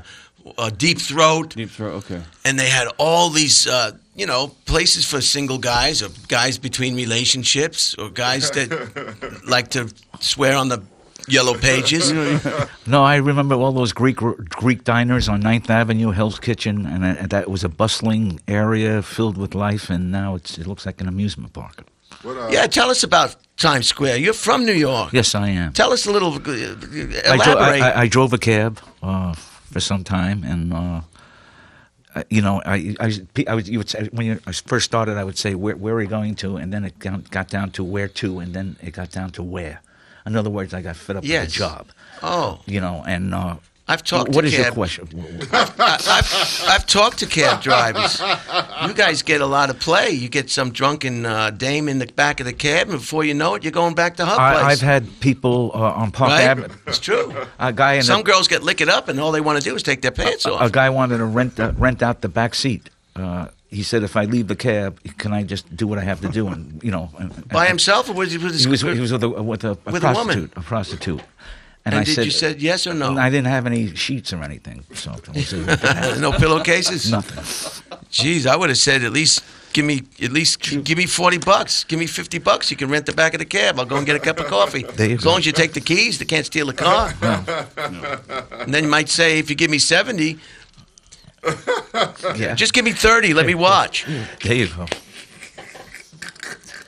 uh, 0.57 0.69
Deep 0.69 0.99
Throat, 0.99 1.55
Deep 1.55 1.69
throat. 1.69 1.95
Okay. 2.05 2.21
and 2.45 2.57
they 2.57 2.69
had 2.69 2.87
all 2.97 3.29
these, 3.29 3.67
uh, 3.67 3.91
you 4.15 4.25
know, 4.25 4.47
places 4.65 5.05
for 5.05 5.21
single 5.21 5.57
guys 5.57 6.01
or 6.01 6.09
guys 6.27 6.57
between 6.57 6.95
relationships 6.95 7.95
or 7.95 8.09
guys 8.09 8.51
that 8.51 9.41
like 9.47 9.69
to 9.71 9.93
swear 10.19 10.55
on 10.55 10.69
the 10.69 10.81
yellow 11.27 11.55
pages. 11.55 12.11
No, 12.85 13.01
I 13.01 13.15
remember 13.15 13.55
all 13.55 13.71
those 13.71 13.93
Greek 13.93 14.17
Greek 14.17 14.83
diners 14.83 15.29
on 15.29 15.41
9th 15.41 15.69
Avenue, 15.69 16.11
Hell's 16.11 16.37
Kitchen, 16.37 16.85
and, 16.85 17.05
uh, 17.05 17.27
that 17.27 17.49
was 17.49 17.63
a 17.63 17.69
bustling 17.69 18.41
area 18.47 19.01
filled 19.01 19.37
with 19.37 19.55
life. 19.55 19.89
And 19.89 20.11
now 20.11 20.35
it's, 20.35 20.57
it 20.57 20.67
looks 20.67 20.85
like 20.85 20.99
an 20.99 21.07
amusement 21.07 21.53
park. 21.53 21.83
What, 22.23 22.37
uh, 22.37 22.49
yeah, 22.51 22.67
tell 22.67 22.89
us 22.89 23.03
about 23.03 23.37
Times 23.55 23.87
Square. 23.87 24.17
You're 24.17 24.33
from 24.33 24.65
New 24.65 24.73
York. 24.73 25.13
Yes, 25.13 25.33
I 25.33 25.47
am. 25.49 25.71
Tell 25.71 25.93
us 25.93 26.05
a 26.05 26.11
little. 26.11 26.33
Uh, 26.33 26.39
I, 26.39 27.37
dro- 27.37 27.53
elaborate. 27.53 27.81
I, 27.81 27.89
I, 27.91 28.01
I 28.01 28.07
drove 28.07 28.33
a 28.33 28.37
cab 28.37 28.79
uh, 29.01 29.33
for 29.33 29.79
some 29.79 30.03
time, 30.03 30.43
and 30.43 30.73
uh, 30.73 31.01
I, 32.15 32.23
you 32.29 32.41
know, 32.41 32.61
I, 32.65 32.95
I, 32.99 33.13
I 33.47 33.55
would, 33.55 33.67
you 33.67 33.77
would 33.77 33.89
say 33.89 34.09
when 34.11 34.25
you 34.25 34.39
I 34.45 34.51
first 34.51 34.85
started, 34.85 35.17
I 35.17 35.23
would 35.23 35.37
say 35.37 35.55
where, 35.55 35.75
where 35.75 35.95
are 35.95 36.01
you 36.01 36.07
going 36.09 36.35
to, 36.35 36.57
and 36.57 36.71
then 36.73 36.83
it 36.83 36.99
got, 36.99 37.29
got 37.31 37.47
down 37.49 37.71
to 37.71 37.83
where 37.83 38.07
to, 38.09 38.39
and 38.39 38.53
then 38.53 38.75
it 38.81 38.91
got 38.91 39.09
down 39.11 39.31
to 39.31 39.43
where. 39.43 39.81
In 40.25 40.35
other 40.35 40.49
words, 40.49 40.73
I 40.73 40.81
got 40.81 40.95
fed 40.95 41.17
up 41.17 41.23
Yes. 41.25 41.45
with 41.45 41.53
the 41.53 41.59
job, 41.59 41.87
oh, 42.21 42.59
you 42.65 42.79
know, 42.81 43.03
and. 43.07 43.33
Uh, 43.33 43.55
I've 43.85 44.01
talked 44.01 44.29
What 44.33 44.43
to 44.43 44.47
is 44.47 44.53
your 44.53 44.63
cab- 44.63 44.73
question? 44.75 45.09
I, 45.51 45.67
I've, 46.07 46.63
I've 46.69 46.85
talked 46.87 47.19
to 47.19 47.25
cab 47.25 47.61
drivers. 47.61 48.17
You 48.87 48.93
guys 48.93 49.23
get 49.23 49.41
a 49.41 49.45
lot 49.45 49.69
of 49.69 49.77
play. 49.77 50.11
You 50.11 50.29
get 50.29 50.49
some 50.49 50.71
drunken 50.71 51.25
uh, 51.25 51.49
dame 51.49 51.89
in 51.89 51.99
the 51.99 52.05
back 52.05 52.39
of 52.39 52.45
the 52.45 52.53
cab, 52.53 52.87
and 52.87 52.97
before 52.99 53.25
you 53.25 53.33
know 53.33 53.55
it, 53.55 53.63
you're 53.63 53.73
going 53.73 53.93
back 53.93 54.15
to 54.17 54.25
her 54.25 54.35
I, 54.39 54.53
place. 54.53 54.65
I've 54.65 54.79
had 54.81 55.19
people 55.19 55.71
uh, 55.75 55.79
on 55.79 56.11
Park 56.11 56.31
right? 56.31 56.43
Avenue. 56.43 56.73
It's 56.87 56.97
true. 56.97 57.35
A 57.59 57.73
guy 57.73 57.99
Some 57.99 58.19
the, 58.19 58.23
girls 58.23 58.47
get 58.47 58.63
licked 58.63 58.81
up, 58.83 59.09
and 59.09 59.19
all 59.19 59.33
they 59.33 59.41
want 59.41 59.57
to 59.61 59.63
do 59.69 59.75
is 59.75 59.83
take 59.83 60.01
their 60.01 60.11
pants 60.11 60.45
a 60.45 60.53
off. 60.53 60.61
A 60.61 60.69
guy 60.69 60.89
wanted 60.89 61.17
to 61.17 61.25
rent 61.25 61.59
uh, 61.59 61.73
rent 61.75 62.01
out 62.01 62.21
the 62.21 62.29
back 62.29 62.55
seat. 62.55 62.89
He 63.73 63.83
said, 63.83 64.03
"If 64.03 64.15
I 64.15 64.25
leave 64.25 64.47
the 64.47 64.55
cab, 64.55 64.99
can 65.17 65.33
I 65.33 65.43
just 65.43 65.75
do 65.75 65.87
what 65.87 65.97
I 65.99 66.03
have 66.03 66.21
to 66.21 66.29
do?" 66.29 66.47
And 66.47 66.81
you 66.83 66.91
know, 66.91 67.09
and, 67.19 67.47
By 67.47 67.65
himself, 67.67 68.09
or 68.09 68.13
was 68.13 68.31
he 68.31 68.37
with 68.37 68.53
his? 68.53 68.63
He 68.65 68.69
was 68.69 68.81
he 68.81 68.99
was 68.99 69.11
with 69.11 69.23
a, 69.23 69.29
with 69.29 69.63
a, 69.63 69.77
a 69.85 69.91
With 69.91 70.03
a 70.03 70.13
woman. 70.13 70.47
prostitute, 70.49 70.57
a, 70.57 70.61
prostitute. 70.61 71.21
And, 71.85 71.93
and 71.95 72.01
I 72.01 72.03
did 72.05 72.15
said, 72.15 72.25
you 72.25 72.31
said 72.31 72.61
yes 72.61 72.87
or 72.87 72.93
no? 72.93 73.17
I 73.17 73.29
didn't 73.29 73.47
have 73.47 73.65
any 73.65 73.93
sheets 73.95 74.31
or 74.31 74.41
anything, 74.41 74.85
so 74.93 75.11
no 76.19 76.31
pillowcases. 76.31 77.11
nothing. 77.11 77.43
Jeez, 78.09 78.45
I 78.45 78.55
would 78.55 78.69
have 78.69 78.77
said 78.77 79.03
at 79.03 79.11
least 79.11 79.43
give 79.73 79.83
me 79.83 80.03
at 80.21 80.31
least 80.31 80.61
give 80.85 80.97
me 80.97 81.05
forty 81.05 81.39
bucks. 81.39 81.83
Give 81.83 81.99
me 81.99 82.07
fifty 82.07 82.39
bucks. 82.39 82.71
You 82.71 82.77
can 82.77 82.89
rent 82.89 83.05
the 83.05 83.11
back 83.11 83.33
of 83.33 83.39
the 83.39 83.45
cab. 83.45 83.79
I'll 83.79 83.85
go 83.85 83.97
and 83.97 84.05
get 84.05 84.15
a 84.15 84.19
cup 84.19 84.39
of 84.39 84.45
coffee. 84.45 84.85
As 84.97 85.25
long 85.25 85.39
as 85.39 85.45
you 85.45 85.51
take 85.51 85.73
the 85.73 85.81
keys, 85.81 86.19
they 86.19 86.25
can't 86.25 86.45
steal 86.45 86.67
the 86.67 86.73
car. 86.73 87.13
And 88.61 88.73
then 88.73 88.83
you 88.85 88.89
might 88.89 89.09
say, 89.09 89.39
if 89.39 89.49
you 89.49 89.55
give 89.57 89.69
me 89.71 89.79
seventy, 89.79 90.39
Yeah, 92.35 92.55
just 92.55 92.73
give 92.73 92.85
me 92.85 92.91
thirty. 92.91 93.33
Let 93.33 93.45
me 93.45 93.55
watch. 93.55 94.05
there 94.43 94.55
you 94.55 94.67
go. 94.67 94.85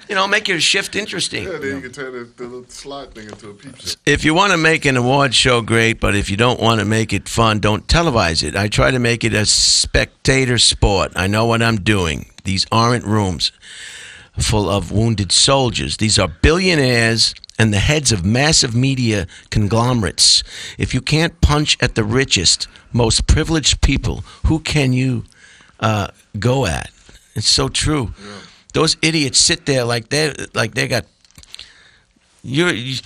You 0.08 0.14
know, 0.14 0.28
make 0.28 0.48
your 0.48 0.60
shift 0.60 0.96
interesting. 0.96 1.46
Yeah, 1.46 1.58
then 1.58 1.76
you 1.76 1.82
can 1.82 1.92
turn 1.92 2.14
the, 2.14 2.30
the 2.38 2.44
little 2.44 2.70
slot 2.70 3.16
thing 3.16 3.28
into 3.28 3.50
a 3.50 3.54
peep 3.54 3.76
show. 3.76 3.96
If 4.06 4.24
you 4.24 4.36
want 4.36 4.52
to 4.52 4.58
make 4.58 4.86
an 4.86 4.98
award 4.98 5.34
show, 5.34 5.62
great. 5.62 6.00
But 6.00 6.16
if 6.16 6.30
you 6.30 6.38
don't 6.38 6.60
want 6.60 6.80
to 6.80 6.86
make 6.86 7.12
it 7.12 7.28
fun, 7.28 7.60
don't 7.60 7.88
televise 7.88 8.44
it. 8.44 8.56
I 8.56 8.68
try 8.68 8.92
to 8.92 9.00
make 9.00 9.24
it 9.24 9.34
a 9.34 9.46
spectator 9.46 10.60
sport. 10.60 11.12
I 11.16 11.26
know 11.28 11.46
what 11.46 11.62
I'm 11.64 11.78
doing. 11.78 12.32
These 12.44 12.68
aren't 12.72 13.04
rooms 13.04 13.52
full 14.38 14.70
of 14.70 14.92
wounded 14.92 15.32
soldiers. 15.32 15.98
These 15.98 16.20
are 16.20 16.28
billionaires 16.28 17.34
and 17.58 17.74
the 17.74 17.80
heads 17.80 18.12
of 18.12 18.26
massive 18.26 18.76
media 18.76 19.28
conglomerates. 19.50 20.44
If 20.78 20.94
you 20.94 21.02
can't 21.02 21.40
punch 21.42 21.78
at 21.82 21.96
the 21.96 22.04
richest, 22.04 22.68
most 22.92 23.28
privileged 23.28 23.82
people, 23.82 24.24
who 24.48 24.60
can 24.60 24.92
you 24.94 25.24
uh, 25.80 26.08
go 26.38 26.66
at? 26.66 26.92
It's 27.36 27.48
so 27.50 27.70
true. 27.70 28.14
Those 28.74 28.98
idiots 29.02 29.40
sit 29.40 29.66
there 29.66 29.86
like 29.86 30.10
they 30.10 30.34
like 30.54 30.74
they 30.74 30.88
got. 30.88 31.06
You're 32.44 32.74
you- 32.74 33.00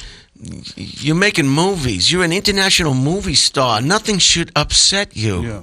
you're 0.78 1.18
making 1.18 1.50
movies. 1.50 2.10
You're 2.10 2.24
an 2.24 2.32
international 2.32 2.94
movie 2.94 3.36
star. 3.36 3.82
Nothing 3.82 4.20
should 4.20 4.54
upset 4.56 5.18
you. 5.18 5.42
Yeah. 5.44 5.62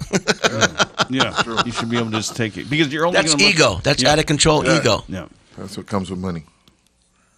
yeah. 0.51 0.85
yeah. 1.47 1.63
You 1.65 1.73
should 1.73 1.89
be 1.89 1.97
able 1.97 2.11
to 2.11 2.19
just 2.19 2.37
take 2.37 2.59
it 2.59 2.69
because 2.69 2.93
you're 2.93 3.07
only 3.07 3.17
That's 3.19 3.33
gonna 3.33 3.45
look- 3.47 3.55
ego. 3.55 3.81
That's 3.83 4.03
Yeah. 4.03 4.13
out 4.13 4.19
of 4.19 4.27
control 4.27 4.67
Yeah. 4.67 4.79
ego. 4.81 5.05
Yeah. 5.09 5.27
That's 5.57 5.77
what 5.77 5.87
comes 5.87 6.11
with 6.11 6.19
money. 6.19 6.45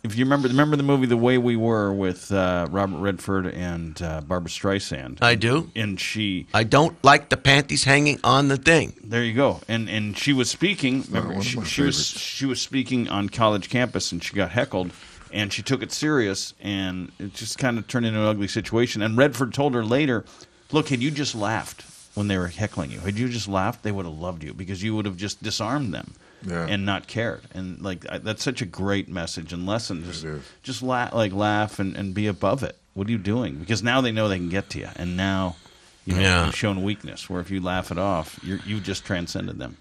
If 0.05 0.17
you 0.17 0.25
remember, 0.25 0.47
remember 0.49 0.77
the 0.77 0.85
movie 0.85 1.07
The 1.07 1.17
Way 1.17 1.39
We 1.39 1.57
Were 1.57 1.93
with 1.93 2.31
uh, 2.31 2.69
Robert 2.71 2.99
Redford 2.99 3.47
and 3.49 4.01
uh, 4.01 4.21
Barbra 4.21 4.49
Streisand. 4.49 5.19
I 5.21 5.35
do. 5.35 5.71
and 5.75 5.99
she, 5.99 6.47
I 6.55 6.63
don't 6.63 6.97
like 7.03 7.31
the 7.31 7.37
panties 7.37 7.83
hanging 7.85 8.21
on 8.23 8.47
the 8.47 8.57
thing. 8.57 8.95
there 9.03 9.25
you 9.25 9.35
go. 9.35 9.61
And 9.69 9.89
and 9.91 10.17
she 10.17 10.33
was 10.33 10.49
speaking. 10.51 11.03
Remember, 11.09 11.31
one 11.31 11.39
of 11.39 11.45
she, 11.45 11.57
my 11.59 11.65
she 11.65 11.83
was 11.83 11.97
favorites. 12.11 12.21
she 12.25 12.47
was 12.47 12.61
speaking 12.61 13.09
on 13.09 13.29
college 13.29 13.69
campus, 13.69 14.13
and 14.13 14.23
she 14.23 14.35
got 14.35 14.53
heckled, 14.53 14.93
and 15.33 15.53
she 15.53 15.63
took 15.63 15.83
it 15.83 15.91
serious, 15.91 16.55
and 16.61 17.11
it 17.19 17.35
just 17.35 17.59
kind 17.59 17.77
of 17.77 17.89
turned 17.89 18.07
into 18.07 18.21
an 18.21 18.27
ugly 18.27 18.49
situation. 18.49 19.03
And 19.03 19.17
Redford 19.19 19.53
told 19.53 19.75
her 19.75 19.85
later, 19.85 20.25
"Look, 20.71 20.89
had 20.91 21.03
you 21.03 21.11
just 21.11 21.35
laughed 21.35 21.83
when 22.15 22.29
they 22.29 22.39
were 22.39 22.49
heckling 22.49 22.93
you, 22.93 23.01
had 23.01 23.19
you 23.19 23.29
just 23.29 23.49
laughed, 23.49 23.83
they 23.83 23.93
would 23.93 24.07
have 24.07 24.15
loved 24.15 24.45
you 24.45 24.55
because 24.55 24.81
you 24.83 24.95
would 24.95 25.07
have 25.07 25.17
just 25.17 25.43
disarmed 25.43 25.93
them." 25.93 26.15
Yeah. 26.47 26.67
And 26.69 26.87
not 26.87 27.09
cared, 27.09 27.43
and 27.53 27.81
like 27.81 28.07
I, 28.09 28.19
that's 28.19 28.45
such 28.45 28.63
a 28.63 28.65
great 28.67 29.09
message 29.09 29.53
and 29.53 29.67
lesson. 29.67 30.05
Just, 30.05 30.25
just 30.63 30.83
laugh, 30.83 31.13
like 31.13 31.33
laugh, 31.33 31.79
and, 31.81 31.97
and 31.97 32.15
be 32.15 32.29
above 32.29 32.63
it. 32.63 32.77
What 32.95 33.09
are 33.09 33.11
you 33.11 33.19
doing? 33.19 33.57
Because 33.57 33.83
now 33.83 34.01
they 34.01 34.13
know 34.13 34.29
they 34.29 34.37
can 34.39 34.49
get 34.49 34.71
to 34.71 34.79
you, 34.79 34.89
and 34.95 35.17
now 35.17 35.57
you 36.05 36.15
know 36.15 36.21
Yeah. 36.21 36.47
you've 36.47 36.55
shown 36.57 36.83
weakness. 36.85 37.29
Where 37.29 37.41
if 37.41 37.51
you 37.51 37.61
laugh 37.61 37.91
it 37.91 37.99
off, 37.99 38.39
you 38.45 38.61
you 38.65 38.79
just 38.81 39.05
transcended 39.05 39.59
them. 39.59 39.77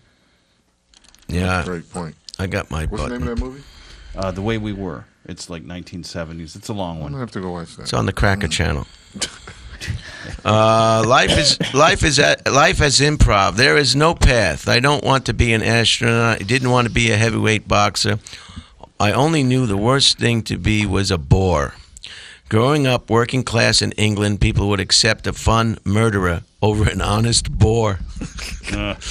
Yeah, 1.27 1.63
Great 1.63 1.89
point. 1.91 2.15
I 2.39 2.47
got 2.47 2.71
my 2.71 2.85
What's 2.85 3.03
the 3.03 3.09
name 3.09 3.27
of 3.27 3.37
that 3.37 3.43
movie? 3.45 3.63
Uh, 4.15 4.31
the 4.31 4.41
way 4.41 4.57
we 4.57 4.73
were. 4.73 5.05
It's 5.25 5.49
like 5.49 5.63
1970s. 5.63 6.55
It's 6.55 6.69
a 6.69 6.73
long 6.73 6.97
I'm 6.97 7.01
one. 7.03 7.11
gonna 7.11 7.21
have 7.21 7.31
to 7.31 7.41
go 7.41 7.51
watch 7.51 7.75
that. 7.75 7.83
It's 7.83 7.93
on 7.93 8.05
the 8.07 8.13
Cracker 8.13 8.47
Channel. 8.47 8.87
Uh, 10.45 11.03
life 11.05 11.37
is 11.37 11.57
life 11.73 12.03
is 12.03 12.19
at, 12.19 12.51
life 12.51 12.81
as 12.81 12.99
improv. 12.99 13.55
There 13.55 13.77
is 13.77 13.95
no 13.95 14.13
path. 14.13 14.67
I 14.67 14.79
don't 14.79 15.03
want 15.03 15.25
to 15.25 15.33
be 15.33 15.53
an 15.53 15.61
astronaut. 15.63 16.41
I 16.41 16.43
didn't 16.43 16.69
want 16.69 16.87
to 16.87 16.93
be 16.93 17.11
a 17.11 17.17
heavyweight 17.17 17.67
boxer. 17.67 18.19
I 18.99 19.11
only 19.11 19.43
knew 19.43 19.65
the 19.65 19.77
worst 19.77 20.17
thing 20.17 20.41
to 20.43 20.57
be 20.57 20.85
was 20.85 21.11
a 21.11 21.17
bore. 21.17 21.75
Growing 22.49 22.87
up 22.87 23.09
working 23.09 23.43
class 23.43 23.81
in 23.81 23.91
England, 23.93 24.39
people 24.39 24.69
would 24.69 24.79
accept 24.79 25.27
a 25.27 25.33
fun 25.33 25.77
murderer 25.83 26.43
over 26.61 26.89
an 26.89 27.01
honest 27.01 27.51
bore. 27.51 27.99
Uh, 28.73 28.95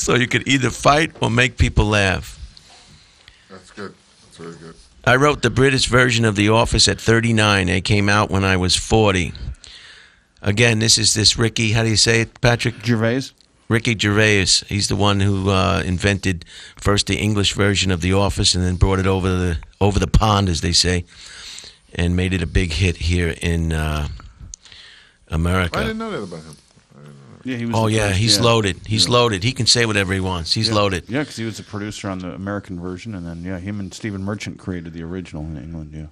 So 0.00 0.14
you 0.14 0.26
could 0.26 0.48
either 0.48 0.70
fight 0.70 1.12
or 1.20 1.30
make 1.30 1.58
people 1.58 1.84
laugh. 1.84 2.38
That's 3.50 3.70
good. 3.70 3.94
That's 4.24 4.38
very 4.38 4.54
good. 4.54 4.74
I 5.04 5.16
wrote 5.16 5.42
the 5.42 5.50
British 5.50 5.88
version 5.88 6.24
of 6.24 6.36
The 6.36 6.48
Office 6.48 6.88
at 6.88 6.98
39. 6.98 7.68
It 7.68 7.82
came 7.82 8.08
out 8.08 8.30
when 8.30 8.42
I 8.42 8.56
was 8.56 8.76
40. 8.76 9.34
Again, 10.42 10.78
this 10.78 10.96
is 10.98 11.14
this 11.14 11.38
Ricky, 11.38 11.72
how 11.72 11.82
do 11.82 11.90
you 11.90 11.96
say 11.96 12.22
it, 12.22 12.40
Patrick? 12.40 12.74
Gervais. 12.84 13.32
Ricky 13.68 13.96
Gervais. 13.96 14.46
He's 14.68 14.88
the 14.88 14.96
one 14.96 15.20
who 15.20 15.50
uh, 15.50 15.82
invented 15.84 16.44
first 16.76 17.06
the 17.06 17.16
English 17.18 17.54
version 17.54 17.90
of 17.92 18.00
The 18.00 18.12
Office 18.14 18.54
and 18.54 18.64
then 18.64 18.76
brought 18.76 18.98
it 18.98 19.06
over 19.06 19.28
the 19.28 19.58
over 19.80 19.98
the 20.00 20.08
pond, 20.08 20.48
as 20.48 20.60
they 20.60 20.72
say, 20.72 21.04
and 21.94 22.16
made 22.16 22.32
it 22.34 22.42
a 22.42 22.46
big 22.48 22.72
hit 22.72 22.96
here 22.96 23.34
in 23.40 23.72
uh, 23.72 24.08
America. 25.28 25.78
I 25.78 25.82
didn't 25.82 25.98
know 25.98 26.10
that 26.10 26.22
about 26.22 26.42
him. 26.44 26.56
Yeah, 27.44 27.56
he 27.56 27.66
was. 27.66 27.74
Oh 27.76 27.86
yeah, 27.86 28.08
first- 28.08 28.18
he's 28.18 28.36
yeah. 28.38 28.42
loaded. 28.44 28.76
He's 28.86 29.06
Yeah. 29.06 29.12
loaded. 29.12 29.44
He 29.44 29.52
can 29.52 29.66
say 29.66 29.86
whatever 29.86 30.12
he 30.12 30.20
wants. 30.20 30.52
He's 30.52 30.68
Yeah. 30.68 30.74
loaded. 30.74 31.04
Yeah, 31.08 31.20
because 31.20 31.36
he 31.36 31.44
was 31.44 31.58
a 31.60 31.62
producer 31.62 32.08
on 32.10 32.18
the 32.18 32.32
American 32.34 32.80
version, 32.80 33.14
and 33.14 33.24
then 33.26 33.44
yeah, 33.44 33.58
him 33.58 33.78
and 33.80 33.94
Stephen 33.94 34.22
Merchant 34.24 34.58
created 34.58 34.92
the 34.94 35.02
original 35.04 35.44
in 35.44 35.56
England. 35.56 35.92
Yeah, 35.94 36.06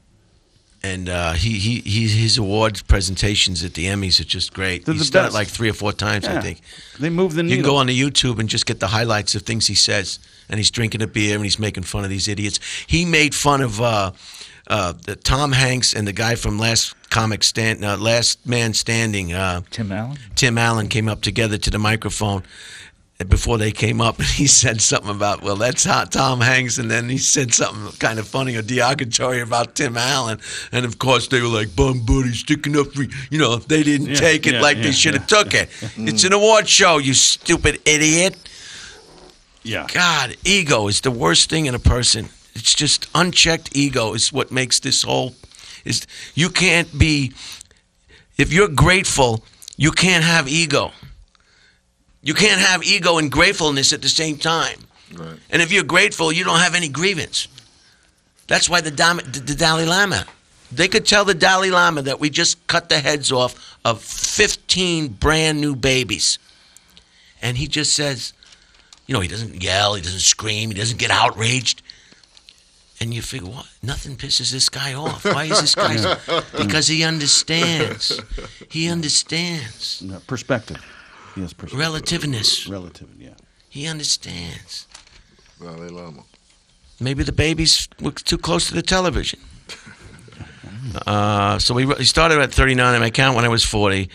And 0.83 1.09
uh, 1.09 1.33
he, 1.33 1.59
he 1.59 1.81
he 1.81 2.07
his 2.07 2.39
awards 2.39 2.83
presentations 2.83 3.65
at 3.65 3.75
the 3.75 3.87
Emmys 3.87 4.21
are 4.21 4.25
just 4.25 4.55
great. 4.55 4.85
They're 4.85 4.95
He's 4.95 5.11
the 5.11 5.19
done 5.19 5.27
it 5.27 5.33
like 5.33 5.49
three 5.49 5.69
or 5.69 5.73
four 5.73 5.93
times, 5.93 6.27
I 6.27 6.41
think. 6.41 6.61
they 7.01 7.11
moved 7.11 7.35
the 7.35 7.45
You 7.45 7.57
can 7.57 7.65
go 7.65 7.77
on 7.77 7.87
the 7.89 8.01
YouTube 8.01 8.39
and 8.39 8.49
just 8.49 8.65
get 8.65 8.79
the 8.79 8.87
highlights 8.87 9.35
of 9.35 9.43
things 9.43 9.67
he 9.67 9.75
says. 9.75 10.21
And 10.49 10.57
he's 10.59 10.71
drinking 10.71 11.03
a 11.03 11.07
beer 11.09 11.35
and 11.35 11.45
he's 11.45 11.59
making 11.59 11.83
fun 11.83 12.05
of 12.05 12.11
these 12.11 12.29
idiots. 12.29 12.61
He 12.87 13.05
made 13.05 13.35
fun 13.35 13.61
of 13.61 13.81
uh, 13.81 14.13
uh, 14.69 14.93
the 15.05 15.17
Tom 15.17 15.53
Hanks 15.53 15.95
and 15.95 16.07
the 16.07 16.13
guy 16.13 16.37
from 16.37 16.59
Last 16.59 16.95
Comic 17.11 17.43
Stand, 17.43 17.85
uh, 17.85 17.97
Last 17.97 18.47
Man 18.47 18.73
Standing. 18.73 19.33
Uh, 19.33 19.63
Tim 19.71 19.91
Allen. 19.91 20.17
Tim 20.37 20.57
Allen 20.59 20.89
came 20.89 21.09
up 21.09 21.23
together 21.23 21.59
to 21.59 21.71
the 21.71 21.79
microphone 21.79 22.45
before 23.27 23.59
they 23.59 23.73
came 23.73 24.01
up, 24.01 24.19
and 24.19 24.27
he 24.39 24.47
said 24.47 24.81
something 24.81 25.11
about, 25.11 25.43
well, 25.43 25.57
that's 25.57 25.85
hot 25.85 26.13
Tom 26.13 26.41
Hanks, 26.41 26.79
and 26.79 26.89
then 26.91 27.09
he 27.09 27.19
said 27.19 27.53
something 27.53 27.91
kind 27.99 28.19
of 28.19 28.29
funny 28.29 28.55
or 28.57 28.63
derogatory 28.63 29.41
about 29.41 29.75
Tim 29.75 29.97
Allen, 29.97 30.39
and 30.71 30.85
of 30.87 30.99
course 30.99 31.27
they 31.29 31.41
were 31.41 31.49
like, 31.49 31.75
"Bum 31.75 32.05
buddy, 32.07 32.33
sticking 32.33 32.77
up 32.77 32.93
for," 32.93 33.03
you 33.03 33.09
you 33.31 33.39
know, 33.39 33.55
if 33.55 33.67
they 33.67 33.83
didn't 33.83 34.09
Yeah, 34.09 34.15
take 34.21 34.47
it 34.47 34.55
yeah, 34.55 34.61
like 34.63 34.77
yeah, 34.77 34.83
they 34.85 34.93
should 34.93 35.15
have 35.15 35.27
took 35.27 35.53
it. 35.55 35.69
it's 35.97 36.25
an 36.25 36.33
award 36.33 36.69
show, 36.69 36.99
you 36.99 37.15
stupid 37.15 37.81
idiot. 37.85 38.37
yeah, 39.65 39.87
God, 39.93 40.37
ego 40.45 40.87
is 40.89 41.01
the 41.01 41.11
worst 41.11 41.51
thing 41.51 41.67
in 41.67 41.75
a 41.75 41.79
person. 41.81 42.29
It's 42.55 42.75
just 42.75 43.09
unchecked 43.15 43.77
ego 43.77 44.15
is 44.15 44.33
what 44.33 44.51
makes 44.51 44.81
this 44.81 45.03
whole 45.03 45.35
is 45.85 46.07
you 46.35 46.49
can't 46.51 46.89
be 46.99 47.33
if 48.37 48.53
you're 48.53 48.69
grateful, 48.69 49.45
you 49.77 49.91
can't 49.91 50.25
have 50.25 50.49
ego. 50.49 50.93
You 52.23 52.35
can't 52.35 52.61
have 52.61 52.83
ego 52.83 53.19
and 53.19 53.31
gratefulness 53.31 53.93
at 53.93 54.03
the 54.03 54.09
same 54.09 54.37
time. 54.39 54.79
Right. 55.15 55.39
And 55.51 55.63
if 55.63 55.73
you're 55.73 55.85
grateful, 55.85 56.33
you 56.33 56.45
don't 56.45 56.59
have 56.59 56.75
any 56.75 56.89
grievance. 56.89 57.49
That's 58.47 58.69
why 58.69 58.81
the, 58.81 58.91
Dam- 58.91 59.19
the, 59.19 59.41
the 59.41 59.55
Dalai 59.55 59.85
Lama, 59.87 60.27
they 60.73 60.89
could 60.89 61.07
tell 61.07 61.25
the 61.25 61.35
Dalai 61.35 61.71
Lama 61.71 62.03
that 62.03 62.19
we 62.21 62.31
just 62.31 62.67
cut 62.67 62.89
the 62.89 62.99
heads 62.99 63.31
off 63.33 63.77
of 63.85 64.03
15 64.03 65.09
brand 65.09 65.61
new 65.61 65.77
babies. 65.77 66.39
And 67.41 67.57
he 67.57 67.69
just 67.69 67.95
says, 67.95 68.33
you 69.07 69.15
know, 69.15 69.21
he 69.21 69.29
doesn't 69.29 69.63
yell, 69.63 69.95
he 69.95 70.03
doesn't 70.03 70.21
scream, 70.21 70.71
he 70.71 70.77
doesn't 70.77 70.99
get 70.99 71.11
outraged. 71.11 71.83
And 73.01 73.15
you 73.15 73.23
figure, 73.23 73.49
what? 73.49 73.67
Nothing 73.83 74.17
pisses 74.17 74.51
this 74.51 74.69
guy 74.69 74.93
off. 74.95 75.25
Why 75.25 75.45
is 75.45 75.61
this 75.61 75.75
guy? 75.75 75.97
so-" 75.97 76.43
Because 76.59 76.89
he 76.89 77.05
understands. 77.05 78.21
He 78.71 78.89
understands. 78.91 80.03
Perspective. 80.27 80.79
Yes, 81.39 81.53
perspective. 81.53 81.79
Relativeness. 81.79 82.69
Relative. 82.69 83.09
Yeah. 83.19 83.31
He 83.69 83.87
understands. 83.87 84.87
Dalai 85.61 85.89
Lama. 85.89 86.23
Maybe 87.01 87.23
the 87.23 87.33
babies 87.33 87.89
were 88.01 88.11
too 88.11 88.39
close 88.39 88.69
to 88.69 88.75
the 88.75 88.83
television. 88.83 89.41
Uh, 91.07 91.59
so 91.59 91.75
we, 91.75 91.85
he 91.97 92.05
started 92.05 92.39
at 92.41 92.51
39 92.51 92.95
in 92.95 93.01
my 93.01 93.09
account 93.09 93.37
when 93.37 93.45
I 93.45 93.49
was 93.49 93.63
40. 93.63 94.09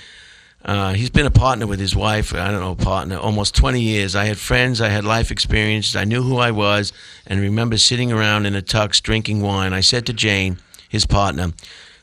Uh, 0.65 0.93
he's 0.93 1.11
been 1.11 1.27
a 1.27 1.31
partner 1.31 1.67
with 1.67 1.79
his 1.79 1.95
wife, 1.95 2.33
I 2.33 2.49
don't 2.49 2.61
know, 2.61 2.73
partner, 2.73 3.17
almost 3.17 3.53
20 3.53 3.79
years. 3.79 4.15
I 4.15 4.25
had 4.25 4.37
friends, 4.37 4.81
I 4.81 4.89
had 4.89 5.03
life 5.03 5.29
experiences, 5.29 5.95
I 5.95 6.05
knew 6.05 6.23
who 6.23 6.37
I 6.37 6.49
was, 6.51 6.91
and 7.27 7.39
remember 7.39 7.77
sitting 7.77 8.11
around 8.11 8.47
in 8.47 8.55
a 8.55 8.61
tux 8.61 9.01
drinking 9.01 9.41
wine. 9.41 9.71
I 9.71 9.81
said 9.81 10.05
to 10.07 10.13
Jane, 10.13 10.57
his 10.89 11.05
partner, 11.05 11.51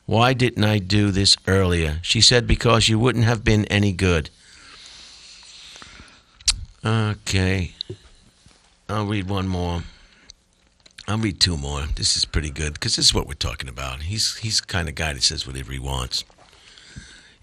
Why 0.07 0.35
didn't 0.35 0.65
I 0.65 0.79
do 0.79 1.11
this 1.11 1.37
earlier? 1.49 1.99
She 2.03 2.21
said, 2.21 2.47
Because 2.47 2.89
you 2.89 2.99
wouldn't 2.99 3.25
have 3.25 3.43
been 3.43 3.65
any 3.67 3.93
good. 3.93 4.31
Okay. 6.85 7.75
I'll 8.89 9.07
read 9.07 9.29
one 9.29 9.47
more. 9.49 9.83
I'll 11.07 11.19
read 11.19 11.41
two 11.41 11.57
more. 11.57 11.83
This 11.97 12.17
is 12.17 12.25
pretty 12.25 12.51
good 12.51 12.75
because 12.75 12.97
this 12.97 13.07
is 13.07 13.15
what 13.15 13.27
we're 13.27 13.35
talking 13.35 13.69
about. 13.69 14.03
He's 14.03 14.37
he's 14.37 14.61
kind 14.61 14.89
of 14.89 14.95
guy 14.95 15.13
that 15.13 15.23
says 15.23 15.47
whatever 15.47 15.73
he 15.73 15.79
wants. 15.79 16.25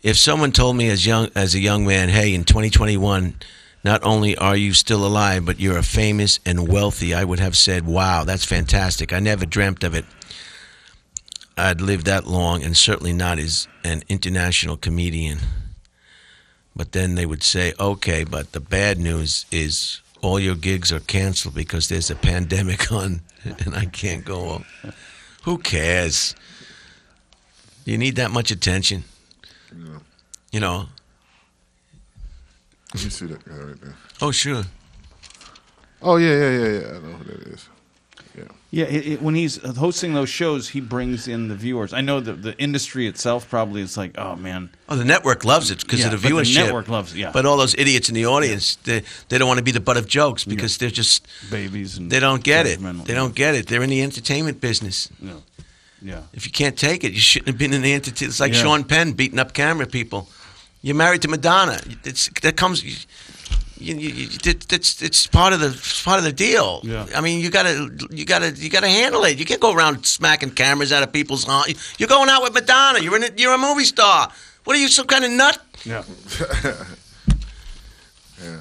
If 0.01 0.17
someone 0.17 0.51
told 0.51 0.77
me 0.77 0.89
as 0.89 1.05
young 1.05 1.29
as 1.35 1.53
a 1.53 1.59
young 1.59 1.85
man, 1.85 2.09
hey, 2.09 2.33
in 2.33 2.43
2021, 2.43 3.35
not 3.83 4.03
only 4.03 4.37
are 4.37 4.55
you 4.55 4.73
still 4.73 5.05
alive, 5.05 5.45
but 5.45 5.59
you're 5.59 5.77
a 5.77 5.83
famous 5.83 6.39
and 6.45 6.67
wealthy, 6.67 7.13
I 7.13 7.23
would 7.23 7.39
have 7.39 7.55
said, 7.55 7.85
wow, 7.85 8.23
that's 8.23 8.45
fantastic. 8.45 9.13
I 9.13 9.19
never 9.19 9.45
dreamt 9.45 9.83
of 9.83 9.93
it. 9.93 10.05
I'd 11.57 11.81
live 11.81 12.03
that 12.03 12.27
long, 12.27 12.63
and 12.63 12.77
certainly 12.77 13.13
not 13.13 13.39
as 13.39 13.67
an 13.83 14.03
international 14.07 14.77
comedian. 14.77 15.39
But 16.77 16.91
then 16.91 17.15
they 17.15 17.25
would 17.25 17.41
say, 17.41 17.73
okay, 17.79 18.23
but 18.23 18.51
the 18.51 18.59
bad 18.59 18.99
news 18.99 19.47
is 19.51 19.99
all 20.21 20.39
your 20.39 20.55
gigs 20.55 20.91
are 20.91 20.99
canceled 20.99 21.55
because 21.55 21.89
there's 21.89 22.11
a 22.11 22.15
pandemic 22.15 22.91
on 23.01 23.21
and 23.43 23.75
I 23.75 23.85
can't 23.85 24.23
go. 24.23 24.61
Who 25.43 25.57
cares? 25.57 26.35
Do 27.83 27.91
you 27.91 27.97
need 27.97 28.15
that 28.17 28.29
much 28.29 28.51
attention? 28.51 29.03
Yeah. 29.75 29.99
You 30.51 30.59
know? 30.59 30.85
Let 32.93 33.03
me 33.03 33.09
see 33.09 33.25
that 33.25 33.43
guy 33.43 33.55
right 33.55 33.81
there. 33.81 33.95
Oh, 34.21 34.31
sure. 34.31 34.63
Oh 36.01 36.17
yeah, 36.17 36.29
yeah, 36.29 36.51
yeah, 36.51 36.67
yeah. 36.67 36.87
I 36.89 36.99
know 36.99 37.13
who 37.17 37.23
that 37.23 37.47
is. 37.53 37.69
Yeah. 38.69 38.85
Yeah, 38.85 38.85
it, 38.85 39.07
it, 39.07 39.21
when 39.21 39.33
he's 39.35 39.57
hosting 39.77 40.13
those 40.13 40.27
shows, 40.29 40.67
he 40.69 40.81
brings 40.81 41.27
in 41.27 41.47
the 41.47 41.55
viewers. 41.55 41.93
I 41.93 42.01
know 42.01 42.19
that 42.19 42.41
the 42.41 42.53
industry 42.57 43.07
itself 43.07 43.49
probably 43.49 43.81
is 43.81 43.95
like, 43.95 44.17
oh 44.17 44.35
man, 44.35 44.69
Oh, 44.89 44.97
the 44.97 45.05
network 45.05 45.45
loves 45.45 45.71
it 45.71 45.79
because 45.79 46.01
Yeah, 46.01 46.07
of 46.07 46.21
the 46.21 46.29
but 46.29 46.43
the 46.45 46.53
network 46.53 46.89
loves 46.89 47.13
it, 47.13 47.19
yeah. 47.19 47.31
But 47.31 47.45
all 47.45 47.55
those 47.55 47.75
idiots 47.75 48.09
in 48.09 48.15
the 48.15 48.25
audience, 48.25 48.75
they, 48.83 49.03
they 49.29 49.37
don't 49.37 49.47
want 49.47 49.59
to 49.59 49.63
be 49.63 49.71
the 49.71 49.79
butt 49.79 49.95
of 49.95 50.05
jokes 50.05 50.43
because 50.43 50.77
they're 50.77 50.89
just 50.89 51.25
babies 51.49 51.97
and 51.97 52.11
they 52.11 52.19
don't 52.19 52.43
get 52.43 52.65
it. 52.65 52.79
They 53.05 53.13
don't 53.13 53.33
get 53.35 53.55
it. 53.55 53.67
They're 53.67 53.83
in 53.83 53.89
the 53.89 54.01
entertainment 54.03 54.59
business. 54.59 55.09
Yeah, 55.21 55.33
yeah. 56.01 56.21
If 56.33 56.45
you 56.45 56.51
can't 56.51 56.77
take 56.77 57.05
it, 57.05 57.13
you 57.13 57.19
shouldn't 57.21 57.47
have 57.47 57.57
been 57.57 57.73
in 57.73 57.81
the 57.81 57.93
entertainment. 57.93 58.31
It's 58.31 58.39
like 58.41 58.53
Yeah. 58.53 58.63
Sean 58.63 58.83
Penn 58.83 59.13
beating 59.13 59.39
up 59.39 59.53
camera 59.53 59.87
people. 59.87 60.27
You're 60.81 60.95
married 60.95 61.21
to 61.23 61.27
Madonna. 61.29 61.79
It's, 62.03 62.29
that 62.41 62.55
comes. 62.57 62.83
You, 63.79 63.95
you, 63.95 64.09
you, 64.09 64.27
it's 64.43 65.01
it's 65.01 65.27
part 65.27 65.53
of 65.53 65.59
the 65.59 65.67
it's 65.67 66.03
part 66.03 66.17
of 66.17 66.23
the 66.23 66.31
deal. 66.31 66.81
Yeah. 66.83 67.05
I 67.15 67.21
mean, 67.21 67.41
you 67.41 67.49
gotta 67.49 67.89
you 68.11 68.25
gotta 68.25 68.51
you 68.51 68.69
gotta 68.69 68.89
handle 68.89 69.23
it. 69.25 69.37
You 69.37 69.45
can't 69.45 69.61
go 69.61 69.73
around 69.73 70.05
smacking 70.05 70.51
cameras 70.51 70.91
out 70.91 71.03
of 71.03 71.13
people's. 71.13 71.45
You're 71.97 72.09
going 72.09 72.29
out 72.29 72.41
with 72.43 72.53
Madonna. 72.53 72.99
You're 72.99 73.15
in 73.17 73.23
a, 73.23 73.29
you're 73.37 73.53
a 73.53 73.57
movie 73.57 73.85
star. 73.85 74.31
What 74.63 74.75
are 74.75 74.79
you, 74.79 74.87
some 74.87 75.07
kind 75.07 75.23
of 75.25 75.31
nut? 75.31 75.59
Yeah. 75.85 76.03
Yeah. 78.43 78.59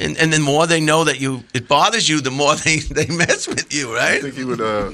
And 0.00 0.16
and 0.16 0.32
the 0.32 0.40
more 0.40 0.66
they 0.66 0.80
know 0.80 1.04
that 1.04 1.20
you 1.20 1.44
it 1.54 1.68
bothers 1.68 2.08
you, 2.08 2.20
the 2.20 2.30
more 2.30 2.54
they, 2.64 2.78
they 2.78 3.06
mess 3.06 3.46
with 3.46 3.72
you, 3.72 3.92
I 3.92 3.96
right? 4.14 4.22
think 4.22 4.34
he 4.34 4.44
would. 4.44 4.60
Uh, 4.60 4.90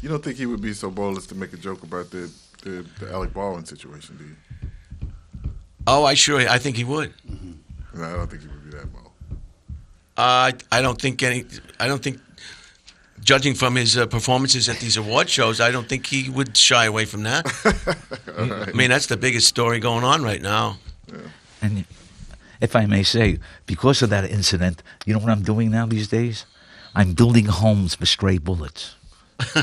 you 0.00 0.08
don't 0.08 0.24
think 0.24 0.36
he 0.36 0.46
would 0.46 0.60
be 0.60 0.72
so 0.72 0.90
bold 0.90 1.18
as 1.18 1.26
to 1.28 1.34
make 1.34 1.52
a 1.52 1.56
joke 1.56 1.82
about 1.82 2.10
the 2.10 2.30
the, 2.62 2.84
the 2.98 3.12
Alec 3.12 3.32
Baldwin 3.34 3.64
situation, 3.66 4.16
do 4.16 4.24
you? 4.24 5.10
Oh, 5.86 6.04
I 6.04 6.14
sure 6.14 6.40
I 6.48 6.58
think 6.58 6.76
he 6.76 6.84
would. 6.84 7.12
No, 7.94 8.04
I 8.04 8.12
don't 8.12 8.30
think 8.30 8.42
he 8.42 8.48
would 8.48 8.64
be 8.70 8.76
that 8.78 8.90
bold. 8.92 9.10
Uh, 10.11 10.11
I 10.22 10.52
I 10.70 10.82
don't 10.82 11.00
think 11.00 11.22
any. 11.22 11.44
I 11.80 11.88
don't 11.88 12.02
think. 12.02 12.18
Judging 13.24 13.54
from 13.54 13.76
his 13.76 13.96
uh, 13.96 14.06
performances 14.06 14.68
at 14.68 14.80
these 14.80 14.96
award 14.96 15.28
shows, 15.28 15.60
I 15.60 15.70
don't 15.70 15.88
think 15.88 16.06
he 16.06 16.28
would 16.28 16.56
shy 16.56 16.86
away 16.86 17.04
from 17.04 17.22
that. 17.22 17.46
I 18.66 18.72
mean, 18.72 18.90
that's 18.90 19.06
the 19.06 19.16
biggest 19.16 19.46
story 19.46 19.78
going 19.78 20.02
on 20.02 20.24
right 20.24 20.42
now. 20.42 20.78
And 21.60 21.84
if 22.60 22.74
I 22.74 22.86
may 22.86 23.04
say, 23.04 23.38
because 23.66 24.02
of 24.02 24.10
that 24.10 24.24
incident, 24.24 24.82
you 25.06 25.12
know 25.12 25.20
what 25.20 25.30
I'm 25.30 25.42
doing 25.42 25.70
now 25.70 25.86
these 25.86 26.08
days? 26.08 26.46
I'm 26.96 27.14
building 27.14 27.46
homes 27.46 27.94
for 27.94 28.06
stray 28.06 28.38
bullets. 28.38 28.96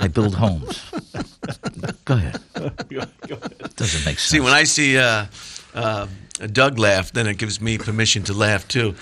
I 0.00 0.08
build 0.08 0.34
homes. 0.34 0.82
Go 2.04 2.14
ahead. 2.14 2.40
Doesn't 3.76 4.04
make 4.04 4.18
sense. 4.18 4.22
See, 4.22 4.40
when 4.40 4.52
I 4.52 4.64
see 4.64 4.98
uh, 4.98 5.26
uh, 5.74 6.06
Doug 6.52 6.78
laugh, 6.78 7.12
then 7.12 7.26
it 7.26 7.38
gives 7.38 7.60
me 7.60 7.78
permission 7.78 8.22
to 8.24 8.32
laugh 8.32 8.66
too. 8.68 8.94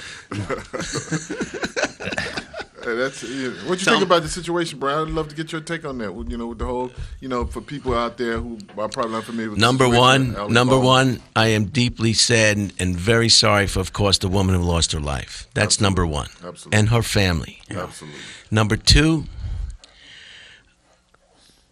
Hey, 2.82 2.94
that's 2.94 3.22
yeah. 3.22 3.50
what 3.68 3.78
you 3.78 3.84
Tell 3.84 3.94
think 3.94 4.06
about 4.06 4.22
the 4.22 4.28
situation, 4.28 4.78
Brian. 4.78 5.08
I'd 5.08 5.14
love 5.14 5.28
to 5.28 5.34
get 5.34 5.52
your 5.52 5.60
take 5.60 5.84
on 5.84 5.98
that. 5.98 6.12
You 6.28 6.38
know, 6.38 6.46
with 6.46 6.58
the 6.58 6.64
whole, 6.64 6.90
you 7.20 7.28
know, 7.28 7.44
for 7.44 7.60
people 7.60 7.94
out 7.94 8.16
there 8.16 8.38
who 8.38 8.58
are 8.78 8.88
probably 8.88 9.12
not 9.12 9.24
familiar 9.24 9.50
with 9.50 9.58
Number 9.58 9.86
one, 9.86 10.32
number 10.50 10.78
one, 10.78 11.20
I 11.36 11.48
am 11.48 11.66
deeply 11.66 12.14
saddened 12.14 12.72
and 12.78 12.96
very 12.96 13.28
sorry 13.28 13.66
for, 13.66 13.80
of 13.80 13.92
course, 13.92 14.16
the 14.18 14.28
woman 14.28 14.54
who 14.54 14.62
lost 14.62 14.92
her 14.92 15.00
life. 15.00 15.46
That's 15.52 15.78
number 15.80 16.06
one. 16.06 16.28
Absolutely. 16.42 16.78
And 16.78 16.88
her 16.88 17.02
family. 17.02 17.60
Absolutely. 17.70 18.18
Number 18.50 18.76
two, 18.78 19.24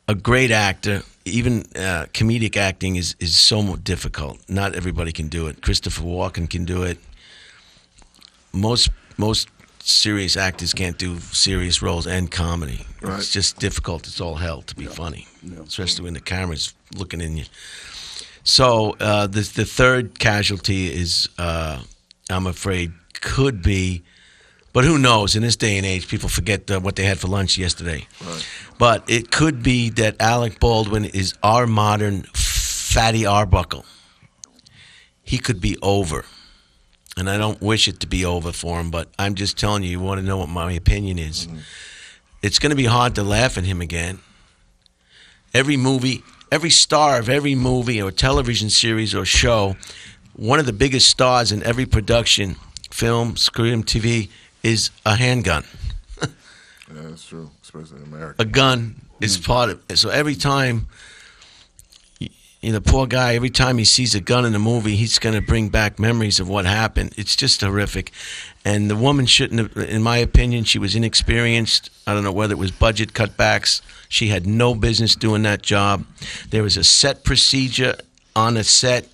a 0.06 0.14
great 0.14 0.50
actor. 0.50 1.02
Even 1.28 1.60
uh, 1.76 2.06
comedic 2.12 2.56
acting 2.56 2.96
is, 2.96 3.16
is 3.20 3.36
so 3.36 3.76
difficult. 3.76 4.38
Not 4.48 4.74
everybody 4.74 5.12
can 5.12 5.28
do 5.28 5.46
it. 5.46 5.62
Christopher 5.62 6.02
Walken 6.02 6.48
can 6.48 6.64
do 6.64 6.82
it. 6.82 6.98
Most 8.52 8.90
most 9.16 9.48
serious 9.80 10.36
actors 10.36 10.74
can't 10.74 10.98
do 10.98 11.18
serious 11.18 11.82
roles 11.82 12.06
and 12.06 12.30
comedy. 12.30 12.86
Right. 13.00 13.18
It's 13.18 13.32
just 13.32 13.58
difficult. 13.58 14.06
It's 14.06 14.20
all 14.20 14.36
hell 14.36 14.62
to 14.62 14.74
be 14.74 14.84
funny, 14.84 15.26
especially 15.66 16.04
when 16.04 16.14
the 16.14 16.20
camera's 16.20 16.74
looking 16.94 17.20
in 17.20 17.36
you. 17.36 17.44
So 18.44 18.96
uh, 19.00 19.26
the 19.26 19.40
the 19.40 19.64
third 19.64 20.18
casualty 20.18 20.92
is, 20.92 21.28
uh, 21.38 21.82
I'm 22.30 22.46
afraid, 22.46 22.92
could 23.20 23.62
be, 23.62 24.02
but 24.78 24.84
who 24.84 24.96
knows? 24.96 25.34
In 25.34 25.42
this 25.42 25.56
day 25.56 25.76
and 25.76 25.84
age, 25.84 26.06
people 26.06 26.28
forget 26.28 26.70
uh, 26.70 26.78
what 26.78 26.94
they 26.94 27.02
had 27.02 27.18
for 27.18 27.26
lunch 27.26 27.58
yesterday. 27.58 28.06
But 28.78 29.02
it 29.10 29.32
could 29.32 29.60
be 29.60 29.90
that 29.90 30.14
Alec 30.20 30.60
Baldwin 30.60 31.04
is 31.04 31.34
our 31.42 31.66
modern 31.66 32.22
Fatty 32.32 33.26
Arbuckle. 33.26 33.84
He 35.24 35.38
could 35.38 35.60
be 35.60 35.76
over. 35.82 36.24
And 37.16 37.28
I 37.28 37.38
don't 37.38 37.60
wish 37.60 37.88
it 37.88 37.98
to 37.98 38.06
be 38.06 38.24
over 38.24 38.52
for 38.52 38.78
him, 38.78 38.92
but 38.92 39.08
I'm 39.18 39.34
just 39.34 39.58
telling 39.58 39.82
you, 39.82 39.90
you 39.90 39.98
want 39.98 40.20
to 40.20 40.24
know 40.24 40.36
what 40.36 40.48
my 40.48 40.70
opinion 40.70 41.18
is. 41.18 41.48
It's 42.40 42.60
going 42.60 42.70
to 42.70 42.76
be 42.76 42.84
hard 42.84 43.16
to 43.16 43.24
laugh 43.24 43.58
at 43.58 43.64
him 43.64 43.80
again. 43.80 44.20
Every 45.52 45.76
movie, 45.76 46.22
every 46.52 46.70
star 46.70 47.18
of 47.18 47.28
every 47.28 47.56
movie 47.56 48.00
or 48.00 48.12
television 48.12 48.70
series 48.70 49.12
or 49.12 49.24
show, 49.24 49.74
one 50.34 50.60
of 50.60 50.66
the 50.66 50.72
biggest 50.72 51.08
stars 51.08 51.50
in 51.50 51.64
every 51.64 51.84
production, 51.84 52.54
film, 52.92 53.36
screen, 53.36 53.82
TV, 53.82 54.28
is 54.68 54.90
a 55.04 55.16
handgun. 55.16 55.64
Yeah, 56.90 57.02
that's 57.02 57.26
true, 57.26 57.50
especially 57.62 57.98
in 57.98 58.04
America. 58.04 58.40
a 58.40 58.46
gun 58.46 59.02
is 59.20 59.36
mm. 59.36 59.46
part 59.46 59.68
of 59.68 59.82
it. 59.90 59.98
So 59.98 60.08
every 60.08 60.34
time, 60.34 60.86
you 62.18 62.72
know, 62.72 62.80
poor 62.80 63.06
guy, 63.06 63.34
every 63.34 63.50
time 63.50 63.76
he 63.76 63.84
sees 63.84 64.14
a 64.14 64.22
gun 64.22 64.46
in 64.46 64.54
a 64.54 64.58
movie, 64.58 64.96
he's 64.96 65.18
going 65.18 65.34
to 65.34 65.42
bring 65.42 65.68
back 65.68 65.98
memories 65.98 66.40
of 66.40 66.48
what 66.48 66.64
happened. 66.64 67.12
It's 67.18 67.36
just 67.36 67.60
horrific. 67.60 68.10
And 68.64 68.90
the 68.90 68.96
woman 68.96 69.26
shouldn't 69.26 69.60
have, 69.60 69.90
in 69.90 70.02
my 70.02 70.16
opinion, 70.16 70.64
she 70.64 70.78
was 70.78 70.96
inexperienced. 70.96 71.90
I 72.06 72.14
don't 72.14 72.24
know 72.24 72.32
whether 72.32 72.54
it 72.54 72.58
was 72.58 72.70
budget 72.70 73.12
cutbacks. 73.12 73.82
She 74.08 74.28
had 74.28 74.46
no 74.46 74.74
business 74.74 75.14
doing 75.14 75.42
that 75.42 75.60
job. 75.60 76.06
There 76.48 76.62
was 76.62 76.78
a 76.78 76.84
set 76.84 77.22
procedure 77.22 77.96
on 78.34 78.56
a 78.56 78.64
set 78.64 79.08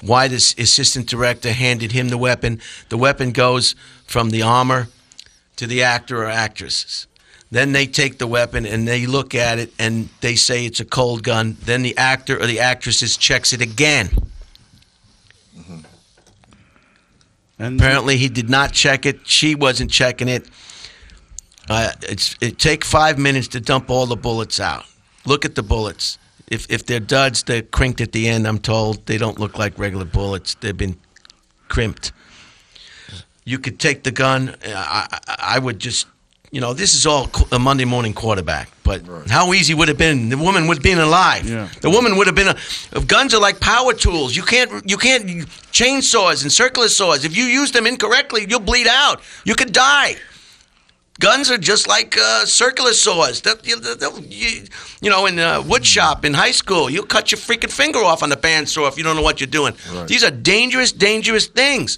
why 0.00 0.28
this 0.28 0.54
assistant 0.58 1.08
director 1.08 1.52
handed 1.52 1.92
him 1.92 2.08
the 2.08 2.18
weapon. 2.18 2.60
The 2.88 2.98
weapon 2.98 3.32
goes 3.32 3.74
from 4.04 4.30
the 4.30 4.42
armor 4.42 4.88
to 5.56 5.66
the 5.66 5.82
actor 5.82 6.22
or 6.22 6.26
actresses. 6.26 7.06
Then 7.50 7.72
they 7.72 7.86
take 7.86 8.18
the 8.18 8.26
weapon 8.26 8.66
and 8.66 8.86
they 8.86 9.06
look 9.06 9.34
at 9.34 9.58
it 9.58 9.72
and 9.78 10.08
they 10.20 10.34
say 10.34 10.66
it's 10.66 10.80
a 10.80 10.84
cold 10.84 11.22
gun. 11.22 11.56
Then 11.62 11.82
the 11.82 11.96
actor 11.96 12.38
or 12.40 12.46
the 12.46 12.60
actresses 12.60 13.16
checks 13.16 13.52
it 13.52 13.60
again. 13.60 14.10
And 17.58 17.80
Apparently, 17.80 18.18
he 18.18 18.28
did 18.28 18.50
not 18.50 18.72
check 18.72 19.06
it. 19.06 19.26
She 19.26 19.54
wasn't 19.54 19.90
checking 19.90 20.28
it. 20.28 20.46
Uh, 21.70 21.92
it's 22.02 22.36
it 22.40 22.58
take 22.58 22.84
five 22.84 23.18
minutes 23.18 23.48
to 23.48 23.60
dump 23.60 23.88
all 23.90 24.06
the 24.06 24.16
bullets 24.16 24.60
out. 24.60 24.84
Look 25.24 25.44
at 25.44 25.54
the 25.54 25.62
bullets. 25.62 26.18
If 26.48 26.66
if 26.70 26.86
they're 26.86 27.00
duds, 27.00 27.42
they're 27.42 27.62
crinked 27.62 28.00
at 28.00 28.12
the 28.12 28.28
end. 28.28 28.46
I'm 28.46 28.58
told 28.58 29.06
they 29.06 29.18
don't 29.18 29.38
look 29.38 29.58
like 29.58 29.78
regular 29.78 30.04
bullets. 30.04 30.54
They've 30.54 30.76
been 30.76 30.96
crimped. 31.68 32.12
You 33.44 33.58
could 33.58 33.78
take 33.78 34.02
the 34.04 34.12
gun. 34.12 34.56
I, 34.64 35.06
I, 35.28 35.36
I 35.56 35.58
would 35.58 35.78
just, 35.78 36.06
you 36.50 36.60
know, 36.60 36.72
this 36.72 36.94
is 36.94 37.06
all 37.06 37.30
a 37.52 37.58
Monday 37.58 37.84
morning 37.84 38.12
quarterback. 38.12 38.70
But 38.82 39.02
how 39.28 39.52
easy 39.52 39.74
would 39.74 39.88
it 39.88 39.92
have 39.92 39.98
been? 39.98 40.28
The 40.28 40.38
woman 40.38 40.66
would 40.66 40.78
have 40.78 40.84
been 40.84 40.98
alive. 40.98 41.48
Yeah. 41.48 41.68
The 41.80 41.90
woman 41.90 42.16
would 42.16 42.26
have 42.28 42.36
been. 42.36 42.48
A, 42.92 43.00
guns 43.00 43.34
are 43.34 43.40
like 43.40 43.58
power 43.60 43.92
tools. 43.92 44.36
You 44.36 44.42
can't. 44.42 44.88
You 44.88 44.96
can't. 44.96 45.26
Chainsaws 45.72 46.42
and 46.42 46.52
circular 46.52 46.88
saws. 46.88 47.24
If 47.24 47.36
you 47.36 47.44
use 47.44 47.72
them 47.72 47.86
incorrectly, 47.86 48.46
you'll 48.48 48.60
bleed 48.60 48.86
out. 48.88 49.20
You 49.44 49.56
could 49.56 49.72
die. 49.72 50.16
Guns 51.18 51.50
are 51.50 51.56
just 51.58 51.88
like 51.88 52.16
uh, 52.18 52.44
circular 52.44 52.92
saws. 52.92 53.40
They'll- 53.40 53.58
you, 53.64 53.80
they'll- 53.80 54.20
you, 54.24 54.64
you 55.00 55.10
know, 55.10 55.26
in 55.26 55.38
a 55.38 55.62
wood 55.62 55.86
shop 55.86 56.24
in 56.24 56.34
high 56.34 56.50
school, 56.50 56.90
you'll 56.90 57.06
cut 57.06 57.30
your 57.32 57.38
freaking 57.38 57.70
finger 57.72 58.00
off 58.00 58.22
on 58.22 58.28
the 58.28 58.36
bandsaw 58.36 58.86
if 58.88 58.98
you 58.98 59.04
don't 59.04 59.16
know 59.16 59.22
what 59.22 59.40
you're 59.40 59.46
doing. 59.46 59.74
These 60.06 60.24
are 60.24 60.30
dangerous, 60.30 60.92
dangerous 60.92 61.46
things. 61.46 61.96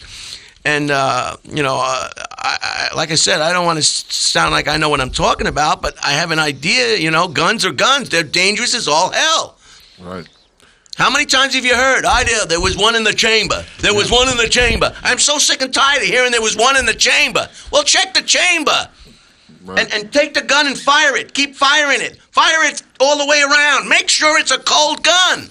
And 0.65 0.91
uh, 0.91 1.37
you 1.45 1.63
know, 1.63 1.77
uh, 1.83 2.09
I, 2.37 2.89
I, 2.93 2.97
like 2.97 3.11
I 3.11 3.15
said, 3.15 3.41
I 3.41 3.53
don't 3.53 3.65
want 3.65 3.79
to 3.79 3.83
sound 3.85 4.53
like 4.53 4.69
I 4.69 4.77
know 4.77 4.89
what 4.89 5.01
I'm 5.01 5.11
talking 5.11 5.47
about, 5.47 5.81
but 5.83 5.97
I 6.05 6.13
have 6.13 6.31
an 6.31 6.39
idea. 6.39 6.97
You 6.97 7.11
know, 7.11 7.27
guns 7.29 7.65
are 7.65 7.73
guns. 7.73 8.11
They're 8.11 8.23
dangerous 8.25 8.75
as 8.75 8.87
all 8.89 9.11
hell. 9.11 9.57
Right. 10.01 10.29
How 10.97 11.11
many 11.11 11.27
times 11.27 11.55
have 11.55 11.65
you 11.65 11.77
heard? 11.77 12.05
I 12.05 12.25
did. 12.25 12.49
There 12.49 12.61
was 12.61 12.77
one 12.77 12.97
in 12.97 13.05
the 13.05 13.13
chamber. 13.15 13.65
There 13.79 13.95
was 13.95 14.11
one 14.11 14.29
in 14.29 14.37
the 14.37 14.49
chamber. 14.49 14.93
I'm 15.05 15.19
so 15.21 15.39
sick 15.39 15.63
and 15.63 15.73
tired 15.73 16.03
of 16.03 16.09
hearing 16.09 16.33
there 16.33 16.43
was 16.43 16.57
one 16.57 16.77
in 16.77 16.87
the 16.87 16.93
chamber. 16.95 17.49
Well, 17.73 17.85
check 17.85 18.13
the 18.15 18.23
chamber. 18.23 18.89
Right. 19.65 19.81
And, 19.81 19.93
and 19.93 20.13
take 20.13 20.35
the 20.35 20.43
gun 20.43 20.67
and 20.67 20.79
fire 20.79 21.17
it. 21.17 21.35
Keep 21.35 21.55
firing 21.55 22.01
it. 22.01 22.17
Fire 22.17 22.65
it 22.65 22.83
all 23.01 23.19
the 23.19 23.27
way 23.27 23.43
around. 23.43 23.89
Make 23.89 24.09
sure 24.09 24.39
it's 24.39 24.51
a 24.51 24.59
cold 24.59 25.03
gun. 25.03 25.51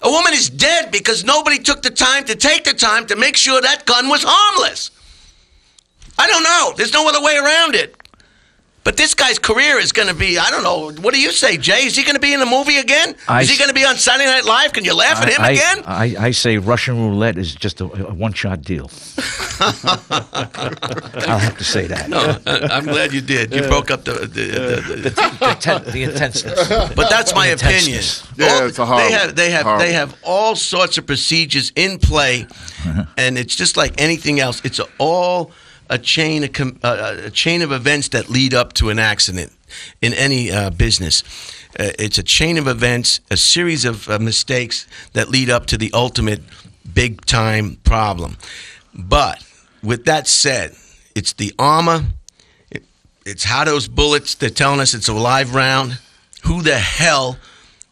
A 0.00 0.10
woman 0.10 0.32
is 0.32 0.48
dead 0.48 0.90
because 0.90 1.24
nobody 1.24 1.58
took 1.58 1.82
the 1.82 1.90
time 1.90 2.24
to 2.26 2.36
take 2.36 2.64
the 2.64 2.72
time 2.72 3.06
to 3.06 3.16
make 3.16 3.36
sure 3.36 3.60
that 3.60 3.84
gun 3.84 4.08
was 4.08 4.22
harmless. 4.26 4.90
I 6.18 6.26
don't 6.26 6.42
know. 6.42 6.72
There's 6.76 6.92
no 6.92 7.08
other 7.08 7.22
way 7.22 7.36
around 7.36 7.74
it. 7.74 7.96
But 8.84 8.96
this 8.96 9.12
guy's 9.12 9.38
career 9.38 9.78
is 9.78 9.92
going 9.92 10.08
to 10.08 10.14
be, 10.14 10.38
I 10.38 10.48
don't 10.50 10.62
know, 10.62 10.90
what 11.02 11.12
do 11.12 11.20
you 11.20 11.30
say, 11.30 11.58
Jay? 11.58 11.84
Is 11.84 11.94
he 11.94 12.04
going 12.04 12.14
to 12.14 12.20
be 12.20 12.32
in 12.32 12.40
the 12.40 12.46
movie 12.46 12.78
again? 12.78 13.14
I 13.28 13.42
is 13.42 13.50
he 13.50 13.58
going 13.58 13.68
to 13.68 13.74
be 13.74 13.84
on 13.84 13.96
Saturday 13.96 14.24
Night 14.30 14.46
Live? 14.46 14.72
Can 14.72 14.84
you 14.84 14.94
laugh 14.94 15.20
at 15.22 15.28
him 15.28 15.40
I, 15.42 15.50
again? 15.50 15.82
I, 15.86 16.16
I 16.28 16.30
say 16.30 16.56
Russian 16.56 16.96
roulette 16.96 17.36
is 17.36 17.54
just 17.54 17.82
a, 17.82 17.84
a 17.84 18.14
one-shot 18.14 18.62
deal. 18.62 18.90
I'll 19.60 21.38
have 21.38 21.58
to 21.58 21.64
say 21.64 21.86
that. 21.88 22.08
no, 22.08 22.38
I- 22.46 22.60
I'm 22.76 22.84
glad 22.84 23.12
you 23.12 23.20
did. 23.20 23.52
You 23.54 23.62
broke 23.62 23.90
up 23.90 24.04
the. 24.04 24.12
the, 24.12 24.26
the, 24.26 24.40
the 24.80 24.96
The, 24.96 25.10
the, 25.10 25.56
ten, 25.60 25.82
the 25.84 26.02
intenseness. 26.04 26.68
but 26.94 27.10
that's 27.10 27.34
my 27.34 27.48
opinion. 27.48 28.02
Yeah, 28.36 28.46
All- 28.60 28.66
it's 28.68 28.78
a 28.78 28.86
horrible- 28.86 29.08
They 29.08 29.12
have 29.14 29.34
they 29.36 29.50
have 29.50 29.62
horrible. 29.64 29.84
they 29.84 29.92
have 29.92 30.16
all 30.22 30.56
sorts 30.56 30.96
of 30.98 31.06
procedures 31.06 31.72
in 31.76 31.98
play, 31.98 32.46
uh-huh. 32.86 33.04
and 33.16 33.36
it's 33.36 33.54
just 33.54 33.76
like 33.76 34.00
anything 34.00 34.40
else. 34.40 34.62
It's 34.64 34.80
all 34.98 35.50
a 35.90 35.98
chain 35.98 36.44
uh, 36.82 37.16
a 37.24 37.30
chain 37.30 37.62
of 37.62 37.72
events 37.72 38.08
that 38.08 38.28
lead 38.28 38.54
up 38.54 38.72
to 38.74 38.90
an 38.90 38.98
accident 38.98 39.52
in 40.00 40.14
any 40.14 40.50
uh, 40.50 40.70
business. 40.70 41.22
Uh, 41.78 41.92
it's 41.98 42.18
a 42.18 42.22
chain 42.22 42.58
of 42.58 42.66
events, 42.66 43.20
a 43.30 43.36
series 43.36 43.84
of 43.84 44.08
uh, 44.08 44.18
mistakes 44.18 44.86
that 45.12 45.28
lead 45.28 45.50
up 45.50 45.66
to 45.66 45.76
the 45.76 45.90
ultimate 45.92 46.40
big 46.92 47.24
time 47.24 47.76
problem. 47.84 48.36
But 48.94 49.44
with 49.82 50.04
that 50.06 50.26
said, 50.26 50.74
it's 51.14 51.34
the 51.34 51.52
armor. 51.58 52.04
It, 52.70 52.84
it's 53.24 53.44
how 53.44 53.64
those 53.64 53.88
bullets. 53.88 54.34
They're 54.34 54.50
telling 54.50 54.80
us 54.80 54.94
it's 54.94 55.08
a 55.08 55.14
live 55.14 55.54
round. 55.54 55.98
Who 56.44 56.62
the 56.62 56.78
hell? 56.78 57.38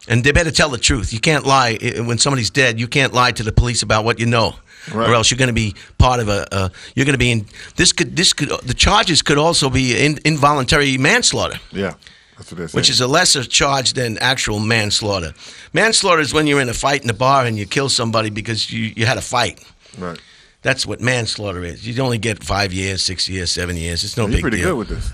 And 0.08 0.22
they 0.22 0.30
better 0.30 0.52
tell 0.52 0.68
the 0.68 0.78
truth. 0.78 1.12
You 1.12 1.20
can't 1.20 1.44
lie 1.44 1.78
when 1.98 2.18
somebody's 2.18 2.50
dead. 2.50 2.78
You 2.78 2.86
can't 2.86 3.12
lie 3.12 3.32
to 3.32 3.42
the 3.42 3.52
police 3.52 3.82
about 3.82 4.04
what 4.04 4.20
you 4.20 4.26
know, 4.26 4.54
Right. 4.94 5.10
or 5.10 5.14
else 5.14 5.30
you're 5.30 5.38
going 5.38 5.48
to 5.48 5.52
be 5.54 5.74
part 5.98 6.20
of 6.20 6.28
a. 6.28 6.46
Uh, 6.54 6.68
you're 6.94 7.06
going 7.06 7.14
to 7.14 7.18
be 7.18 7.30
in. 7.32 7.46
This 7.76 7.92
could. 7.92 8.14
This 8.16 8.32
could. 8.32 8.50
The 8.62 8.74
charges 8.74 9.22
could 9.22 9.38
also 9.38 9.68
be 9.70 9.96
in, 10.06 10.18
involuntary 10.24 10.96
manslaughter, 10.98 11.58
Yeah, 11.72 11.94
that's 12.36 12.52
what 12.52 12.58
they're 12.58 12.68
which 12.68 12.88
is 12.90 13.00
a 13.00 13.06
lesser 13.08 13.42
charge 13.44 13.94
than 13.94 14.16
actual 14.18 14.60
manslaughter. 14.60 15.32
Manslaughter 15.72 16.20
is 16.22 16.32
when 16.32 16.46
you're 16.46 16.60
in 16.60 16.68
a 16.68 16.74
fight 16.74 17.02
in 17.02 17.10
a 17.10 17.14
bar 17.14 17.44
and 17.46 17.58
you 17.58 17.66
kill 17.66 17.88
somebody 17.88 18.30
because 18.30 18.70
you, 18.70 18.92
you 18.96 19.06
had 19.06 19.18
a 19.18 19.22
fight. 19.22 19.64
right. 19.98 20.20
That's 20.62 20.84
what 20.84 21.00
manslaughter 21.00 21.62
is. 21.62 21.86
You 21.86 22.02
only 22.02 22.18
get 22.18 22.42
five 22.42 22.72
years, 22.72 23.00
six 23.00 23.28
years, 23.28 23.52
seven 23.52 23.76
years. 23.76 24.02
It's 24.02 24.16
no 24.16 24.24
You're 24.24 24.32
big 24.32 24.40
pretty 24.42 24.56
deal. 24.56 24.70
good 24.70 24.78
with 24.78 24.88
this. 24.88 25.12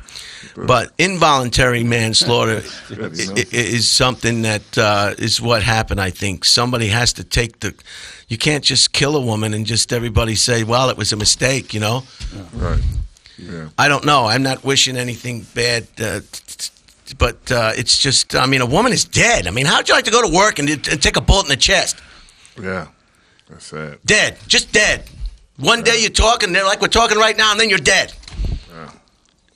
But 0.56 0.92
involuntary 0.98 1.84
manslaughter 1.84 2.62
Good, 2.88 3.18
you 3.18 3.26
know? 3.26 3.34
i- 3.36 3.40
i- 3.40 3.46
is 3.76 3.86
something 3.86 4.42
that 4.42 4.78
uh, 4.78 5.14
is 5.18 5.42
what 5.42 5.62
happened. 5.62 6.00
I 6.00 6.08
think 6.10 6.44
somebody 6.46 6.86
has 6.88 7.12
to 7.14 7.24
take 7.24 7.60
the. 7.60 7.74
You 8.32 8.38
can't 8.38 8.64
just 8.64 8.94
kill 8.94 9.14
a 9.14 9.20
woman 9.20 9.52
and 9.52 9.66
just 9.66 9.92
everybody 9.92 10.36
say, 10.36 10.64
"Well, 10.64 10.88
it 10.88 10.96
was 10.96 11.12
a 11.12 11.16
mistake." 11.16 11.74
You 11.74 11.80
know. 11.80 12.02
Right. 12.54 12.80
Yeah. 13.36 13.68
I 13.76 13.88
don't 13.88 14.06
know. 14.06 14.24
I'm 14.24 14.42
not 14.42 14.64
wishing 14.64 14.96
anything 14.96 15.44
bad. 15.54 15.86
Uh, 16.00 16.20
t- 16.20 16.70
t- 17.06 17.14
but 17.18 17.52
uh, 17.52 17.72
it's 17.76 17.98
just, 17.98 18.34
I 18.34 18.46
mean, 18.46 18.62
a 18.62 18.66
woman 18.66 18.90
is 18.90 19.04
dead. 19.04 19.46
I 19.46 19.50
mean, 19.50 19.66
how'd 19.66 19.86
you 19.86 19.94
like 19.94 20.06
to 20.06 20.10
go 20.10 20.26
to 20.26 20.34
work 20.34 20.58
and, 20.58 20.70
and 20.70 21.02
take 21.02 21.18
a 21.18 21.20
bullet 21.20 21.44
in 21.44 21.50
the 21.50 21.56
chest? 21.56 22.00
Yeah. 22.58 22.86
That's 23.50 23.66
sad. 23.66 23.98
Dead. 24.06 24.38
Just 24.48 24.72
dead. 24.72 25.02
One 25.58 25.82
day 25.82 26.00
you're 26.00 26.08
talking, 26.08 26.54
they're 26.54 26.64
like 26.64 26.80
we're 26.80 26.88
talking 26.88 27.18
right 27.18 27.36
now, 27.36 27.50
and 27.50 27.60
then 27.60 27.68
you're 27.68 27.78
dead. 27.78 28.14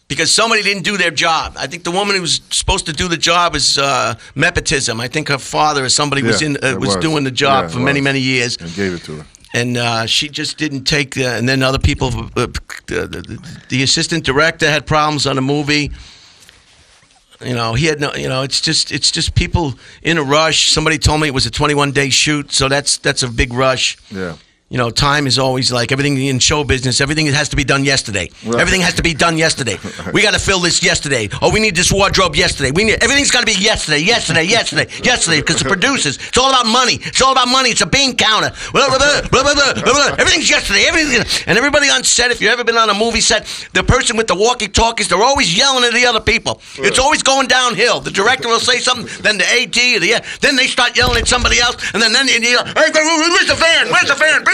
Because 0.08 0.32
somebody 0.32 0.62
didn't 0.62 0.84
do 0.84 0.96
their 0.96 1.10
job. 1.10 1.54
I 1.56 1.66
think 1.66 1.82
the 1.82 1.90
woman 1.90 2.14
who 2.14 2.20
was 2.22 2.40
supposed 2.50 2.86
to 2.86 2.92
do 2.92 3.08
the 3.08 3.16
job 3.16 3.56
is 3.56 3.76
uh, 3.76 4.14
nepotism. 4.36 5.00
I 5.00 5.08
think 5.08 5.28
her 5.28 5.38
father 5.38 5.84
or 5.84 5.88
somebody 5.88 6.22
was 6.22 6.42
in 6.42 6.56
uh, 6.62 6.76
was, 6.78 6.94
was. 6.94 6.96
doing 6.96 7.24
the 7.24 7.32
job 7.32 7.64
Yeah, 7.64 7.68
for 7.70 7.80
many 7.80 7.98
was. 8.00 8.04
many 8.04 8.20
years, 8.20 8.56
And 8.56 8.72
gave 8.74 8.94
it 8.94 9.02
to 9.04 9.16
her. 9.16 9.26
and 9.52 9.76
uh, 9.76 10.06
she 10.06 10.28
just 10.28 10.58
didn't 10.58 10.84
take. 10.84 11.14
The, 11.14 11.26
and 11.36 11.48
then 11.48 11.60
other 11.62 11.80
people, 11.80 12.06
uh, 12.36 12.46
the, 12.86 13.08
the, 13.08 13.38
the 13.68 13.82
assistant 13.82 14.24
director 14.24 14.70
had 14.70 14.86
problems 14.86 15.26
on 15.26 15.34
the 15.36 15.42
movie. 15.42 15.90
You 17.44 17.54
know, 17.54 17.74
he 17.74 17.86
had 17.86 18.00
no. 18.00 18.14
You 18.14 18.28
know, 18.28 18.42
it's 18.42 18.60
just 18.60 18.92
it's 18.92 19.10
just 19.10 19.34
people 19.34 19.74
in 20.02 20.18
a 20.18 20.22
rush. 20.22 20.70
Somebody 20.70 20.98
told 20.98 21.20
me 21.20 21.26
it 21.26 21.34
was 21.34 21.46
a 21.46 21.50
21 21.50 21.90
day 21.92 22.10
shoot, 22.10 22.52
so 22.52 22.68
that's 22.68 22.96
that's 22.98 23.24
a 23.24 23.28
big 23.28 23.52
rush. 23.52 23.98
Yeah. 24.10 24.36
You 24.68 24.78
know, 24.78 24.90
time 24.90 25.28
is 25.28 25.38
always 25.38 25.70
like 25.70 25.92
everything 25.92 26.18
in 26.18 26.40
show 26.40 26.64
business. 26.64 27.00
Everything 27.00 27.26
has 27.26 27.50
to 27.50 27.56
be 27.56 27.62
done 27.62 27.84
yesterday. 27.84 28.28
Right. 28.44 28.60
Everything 28.60 28.80
has 28.80 28.94
to 28.94 29.02
be 29.02 29.14
done 29.14 29.38
yesterday. 29.38 29.78
We 30.12 30.22
got 30.22 30.34
to 30.34 30.40
fill 30.40 30.60
this 30.60 30.82
yesterday. 30.82 31.28
Oh, 31.42 31.52
we 31.52 31.60
need 31.60 31.76
this 31.76 31.92
wardrobe 31.92 32.36
yesterday. 32.36 32.70
We 32.70 32.84
need 32.84 33.02
everything's 33.02 33.30
got 33.30 33.40
to 33.40 33.46
be 33.46 33.60
yesterday, 33.60 33.98
yesterday, 33.98 34.44
yesterday, 34.44 34.86
yesterday. 35.02 35.40
Because 35.40 35.58
the 35.58 35.68
producers, 35.68 36.16
it's 36.16 36.38
all 36.38 36.48
about 36.48 36.66
money. 36.66 36.98
It's 37.02 37.20
all 37.20 37.32
about 37.32 37.48
money. 37.48 37.70
It's 37.70 37.82
a 37.82 37.86
bean 37.86 38.16
counter. 38.16 38.50
Blah, 38.72 38.88
blah, 38.88 39.22
blah. 39.28 40.16
Everything's 40.18 40.48
yesterday. 40.48 40.84
Everything's 40.86 41.44
and 41.46 41.58
everybody 41.58 41.88
on 41.90 42.02
set. 42.02 42.30
If 42.30 42.40
you've 42.40 42.52
ever 42.52 42.64
been 42.64 42.76
on 42.76 42.88
a 42.88 42.94
movie 42.94 43.20
set, 43.20 43.46
the 43.74 43.82
person 43.82 44.16
with 44.16 44.26
the 44.26 44.34
walkie-talkies, 44.34 45.08
they're 45.08 45.22
always 45.22 45.56
yelling 45.56 45.84
at 45.84 45.92
the 45.92 46.06
other 46.06 46.20
people. 46.20 46.60
It's 46.78 46.98
always 46.98 47.22
going 47.22 47.46
downhill. 47.46 48.00
The 48.00 48.10
director 48.10 48.48
will 48.48 48.60
say 48.60 48.78
something, 48.78 49.06
then 49.22 49.38
the 49.38 49.44
AD, 49.44 49.76
or 49.76 50.00
the 50.00 50.24
then 50.40 50.56
they 50.56 50.66
start 50.66 50.96
yelling 50.96 51.18
at 51.18 51.28
somebody 51.28 51.60
else, 51.60 51.76
and 51.92 52.02
then 52.02 52.12
then 52.12 52.28
you 52.28 52.40
yell, 52.40 52.64
hey, 52.64 52.88
where's 52.94 53.48
the 53.48 53.56
fan? 53.56 53.90
Where's 53.90 54.08
the 54.08 54.16
fan? 54.16 54.44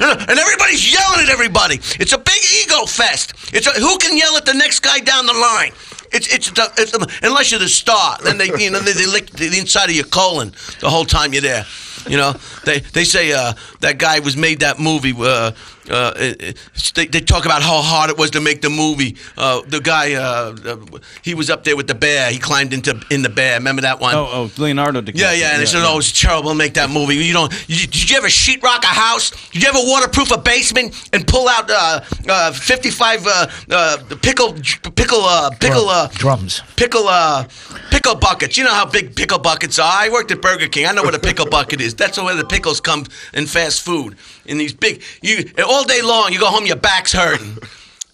And 0.00 0.38
everybody's 0.38 0.92
yelling 0.92 1.20
at 1.20 1.28
everybody. 1.28 1.76
It's 1.98 2.12
a 2.12 2.18
big 2.18 2.42
ego 2.62 2.86
fest. 2.86 3.34
It's 3.52 3.66
a, 3.66 3.70
who 3.72 3.98
can 3.98 4.16
yell 4.16 4.36
at 4.36 4.44
the 4.44 4.54
next 4.54 4.80
guy 4.80 5.00
down 5.00 5.26
the 5.26 5.34
line. 5.34 5.72
It's 6.12 6.26
it's, 6.32 6.50
it's 6.76 6.92
unless 7.22 7.50
you're 7.50 7.60
the 7.60 7.68
star, 7.68 8.18
then 8.22 8.36
they 8.38 8.50
you 8.58 8.70
know 8.70 8.80
they, 8.80 8.92
they 8.92 9.06
lick 9.06 9.30
the 9.30 9.46
inside 9.58 9.90
of 9.90 9.94
your 9.94 10.06
colon 10.06 10.52
the 10.80 10.90
whole 10.90 11.04
time 11.04 11.32
you're 11.32 11.42
there. 11.42 11.64
You 12.08 12.16
know 12.16 12.34
they 12.64 12.80
they 12.80 13.04
say 13.04 13.32
uh, 13.32 13.52
that 13.80 13.98
guy 13.98 14.20
was 14.20 14.36
made 14.36 14.60
that 14.60 14.78
movie. 14.78 15.14
Uh, 15.16 15.52
uh, 15.90 16.12
it- 16.16 16.42
it- 16.42 16.56
they, 16.94 17.06
they 17.06 17.20
talk 17.20 17.44
about 17.46 17.62
how 17.62 17.80
hard 17.82 18.10
it 18.10 18.16
was 18.18 18.30
to 18.30 18.40
make 18.40 18.60
the 18.62 18.70
movie. 18.70 19.16
Uh, 19.36 19.60
the 19.66 19.80
guy 19.80 20.14
uh, 20.14 20.54
uh, 20.64 20.76
he 21.22 21.34
was 21.34 21.50
up 21.50 21.64
there 21.64 21.76
with 21.76 21.86
the 21.86 21.94
bear. 21.94 22.30
He 22.30 22.38
climbed 22.38 22.72
into 22.72 23.00
in 23.10 23.22
the 23.22 23.28
bear. 23.28 23.54
Remember 23.58 23.82
that 23.82 24.00
one? 24.00 24.14
Oh, 24.14 24.28
oh, 24.32 24.50
Leonardo 24.62 25.00
DiCaprio. 25.00 25.16
Yeah, 25.20 25.32
yeah, 25.32 25.52
and 25.52 25.60
they 25.62 25.66
said, 25.66 25.82
"Oh, 25.84 25.98
it's 25.98 26.12
terrible 26.18 26.50
to 26.50 26.54
make 26.56 26.74
that 26.74 26.90
movie." 26.90 27.16
You 27.16 27.32
don't. 27.32 27.52
You, 27.68 27.86
did 27.86 28.08
you 28.10 28.16
ever 28.16 28.28
sheetrock 28.28 28.82
a 28.84 28.86
house? 28.86 29.30
Did 29.52 29.62
you 29.62 29.68
ever 29.68 29.78
waterproof 29.82 30.30
a 30.30 30.38
basement 30.38 30.94
and 31.12 31.26
pull 31.26 31.48
out 31.48 31.70
uh, 31.70 32.00
uh, 32.28 32.52
fifty-five 32.52 33.26
uh, 33.26 33.46
uh, 33.70 33.96
pickle 34.22 34.54
pickle 34.94 35.22
uh, 35.24 35.50
pickle 35.60 35.88
uh, 35.88 36.08
Drums. 36.12 36.62
pickle 36.76 37.08
uh, 37.08 37.44
pickle 37.90 38.14
buckets? 38.16 38.56
You 38.56 38.64
know 38.64 38.74
how 38.74 38.86
big 38.86 39.16
pickle 39.16 39.38
buckets 39.38 39.78
are. 39.78 39.90
I 39.92 40.08
worked 40.08 40.30
at 40.30 40.40
Burger 40.40 40.68
King. 40.68 40.86
I 40.86 40.92
know 40.92 41.02
what 41.02 41.14
a 41.14 41.18
pickle 41.18 41.46
bucket 41.46 41.80
is. 41.80 41.89
That's 41.94 42.20
where 42.20 42.34
the 42.34 42.44
pickles 42.44 42.80
come 42.80 43.04
in 43.34 43.46
fast 43.46 43.82
food. 43.82 44.16
In 44.46 44.58
these 44.58 44.72
big, 44.72 45.02
you 45.22 45.44
all 45.66 45.84
day 45.84 46.02
long, 46.02 46.32
you 46.32 46.38
go 46.40 46.46
home, 46.46 46.66
your 46.66 46.76
back's 46.76 47.12
hurting. 47.12 47.58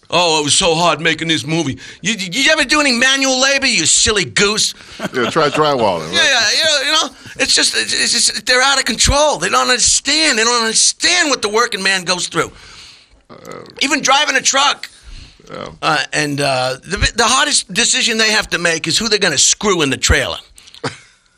Oh, 0.09 0.39
it 0.39 0.45
was 0.45 0.53
so 0.55 0.73
hard 0.73 1.01
making 1.01 1.27
this 1.27 1.45
movie. 1.45 1.79
You, 2.01 2.15
did 2.15 2.33
you 2.33 2.49
ever 2.49 2.63
do 2.63 2.79
any 2.79 2.93
manual 2.93 3.41
labor, 3.41 3.65
you 3.67 3.85
silly 3.85 4.23
goose? 4.23 4.73
Yeah, 5.13 5.29
try 5.29 5.49
drywalling. 5.49 6.09
Yeah, 6.13 6.19
Right? 6.21 6.55
yeah, 6.55 6.63
yeah, 6.63 6.85
you 6.85 6.91
know, 6.93 7.15
it's 7.35 7.53
just, 7.53 7.73
it's 7.75 8.13
just 8.13 8.45
they're 8.45 8.61
out 8.61 8.79
of 8.79 8.85
control. 8.85 9.37
They 9.37 9.49
don't 9.49 9.67
understand. 9.67 10.39
They 10.39 10.45
don't 10.45 10.61
understand 10.63 11.29
what 11.29 11.41
the 11.41 11.49
working 11.49 11.83
man 11.83 12.05
goes 12.05 12.29
through. 12.29 12.53
Even 13.81 14.01
driving 14.01 14.37
a 14.37 14.41
truck. 14.41 14.89
Uh, 15.81 16.03
and 16.13 16.39
uh, 16.39 16.75
the, 16.83 17.11
the 17.17 17.25
hardest 17.25 17.73
decision 17.73 18.17
they 18.17 18.31
have 18.31 18.47
to 18.51 18.59
make 18.59 18.87
is 18.87 18.97
who 18.97 19.09
they're 19.09 19.19
going 19.19 19.33
to 19.33 19.37
screw 19.37 19.81
in 19.81 19.89
the 19.89 19.97
trailer. 19.97 20.37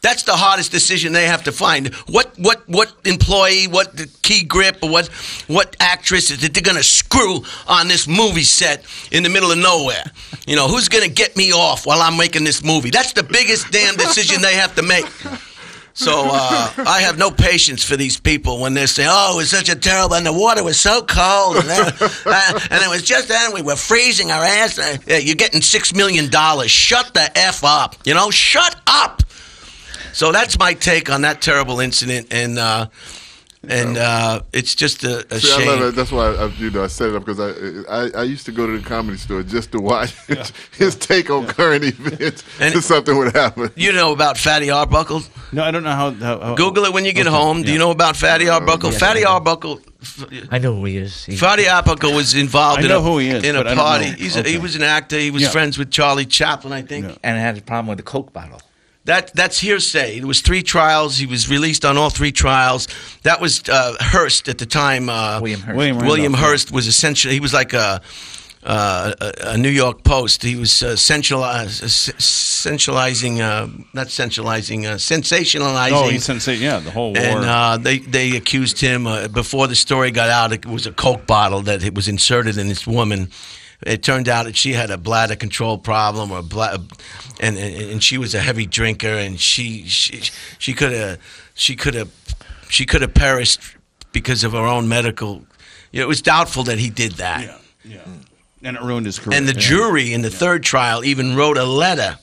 That's 0.02 0.24
the 0.24 0.36
hardest 0.36 0.72
decision 0.72 1.12
they 1.12 1.26
have 1.26 1.44
to 1.44 1.52
find. 1.52 1.94
What 2.08 2.34
what 2.38 2.68
what 2.70 2.94
employee, 3.06 3.68
what 3.68 3.96
the 3.98 4.10
key 4.22 4.44
grip, 4.44 4.78
or 4.82 4.90
what 4.90 5.08
what 5.48 5.76
actress 5.80 6.32
is 6.32 6.40
that 6.42 6.54
they're 6.54 6.64
gonna 6.64 6.84
screw 6.84 7.44
on 7.68 7.88
this 7.88 8.08
movie 8.08 8.44
set 8.44 8.86
in 9.12 9.24
the 9.24 9.30
middle 9.30 9.52
of 9.52 9.58
nowhere? 9.58 10.06
You 10.48 10.56
know, 10.56 10.68
who's 10.68 10.88
gonna 10.88 11.10
get 11.10 11.36
me 11.36 11.52
off 11.52 11.86
while 11.86 12.02
I'm 12.02 12.16
making 12.18 12.46
this 12.46 12.64
movie? 12.64 12.92
That's 12.92 13.14
the 13.14 13.24
biggest 13.24 13.72
damn 13.72 13.96
decision 13.98 14.42
they 14.42 14.56
have 14.56 14.74
to 14.76 14.84
make. 14.84 15.06
So 16.00 16.30
uh, 16.32 16.72
I 16.78 17.02
have 17.02 17.18
no 17.18 17.30
patience 17.30 17.84
for 17.84 17.98
these 17.98 18.18
people 18.18 18.62
when 18.62 18.74
they 18.74 18.86
say, 18.86 19.06
"Oh, 19.06 19.34
it 19.34 19.38
was 19.38 19.50
such 19.50 19.68
a 19.68 19.76
terrible," 19.76 20.16
and 20.16 20.26
the 20.26 20.32
water 20.32 20.64
was 20.64 20.80
so 20.80 21.02
cold, 21.02 21.58
and, 21.58 21.68
then, 21.68 21.82
uh, 22.26 22.60
and 22.72 22.82
it 22.82 22.90
was 22.90 23.04
just 23.04 23.28
then 23.28 23.54
we 23.54 23.62
were 23.62 23.76
freezing 23.76 24.32
our 24.32 24.42
ass. 24.42 24.80
Uh, 24.80 24.98
you're 25.08 25.36
getting 25.36 25.62
six 25.62 25.94
million 25.94 26.30
dollars. 26.30 26.72
Shut 26.72 27.14
the 27.14 27.38
f 27.38 27.66
up. 27.66 27.96
You 28.06 28.14
know, 28.14 28.32
shut 28.32 28.80
up. 28.88 29.24
So 30.14 30.32
that's 30.32 30.58
my 30.60 30.74
take 30.74 31.10
on 31.10 31.22
that 31.22 31.42
terrible 31.42 31.80
incident, 31.80 32.28
and 32.34 32.58
uh, 32.60 32.88
and 33.68 33.98
uh, 33.98 34.42
it's 34.54 34.74
just 34.74 35.04
a, 35.04 35.26
a 35.34 35.40
See, 35.40 35.52
I 35.52 35.66
love 35.66 35.80
shame. 35.80 35.88
it. 35.90 35.92
That's 35.96 36.12
why 36.12 36.28
I, 36.34 36.46
you 36.58 36.72
know 36.72 36.84
I 36.84 36.88
set 36.88 37.10
it 37.10 37.16
up 37.16 37.26
because 37.26 37.40
I, 37.40 37.94
I 37.94 38.22
I 38.22 38.24
used 38.24 38.46
to 38.46 38.52
go 38.54 38.66
to 38.66 38.78
the 38.80 38.84
comedy 38.88 39.18
store 39.18 39.44
just 39.44 39.72
to 39.74 39.80
watch 39.82 40.14
his 40.78 40.96
take 40.96 41.30
on 41.30 41.46
current 41.48 41.84
events. 41.84 42.44
And- 42.60 42.74
And 42.76 42.84
something 42.84 43.18
would 43.18 43.34
happen. 43.36 43.70
You 43.76 43.92
know 43.92 44.12
about 44.14 44.38
Fatty 44.38 44.70
Arbuckle? 44.72 45.22
No, 45.52 45.64
I 45.64 45.72
don't 45.72 45.84
know 45.84 45.92
how. 45.92 46.12
how, 46.12 46.40
how 46.40 46.56
Google 46.56 46.86
it 46.86 46.94
when 46.94 47.04
you 47.06 47.14
get 47.14 47.28
Okay, 47.28 47.36
home. 47.36 47.64
Do 47.64 47.72
you 47.74 47.80
know 47.80 47.92
about 47.92 48.16
Fatty 48.16 48.48
Arbuckle? 48.50 48.92
yes, 48.92 49.00
Fatty 49.00 49.26
Arbuckle. 49.26 49.82
I 50.50 50.60
know 50.60 50.76
who 50.76 50.86
he 50.86 50.96
is. 50.98 51.26
He, 51.26 51.36
Fatty 51.36 51.68
Arbuckle 51.68 52.14
was 52.14 52.34
involved 52.34 52.80
I 52.80 52.84
in 52.84 52.88
know 52.88 53.00
a, 53.00 53.02
who 53.02 53.18
he 53.18 53.30
is, 53.30 53.44
in 53.44 53.56
a 53.56 53.60
but 53.60 53.68
I 53.68 53.76
don't 53.76 53.84
party. 53.84 54.06
know. 54.12 54.16
He's 54.16 54.36
a, 54.38 54.44
he 54.44 54.58
was 54.58 54.76
an 54.78 54.84
actor. 54.84 55.18
He 55.18 55.32
was 55.32 55.42
Yeah. 55.42 55.50
friends 55.50 55.78
with 55.78 55.92
Charlie 55.92 56.26
Chaplin, 56.26 56.72
I 56.72 56.82
think. 56.84 57.08
Yeah. 57.08 57.16
and 57.24 57.38
had 57.38 57.58
a 57.58 57.62
problem 57.62 57.88
with 57.88 57.98
the 57.98 58.04
Coke 58.04 58.32
bottle. 58.32 58.62
That 59.10 59.34
that's 59.34 59.60
hearsay. 59.60 60.20
There 60.20 60.28
was 60.28 60.42
three 60.42 60.62
trials. 60.62 61.18
He 61.18 61.26
was 61.26 61.50
released 61.50 61.84
on 61.84 61.98
all 61.98 62.12
three 62.12 62.32
trials. 62.32 62.88
That 63.24 63.42
was 63.42 63.68
uh, 63.68 63.96
Hearst 64.00 64.48
at 64.48 64.60
the 64.60 64.68
time. 64.68 65.10
Uh, 65.10 65.40
William 65.42 65.62
Hurt. 65.62 65.76
William 65.76 65.98
William 65.98 66.34
Randolph, 66.34 66.40
Hearst 66.40 66.72
was 66.72 66.86
essentially 66.86 67.34
he 67.34 67.40
was 67.40 67.52
like 67.52 67.74
a 67.74 68.02
uh, 68.64 69.14
a, 69.20 69.34
a 69.54 69.58
New 69.58 69.70
York 69.70 70.04
Post. 70.04 70.44
He 70.44 70.56
was 70.56 70.84
uh, 70.84 70.96
centralize, 70.96 71.82
uh, 71.82 71.88
centralizing, 72.20 73.42
uh, 73.42 73.68
not 73.96 74.10
centralizing, 74.10 74.86
uh, 74.86 74.98
sensationalizing. 74.98 75.92
Oh, 75.92 76.10
he's 76.10 76.26
sensation. 76.26 76.64
Yeah, 76.64 76.78
the 76.78 76.92
whole 76.92 77.14
war. 77.14 77.24
And 77.24 77.46
uh, 77.46 77.78
they 77.78 77.98
they 77.98 78.38
accused 78.38 78.80
him 78.80 79.08
uh, 79.08 79.28
before 79.28 79.68
the 79.68 79.76
story 79.76 80.12
got 80.12 80.30
out. 80.30 80.52
It 80.52 80.68
was 80.68 80.86
a 80.86 80.92
coke 80.92 81.26
bottle 81.26 81.62
that 81.64 81.84
it 81.84 81.96
was 81.96 82.08
inserted 82.08 82.60
in 82.60 82.68
this 82.68 82.86
woman. 82.86 83.30
It 83.86 84.04
turned 84.04 84.28
out 84.28 84.46
that 84.46 84.58
she 84.58 84.74
had 84.74 84.92
a 84.92 84.98
bladder 84.98 85.36
control 85.38 85.78
problem, 85.78 86.32
or 86.32 86.42
bla- 86.42 86.80
and, 87.40 87.58
and 87.58 87.92
and 87.92 88.04
she 88.04 88.18
was 88.18 88.36
a 88.36 88.40
heavy 88.40 88.66
drinker, 88.66 89.08
and 89.08 89.40
she 89.40 89.86
she 89.88 90.22
she 90.58 90.74
could 90.74 90.92
have 90.92 91.20
she 91.54 91.76
could 91.76 91.94
have 91.94 92.10
she 92.70 92.86
could 92.86 93.02
have 93.02 93.14
perished 93.14 93.62
because 94.12 94.44
of 94.44 94.52
her 94.52 94.66
own 94.66 94.88
medical. 94.90 95.46
You 95.92 96.00
know, 96.00 96.06
it 96.06 96.08
was 96.08 96.22
doubtful 96.22 96.64
that 96.66 96.78
he 96.78 96.90
did 96.90 97.14
that. 97.14 97.42
yeah, 97.42 97.58
yeah. 97.86 98.06
And 98.62 98.76
it 98.76 98.84
ruined 98.84 99.06
his 99.06 99.18
career. 99.18 99.38
And 99.38 99.48
the 99.48 99.54
jury 99.54 100.12
in 100.14 100.22
the 100.22 100.30
third 100.30 100.64
trial 100.64 101.06
even 101.06 101.36
wrote 101.38 101.58
a 101.58 101.64
letter. 101.64 102.18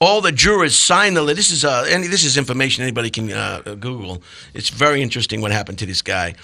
All 0.00 0.20
the 0.20 0.32
jurors 0.32 0.76
signed 0.76 1.16
the 1.16 1.22
letter. 1.22 1.34
This 1.34 1.50
is 1.50 1.64
uh, 1.64 1.86
any 1.88 2.06
this 2.06 2.24
is 2.24 2.36
information 2.36 2.82
anybody 2.84 3.10
can 3.10 3.32
uh, 3.32 3.62
Google. 3.80 4.22
It's 4.54 4.68
very 4.68 5.02
interesting 5.02 5.40
what 5.40 5.50
happened 5.50 5.78
to 5.80 5.86
this 5.86 6.02
guy, 6.02 6.34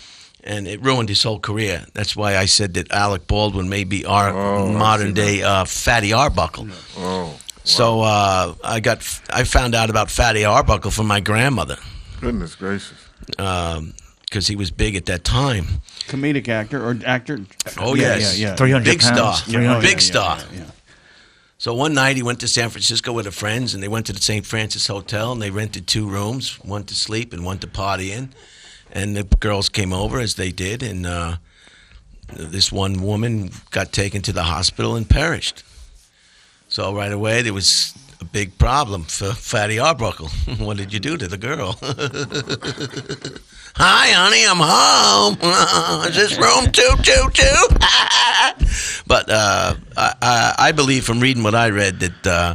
and 0.44 0.66
it 0.66 0.80
ruined 0.82 1.08
his 1.08 1.22
whole 1.22 1.38
career. 1.40 1.84
That's 1.94 2.14
why 2.16 2.36
I 2.36 2.46
said 2.46 2.74
that 2.74 2.90
Alec 2.92 3.26
Baldwin 3.26 3.68
may 3.68 3.84
be 3.84 4.04
our 4.06 4.30
Oh, 4.30 4.72
modern 4.72 5.12
day 5.14 5.42
uh, 5.42 5.64
Fatty 5.64 6.12
Arbuckle. 6.12 6.68
Oh, 6.96 7.00
wow. 7.26 7.34
So 7.64 8.00
uh, 8.02 8.54
I 8.64 8.80
got 8.80 8.98
I 9.30 9.44
found 9.44 9.74
out 9.74 9.90
about 9.90 10.10
Fatty 10.10 10.44
Arbuckle 10.44 10.90
from 10.90 11.06
my 11.06 11.20
grandmother 11.20 11.76
goodness 12.20 12.54
gracious. 12.54 12.98
because 13.26 14.46
he 14.46 14.56
was 14.56 14.70
big 14.70 14.94
at 14.96 15.06
that 15.06 15.24
time. 15.24 15.66
comedic 16.08 16.48
actor 16.48 16.84
or 16.84 16.96
actor. 17.06 17.40
Oh 17.78 17.94
yes, 17.94 18.38
yeah, 18.38 18.48
yeah. 18.50 18.56
300 18.56 18.84
big 18.84 19.00
pounds. 19.00 19.42
star, 19.42 19.60
Yeah, 19.62 19.76
oh, 19.76 19.80
big 19.80 19.92
yeah, 19.92 19.98
star. 19.98 20.38
yeah, 20.52 20.58
yeah. 20.60 20.70
So 21.58 21.74
one 21.74 21.92
night 21.92 22.16
he 22.16 22.22
went 22.22 22.40
to 22.40 22.48
San 22.48 22.70
Francisco 22.70 23.12
with 23.12 23.26
her 23.26 23.30
friends, 23.30 23.74
and 23.74 23.82
they 23.82 23.88
went 23.88 24.06
to 24.06 24.14
the 24.14 24.20
St. 24.22 24.46
Francis 24.46 24.86
Hotel, 24.86 25.30
and 25.32 25.42
they 25.42 25.50
rented 25.50 25.86
two 25.86 26.08
rooms, 26.08 26.54
one 26.64 26.84
to 26.84 26.94
sleep 26.94 27.34
and 27.34 27.44
one 27.44 27.58
to 27.58 27.66
party 27.66 28.12
in. 28.12 28.30
And 28.92 29.16
the 29.16 29.22
girls 29.22 29.68
came 29.68 29.92
over 29.92 30.18
as 30.18 30.34
they 30.34 30.50
did, 30.50 30.82
and 30.82 31.06
uh, 31.06 31.36
this 32.32 32.72
one 32.72 33.02
woman 33.02 33.50
got 33.70 33.92
taken 33.92 34.22
to 34.22 34.32
the 34.32 34.42
hospital 34.42 34.96
and 34.96 35.08
perished. 35.08 35.62
So 36.68 36.94
right 36.94 37.12
away 37.12 37.42
there 37.42 37.54
was 37.54 37.94
a 38.20 38.24
big 38.24 38.58
problem 38.58 39.04
for 39.04 39.32
Fatty 39.32 39.78
Arbuckle. 39.78 40.28
what 40.58 40.76
did 40.76 40.92
you 40.92 41.00
do 41.00 41.16
to 41.16 41.26
the 41.26 41.38
girl? 41.38 41.78
Hi, 43.76 44.08
honey, 44.10 44.44
I'm 44.46 44.58
home. 44.60 45.38
Is 46.08 46.16
this 46.16 46.36
room 46.36 46.70
two 46.70 46.90
two 47.02 47.30
two? 47.32 47.66
but 49.06 49.30
uh, 49.30 49.74
I, 49.96 50.54
I, 50.58 50.72
believe 50.72 51.04
from 51.04 51.20
reading 51.20 51.42
what 51.42 51.54
I 51.54 51.70
read 51.70 52.00
that 52.00 52.26
uh, 52.26 52.54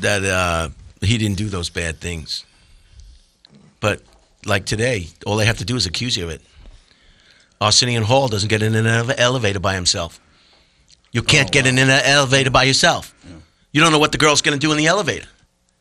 that 0.00 0.24
uh, 0.24 0.68
he 1.00 1.18
didn't 1.18 1.36
do 1.36 1.48
those 1.48 1.68
bad 1.68 1.98
things. 2.00 2.44
But 3.80 4.02
like 4.44 4.64
today, 4.64 5.08
all 5.24 5.36
they 5.36 5.46
have 5.46 5.58
to 5.58 5.64
do 5.64 5.76
is 5.76 5.86
accuse 5.86 6.16
you 6.16 6.24
of 6.24 6.30
it. 6.30 6.40
Arsenio 7.60 8.02
Hall 8.04 8.28
doesn't 8.28 8.48
get 8.48 8.62
in 8.62 8.74
an 8.74 8.86
ele- 8.86 9.14
elevator 9.16 9.60
by 9.60 9.74
himself. 9.74 10.20
You 11.12 11.22
can't 11.22 11.50
get 11.50 11.66
in 11.66 11.78
an 11.78 11.88
elevator 11.88 12.50
by 12.50 12.64
yourself. 12.64 13.14
You 13.72 13.80
don't 13.80 13.92
know 13.92 13.98
what 13.98 14.12
the 14.12 14.18
girl's 14.18 14.42
going 14.42 14.58
to 14.58 14.66
do 14.66 14.70
in 14.72 14.78
the 14.78 14.86
elevator. 14.86 15.26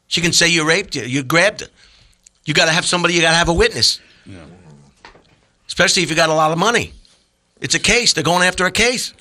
She 0.07 0.21
can 0.21 0.31
say 0.33 0.47
you 0.49 0.67
raped 0.67 0.95
her, 0.95 1.05
you 1.05 1.23
grabbed 1.23 1.61
her. 1.61 1.67
You 2.45 2.53
got 2.53 2.65
to 2.65 2.71
have 2.71 2.85
somebody. 2.85 3.15
You 3.15 3.21
got 3.21 3.31
to 3.31 3.37
have 3.37 3.49
a 3.49 3.53
witness. 3.53 3.99
Yeah. 4.25 4.37
Especially 5.67 6.03
if 6.03 6.09
you 6.09 6.15
got 6.15 6.29
a 6.29 6.33
lot 6.33 6.51
of 6.51 6.57
money. 6.59 6.93
It's 7.59 7.73
a 7.73 7.79
case. 7.79 8.13
They're 8.13 8.23
going 8.23 8.43
after 8.43 8.65
a 8.65 8.71
case. 8.71 9.13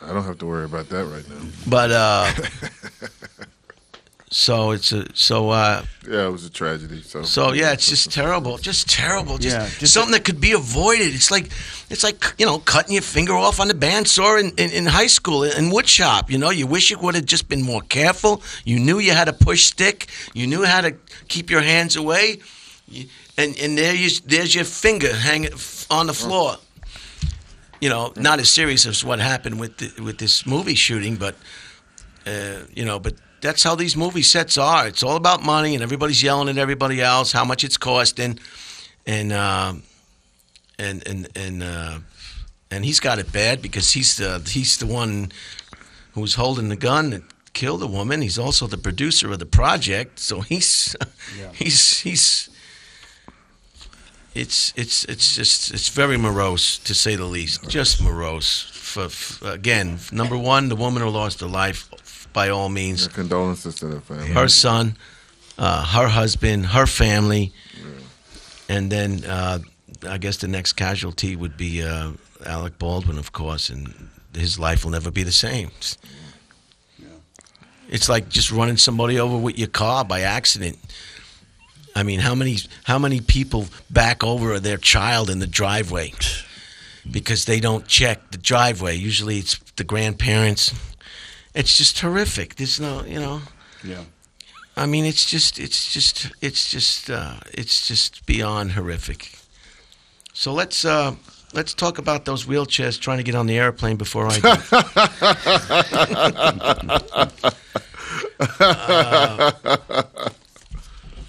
I 0.00 0.12
don't 0.14 0.24
have 0.24 0.38
to 0.38 0.46
worry 0.46 0.64
about 0.64 0.88
that 0.88 1.04
right 1.04 1.28
now. 1.28 1.36
But 1.66 1.90
uh, 1.90 2.32
so 4.32 4.70
it's 4.70 4.92
a 4.92 5.04
so 5.14 5.50
uh, 5.50 5.82
Yeah, 6.08 6.26
it 6.28 6.30
was 6.30 6.44
a 6.46 6.50
tragedy. 6.50 7.02
So, 7.02 7.22
so 7.24 7.52
yeah, 7.52 7.72
it's 7.72 7.88
just 7.88 8.12
terrible, 8.12 8.58
just 8.58 8.88
terrible, 8.88 9.38
just, 9.38 9.56
Yeah, 9.56 9.68
just- 9.80 9.92
something 9.92 10.12
that 10.12 10.24
could 10.24 10.40
be 10.40 10.52
avoided. 10.52 11.14
It's 11.14 11.30
like 11.30 11.50
it's 11.90 12.04
like 12.04 12.34
you 12.38 12.46
know 12.46 12.58
cutting 12.60 12.92
your 12.92 13.02
finger 13.02 13.34
off 13.34 13.58
on 13.58 13.66
the 13.68 13.74
bandsaw 13.74 14.38
in, 14.38 14.50
in, 14.56 14.70
in 14.70 14.86
high 14.86 15.08
school 15.08 15.42
in 15.42 15.70
wood 15.70 15.88
shop. 15.88 16.30
You 16.30 16.38
know, 16.38 16.50
you 16.50 16.66
wish 16.68 16.90
you 16.90 16.98
would 17.00 17.16
have 17.16 17.26
just 17.26 17.48
been 17.48 17.62
more 17.62 17.82
careful. 17.82 18.42
You 18.64 18.78
knew 18.78 19.00
you 19.00 19.12
had 19.12 19.26
to 19.26 19.32
push 19.32 19.64
stick. 19.64 20.06
You 20.32 20.46
knew 20.46 20.64
how 20.64 20.80
to 20.82 20.92
keep 21.28 21.50
your 21.50 21.62
hands 21.62 21.96
away. 21.96 22.38
And 23.36 23.58
and 23.58 23.76
there 23.76 23.94
you 23.94 24.10
there's 24.26 24.54
your 24.54 24.64
finger 24.64 25.12
hanging 25.12 25.52
on 25.90 26.06
the 26.06 26.14
floor. 26.14 26.56
You 27.80 27.88
know, 27.88 28.12
not 28.16 28.38
as 28.38 28.48
serious 28.50 28.86
as 28.86 29.04
what 29.04 29.18
happened 29.20 29.58
with 29.58 29.78
the, 29.78 30.02
with 30.02 30.18
this 30.18 30.44
movie 30.46 30.74
shooting, 30.76 31.16
but 31.16 31.34
uh, 32.26 32.66
you 32.74 32.84
know, 32.84 32.98
but 33.00 33.14
that's 33.40 33.62
how 33.62 33.74
these 33.74 33.96
movie 33.96 34.22
sets 34.22 34.58
are. 34.58 34.86
It's 34.86 35.02
all 35.02 35.16
about 35.16 35.42
money, 35.42 35.74
and 35.74 35.82
everybody's 35.82 36.22
yelling 36.22 36.48
at 36.48 36.58
everybody 36.58 37.00
else 37.00 37.32
how 37.32 37.44
much 37.44 37.64
it's 37.64 37.76
costing, 37.76 38.38
and 39.06 39.32
um, 39.32 39.82
and 40.78 41.06
and 41.06 41.28
and 41.36 41.62
uh, 41.62 41.98
and 42.70 42.84
he's 42.84 43.00
got 43.00 43.18
it 43.18 43.32
bad 43.32 43.62
because 43.62 43.92
he's 43.92 44.16
the 44.16 44.46
he's 44.50 44.78
the 44.78 44.86
one 44.86 45.32
who's 46.12 46.34
holding 46.34 46.68
the 46.68 46.76
gun 46.76 47.10
that 47.10 47.22
killed 47.52 47.80
the 47.80 47.86
woman. 47.86 48.22
He's 48.22 48.38
also 48.38 48.66
the 48.66 48.78
producer 48.78 49.30
of 49.32 49.38
the 49.38 49.46
project, 49.46 50.18
so 50.18 50.40
he's 50.40 50.96
he's 51.54 52.00
he's. 52.00 52.48
It's 54.32 54.72
it's 54.76 55.04
it's 55.04 55.34
just 55.34 55.72
it's 55.72 55.88
very 55.88 56.16
morose 56.16 56.78
to 56.78 56.94
say 56.94 57.16
the 57.16 57.24
least. 57.24 57.68
Just 57.68 58.00
morose. 58.02 58.62
For, 58.72 59.08
for 59.08 59.52
again, 59.52 59.98
number 60.10 60.36
one, 60.36 60.68
the 60.68 60.76
woman 60.76 61.02
who 61.02 61.10
lost 61.10 61.40
her 61.40 61.46
life, 61.46 61.88
by 62.32 62.48
all 62.48 62.68
means, 62.68 63.06
Yeah, 63.06 63.12
condolences 63.12 63.74
to 63.76 63.86
the 63.86 64.00
family. 64.00 64.28
her 64.28 64.48
son, 64.48 64.96
uh, 65.58 65.84
her 65.84 66.08
husband, 66.08 66.66
her 66.66 66.86
family, 66.86 67.52
and 68.68 68.90
then 68.90 69.24
uh, 69.24 69.58
I 70.08 70.18
guess 70.18 70.36
the 70.38 70.48
next 70.48 70.74
casualty 70.74 71.36
would 71.36 71.56
be 71.56 71.82
uh, 71.82 72.12
Alec 72.46 72.78
Baldwin, 72.78 73.18
of 73.18 73.32
course, 73.32 73.68
and 73.68 73.92
his 74.34 74.58
life 74.58 74.84
will 74.84 74.92
never 74.92 75.10
be 75.10 75.22
the 75.24 75.32
same. 75.32 75.70
It's 77.88 78.08
like 78.08 78.28
just 78.28 78.52
running 78.52 78.76
somebody 78.76 79.18
over 79.18 79.36
with 79.36 79.58
your 79.58 79.68
car 79.68 80.04
by 80.04 80.20
accident. 80.20 80.78
I 81.96 82.04
mean, 82.04 82.20
how 82.20 82.36
many 82.36 82.58
how 82.84 82.98
many 83.00 83.20
people 83.20 83.66
back 83.90 84.22
over 84.22 84.60
their 84.60 84.76
child 84.76 85.28
in 85.28 85.40
the 85.40 85.46
driveway 85.48 86.12
because 87.10 87.46
they 87.46 87.58
don't 87.58 87.86
check 87.88 88.30
the 88.30 88.38
driveway? 88.38 88.94
Usually, 88.96 89.38
it's 89.38 89.58
the 89.74 89.82
grandparents. 89.82 90.72
It's 91.54 91.76
just 91.76 91.98
horrific. 91.98 92.56
There's 92.56 92.78
no, 92.80 93.04
you 93.04 93.20
know. 93.20 93.42
Yeah. 93.84 94.04
I 94.76 94.86
mean, 94.86 95.04
it's 95.04 95.24
just, 95.24 95.58
it's 95.58 95.92
just, 95.92 96.30
it's 96.40 96.70
just, 96.70 97.10
uh, 97.10 97.34
it's 97.52 97.86
just 97.86 98.24
beyond 98.26 98.72
horrific. 98.72 99.32
So 100.32 100.52
let's 100.54 100.84
uh, 100.84 101.14
let's 101.52 101.74
talk 101.74 101.98
about 101.98 102.24
those 102.24 102.46
wheelchairs 102.46 102.98
trying 102.98 103.18
to 103.18 103.24
get 103.24 103.34
on 103.34 103.46
the 103.46 103.58
airplane 103.58 103.96
before 103.96 104.28
I. 104.30 104.38
do. 104.38 104.50
Uh, 108.58 109.52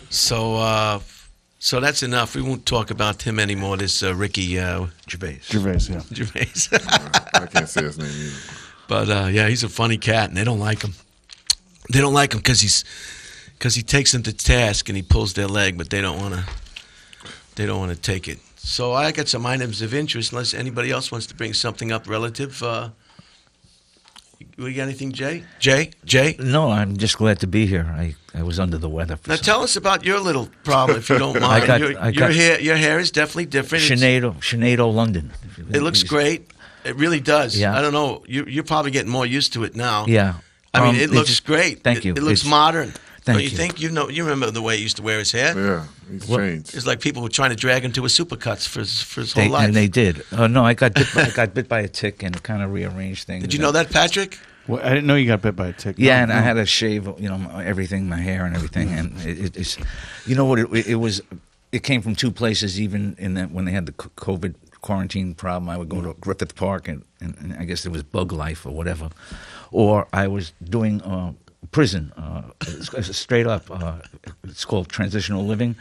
so 0.09 0.55
uh, 0.55 0.99
so 1.59 1.81
that's 1.81 2.03
enough. 2.03 2.35
We 2.35 2.41
won't 2.41 2.65
talk 2.65 2.89
about 2.89 3.21
him 3.21 3.37
anymore. 3.37 3.75
This 3.75 4.01
uh, 4.01 4.15
Ricky 4.15 4.57
uh, 4.57 4.87
Gervais. 5.09 5.39
Gervais, 5.43 5.89
yeah. 5.89 6.01
Gervais. 6.13 6.69
I 7.33 7.47
can't 7.47 7.67
say 7.67 7.83
his 7.83 7.97
name 7.97 8.07
either. 8.07 8.60
But 8.91 9.09
uh, 9.09 9.27
yeah, 9.31 9.47
he's 9.47 9.63
a 9.63 9.69
funny 9.69 9.97
cat, 9.97 10.27
and 10.27 10.35
they 10.37 10.43
don't 10.43 10.59
like 10.59 10.81
him. 10.81 10.95
They 11.93 12.01
don't 12.01 12.13
like 12.13 12.33
him 12.33 12.39
because 12.39 12.59
he's 12.59 12.83
because 13.57 13.73
he 13.73 13.83
takes 13.83 14.11
them 14.11 14.21
to 14.23 14.33
task 14.33 14.89
and 14.89 14.97
he 14.97 15.01
pulls 15.01 15.31
their 15.33 15.47
leg, 15.47 15.77
but 15.77 15.89
they 15.89 16.01
don't 16.01 16.19
want 16.19 16.33
to. 16.33 16.43
They 17.55 17.65
don't 17.65 17.79
want 17.79 17.93
to 17.93 17.97
take 18.11 18.27
it. 18.27 18.39
So 18.57 18.91
I 18.91 19.13
got 19.13 19.29
some 19.29 19.45
items 19.45 19.81
of 19.81 19.93
interest. 19.93 20.33
Unless 20.33 20.53
anybody 20.53 20.91
else 20.91 21.09
wants 21.09 21.25
to 21.27 21.35
bring 21.35 21.53
something 21.53 21.89
up 21.93 22.05
relative. 22.09 22.61
Uh, 22.61 22.89
we 24.57 24.73
got 24.73 24.83
anything, 24.83 25.13
Jay? 25.13 25.45
Jay? 25.59 25.91
Jay? 26.03 26.35
No, 26.37 26.69
I'm 26.69 26.97
just 26.97 27.17
glad 27.17 27.39
to 27.39 27.47
be 27.47 27.65
here. 27.67 27.87
I, 27.97 28.15
I 28.35 28.43
was 28.43 28.59
under 28.59 28.77
the 28.77 28.89
weather. 28.89 29.15
For 29.15 29.29
Now 29.29 29.35
some- 29.37 29.45
tell 29.45 29.63
us 29.63 29.77
about 29.77 30.03
your 30.03 30.19
little 30.19 30.49
problem, 30.65 30.97
if 30.97 31.09
you 31.09 31.17
don't 31.17 31.39
mind. 31.49 31.65
got- 31.65 31.79
your, 31.79 31.97
I 31.97 32.09
your 32.09 32.29
hair, 32.31 32.59
your 32.59 32.75
hair 32.75 32.99
is 32.99 33.09
definitely 33.09 33.45
different. 33.45 33.85
Sinead, 33.85 34.23
Sinead 34.41 34.79
London. 34.93 35.31
It 35.71 35.81
looks 35.81 36.03
great. 36.03 36.51
It 36.83 36.95
really 36.95 37.19
does. 37.19 37.57
Yeah. 37.57 37.77
I 37.77 37.81
don't 37.81 37.93
know. 37.93 38.23
You, 38.27 38.45
you're 38.45 38.63
probably 38.63 38.91
getting 38.91 39.11
more 39.11 39.25
used 39.25 39.53
to 39.53 39.63
it 39.63 39.75
now. 39.75 40.05
Yeah. 40.07 40.35
I 40.73 40.79
mean, 40.81 40.95
Um, 40.95 41.01
it 41.01 41.09
looks 41.11 41.29
just- 41.29 41.45
great. 41.45 41.83
Thank 41.83 42.05
you. 42.05 42.13
It, 42.13 42.23
looks 42.23 42.41
It's- 42.41 42.49
modern. 42.49 42.93
Thank 43.23 43.35
don't 43.35 43.43
you, 43.43 43.49
you. 43.51 43.57
think? 43.57 43.79
You 43.79 43.91
know, 43.91 44.09
you 44.09 44.23
remember 44.23 44.49
the 44.49 44.63
way 44.63 44.77
he 44.77 44.81
used 44.83 44.95
to 44.97 45.03
wear 45.03 45.19
his 45.19 45.31
hair. 45.31 45.53
Yeah, 45.55 45.85
he's 46.11 46.27
What- 46.27 46.39
changed. 46.39 46.73
It's 46.73 46.87
like 46.87 47.01
people 47.01 47.21
were 47.21 47.29
trying 47.29 47.51
to 47.51 47.55
drag 47.55 47.85
him 47.85 47.91
to 47.91 48.05
a 48.05 48.07
supercuts 48.07 48.67
for 48.67 48.79
his, 48.79 49.01
for 49.03 49.21
his 49.21 49.33
They, 49.33 49.43
whole 49.43 49.51
life. 49.53 49.65
and 49.67 49.75
they 49.75 49.87
did. 49.87 50.23
Oh 50.31 50.47
no, 50.47 50.65
I 50.65 50.73
got 50.73 50.95
bit. 50.95 51.07
By, 51.13 51.21
I 51.25 51.29
got 51.35 51.53
bit 51.53 51.67
by 51.67 51.81
a 51.81 51.87
tick 51.87 52.23
and 52.23 52.35
it 52.35 52.41
kind 52.41 52.63
of 52.63 52.71
rearranged 52.73 53.25
things. 53.27 53.43
Did 53.43 53.53
you 53.53 53.59
know 53.59 53.71
that, 53.73 53.91
Patrick? 53.91 54.39
Well, 54.67 54.81
I 54.83 54.89
didn't 54.89 55.05
know 55.05 55.13
you 55.15 55.27
got 55.27 55.43
bit 55.43 55.55
by 55.55 55.67
a 55.67 55.73
tick. 55.73 55.97
Yeah, 55.99 56.17
No, 56.17 56.23
and 56.23 56.33
I 56.33 56.41
had 56.41 56.53
to 56.53 56.65
shave, 56.65 57.05
you 57.19 57.29
know, 57.29 57.59
everything, 57.63 58.09
my 58.09 58.17
hair 58.17 58.43
and 58.45 58.55
everything, 58.55 58.89
and 58.89 59.15
it, 59.21 59.39
it, 59.39 59.57
it's, 59.57 59.77
you 60.25 60.33
know 60.35 60.45
what, 60.45 60.57
it, 60.57 60.87
it 60.87 60.95
was, 60.95 61.21
it 61.71 61.83
came 61.83 62.01
from 62.01 62.15
two 62.15 62.31
places. 62.31 62.79
Even 62.81 63.15
in 63.19 63.35
that 63.35 63.51
when 63.51 63.65
they 63.65 63.71
had 63.71 63.85
the 63.85 63.91
COVID 63.91 64.55
quarantine 64.81 65.33
problem, 65.35 65.69
I 65.69 65.77
would 65.77 65.89
go 65.89 66.01
to 66.01 66.13
Griffith 66.19 66.55
Park, 66.55 66.87
and, 66.87 67.03
and, 67.19 67.35
and 67.39 67.53
I 67.53 67.65
guess 67.65 67.85
it 67.85 67.91
was 67.91 68.03
bug 68.03 68.31
life 68.31 68.65
or 68.65 68.71
whatever. 68.71 69.09
Or 69.71 70.07
I 70.11 70.27
was 70.27 70.51
doing 70.63 71.01
uh, 71.01 71.33
prison, 71.71 72.11
uh, 72.17 72.43
it's- 72.61 72.93
it's 73.09 73.17
straight 73.17 73.47
up. 73.47 73.69
Uh, 73.69 73.97
it's 74.43 74.65
called 74.65 74.89
transitional 74.89 75.45
living, 75.45 75.75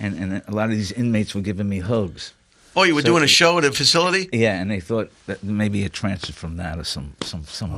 and, 0.00 0.16
and 0.18 0.42
a 0.46 0.52
lot 0.52 0.64
of 0.70 0.76
these 0.76 0.92
inmates 0.92 1.34
were 1.34 1.40
giving 1.42 1.68
me 1.68 1.80
hugs. 1.80 2.32
Oh, 2.76 2.82
you 2.82 2.94
were 2.94 3.02
So- 3.02 3.06
doing 3.08 3.22
a 3.22 3.28
show 3.28 3.58
at 3.58 3.64
a 3.64 3.70
facility? 3.72 4.28
Yeah, 4.32 4.60
and 4.60 4.68
they 4.70 4.80
thought 4.80 5.08
that 5.26 5.44
maybe 5.44 5.84
it 5.84 5.92
transferred 5.92 6.34
from 6.34 6.56
that 6.56 6.76
or 6.78 6.82
some 6.84 7.14
some 7.22 7.44
some. 7.44 7.70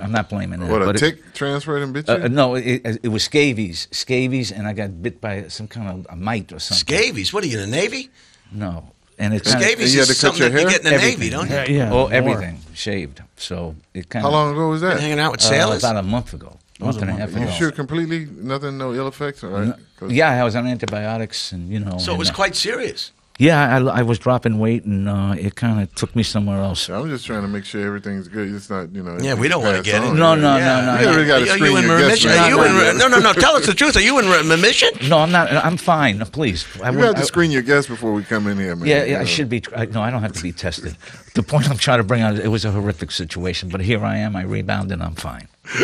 I'm 0.00 0.10
not 0.12 0.30
blaming 0.30 0.60
that. 0.60 0.70
What 0.70 0.80
a 0.82 0.86
but 0.86 0.96
it- 0.96 0.98
tick 1.00 1.34
transferred 1.34 1.82
and 1.82 1.92
bit 1.92 2.08
you? 2.08 2.14
uh, 2.14 2.18
uh, 2.24 2.28
no, 2.28 2.54
it, 2.54 3.00
it 3.02 3.08
was 3.08 3.24
scabies, 3.24 3.88
scabies, 3.90 4.50
and 4.52 4.66
I 4.66 4.72
got 4.72 5.02
bit 5.02 5.20
by 5.20 5.48
some 5.48 5.68
kind 5.68 5.88
of 5.88 6.06
a 6.10 6.16
mite 6.16 6.50
or 6.52 6.58
something. 6.60 6.78
Scabies. 6.96 7.30
What 7.32 7.44
are 7.44 7.46
you 7.46 7.58
in 7.60 7.70
the 7.70 7.76
Navy? 7.76 8.08
No, 8.50 8.92
and 9.18 9.34
it 9.34 9.46
Scabies 9.46 9.94
you 9.94 10.00
had 10.00 10.08
is 10.08 10.18
to 10.18 10.26
cut 10.26 10.34
something 10.36 10.40
your 10.42 10.50
that 10.50 10.60
you 10.62 10.68
hair? 10.68 10.70
get 10.70 10.80
in 10.80 10.84
the 10.84 10.94
Everything. 10.94 11.18
Navy, 11.20 11.30
don't 11.30 11.48
you? 11.50 11.54
Yeah, 11.74 11.84
yeah. 11.84 11.90
oh 11.92 11.94
more. 12.08 12.12
everything 12.12 12.60
shaved. 12.74 13.22
So 13.36 13.74
it 13.94 14.08
kind 14.08 14.22
How 14.22 14.28
of 14.28 14.34
long 14.34 14.52
ago 14.52 14.68
was 14.68 14.80
Been 14.80 14.90
that? 14.90 15.00
hanging 15.00 15.18
out 15.18 15.32
with 15.32 15.40
uh, 15.42 15.48
sailors? 15.48 15.82
about 15.82 15.96
a 15.96 16.02
month 16.02 16.32
ago, 16.34 16.56
month 16.80 17.00
and 17.02 17.10
a 17.10 17.14
half 17.14 17.30
ago. 17.34 17.40
you 17.44 17.50
sure 17.52 17.70
completely 17.72 18.26
nothing, 18.26 18.78
no 18.78 18.92
ill 18.94 19.08
effects, 19.08 19.42
all 19.44 19.50
right? 19.50 19.74
'Cause- 19.98 20.12
Yeah, 20.12 20.30
I 20.40 20.44
was 20.44 20.54
on 20.56 20.66
antibiotics, 20.66 21.52
and 21.52 21.70
you 21.70 21.80
know. 21.80 21.98
so 21.98 22.10
it 22.12 22.14
and, 22.14 22.18
was 22.18 22.30
uh, 22.30 22.34
quite 22.34 22.54
serious. 22.56 23.10
Yeah, 23.40 23.76
I, 23.76 24.00
I 24.00 24.02
was 24.02 24.18
dropping 24.18 24.58
weight, 24.58 24.82
and 24.82 25.08
uh, 25.08 25.36
it 25.38 25.54
kind 25.54 25.80
of 25.80 25.94
took 25.94 26.16
me 26.16 26.24
somewhere 26.24 26.58
else. 26.60 26.90
I'm 26.90 27.08
just 27.08 27.24
trying 27.24 27.42
to 27.42 27.48
make 27.48 27.64
sure 27.64 27.86
everything's 27.86 28.26
good. 28.26 28.52
It's 28.52 28.68
not, 28.68 28.92
you 28.92 29.00
know. 29.04 29.16
Yeah, 29.20 29.34
we 29.34 29.46
don't 29.46 29.62
wanna 29.62 29.80
get 29.80 30.02
it. 30.02 30.12
No, 30.12 30.34
no, 30.34 30.56
Yeah. 30.56 30.80
no, 30.80 30.94
no. 30.94 30.98
You 31.00 31.06
no. 31.06 31.12
really 31.14 31.26
gotta 31.28 31.50
Are 31.52 31.56
you 31.56 31.76
in 31.76 31.84
your 31.84 31.96
remission? 31.98 32.30
man. 32.30 32.38
Are 32.40 32.48
you 32.50 32.62
in 32.64 32.74
re- 32.74 32.98
no, 32.98 33.06
no, 33.06 33.20
no. 33.20 33.32
Tell 33.32 33.54
us 33.54 33.64
the 33.66 33.74
truth. 33.74 33.96
Are 33.96 34.00
you 34.00 34.18
in 34.18 34.26
remission? 34.48 34.88
No, 35.08 35.18
I'm 35.18 35.30
not. 35.30 35.52
I'm 35.52 35.76
fine. 35.76 36.18
Please. 36.26 36.66
I 36.82 36.90
You 36.90 36.96
wouldn't- 36.98 37.16
have 37.16 37.22
to 37.22 37.24
screen 37.26 37.52
your 37.52 37.62
guests 37.62 37.88
before 37.88 38.12
we 38.12 38.24
come 38.24 38.48
in 38.48 38.58
here, 38.58 38.74
man. 38.74 38.88
Yeah, 38.88 39.04
you 39.04 39.12
yeah, 39.12 39.20
I 39.20 39.24
should 39.24 39.48
be. 39.48 39.62
I, 39.74 39.84
no, 39.86 40.02
I 40.02 40.10
don't 40.10 40.22
have 40.22 40.32
to 40.32 40.42
be 40.42 40.50
tested. 40.50 40.96
The 41.34 41.44
point 41.44 41.70
I'm 41.70 41.78
trying 41.78 41.98
to 41.98 42.04
bring 42.04 42.22
out 42.22 42.34
is 42.34 42.40
it 42.40 42.48
was 42.48 42.64
a 42.64 42.72
horrific 42.72 43.12
situation, 43.12 43.68
but 43.68 43.80
here 43.80 44.04
I 44.04 44.16
am. 44.16 44.34
I 44.34 44.42
rebounded. 44.42 44.94
And 44.94 45.02
I'm 45.04 45.14
fine. 45.14 45.46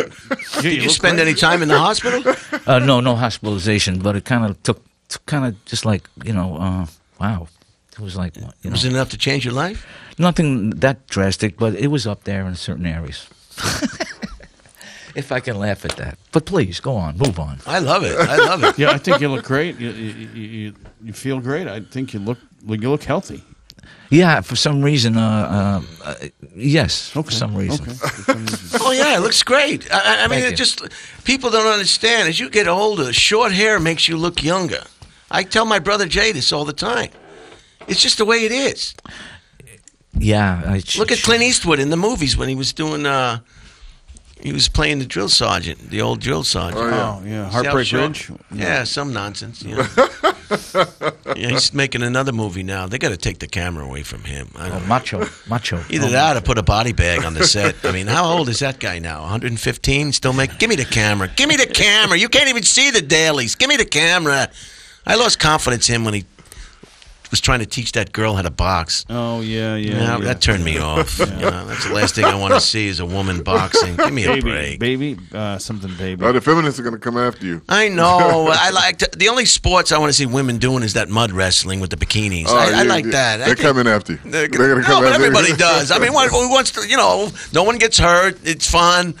Did 0.61 0.73
you 0.73 0.81
look 0.81 0.91
spend 0.91 1.17
great. 1.19 1.27
any 1.29 1.35
time 1.35 1.61
in 1.61 1.69
the 1.69 1.79
hospital? 1.79 2.21
Uh, 2.67 2.79
no, 2.79 2.99
no 2.99 3.15
hospitalization, 3.15 3.99
but 3.99 4.17
it 4.17 4.25
kind 4.25 4.43
of 4.43 4.61
took, 4.63 4.81
took 5.07 5.25
kind 5.25 5.45
of 5.45 5.63
just 5.63 5.85
like 5.85 6.09
you 6.25 6.33
know, 6.33 6.57
uh, 6.57 6.85
wow. 7.19 7.47
It 7.93 7.99
was 7.99 8.15
like 8.15 8.35
you 8.35 8.41
know, 8.43 8.71
Was 8.71 8.83
it 8.85 8.91
enough 8.91 9.09
to 9.11 9.17
change 9.17 9.45
your 9.45 9.53
life? 9.53 9.85
nothing 10.17 10.69
that 10.81 11.07
drastic, 11.07 11.57
but 11.57 11.73
it 11.75 11.87
was 11.87 12.05
up 12.07 12.23
there 12.23 12.45
in 12.47 12.55
certain 12.55 12.85
areas. 12.85 13.27
if 15.15 15.31
I 15.31 15.39
can 15.39 15.57
laugh 15.59 15.85
at 15.85 15.95
that, 15.97 16.17
but 16.31 16.45
please 16.45 16.79
go 16.81 16.95
on, 16.95 17.17
move 17.17 17.39
on. 17.39 17.59
I 17.65 17.79
love 17.79 18.03
it. 18.03 18.15
I 18.17 18.35
love 18.37 18.63
it. 18.63 18.77
Yeah, 18.81 18.91
I 18.91 18.97
think 18.97 19.21
you 19.21 19.29
look 19.29 19.45
great. 19.45 19.79
You, 19.79 19.89
you, 19.91 20.11
you, 20.33 20.41
you- 20.41 20.73
you 21.03 21.13
feel 21.13 21.39
great. 21.39 21.67
I 21.67 21.81
think 21.81 22.13
you 22.13 22.19
look 22.19 22.39
you 22.67 22.89
look 22.89 23.03
healthy. 23.03 23.43
Yeah, 24.09 24.41
for 24.41 24.55
some 24.55 24.81
reason, 24.83 25.17
uh, 25.17 25.81
uh, 26.03 26.09
uh, 26.09 26.15
yes, 26.55 27.09
for 27.09 27.29
some 27.31 27.55
reason. 27.55 27.85
Okay. 27.85 27.93
For 27.97 28.23
some 28.33 28.45
reason. 28.45 28.79
Oh 28.81 28.91
yeah, 28.91 29.17
it 29.17 29.21
looks 29.21 29.43
great. 29.43 29.87
I, 29.91 29.97
I- 29.99 30.23
I 30.23 30.27
mean, 30.27 30.43
it 30.43 30.55
just 30.57 30.81
people 31.23 31.49
don't 31.51 31.67
understand. 31.73 32.27
As 32.29 32.39
you 32.39 32.49
get 32.49 32.67
older, 32.67 33.13
short 33.13 33.51
hair 33.51 33.79
makes 33.79 34.07
you 34.07 34.17
look 34.17 34.43
younger. 34.43 34.83
I 35.31 35.43
tell 35.43 35.65
my 35.65 35.79
brother 35.79 36.05
Jay 36.07 36.31
this 36.31 36.51
all 36.53 36.65
the 36.65 36.73
time. 36.73 37.09
It's 37.87 38.01
just 38.01 38.17
the 38.17 38.25
way 38.25 38.45
it 38.45 38.51
is. 38.51 38.95
Yeah, 40.17 40.61
I, 40.65 40.81
Look 40.97 41.11
at 41.11 41.19
Clint 41.19 41.43
Eastwood 41.43 41.79
in 41.79 41.89
the 41.89 41.97
movies 41.97 42.37
when 42.37 42.47
he 42.47 42.55
was 42.55 42.71
doing. 42.73 43.05
Uh, 43.05 43.39
he 44.39 44.53
was 44.53 44.69
playing 44.69 44.99
the 44.99 45.05
drill 45.05 45.27
sergeant, 45.29 45.79
the 45.89 46.01
old 46.01 46.19
drill 46.21 46.43
sergeant. 46.43 46.81
Oh, 46.83 46.87
yeah. 46.89 47.17
Oh 47.19 47.25
yeah, 47.25 47.49
Heartbreak 47.49 47.91
Ridge. 47.91 48.31
Yeah, 48.53 48.83
some 48.85 49.11
nonsense. 49.11 49.61
You 49.63 49.77
know. 49.77 49.87
yeah, 51.35 51.49
he's 51.49 51.73
making 51.73 52.03
another 52.03 52.31
movie 52.31 52.63
now. 52.63 52.85
They 52.87 52.97
got 52.97 53.09
to 53.09 53.17
take 53.17 53.39
the 53.39 53.47
camera 53.47 53.83
away 53.83 54.03
from 54.03 54.23
him. 54.23 54.49
I 54.55 54.67
Oh, 54.67 54.69
don't 54.69 54.81
know. 54.83 54.87
macho, 54.87 55.27
macho. 55.49 55.83
Either 55.89 56.07
Oh, 56.07 56.11
that 56.11 56.37
or 56.37 56.41
put 56.41 56.57
a 56.57 56.63
body 56.63 56.93
bag 56.93 57.25
on 57.25 57.33
the 57.33 57.45
set. 57.45 57.75
I 57.83 57.91
mean, 57.91 58.07
how 58.07 58.25
old 58.25 58.47
is 58.49 58.59
that 58.59 58.79
guy 58.79 58.99
now? 58.99 59.21
115? 59.21 60.13
Still 60.13 60.33
make? 60.33 60.59
Give 60.59 60.69
me 60.69 60.75
the 60.75 60.85
camera. 60.85 61.27
Give 61.27 61.49
me 61.49 61.55
the 61.57 61.65
camera. 61.67 62.17
You 62.17 62.29
can't 62.29 62.47
even 62.49 62.63
see 62.63 62.91
the 62.91 63.01
dailies. 63.01 63.55
Give 63.55 63.67
me 63.69 63.75
the 63.77 63.85
camera. 63.85 64.49
I 65.05 65.15
lost 65.15 65.39
confidence 65.39 65.89
in 65.89 65.95
him 65.95 66.05
when 66.05 66.13
he 66.15 66.25
was 67.31 67.41
trying 67.41 67.59
to 67.59 67.65
teach 67.65 67.91
that 67.93 68.11
girl 68.13 68.35
how 68.35 68.43
to 68.43 68.51
box. 68.51 69.03
Oh 69.09 69.41
yeah, 69.41 69.75
yeah. 69.75 69.91
Yeah, 69.95 69.99
yeah. 70.19 70.23
that 70.25 70.41
turned 70.41 70.63
me 70.63 70.77
off. 70.77 71.17
You 71.19 71.25
know, 71.25 71.65
that's 71.65 71.85
the 71.87 71.93
last 71.93 72.13
thing 72.15 72.23
I 72.23 72.35
want 72.35 72.53
to 72.53 72.61
see 72.61 72.87
is 72.87 72.99
a 72.99 73.05
woman 73.05 73.41
boxing. 73.43 73.95
Give 73.95 74.13
me 74.13 74.25
a 74.25 74.27
baby, 74.27 74.41
break. 74.41 74.79
baby, 74.79 75.17
uh, 75.33 75.57
something 75.57 75.93
baby. 75.97 76.23
Oh, 76.23 76.31
the 76.31 76.39
feminists 76.39 76.79
are 76.79 76.83
going 76.83 76.93
to 76.93 76.99
come 76.99 77.17
after 77.17 77.45
you. 77.45 77.61
I 77.67 77.89
know. 77.89 78.47
I 78.53 78.69
like 78.69 78.99
to, 78.99 79.09
the 79.17 79.27
only 79.29 79.45
sports 79.45 79.91
I 79.91 79.97
want 79.97 80.09
to 80.09 80.13
see 80.13 80.27
women 80.27 80.59
doing 80.59 80.83
is 80.83 80.93
that 80.93 81.09
mud 81.09 81.31
wrestling 81.31 81.79
with 81.79 81.89
the 81.89 81.97
bikinis. 81.97 82.45
Oh, 82.47 82.55
I, 82.57 82.81
I 82.81 82.83
like 82.83 83.05
you- 83.05 83.11
that. 83.11 83.37
They're 83.37 83.47
think- 83.47 83.59
coming 83.59 83.87
after 83.87 84.13
you. 84.13 84.19
They're, 84.23 84.47
They're 84.47 84.73
going 84.73 84.75
to 84.75 84.81
no, 84.81 84.87
come 84.87 85.03
but 85.03 85.13
after 85.13 85.23
everybody 85.25 85.49
you. 85.49 85.57
does. 85.57 85.91
I 85.91 85.97
mean, 85.99 86.13
one, 86.21 86.29
who 86.29 86.49
wants 86.51 86.71
to? 86.71 86.87
You 86.87 86.97
know, 86.97 87.31
no 87.53 87.63
one 87.63 87.79
gets 87.79 87.97
hurt. 87.97 88.37
It's 88.43 88.69
fun, 88.69 89.15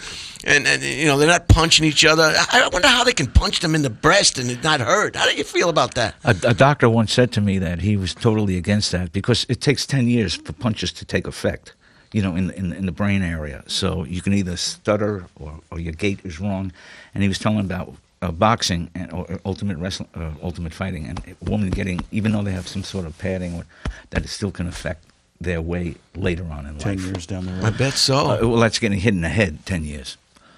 and, 0.45 0.67
and 0.67 0.81
you 0.83 1.05
know 1.05 1.17
they're 1.17 1.27
not 1.27 1.47
punching 1.47 1.85
each 1.85 2.05
other. 2.05 2.23
I 2.23 2.61
I 2.65 2.67
wonder 2.71 2.87
how 2.87 3.03
they 3.03 3.13
can 3.13 3.27
punch 3.27 3.59
them 3.59 3.75
in 3.75 3.81
the 3.81 3.89
breast 3.89 4.37
and 4.37 4.49
it 4.49 4.63
not 4.63 4.79
hurt. 4.79 5.15
How 5.15 5.29
do 5.29 5.35
you 5.35 5.43
feel 5.43 5.69
about 5.69 5.95
that? 5.95 6.15
A, 6.23 6.35
a 6.47 6.53
doctor 6.53 6.89
once 6.89 7.11
said 7.13 7.31
to 7.33 7.41
me 7.41 7.57
that 7.59 7.79
he 7.79 7.97
was 7.97 8.13
totally 8.13 8.57
against 8.57 8.91
that 8.91 9.11
because 9.11 9.45
it 9.49 9.61
takes 9.61 9.85
10 9.85 10.07
years 10.07 10.35
for 10.35 10.53
punches 10.53 10.91
to 10.93 11.05
take 11.05 11.27
effect, 11.27 11.73
you 12.11 12.21
know, 12.21 12.35
in, 12.35 12.51
in, 12.51 12.73
in 12.73 12.85
the 12.85 12.91
brain 12.91 13.21
area. 13.21 13.63
So 13.67 14.03
you 14.05 14.21
can 14.21 14.33
either 14.33 14.55
stutter 14.57 15.25
or, 15.39 15.59
or 15.71 15.79
your 15.79 15.93
gait 15.93 16.19
is 16.23 16.39
wrong. 16.39 16.71
And 17.13 17.23
he 17.23 17.27
was 17.29 17.39
telling 17.39 17.59
about 17.59 17.93
uh, 18.21 18.31
boxing 18.31 18.89
and 18.95 19.11
or, 19.11 19.25
or 19.29 19.39
ultimate 19.45 19.77
wrestling, 19.77 20.09
uh, 20.15 20.31
ultimate 20.41 20.73
fighting, 20.73 21.05
and 21.05 21.19
a 21.19 21.49
woman 21.49 21.69
getting, 21.69 22.01
even 22.11 22.31
though 22.31 22.43
they 22.43 22.51
have 22.51 22.67
some 22.67 22.83
sort 22.83 23.05
of 23.05 23.17
padding, 23.17 23.55
or, 23.55 23.65
that 24.11 24.23
it 24.23 24.29
still 24.29 24.51
can 24.51 24.67
affect 24.67 25.03
their 25.39 25.61
way 25.61 25.95
later 26.15 26.45
on 26.51 26.65
in 26.65 26.77
Ten 26.77 26.97
life. 26.97 27.05
years 27.05 27.25
down 27.25 27.45
the 27.45 27.51
road, 27.53 27.63
I 27.63 27.69
bet 27.71 27.93
so. 27.93 28.15
Uh, 28.17 28.37
well, 28.41 28.59
that's 28.59 28.79
getting 28.79 28.99
hit 28.99 29.13
in 29.13 29.21
the 29.21 29.29
head 29.29 29.65
10 29.65 29.83
years. 29.83 30.17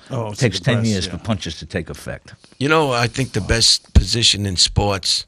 Oh, 0.09 0.31
It 0.31 0.37
takes 0.37 0.59
10 0.59 0.75
breast, 0.75 0.89
years 0.89 1.05
yeah. 1.05 1.11
for 1.13 1.17
punches 1.23 1.59
to 1.59 1.65
take 1.65 1.89
effect. 1.89 2.33
You 2.59 2.69
know, 2.69 2.91
I 2.91 3.07
think 3.07 3.33
the 3.33 3.41
best 3.41 3.93
position 3.93 4.45
in 4.45 4.55
sports. 4.57 5.25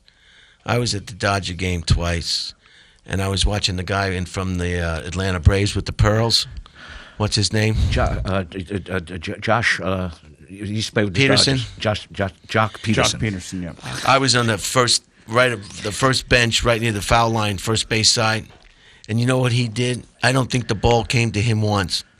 I 0.65 0.77
was 0.77 0.93
at 0.95 1.07
the 1.07 1.13
Dodger 1.13 1.53
game 1.53 1.81
twice, 1.83 2.53
and 3.05 3.21
I 3.21 3.27
was 3.27 3.45
watching 3.45 3.75
the 3.77 3.83
guy 3.83 4.09
in 4.09 4.25
from 4.25 4.57
the 4.57 4.79
uh, 4.79 5.07
Atlanta 5.07 5.39
Braves 5.39 5.75
with 5.75 5.85
the 5.85 5.93
pearls. 5.93 6.47
What's 7.17 7.35
his 7.35 7.51
name? 7.51 7.75
Jo- 7.89 8.03
uh, 8.03 8.29
uh, 8.29 8.43
uh, 8.89 8.93
uh, 8.95 8.99
J- 8.99 9.39
Josh, 9.41 9.79
uh, 9.81 10.09
he 10.47 10.57
used 10.57 10.93
to 10.95 11.05
the 11.05 11.11
Pederson? 11.11 11.59
Josh, 11.79 12.07
Josh, 12.11 12.33
Joc 12.47 12.71
Pederson. 12.81 13.19
Joc 13.19 13.19
Pederson. 13.19 13.61
Yeah. 13.63 13.73
I 14.07 14.17
was 14.17 14.35
on 14.35 14.47
the 14.47 14.57
first 14.57 15.03
right 15.27 15.51
of 15.51 15.83
the 15.83 15.91
first 15.91 16.29
bench, 16.29 16.63
right 16.63 16.79
near 16.81 16.91
the 16.93 17.01
foul 17.01 17.29
line, 17.29 17.57
first 17.57 17.89
base 17.89 18.09
side. 18.09 18.45
And 19.09 19.19
you 19.19 19.25
know 19.25 19.39
what 19.39 19.51
he 19.51 19.67
did? 19.67 20.05
I 20.23 20.31
don't 20.31 20.49
think 20.51 20.67
the 20.67 20.75
ball 20.75 21.03
came 21.03 21.31
to 21.31 21.41
him 21.41 21.61
once. 21.61 22.03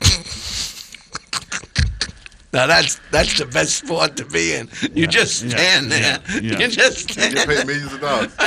now 2.52 2.66
that's 2.66 3.00
that's 3.12 3.38
the 3.38 3.46
best 3.46 3.76
sport 3.76 4.16
to 4.16 4.24
be 4.24 4.54
in. 4.54 4.68
You 4.94 5.06
just 5.06 5.42
yeah, 5.44 5.50
stand 5.50 5.92
there. 5.92 6.20
yeah, 6.30 6.40
yeah. 6.40 6.58
You 6.58 6.68
just 6.68 7.10
stand 7.10 7.34
Get 7.34 7.46
paid 7.48 7.58
there. 7.58 7.66
millions 7.66 7.92
of 7.92 8.00
dollars. 8.00 8.32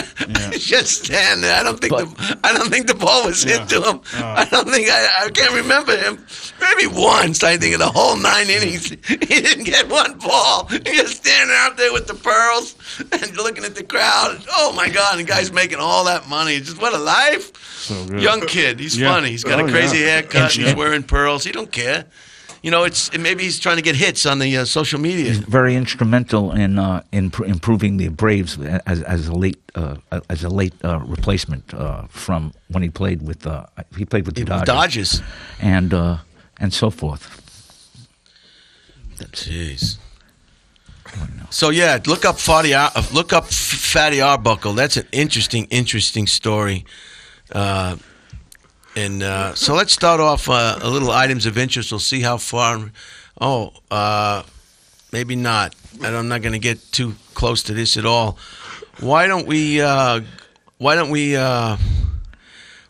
You 0.54 0.60
just 0.60 1.04
stand 1.06 1.44
there. 1.44 1.60
I 1.60 1.64
don't 1.64 1.80
think 1.80 1.92
But- 1.94 2.06
the 2.18 2.40
I 2.44 2.54
don't 2.54 2.70
think 2.70 2.88
the 2.88 2.96
ball 2.96 3.26
was 3.26 3.44
hit 3.44 3.68
to 3.70 3.82
him. 3.82 4.02
Uh. 4.16 4.36
I 4.38 4.46
don't 4.46 4.70
think 4.70 4.90
I, 4.90 5.26
I 5.26 5.30
can't 5.30 5.54
remember 5.54 5.96
him. 5.98 6.26
Maybe 6.62 6.88
once. 6.88 7.44
I 7.44 7.58
think 7.58 7.74
in 7.74 7.80
the 7.80 7.90
whole 7.90 8.16
nine 8.18 8.50
innings, 8.50 8.90
he 9.08 9.16
didn't 9.18 9.66
get 9.66 9.90
one 9.90 10.18
ball. 10.20 10.68
He 10.68 10.80
just 10.80 11.18
standing 11.18 11.56
out 11.60 11.78
there 11.78 11.92
with 11.92 12.08
the 12.08 12.14
pearls 12.14 12.76
and 13.12 13.36
looking 13.38 13.64
at 13.66 13.76
the 13.76 13.84
crowd. 13.84 14.44
Oh 14.52 14.72
my 14.74 14.90
God! 14.90 15.20
The 15.20 15.24
guy's 15.24 15.52
making 15.52 15.80
all 15.80 16.06
that 16.06 16.28
money. 16.30 16.60
Just 16.60 16.82
what 16.82 16.94
a 16.94 16.98
life. 16.98 17.52
So 17.84 18.06
good. 18.06 18.22
Young 18.22 18.42
kid. 18.48 18.80
He's 18.80 18.98
Yeah. 18.98 19.14
funny. 19.14 19.30
He's 19.32 19.44
got 19.44 19.60
Oh, 19.60 19.66
a 19.66 19.70
crazy 19.72 19.98
yeah. 20.00 20.06
haircut. 20.22 20.52
He's 20.54 20.70
And- 20.70 20.78
wearing 20.78 21.04
pearls. 21.04 21.44
He 21.44 21.52
don't 21.52 21.72
care. 21.72 22.06
You 22.64 22.72
know, 22.72 22.86
it's 22.86 23.12
maybe 23.18 23.44
he's 23.44 23.60
trying 23.60 23.76
to 23.76 23.82
get 23.82 23.98
hits 23.98 24.26
on 24.26 24.40
the 24.40 24.58
uh, 24.58 24.66
social 24.66 24.98
media. 24.98 25.26
He's 25.26 25.40
very 25.40 25.76
instrumental 25.76 26.54
in 26.54 26.80
uh, 26.80 27.04
in 27.12 27.30
pr- 27.30 27.44
improving 27.44 27.98
the 27.98 28.08
Braves 28.08 28.58
as, 28.86 29.02
as 29.02 29.28
a 29.28 29.34
late 29.34 29.60
uh, 29.76 29.98
as 30.30 30.46
a 30.46 30.50
late 30.50 30.74
uh, 30.82 31.00
replacement 31.00 31.74
uh, 31.74 32.08
from 32.08 32.54
when 32.70 32.82
he 32.82 32.90
played 32.90 33.22
with 33.22 33.46
uh, 33.46 33.66
he 33.98 34.06
played 34.06 34.26
with 34.26 34.36
the 34.36 34.46
Dodgers, 34.46 34.66
Dodgers. 34.66 35.22
and 35.62 35.94
uh, 35.94 36.18
and 36.58 36.74
so 36.74 36.90
forth. 36.90 37.42
Jeez. 39.18 39.98
So 41.50 41.70
yeah, 41.70 42.00
look 42.08 42.24
up 42.24 42.40
Fatty. 42.40 42.74
Look 43.14 43.34
up 43.34 43.46
Fatty 43.46 44.22
Arbuckle. 44.22 44.74
That's 44.74 44.96
an 44.98 45.08
interesting, 45.12 45.66
interesting 45.66 46.28
story. 46.28 46.86
Uh, 47.52 47.98
and 48.96 49.24
uh, 49.24 49.56
so 49.56 49.74
let's 49.74 49.94
start 49.94 50.20
off 50.20 50.50
uh, 50.50 50.80
a 50.82 50.90
little 50.90 51.12
items 51.12 51.46
of 51.46 51.58
interest. 51.58 51.92
We'll 51.92 52.00
see 52.00 52.22
how 52.22 52.38
far. 52.38 52.92
Oh, 53.40 53.74
uh, 53.90 54.44
maybe 55.12 55.36
not. 55.36 55.76
And 56.04 56.16
I'm 56.16 56.28
not 56.28 56.42
going 56.42 56.54
to 56.54 56.60
get 56.60 56.80
too 56.92 57.16
close 57.34 57.64
to 57.64 57.74
this 57.74 57.98
at 57.98 58.06
all. 58.06 58.38
Why 59.00 59.28
don't 59.28 59.48
we? 59.48 59.82
Uh, 59.82 60.22
why 60.78 60.96
don't 60.96 61.10
we? 61.10 61.36
Uh, 61.36 61.78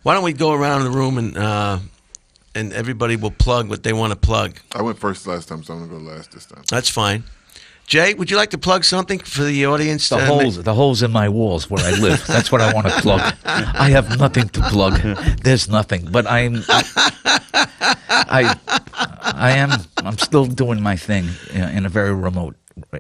why 0.04 0.14
don't 0.14 0.24
we 0.24 0.34
go 0.34 0.52
around 0.52 0.84
the 0.84 0.92
room 0.92 1.18
and 1.18 1.38
uh, 1.38 1.80
and 2.56 2.74
everybody 2.74 3.16
will 3.16 3.32
plug 3.32 3.70
what 3.70 3.84
they 3.84 3.94
want 3.94 4.12
to 4.12 4.18
plug. 4.18 4.60
I 4.74 4.82
went 4.82 5.00
first 5.00 5.26
last 5.28 5.48
time, 5.48 5.64
so 5.64 5.74
I'm 5.74 5.88
going 5.88 6.02
to 6.02 6.06
go 6.06 6.12
last 6.16 6.32
this 6.32 6.46
time. 6.46 6.64
That's 6.70 6.90
fine. 6.90 7.24
Jay, 7.86 8.14
would 8.14 8.32
you 8.32 8.38
like 8.38 8.50
to 8.52 8.58
plug 8.58 8.84
something 8.86 9.20
for 9.20 9.44
the 9.44 9.66
audience? 9.66 10.10
The 10.10 10.16
Uh, 10.18 10.26
holes, 10.26 10.64
the 10.64 10.74
holes 10.74 11.04
in 11.04 11.12
my 11.12 11.28
walls 11.30 11.70
where 11.70 11.84
I 11.86 11.92
live. 11.92 12.26
That's 12.28 12.52
what 12.52 12.62
I 12.62 12.74
want 12.74 12.88
to 12.88 12.94
plug. 13.02 13.22
I 13.46 13.90
have 13.90 14.18
nothing 14.18 14.50
to 14.50 14.62
plug. 14.70 14.94
There's 15.44 15.68
nothing, 15.70 16.08
but 16.12 16.26
I'm. 16.30 16.64
I, 16.70 18.56
I 19.22 19.52
am. 19.58 19.72
I'm 19.98 20.18
still 20.18 20.46
doing 20.46 20.82
my 20.82 20.96
thing 20.96 21.28
in 21.54 21.86
a 21.86 21.90
very 21.90 22.14
remote, 22.14 22.56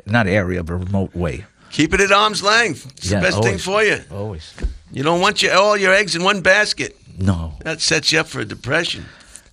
not 0.06 0.28
area, 0.28 0.64
but 0.64 0.74
remote 0.74 1.16
way. 1.16 1.46
Keep 1.72 1.94
it 1.96 2.02
at 2.02 2.12
arm's 2.12 2.44
length. 2.44 2.86
It's 2.98 3.10
Yeah, 3.10 3.20
the 3.20 3.26
best 3.26 3.42
thing 3.44 3.58
for 3.58 3.84
you. 3.84 4.00
Always. 4.12 4.54
You 4.92 5.02
don't 5.04 5.22
want 5.22 5.42
your, 5.42 5.56
all 5.56 5.76
your 5.76 5.92
eggs 5.94 6.16
in 6.16 6.24
one 6.24 6.42
basket. 6.42 6.96
No 7.18 7.54
That 7.64 7.82
sets 7.82 8.12
you 8.12 8.20
up 8.20 8.28
for 8.28 8.44
depression. 8.44 9.06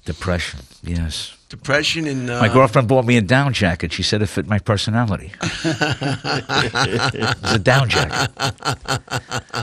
depression. 0.04 0.60
Yes. 0.82 1.34
Depression 1.50 2.06
and 2.06 2.30
uh, 2.30 2.40
My 2.40 2.48
girlfriend 2.48 2.86
bought 2.86 3.04
me 3.04 3.16
a 3.16 3.20
down 3.20 3.52
jacket. 3.52 3.92
She 3.92 4.04
said 4.04 4.22
it 4.22 4.28
fit 4.28 4.46
my 4.46 4.60
personality. 4.60 5.32
it's 5.42 7.52
a 7.52 7.58
down 7.58 7.88
jacket. 7.88 8.30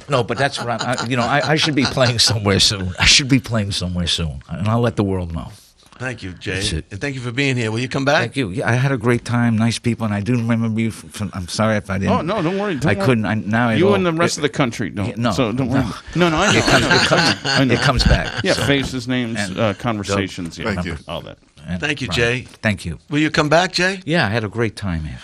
No, 0.09 0.21
but 0.21 0.37
that's 0.37 0.59
I'm. 0.59 0.81
I, 0.81 1.05
you 1.07 1.15
know, 1.15 1.23
I, 1.23 1.51
I 1.51 1.55
should 1.55 1.75
be 1.75 1.85
playing 1.85 2.19
somewhere 2.19 2.59
soon. 2.59 2.91
I 2.99 3.05
should 3.05 3.29
be 3.29 3.39
playing 3.39 3.71
somewhere 3.71 4.07
soon, 4.07 4.41
and 4.49 4.67
I'll 4.67 4.81
let 4.81 4.97
the 4.97 5.03
world 5.05 5.33
know. 5.33 5.49
Thank 5.99 6.21
you, 6.23 6.33
Jay, 6.33 6.59
it. 6.59 6.85
and 6.91 7.01
thank 7.01 7.15
you 7.15 7.21
for 7.21 7.31
being 7.31 7.55
here. 7.57 7.71
Will 7.71 7.79
you 7.79 7.89
come 7.89 8.05
back? 8.05 8.19
Thank 8.21 8.35
you. 8.35 8.49
Yeah, 8.51 8.69
I 8.69 8.73
had 8.73 8.91
a 8.91 8.97
great 8.97 9.25
time. 9.25 9.57
Nice 9.57 9.79
people, 9.79 10.05
and 10.05 10.13
I 10.13 10.21
do 10.21 10.33
remember 10.35 10.79
you. 10.79 10.91
From, 10.91 11.31
I'm 11.33 11.47
sorry 11.47 11.75
if 11.77 11.89
I 11.89 11.97
didn't. 11.97 12.13
Oh 12.13 12.21
no, 12.21 12.41
don't 12.41 12.57
worry. 12.59 12.75
Don't 12.75 12.85
I 12.91 12.95
worry. 12.95 13.05
couldn't. 13.05 13.25
I, 13.25 13.33
now 13.33 13.69
You 13.71 13.85
know. 13.85 13.93
and 13.95 14.05
the 14.05 14.13
rest 14.13 14.37
it, 14.37 14.39
of 14.39 14.41
the 14.43 14.49
country 14.49 14.89
don't. 14.89 15.07
Yeah, 15.09 15.15
no, 15.17 15.31
so 15.31 15.51
don't 15.51 15.69
worry. 15.69 15.83
no. 16.15 16.29
No, 16.29 16.29
no, 16.29 16.37
I 16.37 16.51
know. 16.53 16.59
it 16.59 16.63
comes. 16.65 16.85
It 16.85 17.07
comes. 17.07 17.45
I 17.45 17.63
know. 17.65 17.73
It 17.73 17.79
comes 17.81 18.03
back. 18.03 18.43
Yeah, 18.43 18.53
So, 18.53 18.63
faces, 18.65 19.07
names, 19.07 19.39
And- 19.39 19.57
uh, 19.59 19.73
conversations. 19.73 20.57
Yeah, 20.57 20.73
Thank 20.73 20.85
you. 20.85 20.97
All 21.07 21.21
that. 21.21 21.37
and 21.65 21.79
Thank 21.81 22.01
you, 22.01 22.07
Brian, 22.07 22.43
Jay. 22.43 22.47
Thank 22.61 22.85
you. 22.85 22.99
Will 23.09 23.19
you 23.19 23.31
come 23.31 23.49
back, 23.49 23.71
Jay? 23.73 24.01
Yeah, 24.05 24.25
I 24.25 24.29
had 24.29 24.43
a 24.43 24.49
great 24.49 24.75
time 24.75 25.03
here. 25.05 25.19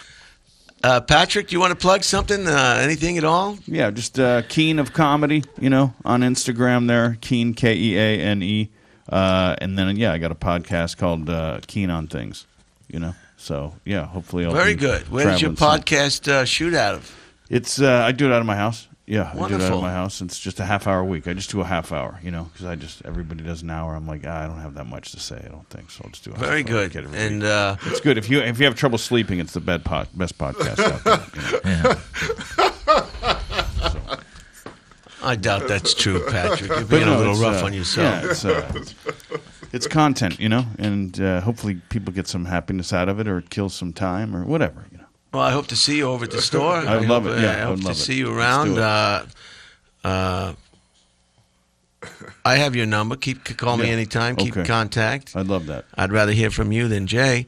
Uh, 0.84 1.00
Patrick, 1.00 1.48
do 1.48 1.54
you 1.56 1.62
want 1.62 1.72
to 1.72 1.78
plug 1.78 2.04
something? 2.04 2.46
Uh, 2.46 2.80
anything 2.82 3.18
at 3.18 3.24
all? 3.24 3.58
Yeah, 3.68 3.90
just 3.92 4.20
uh, 4.20 4.42
Keane 4.50 4.80
of 4.80 4.92
Comedy, 4.92 5.44
you 5.58 5.70
know, 5.70 5.94
on 6.04 6.22
Instagram 6.22 6.88
there, 6.88 7.18
Keane, 7.22 7.54
K 7.54 7.74
E 7.74 7.98
A 7.98 8.20
N 8.20 8.44
E. 8.44 8.70
Uh, 9.10 9.56
and 9.60 9.78
then, 9.78 9.96
yeah, 9.98 10.14
I 10.14 10.18
got 10.18 10.32
a 10.32 10.36
podcast 10.36 10.98
called 10.98 11.30
uh, 11.30 11.60
Keane 11.68 11.90
on 11.90 12.08
Things, 12.08 12.46
you 12.88 13.00
know. 13.00 13.16
So, 13.38 13.76
yeah, 13.84 14.06
hopefully 14.06 14.46
I'll 14.46 14.54
Very 14.54 14.74
be 14.76 14.80
good. 14.80 15.10
Where 15.12 15.26
does 15.26 15.42
your 15.42 15.52
podcast 15.52 16.28
uh, 16.30 16.46
shoot 16.46 16.74
out 16.74 16.96
of? 16.96 17.16
It's, 17.50 17.82
uh, 17.82 17.92
I 18.06 18.14
do 18.14 18.26
it 18.26 18.32
out 18.34 18.40
of 18.40 18.46
my 18.46 18.56
house. 18.56 18.88
Yeah, 19.06 19.30
I 19.34 19.50
do 19.50 19.56
it 19.56 19.62
out 19.62 19.74
of 19.74 19.82
my 19.82 19.92
house. 19.92 20.22
It's 20.22 20.40
just 20.40 20.62
a 20.62 20.66
half 20.66 20.88
hour 20.88 21.00
a 21.00 21.04
week. 21.06 21.28
I 21.28 21.34
just 21.34 21.52
do 21.52 21.60
a 21.60 21.66
half 21.66 21.92
hour, 21.92 22.18
you 22.24 22.32
know, 22.32 22.46
because 22.54 22.66
I 22.66 22.76
just, 22.76 23.02
everybody 23.04 23.44
does 23.44 23.62
an 23.62 23.70
hour. 23.70 23.96
I'm 23.96 24.08
like, 24.08 24.22
ah, 24.26 24.46
I 24.46 24.48
don't 24.48 24.60
have 24.60 24.76
that 24.76 24.86
much 24.88 25.12
to 25.12 25.20
say, 25.20 25.36
I 25.44 25.50
don't 25.50 25.68
think. 25.70 25.92
So 25.92 26.04
I'll 26.06 26.12
just 26.12 26.24
do 26.24 26.32
a 26.32 26.36
half 26.36 26.46
Very 26.46 26.62
hour. 26.62 26.88
good. 26.88 26.92
Get 26.94 27.04
And 27.08 27.44
uh, 27.44 27.76
it's 27.88 28.00
good. 28.00 28.18
If 28.18 28.30
you 28.30 28.40
if 28.40 28.60
you 28.60 28.66
have 28.66 28.76
trouble 28.76 28.98
sleeping, 28.98 29.40
it's 29.40 29.52
the 29.52 29.60
best, 29.60 29.84
pod, 29.84 30.08
best 30.16 30.38
podcast 30.38 30.80
out 30.80 31.04
there. 31.04 31.76
you 31.76 31.84
know. 31.84 31.96
Yeah. 32.88 34.20
I 35.24 35.36
doubt 35.36 35.68
that's 35.68 35.94
true, 35.94 36.20
Patrick. 36.30 36.70
You're 36.70 36.80
But 36.82 36.90
being 36.90 37.06
no, 37.06 37.18
a 37.18 37.20
little 37.20 37.36
rough 37.36 37.64
uh, 37.64 37.66
on 37.66 37.74
yourself. 37.74 38.24
Yeah, 38.24 38.30
it's, 38.30 38.46
uh, 38.46 38.84
it's 39.72 39.88
content, 39.88 40.40
you 40.40 40.50
know, 40.50 40.66
and 40.78 41.20
uh, 41.20 41.42
hopefully 41.42 41.82
people 41.90 42.14
get 42.14 42.28
some 42.28 42.46
happiness 42.46 42.92
out 42.94 43.10
of 43.10 43.20
it, 43.20 43.28
or 43.28 43.38
it 43.40 43.50
kills 43.50 43.74
some 43.74 43.94
time, 43.94 44.36
or 44.36 44.44
whatever, 44.46 44.86
you 44.92 44.98
know. 44.98 45.06
Well, 45.34 45.42
I 45.44 45.52
hope 45.52 45.68
to 45.68 45.76
see 45.76 45.98
you 45.98 46.10
over 46.10 46.26
at 46.26 46.32
the 46.32 46.42
store. 46.42 46.76
I 46.76 46.98
would 46.98 47.08
love 47.10 47.24
hope, 47.24 47.38
it. 47.38 47.42
Yeah, 47.42 47.50
uh, 47.50 47.54
I 47.54 47.58
I 47.58 47.62
hope 47.62 47.70
would 47.72 47.82
to 47.82 47.88
love 47.88 47.96
it. 47.96 48.00
see 48.00 48.16
you 48.18 48.32
Let's 48.32 48.38
around. 48.38 48.78
Do 52.04 52.10
it. 52.10 52.22
Uh, 52.22 52.26
uh, 52.28 52.32
I 52.46 52.56
have 52.58 52.76
your 52.76 52.86
number. 52.86 53.16
Keep 53.16 53.58
call 53.58 53.78
me 53.78 53.86
Yeah. 53.88 53.94
anytime. 53.94 54.36
Keep 54.36 54.58
Okay. 54.58 54.68
contact. 54.68 55.36
I'd 55.36 55.48
love 55.48 55.66
that. 55.68 55.86
I'd 55.96 56.12
rather 56.12 56.32
hear 56.32 56.50
from 56.52 56.72
you 56.72 56.88
than 56.88 57.08
Jay. 57.08 57.46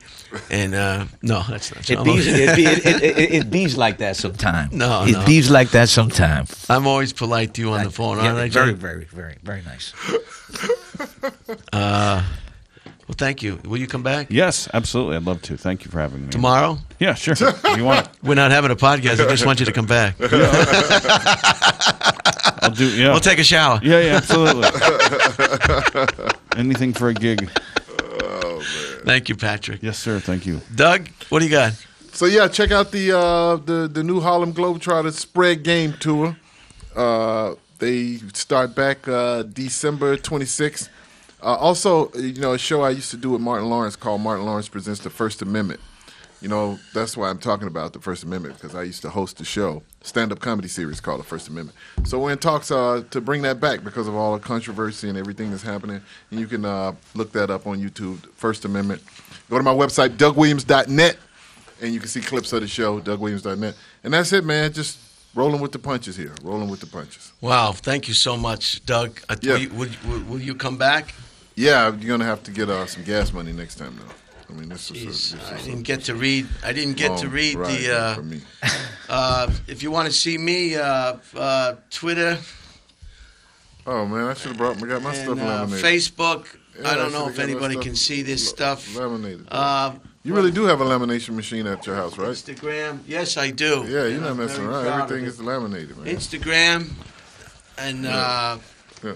And 0.50 0.74
uh, 0.76 1.06
no, 1.22 1.44
that's 1.50 1.74
not. 1.76 1.90
It 1.90 2.04
bees, 2.04 2.28
it, 2.28 2.56
be, 2.56 2.66
it, 2.66 2.86
it, 2.86 3.04
it, 3.04 3.34
it 3.34 3.50
bees 3.52 3.78
like 3.78 3.98
that 4.00 4.16
sometimes. 4.16 4.72
No, 4.74 5.04
it 5.06 5.12
no. 5.12 5.26
bees 5.26 5.50
like 5.50 5.72
that 5.72 5.90
sometimes. 5.90 6.66
I'm 6.70 6.88
always 6.88 7.14
polite 7.14 7.54
to 7.56 7.62
you 7.62 7.72
on 7.72 7.84
the 7.84 7.92
phone, 7.92 8.18
Yeah, 8.18 8.28
aren't 8.34 8.38
I, 8.40 8.50
very, 8.50 8.74
Jay? 8.74 8.80
very, 8.80 9.06
very, 9.06 9.38
very 9.44 9.62
nice. 9.64 9.94
Well, 13.08 13.16
thank 13.18 13.44
you. 13.44 13.60
Will 13.66 13.78
you 13.78 13.86
come 13.88 14.02
back 14.02 14.28
Yes, 14.32 14.68
absolutely. 14.74 15.16
I'd 15.18 15.24
love 15.24 15.42
to. 15.44 15.58
Thank 15.58 15.86
you 15.86 15.92
for 15.92 16.00
having 16.00 16.26
me. 16.26 16.32
tomorrow? 16.32 16.80
Yeah, 17.00 17.14
sure. 17.14 17.36
you 17.78 17.84
want 17.86 18.08
it? 18.08 18.12
We're 18.24 18.34
not 18.36 18.50
having 18.52 18.72
a 18.72 18.76
podcast. 18.76 19.24
I 19.24 19.30
just 19.30 19.46
want 19.46 19.60
you 19.60 19.66
to 19.68 19.72
come 19.72 19.86
back. 19.86 20.16
I'll 22.64 22.72
do. 22.72 22.88
Yeah. 22.90 23.12
We'll 23.12 23.20
take 23.20 23.38
a 23.40 23.44
shower. 23.44 23.80
yeah, 23.84 24.00
yeah, 24.02 24.16
absolutely. 24.16 24.68
Anything 26.58 26.94
for 26.94 27.10
a 27.10 27.14
gig. 27.14 27.50
Thank 29.06 29.30
you, 29.30 29.36
Patrick. 29.36 29.84
Yes, 29.84 30.00
sir. 30.00 30.20
Thank 30.20 30.48
you. 30.48 30.62
Doug, 30.74 31.08
what 31.30 31.40
do 31.40 31.46
you 31.46 31.52
got? 31.52 31.74
So 32.14 32.26
yeah, 32.26 32.48
check 32.48 32.72
out 32.72 32.92
the 32.92 33.12
uh, 33.16 33.58
the 33.58 33.88
the 33.92 34.04
new 34.04 34.20
Harlem 34.22 34.52
Globetrotters 34.54 35.14
spread 35.14 35.64
game 35.64 35.94
tour. 36.00 36.36
Uh, 36.96 37.54
they 37.78 38.18
start 38.34 38.74
back 38.74 39.08
uh, 39.08 39.44
December 39.44 40.16
26th. 40.18 40.90
Uh, 41.46 41.54
also, 41.58 42.12
you 42.14 42.42
know, 42.42 42.54
a 42.54 42.58
show 42.58 42.82
I 42.82 42.90
used 42.90 43.12
to 43.12 43.18
do 43.18 43.30
with 43.30 43.40
Martin 43.40 43.70
Lawrence 43.70 43.96
called 43.96 44.20
Martin 44.20 44.48
Lawrence 44.48 44.68
Presents 44.68 45.00
the 45.02 45.12
First 45.12 45.44
Amendment. 45.44 45.80
You 46.42 46.48
know, 46.50 46.80
that's 46.92 47.16
why 47.16 47.30
I'm 47.30 47.38
talking 47.38 47.68
about 47.68 47.94
the 47.94 48.00
First 48.00 48.24
Amendment 48.24 48.56
because 48.56 48.74
I 48.74 48.82
used 48.82 49.04
to 49.04 49.12
host 49.12 49.40
a 49.42 49.46
show, 49.46 49.84
stand-up 50.02 50.40
comedy 50.40 50.68
series 50.68 51.00
called 51.00 51.20
the 51.20 51.24
First 51.24 51.48
Amendment. 51.48 51.78
So 52.04 52.20
we're 52.20 52.32
in 52.32 52.40
talks 52.40 52.72
uh, 52.72 53.04
to 53.12 53.22
bring 53.22 53.44
that 53.44 53.60
back 53.60 53.84
because 53.84 54.08
of 54.08 54.16
all 54.16 54.34
the 54.34 54.40
controversy 54.40 55.08
and 55.08 55.20
everything 55.20 55.52
that's 55.52 55.62
happening. 55.62 56.02
And 56.32 56.40
you 56.40 56.48
can 56.48 56.66
uh, 56.66 56.96
look 57.14 57.32
that 57.34 57.52
up 57.52 57.68
on 57.68 57.80
YouTube, 57.80 58.28
First 58.34 58.66
Amendment. 58.66 59.04
Go 59.48 59.60
to 59.60 59.64
my 59.64 59.74
website, 59.74 60.18
dougwilliams.net, 60.18 61.18
and 61.80 61.94
you 61.94 62.00
can 62.00 62.10
see 62.10 62.22
clips 62.22 62.54
of 62.54 62.62
the 62.62 62.68
show, 62.68 63.00
dougwilliams.net. 63.00 63.76
And 64.04 64.14
that's 64.16 64.34
it, 64.34 64.46
man. 64.46 64.74
Just 64.74 64.98
rolling 65.36 65.62
with 65.62 65.74
the 65.74 65.80
punches 65.80 66.16
here, 66.16 66.34
rolling 66.42 66.70
with 66.70 66.80
the 66.80 66.88
punches. 66.88 67.34
Wow, 67.40 67.72
thank 67.72 68.08
you 68.08 68.16
so 68.16 68.36
much, 68.36 68.84
Doug. 68.88 69.20
Yeah. 69.42 69.58
you, 69.58 69.70
will 69.70 70.40
you 70.42 70.56
come 70.56 70.78
back? 70.78 71.14
Yeah, 71.56 71.88
you're 71.96 72.10
gonna 72.10 72.26
have 72.26 72.44
to 72.44 72.52
get 72.52 72.70
uh, 72.70 72.86
some 72.86 73.04
gas 73.04 73.32
money 73.32 73.52
next 73.54 73.76
time, 73.76 73.98
though. 73.98 74.54
I 74.54 74.58
mean, 74.60 74.70
this 74.70 74.92
is. 74.92 75.34
A, 75.34 75.38
this 75.38 75.52
I 75.52 75.56
is 75.56 75.66
didn't 75.66 75.84
get 75.84 76.02
to 76.04 76.16
read. 76.16 76.48
I 76.64 76.74
didn't 76.74 76.98
get 76.98 77.18
to 77.20 77.30
read 77.30 77.58
the. 77.58 77.98
Uh, 77.98 78.16
for 78.16 78.24
me. 78.24 78.42
uh, 79.10 79.52
if 79.68 79.82
you 79.82 79.92
want 79.92 80.08
to 80.08 80.14
see 80.14 80.38
me, 80.38 80.76
uh, 80.76 81.16
uh, 81.36 81.76
Twitter 81.90 82.38
Oh 83.88 84.06
man, 84.06 84.26
I 84.26 84.34
should 84.34 84.50
have 84.50 84.58
brought. 84.58 84.82
I 84.82 84.88
got 84.88 85.02
my 85.04 85.14
stuff 85.14 85.30
and 85.30 85.42
uh, 85.42 85.46
laminated. 85.46 85.86
Facebook. 85.86 86.58
Yeah, 86.80 86.90
I 86.90 86.96
don't 86.96 87.12
know 87.12 87.28
if 87.30 87.40
anybody 87.40 87.78
can 87.78 87.96
see 87.96 88.24
this 88.24 88.48
stuff. 88.48 88.96
Laminated. 88.96 89.48
Uh, 89.50 89.94
you 90.24 90.34
really 90.34 90.52
do 90.52 90.64
have 90.64 90.82
a 90.82 90.86
lamination 90.86 91.36
machine 91.36 91.68
at 91.68 91.86
your 91.86 91.96
house, 91.96 92.18
right? 92.18 92.30
Instagram. 92.30 93.00
Yes, 93.06 93.38
I 93.38 93.52
do. 93.52 93.86
Yeah, 93.88 94.06
you're 94.06 94.22
not 94.22 94.32
I'm 94.32 94.38
messing 94.38 94.66
around. 94.66 94.88
Everything 94.88 95.26
is 95.26 95.40
laminated, 95.40 95.98
man. 95.98 96.08
Instagram 96.08 96.90
and 97.78 98.08
uh, 98.08 98.58
Yeah. 99.04 99.14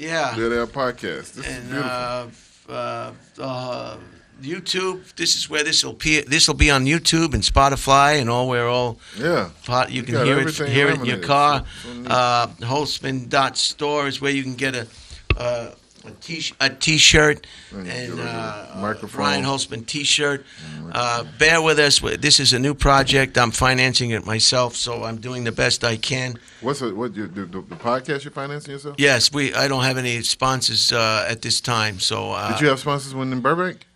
Yeah, 0.00 0.34
Dead 0.36 0.52
Air 0.52 0.66
Podcast. 0.66 1.34
This 1.34 1.46
is 1.46 1.56
and 1.56 1.70
beautiful. 1.70 2.74
uh, 2.74 3.12
uh, 3.38 3.42
uh, 3.42 3.96
YouTube. 4.40 5.14
This 5.16 5.36
is 5.36 5.50
where 5.50 5.62
this 5.62 5.84
will 5.84 5.92
be. 5.92 6.22
This 6.22 6.48
will 6.48 6.54
be 6.54 6.70
on 6.70 6.86
YouTube 6.86 7.34
and 7.34 7.42
Spotify 7.42 8.20
and 8.20 8.30
all 8.30 8.48
where 8.48 8.66
all 8.66 8.98
yeah. 9.18 9.50
pot. 9.64 9.90
You 9.92 10.02
can 10.02 10.24
hear 10.24 10.40
it 10.40 10.54
hear 10.68 10.88
it 10.88 11.00
in 11.00 11.04
your 11.04 11.18
car. 11.18 11.64
So- 11.82 12.04
so. 12.04 12.10
Uh, 12.10 12.46
Holtzman 12.60 13.28
dot 13.28 13.56
store 13.56 14.08
is 14.08 14.20
where 14.20 14.32
you 14.32 14.42
can 14.42 14.54
get 14.54 14.74
a. 14.74 14.86
Uh, 15.36 15.70
a 16.06 16.10
t 16.12 16.52
a 16.60 16.70
t-shirt 16.70 17.46
And 17.72 17.86
you 17.86 17.92
and 17.92 18.20
a 18.20 18.24
uh, 18.24 18.78
microphone. 18.80 19.20
Ryan 19.20 19.44
Holtzman 19.44 19.84
t-shirt. 19.86 20.44
Uh, 20.92 21.24
bear 21.38 21.60
with 21.60 21.78
us. 21.78 22.00
This 22.20 22.40
is 22.40 22.52
a 22.52 22.58
new 22.58 22.74
project. 22.74 23.36
I'm 23.36 23.50
financing 23.50 24.10
it 24.10 24.24
myself, 24.24 24.76
so 24.76 25.04
I'm 25.04 25.18
doing 25.18 25.44
the 25.44 25.52
best 25.52 25.84
I 25.84 25.96
can. 25.96 26.38
What's 26.62 26.80
it? 26.82 26.96
What 26.96 27.14
you, 27.14 27.26
the, 27.26 27.42
the, 27.44 27.60
the 27.60 27.76
podcast 27.76 28.24
you're 28.24 28.32
financing 28.32 28.72
yourself? 28.72 28.96
Yes, 28.98 29.30
we. 29.32 29.52
I 29.54 29.68
don't 29.68 29.84
have 29.84 29.98
any 29.98 30.22
sponsors 30.22 30.90
uh, 30.92 31.26
at 31.28 31.42
this 31.42 31.60
time, 31.60 32.00
so 32.00 32.32
uh, 32.32 32.52
Did 32.52 32.60
you 32.62 32.68
have 32.68 32.80
sponsors 32.80 33.14
when 33.14 33.32
in 33.32 33.40
Burbank? 33.40 33.86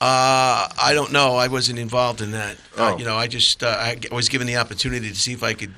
uh, 0.00 0.68
I 0.88 0.92
don't 0.94 1.12
know. 1.12 1.36
I 1.36 1.48
wasn't 1.48 1.78
involved 1.78 2.20
in 2.20 2.32
that. 2.32 2.56
Uh, 2.76 2.92
Oh. 2.92 2.98
you 2.98 3.04
know, 3.04 3.16
I 3.16 3.26
just 3.28 3.62
uh, 3.62 3.68
I 3.68 3.96
was 4.10 4.28
given 4.28 4.46
the 4.46 4.56
opportunity 4.56 5.08
to 5.08 5.16
see 5.16 5.32
if 5.32 5.42
I 5.42 5.54
could. 5.54 5.72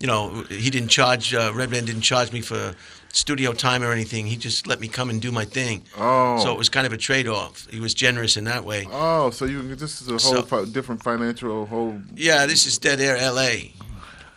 You 0.00 0.08
know, 0.08 0.42
he 0.48 0.68
didn't 0.68 0.88
charge. 0.88 1.32
Uh, 1.32 1.52
Red 1.54 1.70
didn't 1.70 2.00
charge 2.00 2.32
me 2.32 2.40
for 2.40 2.74
studio 3.12 3.52
time 3.52 3.82
or 3.82 3.92
anything. 3.92 4.26
He 4.26 4.36
just 4.36 4.66
let 4.66 4.80
me 4.80 4.88
come 4.88 5.10
and 5.10 5.20
do 5.22 5.30
my 5.30 5.44
thing. 5.44 5.82
Oh. 5.96 6.38
So 6.42 6.50
it 6.52 6.58
was 6.58 6.68
kind 6.68 6.86
of 6.86 6.92
a 6.92 6.96
trade-off. 6.96 7.68
He 7.70 7.78
was 7.78 7.94
generous 7.94 8.36
in 8.36 8.44
that 8.44 8.64
way. 8.64 8.88
Oh, 8.90 9.30
so 9.30 9.44
you 9.44 9.74
this 9.76 10.00
is 10.02 10.08
a 10.08 10.12
whole 10.12 10.18
So- 10.18 10.42
fi- 10.42 10.64
different 10.64 11.02
financial 11.02 11.66
whole. 11.66 12.00
Yeah, 12.16 12.46
this 12.46 12.66
is 12.66 12.78
Dead 12.78 13.00
Air 13.00 13.16
L.A. 13.16 13.72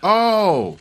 Oh, 0.03 0.77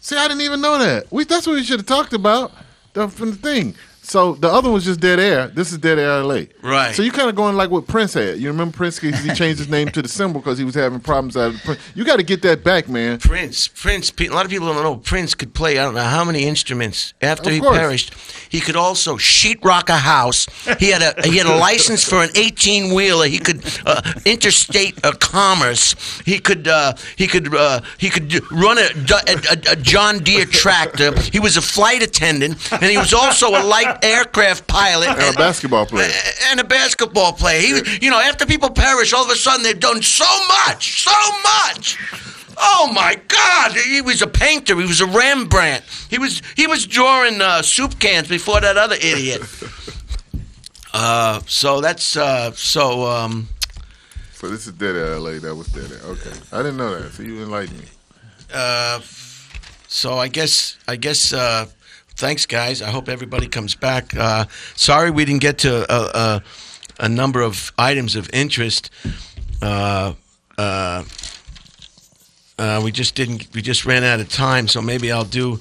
see, 0.00 0.16
I 0.16 0.28
didn't 0.28 0.42
even 0.42 0.60
know 0.60 0.78
that. 0.78 1.10
We 1.10 1.24
that's 1.24 1.46
what 1.46 1.54
we 1.54 1.64
should 1.64 1.78
have 1.80 1.86
talked 1.86 2.12
about 2.12 2.52
the, 2.92 3.08
from 3.08 3.30
the 3.30 3.36
thing. 3.36 3.74
So 4.04 4.34
the 4.34 4.48
other 4.48 4.68
one's 4.68 4.84
just 4.84 4.98
dead 4.98 5.20
air. 5.20 5.46
This 5.46 5.70
is 5.70 5.78
dead 5.78 5.96
air 5.96 6.22
LA. 6.24 6.42
Right. 6.60 6.92
So 6.92 7.02
you 7.04 7.12
kind 7.12 7.28
of 7.30 7.36
going 7.36 7.56
like 7.56 7.70
what 7.70 7.86
Prince 7.86 8.14
had. 8.14 8.38
You 8.38 8.48
remember 8.48 8.76
Prince? 8.76 8.98
He 8.98 9.12
changed 9.32 9.58
his 9.60 9.68
name 9.68 9.88
to 9.90 10.02
the 10.02 10.08
symbol 10.08 10.40
because 10.40 10.58
he 10.58 10.64
was 10.64 10.74
having 10.74 10.98
problems 10.98 11.36
out 11.36 11.48
of 11.48 11.52
the 11.54 11.58
Prince. 11.60 11.80
You 11.94 12.04
got 12.04 12.16
to 12.16 12.24
get 12.24 12.42
that 12.42 12.64
back, 12.64 12.88
man. 12.88 13.18
Prince, 13.20 13.68
Prince. 13.68 14.12
A 14.18 14.28
lot 14.30 14.44
of 14.44 14.50
people 14.50 14.66
don't 14.66 14.82
know 14.82 14.96
Prince 14.96 15.36
could 15.36 15.54
play. 15.54 15.78
I 15.78 15.84
don't 15.84 15.94
know 15.94 16.02
how 16.02 16.24
many 16.24 16.44
instruments. 16.46 17.14
After 17.22 17.48
Of 17.50 17.54
he 17.54 17.60
course. 17.60 17.78
perished, 17.78 18.14
he 18.50 18.60
could 18.60 18.74
also 18.74 19.16
sheetrock 19.18 19.88
a 19.88 19.96
house. 19.98 20.46
He 20.80 20.90
had 20.90 21.02
a 21.16 21.22
he 21.28 21.38
had 21.38 21.46
a 21.46 21.56
license 21.56 22.02
for 22.04 22.24
an 22.24 22.30
eighteen 22.34 22.92
wheeler. 22.94 23.26
He 23.28 23.38
could 23.38 23.62
uh, 23.86 24.02
interstate 24.26 24.98
uh, 25.06 25.12
commerce. 25.12 25.94
He 26.26 26.40
could 26.40 26.66
uh, 26.66 26.94
he 27.16 27.28
could 27.28 27.54
uh, 27.54 27.80
he 27.98 28.10
could 28.10 28.50
run 28.50 28.78
a, 28.78 28.88
a, 29.28 29.72
a 29.72 29.76
John 29.76 30.18
Deere 30.18 30.44
tractor. 30.44 31.18
He 31.30 31.38
was 31.38 31.56
a 31.56 31.62
flight 31.62 32.02
attendant, 32.02 32.58
and 32.72 32.82
he 32.84 32.98
was 32.98 33.14
also 33.14 33.48
a 33.50 33.62
light 33.62 33.91
aircraft 34.02 34.66
pilot 34.66 35.08
And 35.08 35.34
a 35.34 35.38
basketball 35.38 35.86
player. 35.86 36.10
and 36.50 36.60
a 36.60 36.64
basketball 36.64 37.32
player. 37.32 37.60
He, 37.60 37.98
you 38.06 38.10
know, 38.10 38.20
after 38.20 38.46
people 38.46 38.70
perish, 38.70 39.12
all 39.12 39.24
of 39.24 39.30
a 39.30 39.36
sudden 39.36 39.62
they've 39.62 39.78
done 39.78 40.02
so 40.02 40.24
much, 40.66 41.02
so 41.04 41.12
much. 41.42 41.98
Oh 42.58 42.90
my 42.94 43.16
God! 43.28 43.72
He 43.72 44.00
was 44.02 44.20
a 44.22 44.26
painter. 44.26 44.76
He 44.78 44.86
was 44.86 45.00
a 45.00 45.06
Rembrandt. 45.06 45.84
He 46.10 46.18
was 46.18 46.42
he 46.54 46.66
was 46.66 46.86
drawing 46.86 47.40
uh, 47.40 47.62
soup 47.62 47.98
cans 47.98 48.28
before 48.28 48.60
that 48.60 48.76
other 48.76 48.96
idiot. 48.96 49.42
Uh, 50.94 51.40
so 51.46 51.80
that's 51.80 52.16
uh, 52.18 52.52
so. 52.52 53.06
Um, 53.06 53.48
So 54.34 54.48
this 54.50 54.66
is 54.66 54.72
dead 54.74 54.94
LA. 54.94 55.38
That 55.38 55.54
was 55.54 55.68
dead. 55.68 55.90
Okay. 56.04 56.32
I 56.52 56.58
didn't 56.58 56.76
know 56.76 56.98
that. 57.00 57.12
So 57.12 57.22
you 57.22 57.40
enlightened 57.42 57.78
me. 57.80 57.86
uh, 58.52 59.00
so 59.88 60.18
I 60.18 60.28
guess 60.28 60.76
I 60.86 60.96
guess. 60.96 61.32
Uh, 61.32 61.64
thanks, 62.16 62.46
guys. 62.46 62.82
I 62.82 62.90
hope 62.90 63.08
everybody 63.08 63.48
comes 63.48 63.74
back. 63.74 64.14
Uh, 64.16 64.46
sorry 64.74 65.10
we 65.10 65.24
didn't 65.24 65.42
get 65.42 65.58
to 65.58 65.84
a, 65.92 66.10
a, 66.14 66.42
a 67.00 67.08
number 67.08 67.42
of 67.42 67.72
items 67.78 68.16
of 68.16 68.28
interest. 68.32 68.90
Uh, 69.60 70.14
uh, 70.58 71.04
uh, 72.58 72.80
we 72.84 72.92
just 72.92 73.14
didn't. 73.14 73.48
We 73.54 73.62
just 73.62 73.84
ran 73.86 74.04
out 74.04 74.20
of 74.20 74.28
time. 74.28 74.68
So 74.68 74.80
maybe 74.82 75.10
I'll 75.10 75.24
do. 75.24 75.58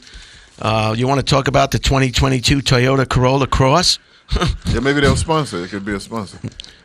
Uh, 0.62 0.94
you 0.96 1.08
want 1.08 1.20
to 1.20 1.26
talk 1.26 1.48
about 1.48 1.72
the 1.72 1.80
2022 1.80 2.60
Toyota 2.60 3.08
Corolla 3.08 3.48
Cross? 3.48 4.00
Yeah, 4.68 4.80
maybe 4.80 5.02
they'll 5.02 5.18
sponsor. 5.18 5.62
It 5.62 5.70
could 5.70 5.84
be 5.84 5.94
a 5.94 6.00
sponsor. 6.00 6.38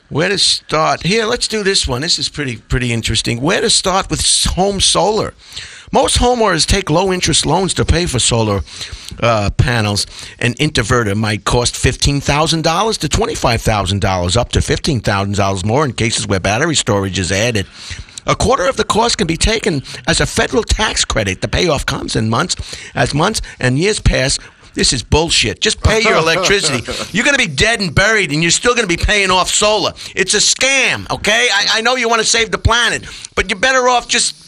Where 0.09 0.29
to 0.29 0.39
start? 0.39 1.03
Here, 1.05 1.25
let's 1.27 1.47
do 1.47 1.63
this 1.63 1.87
one. 1.87 2.01
This 2.01 2.19
is 2.19 2.29
pretty 2.29 2.57
pretty 2.57 2.93
interesting. 2.93 3.41
Where 3.41 3.61
to 3.61 3.71
start 3.71 4.11
with 4.11 4.21
home 4.47 4.81
solar? 4.81 5.33
Most 5.93 6.19
homeowners 6.19 6.67
take 6.67 6.91
low 6.91 7.13
interest 7.13 7.47
loans 7.47 7.75
to 7.75 7.85
pay 7.85 8.07
for 8.07 8.19
solar 8.19 8.63
uh, 9.21 9.51
panels. 9.57 10.07
An 10.39 10.55
inverter 10.55 11.17
might 11.17 11.45
cost 11.45 11.77
fifteen 11.77 12.21
thousand 12.21 12.63
dollars 12.63 12.99
to 12.99 13.09
twenty 13.09 13.35
five 13.35 13.63
thousand 13.63 14.01
dollars, 14.01 14.37
up 14.37 14.51
to 14.53 14.61
fifteen 14.61 15.01
thousand 15.01 15.37
dollars 15.37 15.65
more 15.65 15.85
in 15.85 15.93
cases 15.93 16.27
where 16.27 16.41
battery 16.41 16.75
storage 16.75 17.19
is 17.19 17.31
added. 17.33 17.67
A 18.27 18.35
quarter 18.35 18.67
of 18.69 18.77
the 18.77 18.85
cost 18.85 19.19
can 19.19 19.29
be 19.29 19.37
taken 19.37 19.83
as 20.09 20.21
a 20.21 20.27
federal 20.27 20.65
tax 20.65 21.05
credit. 21.05 21.41
The 21.41 21.49
payoff 21.49 21.87
comes 21.87 22.17
in 22.17 22.29
months. 22.29 22.57
As 22.95 23.15
months 23.15 23.41
and 23.61 23.79
years 23.79 24.01
pass, 24.01 24.41
this 24.75 24.93
is 24.93 25.05
bullshit. 25.05 25.61
Just 25.61 25.81
pay 25.81 26.03
your 26.03 26.17
electricity. 26.19 26.83
You're 27.17 27.25
going 27.25 27.37
to 27.37 27.49
be 27.49 27.53
dead 27.55 27.81
and 27.81 27.95
buried, 27.95 28.33
and 28.33 28.43
you're 28.43 28.51
still 28.51 28.75
going 28.75 28.87
to 28.87 28.95
be 28.95 29.03
paying 29.03 29.31
off 29.31 29.49
solar. 29.49 29.93
It's 30.17 30.35
a 30.35 30.39
scam, 30.39 31.09
okay? 31.11 31.49
I, 31.53 31.79
I 31.79 31.81
know 31.83 31.95
you 31.95 32.09
want 32.09 32.21
to 32.21 32.27
save 32.27 32.51
the 32.51 32.59
planet, 32.59 33.05
but 33.37 33.49
you're 33.49 33.61
better 33.61 33.89
off 33.89 34.09
just. 34.09 34.46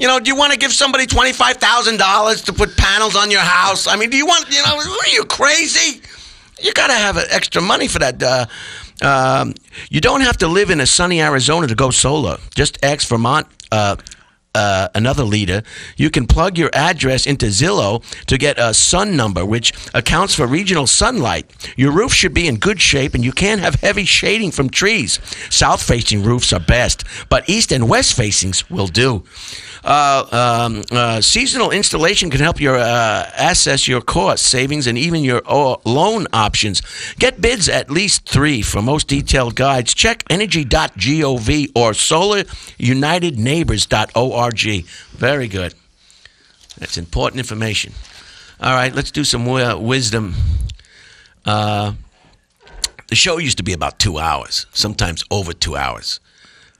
You 0.00 0.06
know, 0.06 0.18
do 0.18 0.30
you 0.30 0.36
want 0.36 0.52
to 0.54 0.58
give 0.58 0.72
somebody 0.72 1.06
twenty-five 1.06 1.58
thousand 1.58 1.98
dollars 1.98 2.40
to 2.44 2.54
put 2.54 2.74
panels 2.74 3.14
on 3.14 3.30
your 3.30 3.42
house? 3.42 3.86
I 3.86 3.96
mean, 3.96 4.08
do 4.08 4.16
you 4.16 4.24
want? 4.24 4.48
You 4.48 4.62
know, 4.64 4.78
are 4.78 5.08
you 5.08 5.24
crazy? 5.24 6.00
You 6.58 6.72
got 6.72 6.86
to 6.86 6.94
have 6.94 7.18
extra 7.18 7.60
money 7.60 7.86
for 7.86 7.98
that. 7.98 8.22
Uh, 8.22 8.46
um, 9.02 9.54
you 9.90 10.00
don't 10.00 10.22
have 10.22 10.38
to 10.38 10.48
live 10.48 10.70
in 10.70 10.80
a 10.80 10.86
sunny 10.86 11.20
Arizona 11.20 11.66
to 11.66 11.74
go 11.74 11.90
solar. 11.90 12.38
Just 12.54 12.82
ask 12.82 13.06
Vermont. 13.08 13.46
Uh, 13.70 13.96
uh, 14.54 14.88
another 14.96 15.22
leader, 15.22 15.62
you 15.96 16.10
can 16.10 16.26
plug 16.26 16.58
your 16.58 16.70
address 16.72 17.24
into 17.24 17.46
Zillow 17.46 18.02
to 18.26 18.36
get 18.36 18.58
a 18.58 18.74
sun 18.74 19.16
number, 19.16 19.46
which 19.46 19.72
accounts 19.94 20.34
for 20.34 20.44
regional 20.46 20.88
sunlight. 20.88 21.48
Your 21.76 21.92
roof 21.92 22.12
should 22.12 22.34
be 22.34 22.48
in 22.48 22.56
good 22.56 22.80
shape, 22.80 23.14
and 23.14 23.24
you 23.24 23.30
can't 23.30 23.60
have 23.60 23.76
heavy 23.76 24.04
shading 24.04 24.50
from 24.50 24.68
trees. 24.68 25.20
South 25.50 25.80
facing 25.80 26.24
roofs 26.24 26.52
are 26.52 26.58
best, 26.58 27.04
but 27.28 27.48
east 27.48 27.70
and 27.70 27.88
west 27.88 28.14
facings 28.14 28.68
will 28.68 28.88
do. 28.88 29.22
Uh, 29.82 30.66
um, 30.66 30.82
uh, 30.90 31.20
seasonal 31.20 31.70
installation 31.70 32.30
can 32.30 32.40
help 32.40 32.60
you 32.60 32.70
uh, 32.70 33.30
assess 33.36 33.88
your 33.88 34.00
cost, 34.00 34.44
savings, 34.44 34.86
and 34.86 34.96
even 34.98 35.24
your 35.24 35.42
uh, 35.46 35.76
loan 35.84 36.26
options. 36.32 36.82
Get 37.18 37.40
bids 37.40 37.68
at 37.68 37.90
least 37.90 38.28
three. 38.28 38.62
For 38.62 38.82
most 38.82 39.08
detailed 39.08 39.56
guides, 39.56 39.94
check 39.94 40.22
energy.gov 40.28 41.72
or 41.74 41.92
solarunitedneighbors.org. 41.92 44.84
Very 45.12 45.48
good. 45.48 45.74
That's 46.78 46.98
important 46.98 47.38
information. 47.38 47.92
All 48.60 48.74
right, 48.74 48.94
let's 48.94 49.10
do 49.10 49.24
some 49.24 49.44
wi- 49.44 49.74
wisdom. 49.74 50.34
Uh, 51.44 51.94
the 53.08 53.16
show 53.16 53.38
used 53.38 53.56
to 53.56 53.64
be 53.64 53.72
about 53.72 53.98
two 53.98 54.18
hours, 54.18 54.66
sometimes 54.72 55.24
over 55.30 55.52
two 55.52 55.76
hours, 55.76 56.20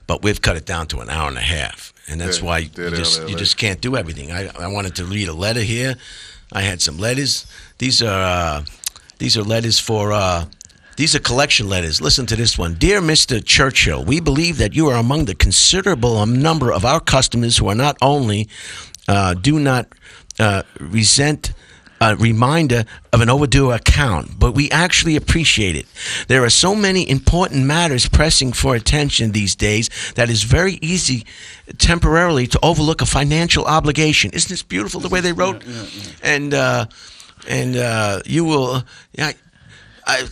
but 0.07 0.23
we've 0.23 0.41
cut 0.41 0.55
it 0.55 0.65
down 0.65 0.87
to 0.87 0.99
an 0.99 1.09
hour 1.09 1.27
and 1.27 1.37
a 1.37 1.41
half, 1.41 1.90
and 2.11 2.19
that's 2.21 2.39
Yeah, 2.39 2.45
why 2.45 2.57
you 2.59 2.89
just 2.91 3.27
you 3.29 3.35
just 3.35 3.57
can't 3.57 3.81
do 3.81 3.95
everything. 3.95 4.31
I, 4.31 4.49
I 4.59 4.67
wanted 4.67 4.95
to 4.95 5.05
read 5.05 5.27
a 5.27 5.33
letter 5.33 5.61
here. 5.61 5.95
I 6.51 6.61
had 6.61 6.81
some 6.81 6.97
letters. 6.97 7.45
These 7.77 8.03
are 8.03 8.21
uh, 8.21 8.65
these 9.17 9.37
are 9.37 9.43
letters 9.43 9.79
for. 9.79 10.11
Uh, 10.11 10.45
these 10.97 11.15
are 11.15 11.19
collection 11.19 11.67
letters. 11.69 12.01
Listen 12.01 12.25
to 12.27 12.35
this 12.35 12.57
one. 12.57 12.75
Dear 12.75 13.01
Mr. 13.01 13.43
Churchill, 13.43 14.03
we 14.03 14.19
believe 14.19 14.57
that 14.57 14.75
you 14.75 14.87
are 14.89 14.97
among 14.99 15.25
the 15.25 15.33
considerable 15.33 16.23
number 16.25 16.71
of 16.71 16.85
our 16.85 16.99
customers 16.99 17.57
who 17.57 17.69
are 17.69 17.75
not 17.75 17.97
only 18.01 18.49
uh, 19.07 19.33
do 19.33 19.57
not 19.57 19.87
uh, 20.37 20.63
resent 20.79 21.53
a 22.01 22.15
reminder 22.15 22.83
of 23.13 23.21
an 23.21 23.29
overdue 23.29 23.71
account, 23.71 24.39
but 24.39 24.53
we 24.53 24.69
actually 24.71 25.15
appreciate 25.15 25.75
it. 25.75 25.85
There 26.27 26.43
are 26.43 26.49
so 26.49 26.73
many 26.73 27.07
important 27.07 27.65
matters 27.65 28.09
pressing 28.09 28.53
for 28.53 28.75
attention 28.75 29.31
these 29.31 29.55
days 29.55 29.89
that 30.15 30.29
it's 30.29 30.41
very 30.41 30.79
easy 30.81 31.25
temporarily 31.77 32.47
to 32.47 32.59
overlook 32.63 33.01
a 33.01 33.05
financial 33.05 33.65
obligation. 33.65 34.31
Isn't 34.31 34.49
this 34.49 34.63
beautiful 34.63 34.99
the 34.99 35.09
way 35.09 35.21
they 35.21 35.31
wrote? 35.31 35.63
And 36.23 36.53
uh, 36.55 36.87
and 37.47 37.75
uh, 37.75 38.21
you 38.25 38.45
will. 38.45 38.83
I, 39.19 39.35
I, 40.07 40.27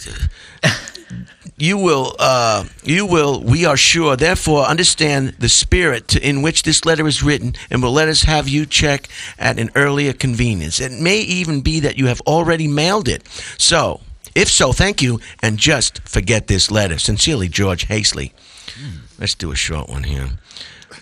you 1.60 1.78
will, 1.78 2.16
uh, 2.20 2.66
you 2.84 3.06
will, 3.06 3.42
we 3.42 3.66
are 3.66 3.78
sure, 3.78 4.16
therefore, 4.16 4.66
understand 4.66 5.36
the 5.40 5.50
spirit 5.50 6.08
to, 6.10 6.28
in 6.28 6.42
which 6.42 6.64
this 6.64 6.86
letter 6.86 7.08
is 7.08 7.22
written, 7.22 7.56
and 7.70 7.84
will 7.84 7.92
let 7.92 8.08
us 8.08 8.24
have 8.24 8.48
you 8.48 8.66
check 8.66 9.10
at 9.38 9.60
an 9.60 9.70
earlier 9.76 10.14
convenience. 10.14 10.80
It 10.80 10.92
may 10.92 11.20
even 11.20 11.62
be 11.62 11.80
that 11.82 11.98
you 11.98 12.08
have 12.08 12.22
already 12.22 12.68
mailed 12.68 13.08
it. 13.08 13.28
So, 13.58 14.02
if 14.36 14.50
so, 14.50 14.72
thank 14.72 15.02
you, 15.02 15.20
and 15.42 15.58
just 15.58 16.08
forget 16.08 16.48
this 16.48 16.72
letter. 16.72 16.98
Sincerely, 16.98 17.50
George 17.50 17.88
Hastley. 17.88 18.32
Hmm. 18.80 19.00
Let's 19.20 19.36
do 19.36 19.52
a 19.52 19.56
short 19.56 19.90
one 19.90 20.04
here. 20.04 20.30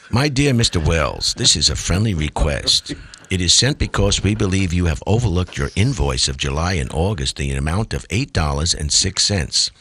My 0.10 0.30
dear 0.30 0.54
Mr. 0.54 0.84
Wells, 0.84 1.34
this 1.36 1.56
is 1.56 1.70
a 1.70 1.76
friendly 1.76 2.14
request. 2.14 2.96
It 3.30 3.42
is 3.42 3.54
sent 3.54 3.78
because 3.78 4.24
we 4.24 4.36
believe 4.36 4.72
you 4.72 4.86
have 4.86 5.04
overlooked 5.06 5.58
your 5.58 5.70
invoice 5.76 6.30
of 6.30 6.38
July 6.38 6.74
and 6.74 6.90
August 6.94 7.42
in 7.42 7.52
an 7.52 7.58
amount 7.58 7.94
of 7.94 8.08
$8.06. 8.08 9.72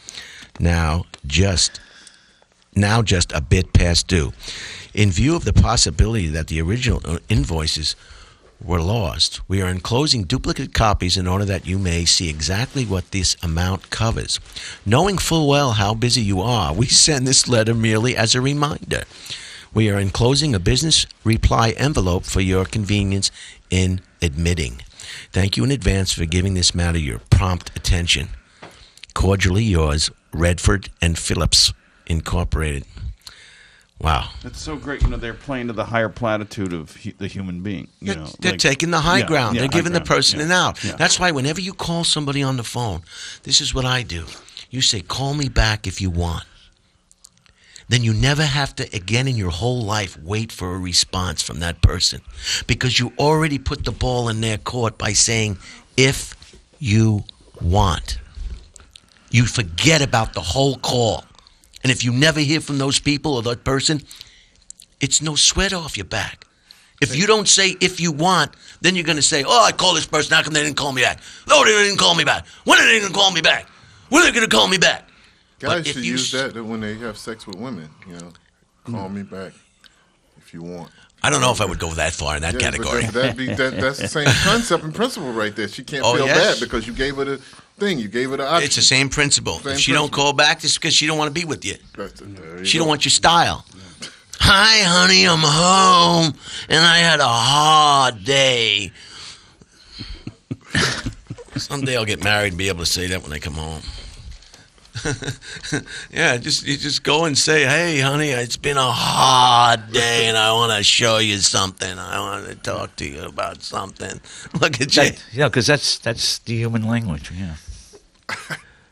Now 0.59 1.05
just 1.25 1.79
now 2.75 3.01
just 3.01 3.31
a 3.31 3.41
bit 3.41 3.73
past 3.73 4.07
due. 4.07 4.33
In 4.93 5.11
view 5.11 5.35
of 5.35 5.45
the 5.45 5.53
possibility 5.53 6.27
that 6.27 6.47
the 6.47 6.61
original 6.61 7.01
invoices 7.29 7.95
were 8.63 8.81
lost, 8.81 9.41
we 9.47 9.61
are 9.61 9.67
enclosing 9.67 10.23
duplicate 10.23 10.73
copies 10.73 11.17
in 11.17 11.27
order 11.27 11.45
that 11.45 11.67
you 11.67 11.77
may 11.77 12.05
see 12.05 12.29
exactly 12.29 12.85
what 12.85 13.11
this 13.11 13.35
amount 13.43 13.89
covers. 13.89 14.39
Knowing 14.85 15.17
full 15.17 15.47
well 15.47 15.73
how 15.73 15.93
busy 15.93 16.21
you 16.21 16.41
are, 16.41 16.73
we 16.73 16.87
send 16.87 17.27
this 17.27 17.47
letter 17.47 17.73
merely 17.73 18.15
as 18.15 18.33
a 18.33 18.41
reminder. 18.41 19.03
We 19.73 19.89
are 19.91 19.99
enclosing 19.99 20.55
a 20.55 20.59
business 20.59 21.05
reply 21.23 21.71
envelope 21.77 22.23
for 22.23 22.41
your 22.41 22.65
convenience 22.65 23.29
in 23.69 24.01
admitting. 24.21 24.81
Thank 25.31 25.57
you 25.57 25.63
in 25.63 25.71
advance 25.71 26.11
for 26.11 26.25
giving 26.25 26.53
this 26.53 26.73
matter 26.73 26.97
your 26.97 27.19
prompt 27.29 27.75
attention. 27.75 28.29
Cordially 29.13 29.63
yours, 29.63 30.09
Redford 30.37 30.89
and 31.01 31.17
Phillips 31.17 31.73
Incorporated. 32.05 32.85
Wow. 33.99 34.29
That's 34.43 34.61
so 34.61 34.75
great. 34.75 35.01
You 35.01 35.09
know, 35.09 35.17
they're 35.17 35.33
playing 35.33 35.67
to 35.67 35.73
the 35.73 35.85
higher 35.85 36.07
platitude 36.07 36.71
of 36.71 36.95
hu- 36.95 37.13
the 37.17 37.27
human 37.27 37.63
being. 37.63 37.87
You 37.99 38.13
They're, 38.13 38.15
know, 38.23 38.31
they're 38.39 38.51
like- 38.51 38.59
taking 38.59 38.91
the 38.91 39.01
high 39.01 39.19
Yeah, 39.19 39.25
ground. 39.25 39.55
yeah, 39.55 39.61
they're 39.61 39.69
high 39.71 39.77
giving 39.79 39.93
the 39.93 40.01
person 40.01 40.39
Yeah, 40.39 40.45
an 40.45 40.51
out. 40.51 40.79
That's 40.97 41.19
why 41.19 41.31
whenever 41.31 41.59
you 41.59 41.73
call 41.73 42.03
somebody 42.03 42.43
on 42.43 42.57
the 42.57 42.63
phone, 42.63 43.01
this 43.43 43.59
is 43.59 43.73
what 43.73 43.85
I 43.85 44.03
do. 44.03 44.25
You 44.69 44.81
say, 44.81 45.01
call 45.01 45.33
me 45.33 45.49
back 45.49 45.87
if 45.87 45.99
you 45.99 46.11
want. 46.11 46.43
Then 47.89 48.03
you 48.03 48.13
never 48.13 48.43
have 48.43 48.75
to, 48.75 48.83
again 48.95 49.27
in 49.27 49.35
your 49.35 49.49
whole 49.51 49.81
life, 49.81 50.17
wait 50.21 50.51
for 50.51 50.75
a 50.75 50.77
response 50.77 51.41
from 51.41 51.59
that 51.61 51.81
person. 51.81 52.21
Because 52.67 52.99
you 52.99 53.13
already 53.17 53.57
put 53.57 53.83
the 53.85 53.91
ball 53.91 54.29
in 54.29 54.41
their 54.41 54.57
court 54.57 54.97
by 54.97 55.13
saying, 55.13 55.57
if 55.95 56.35
you 56.79 57.23
want, 57.59 58.19
you 59.37 59.45
forget 59.45 60.01
about 60.01 60.33
the 60.33 60.41
whole 60.41 60.77
call. 60.77 61.23
And 61.83 61.91
if 61.91 62.03
you 62.03 62.11
never 62.11 62.39
hear 62.39 62.59
from 62.59 62.79
those 62.79 62.99
people 62.99 63.35
or 63.35 63.43
that 63.43 63.63
person, 63.63 64.01
it's 64.99 65.21
no 65.21 65.35
sweat 65.35 65.73
off 65.73 65.95
your 65.95 66.05
back. 66.05 66.45
If 66.99 67.15
you 67.15 67.27
don't 67.27 67.47
say 67.47 67.75
if 67.79 67.99
you 68.01 68.11
want, 68.11 68.55
then 68.81 68.95
you're 68.95 69.05
going 69.05 69.17
to 69.17 69.29
say, 69.33 69.43
oh, 69.47 69.63
I 69.63 69.71
called 69.71 69.97
this 69.97 70.07
person. 70.07 70.35
How 70.35 70.41
come 70.41 70.53
they 70.55 70.63
didn't 70.63 70.77
call 70.77 70.91
me 70.91 71.03
back? 71.03 71.19
No, 71.47 71.63
they 71.63 71.69
didn't 71.69 71.99
call 71.99 72.15
me 72.15 72.23
back. 72.23 72.47
When 72.65 72.79
are 72.79 72.85
they 72.87 72.99
going 72.99 73.13
to 73.13 73.17
call 73.17 73.31
me 73.31 73.41
back? 73.41 73.67
When 74.09 74.23
are 74.23 74.25
they 74.25 74.31
going 74.31 74.49
to 74.49 74.55
call 74.55 74.67
me 74.67 74.79
back? 74.79 75.07
Guys 75.59 75.69
But 75.69 75.85
should 75.85 76.03
you 76.03 76.13
use 76.13 76.31
that 76.31 76.55
when 76.55 76.79
they 76.79 76.95
have 76.95 77.15
sex 77.15 77.45
with 77.45 77.57
women. 77.57 77.89
You 78.07 78.13
know, 78.13 78.31
call 78.85 79.09
me 79.09 79.21
back 79.21 79.53
if 80.37 80.51
you 80.51 80.63
want. 80.63 80.89
I 81.21 81.29
don't 81.29 81.41
know 81.41 81.51
if 81.51 81.61
I 81.61 81.65
would 81.65 81.79
go 81.79 81.91
that 81.93 82.13
far 82.13 82.35
in 82.35 82.41
that 82.41 82.55
Yeah, 82.55 82.59
category. 82.59 83.01
That, 83.03 83.13
that'd 83.13 83.37
be, 83.37 83.47
that, 83.53 83.79
that's 83.79 83.99
the 83.99 84.07
same 84.07 84.25
concept 84.43 84.83
and 84.83 84.93
principle 84.95 85.31
right 85.31 85.55
there. 85.55 85.67
She 85.67 85.83
can't 85.83 86.03
Oh, 86.03 86.15
feel 86.15 86.25
yes. 86.25 86.59
bad 86.59 86.63
because 86.67 86.87
you 86.87 86.93
gave 86.93 87.17
her 87.17 87.25
the 87.25 87.41
thing. 87.77 87.99
You 87.99 88.07
gave 88.07 88.31
her 88.31 88.37
the 88.37 88.47
option. 88.47 88.65
It's 88.65 88.75
the 88.75 88.81
same 88.81 89.09
principle. 89.09 89.59
Same 89.59 89.73
if 89.73 89.79
she 89.79 89.93
don't 89.93 90.11
call 90.11 90.33
back, 90.33 90.63
it's 90.63 90.77
because 90.77 90.93
she 90.93 91.07
don't 91.07 91.17
want 91.17 91.33
to 91.33 91.39
be 91.39 91.45
with 91.45 91.63
you. 91.65 91.75
You 91.97 92.65
She 92.65 92.77
go. 92.77 92.81
don't 92.83 92.89
want 92.89 93.05
your 93.05 93.11
style. 93.11 93.65
Hi, 94.39 94.79
honey, 94.83 95.27
I'm 95.27 95.39
home, 95.39 96.33
and 96.69 96.83
I 96.85 96.97
had 96.99 97.19
a 97.19 97.27
hard 97.27 98.23
day. 98.23 98.91
Someday 101.55 101.97
I'll 101.97 102.05
get 102.05 102.23
married 102.23 102.49
and 102.49 102.57
be 102.57 102.67
able 102.67 102.79
to 102.81 102.85
say 102.85 103.07
that 103.07 103.23
when 103.23 103.33
I 103.33 103.39
come 103.39 103.55
home. 103.55 103.81
yeah, 106.11 106.37
just 106.37 106.65
you 106.65 106.75
just 106.77 107.03
go 107.03 107.25
and 107.25 107.37
say, 107.37 107.65
"Hey, 107.65 107.99
honey, 107.99 108.29
it's 108.29 108.57
been 108.57 108.77
a 108.77 108.91
hard 108.91 109.91
day, 109.91 110.25
and 110.27 110.35
I 110.37 110.51
want 110.53 110.75
to 110.75 110.83
show 110.83 111.17
you 111.19 111.37
something. 111.37 111.97
I 111.99 112.19
want 112.19 112.47
to 112.47 112.55
talk 112.55 112.95
to 112.97 113.07
you 113.07 113.21
about 113.23 113.61
something." 113.63 114.19
Look 114.61 114.81
at 114.81 114.95
you. 114.95 115.11
Yeah, 115.33 115.49
because 115.49 115.67
that's 115.67 115.99
that's 115.99 116.39
the 116.39 116.55
human 116.55 116.87
language. 116.87 117.31
Yeah. 117.31 117.55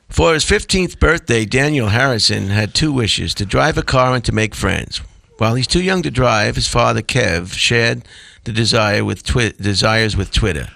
For 0.09 0.33
his 0.33 0.45
15th 0.45 0.99
birthday, 0.99 1.43
Daniel 1.43 1.89
Harrison 1.89 2.47
had 2.47 2.73
two 2.73 2.93
wishes 2.93 3.33
to 3.33 3.45
drive 3.45 3.77
a 3.77 3.83
car 3.83 4.15
and 4.15 4.23
to 4.23 4.31
make 4.31 4.55
friends. 4.55 5.01
While 5.37 5.55
he's 5.55 5.67
too 5.67 5.83
young 5.83 6.03
to 6.03 6.11
drive, 6.11 6.55
his 6.55 6.69
father, 6.69 7.01
Kev, 7.01 7.51
shared 7.51 8.07
the 8.45 8.53
desire 8.53 9.03
with 9.03 9.23
twi- 9.23 9.53
desires 9.59 10.15
with 10.15 10.31
Twitter. 10.31 10.69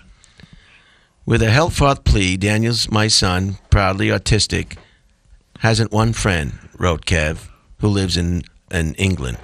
With 1.25 1.41
a 1.41 1.51
health 1.51 1.79
plea, 2.03 2.35
Daniel's 2.35 2.91
my 2.91 3.07
son, 3.07 3.59
proudly 3.69 4.07
autistic, 4.07 4.77
hasn't 5.59 5.93
one 5.93 6.11
friend, 6.11 6.59
wrote 6.77 7.05
Kev, 7.05 7.47
who 7.79 7.87
lives 7.87 8.17
in, 8.17 8.43
in 8.71 8.93
England. 8.95 9.37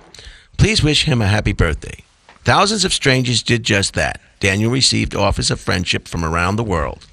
Please 0.58 0.84
wish 0.84 1.06
him 1.06 1.22
a 1.22 1.28
happy 1.28 1.54
birthday. 1.54 2.04
Thousands 2.44 2.84
of 2.84 2.94
strangers 2.94 3.42
did 3.42 3.64
just 3.64 3.94
that. 3.94 4.20
Daniel 4.42 4.72
received 4.72 5.16
offers 5.16 5.50
of 5.50 5.62
friendship 5.62 6.08
from 6.08 6.26
around 6.26 6.58
the 6.58 6.64
world 6.64 7.08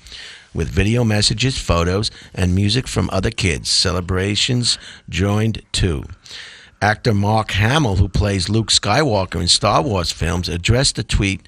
with 0.54 0.68
video 0.68 1.04
messages, 1.04 1.58
photos, 1.58 2.10
and 2.34 2.54
music 2.54 2.86
from 2.86 3.08
other 3.12 3.30
kids. 3.30 3.70
Celebrations 3.70 4.78
joined 5.08 5.62
too. 5.72 6.04
Actor 6.80 7.14
Mark 7.14 7.52
Hamill, 7.52 7.96
who 7.96 8.08
plays 8.08 8.48
Luke 8.48 8.70
Skywalker 8.70 9.40
in 9.40 9.48
Star 9.48 9.82
Wars 9.82 10.10
films, 10.10 10.48
addressed 10.48 10.96
the 10.96 11.04
tweet 11.04 11.46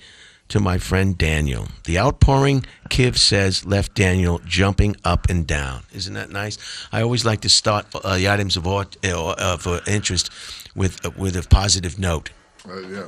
to 0.49 0.61
my 0.61 0.79
friend 0.79 1.19
Daniel. 1.19 1.67
The 1.85 1.99
outpouring, 1.99 2.65
Kev 2.89 3.17
says, 3.17 3.65
left 3.65 3.95
Daniel 3.95 4.41
jumping 4.47 4.95
up 5.05 5.29
and 5.29 5.47
down. 5.47 5.83
Isn't 5.93 6.15
that 6.15 6.31
nice? 6.31 6.59
I 6.93 7.03
always 7.03 7.25
like 7.25 7.41
to 7.41 7.49
start 7.49 7.87
uh, 7.95 8.17
the 8.17 8.29
items 8.29 8.57
of, 8.57 8.67
art, 8.67 8.97
uh, 9.05 9.35
of 9.39 9.67
uh, 9.67 9.81
interest 9.87 10.31
with, 10.77 11.05
uh, 11.05 11.11
with 11.17 11.37
a 11.37 11.43
positive 11.49 11.99
note. 11.99 12.31
Uh, 12.69 12.79
yeah. 12.81 13.07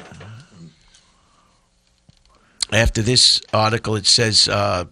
after 2.73 3.03
this 3.03 3.41
article, 3.53 3.97
it 3.97 4.07
says 4.07 4.49
uh, 4.49 4.85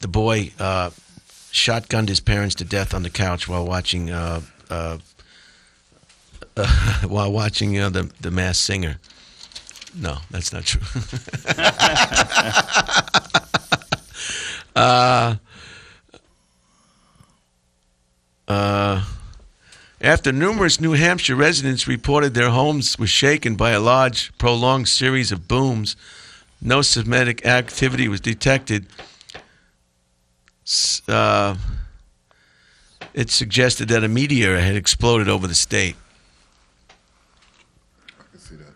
the 0.00 0.08
boy 0.08 0.52
uh, 0.58 0.90
shotgunned 1.52 2.08
his 2.08 2.20
parents 2.20 2.54
to 2.56 2.64
death 2.64 2.94
on 2.94 3.02
the 3.02 3.10
couch 3.10 3.48
while 3.48 3.66
watching 3.66 4.10
uh, 4.10 4.40
uh, 4.70 4.98
while 7.06 7.32
watching 7.32 7.78
uh, 7.78 7.90
the 7.90 8.10
the 8.20 8.30
Masked 8.30 8.64
Singer. 8.64 8.96
No, 9.94 10.18
that's 10.30 10.52
not 10.52 10.64
true. 10.64 10.82
uh, 14.76 15.36
uh, 18.46 19.04
after 20.00 20.30
numerous 20.30 20.80
New 20.80 20.92
Hampshire 20.92 21.34
residents 21.34 21.88
reported 21.88 22.34
their 22.34 22.50
homes 22.50 22.98
were 22.98 23.06
shaken 23.06 23.56
by 23.56 23.70
a 23.70 23.80
large, 23.80 24.36
prolonged 24.38 24.88
series 24.88 25.32
of 25.32 25.48
booms, 25.48 25.96
no 26.60 26.82
seismic 26.82 27.46
activity 27.46 28.08
was 28.08 28.20
detected. 28.20 28.86
Uh, 31.08 31.56
it 33.14 33.30
suggested 33.30 33.88
that 33.88 34.04
a 34.04 34.08
meteor 34.08 34.58
had 34.58 34.76
exploded 34.76 35.26
over 35.28 35.46
the 35.46 35.54
state. 35.54 35.96
I 38.20 38.24
can 38.30 38.38
see 38.38 38.56
that. 38.56 38.74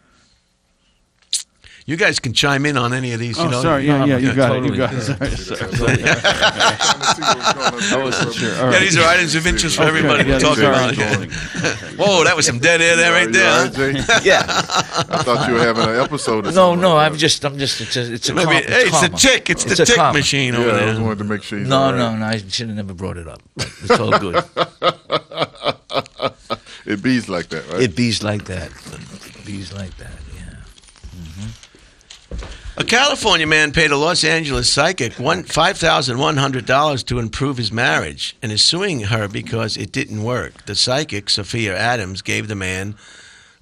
You 1.84 1.96
guys 1.96 2.20
can 2.20 2.32
chime 2.32 2.64
in 2.64 2.76
on 2.76 2.92
any 2.92 3.12
of 3.12 3.18
these. 3.18 3.36
You 3.36 3.44
Oh, 3.44 3.48
know, 3.48 3.62
sorry. 3.62 3.86
Yeah, 3.86 4.04
yeah, 4.04 4.16
you 4.18 4.28
yeah, 4.28 4.34
got 4.36 4.56
it. 4.56 4.64
You 4.64 4.76
got 4.76 4.92
it. 4.92 4.96
Yeah. 4.96 5.00
Sorry, 5.26 5.36
sorry. 5.36 5.96
Trying 5.96 5.96
to 5.96 7.04
see 7.14 7.22
what's 7.22 7.52
going 7.54 7.74
on. 7.74 7.82
I 8.00 8.04
wasn't 8.04 8.34
sure. 8.34 8.64
All 8.64 8.72
Yeah, 8.72 8.78
these 8.78 8.96
are 8.96 9.04
items 9.04 9.34
of 9.34 9.46
interest 9.48 9.76
for 9.76 9.82
Okay, 9.82 9.88
everybody 9.96 10.28
yeah, 10.28 10.38
to 10.38 10.44
talk 10.44 10.56
these 10.56 10.64
about. 10.64 10.92
interesting. 10.96 11.98
Whoa, 11.98 12.22
that 12.22 12.36
was 12.36 12.46
some 12.46 12.60
dead 12.60 12.80
air 12.80 12.94
there, 12.96 13.10
right 13.12 13.32
there. 13.32 13.66
huh? 13.68 14.20
Yeah. 14.24 14.44
I 14.46 15.22
thought 15.24 15.48
you 15.48 15.54
were 15.54 15.60
having 15.60 15.82
an 15.88 15.98
episode. 16.00 16.46
Or 16.46 16.52
No, 16.52 16.76
no. 16.76 16.94
like 16.94 17.10
I'm 17.10 17.18
just, 17.18 17.44
I'm 17.44 17.58
just. 17.58 17.80
It's 17.80 17.96
a, 17.96 18.12
it's 18.12 18.28
a 18.28 18.34
Maybe, 18.34 18.44
comma. 18.46 18.60
hey, 18.60 18.82
it's 18.86 19.00
the 19.00 19.06
comma. 19.08 19.18
tick. 19.18 19.50
It's, 19.50 19.64
It's 19.66 19.76
the 19.78 19.82
a 19.82 19.86
tick 19.86 19.96
comma. 19.96 20.18
machine 20.18 20.54
Yeah, 20.54 20.60
over 20.60 20.70
I 20.70 20.74
there. 20.76 20.88
just 20.90 21.00
wanted 21.02 21.18
to 21.18 21.24
make 21.24 21.42
sure 21.42 21.58
he's 21.58 21.68
No, 21.68 21.78
all 21.82 21.92
no, 21.92 22.14
no. 22.16 22.24
I 22.24 22.38
should 22.38 22.68
have 22.68 22.76
never 22.76 22.94
brought 22.94 23.16
it 23.16 23.26
up. 23.26 23.42
It's 23.56 23.90
all 23.98 24.16
good. 24.20 24.36
It 26.84 27.02
bees 27.02 27.28
like 27.28 27.48
that, 27.50 27.68
right? 27.72 27.82
it 27.82 27.96
bees 27.96 28.22
like 28.22 28.44
that. 28.46 28.70
It 28.70 29.44
bees 29.44 29.72
like 29.72 29.96
that. 29.98 30.10
A 32.74 32.84
California 32.84 33.46
man 33.46 33.72
paid 33.72 33.90
a 33.90 33.98
Los 33.98 34.24
Angeles 34.24 34.72
psychic 34.72 35.12
five 35.12 35.76
thousand 35.76 36.18
one 36.18 36.38
hundred 36.38 36.64
dollars 36.64 37.04
to 37.04 37.18
improve 37.18 37.58
his 37.58 37.70
marriage, 37.70 38.34
and 38.40 38.50
is 38.50 38.62
suing 38.62 39.00
her 39.00 39.28
because 39.28 39.76
it 39.76 39.92
didn't 39.92 40.22
work. 40.22 40.64
The 40.64 40.74
psychic 40.74 41.28
Sophia 41.28 41.76
Adams 41.76 42.22
gave 42.22 42.48
the 42.48 42.54
man 42.54 42.94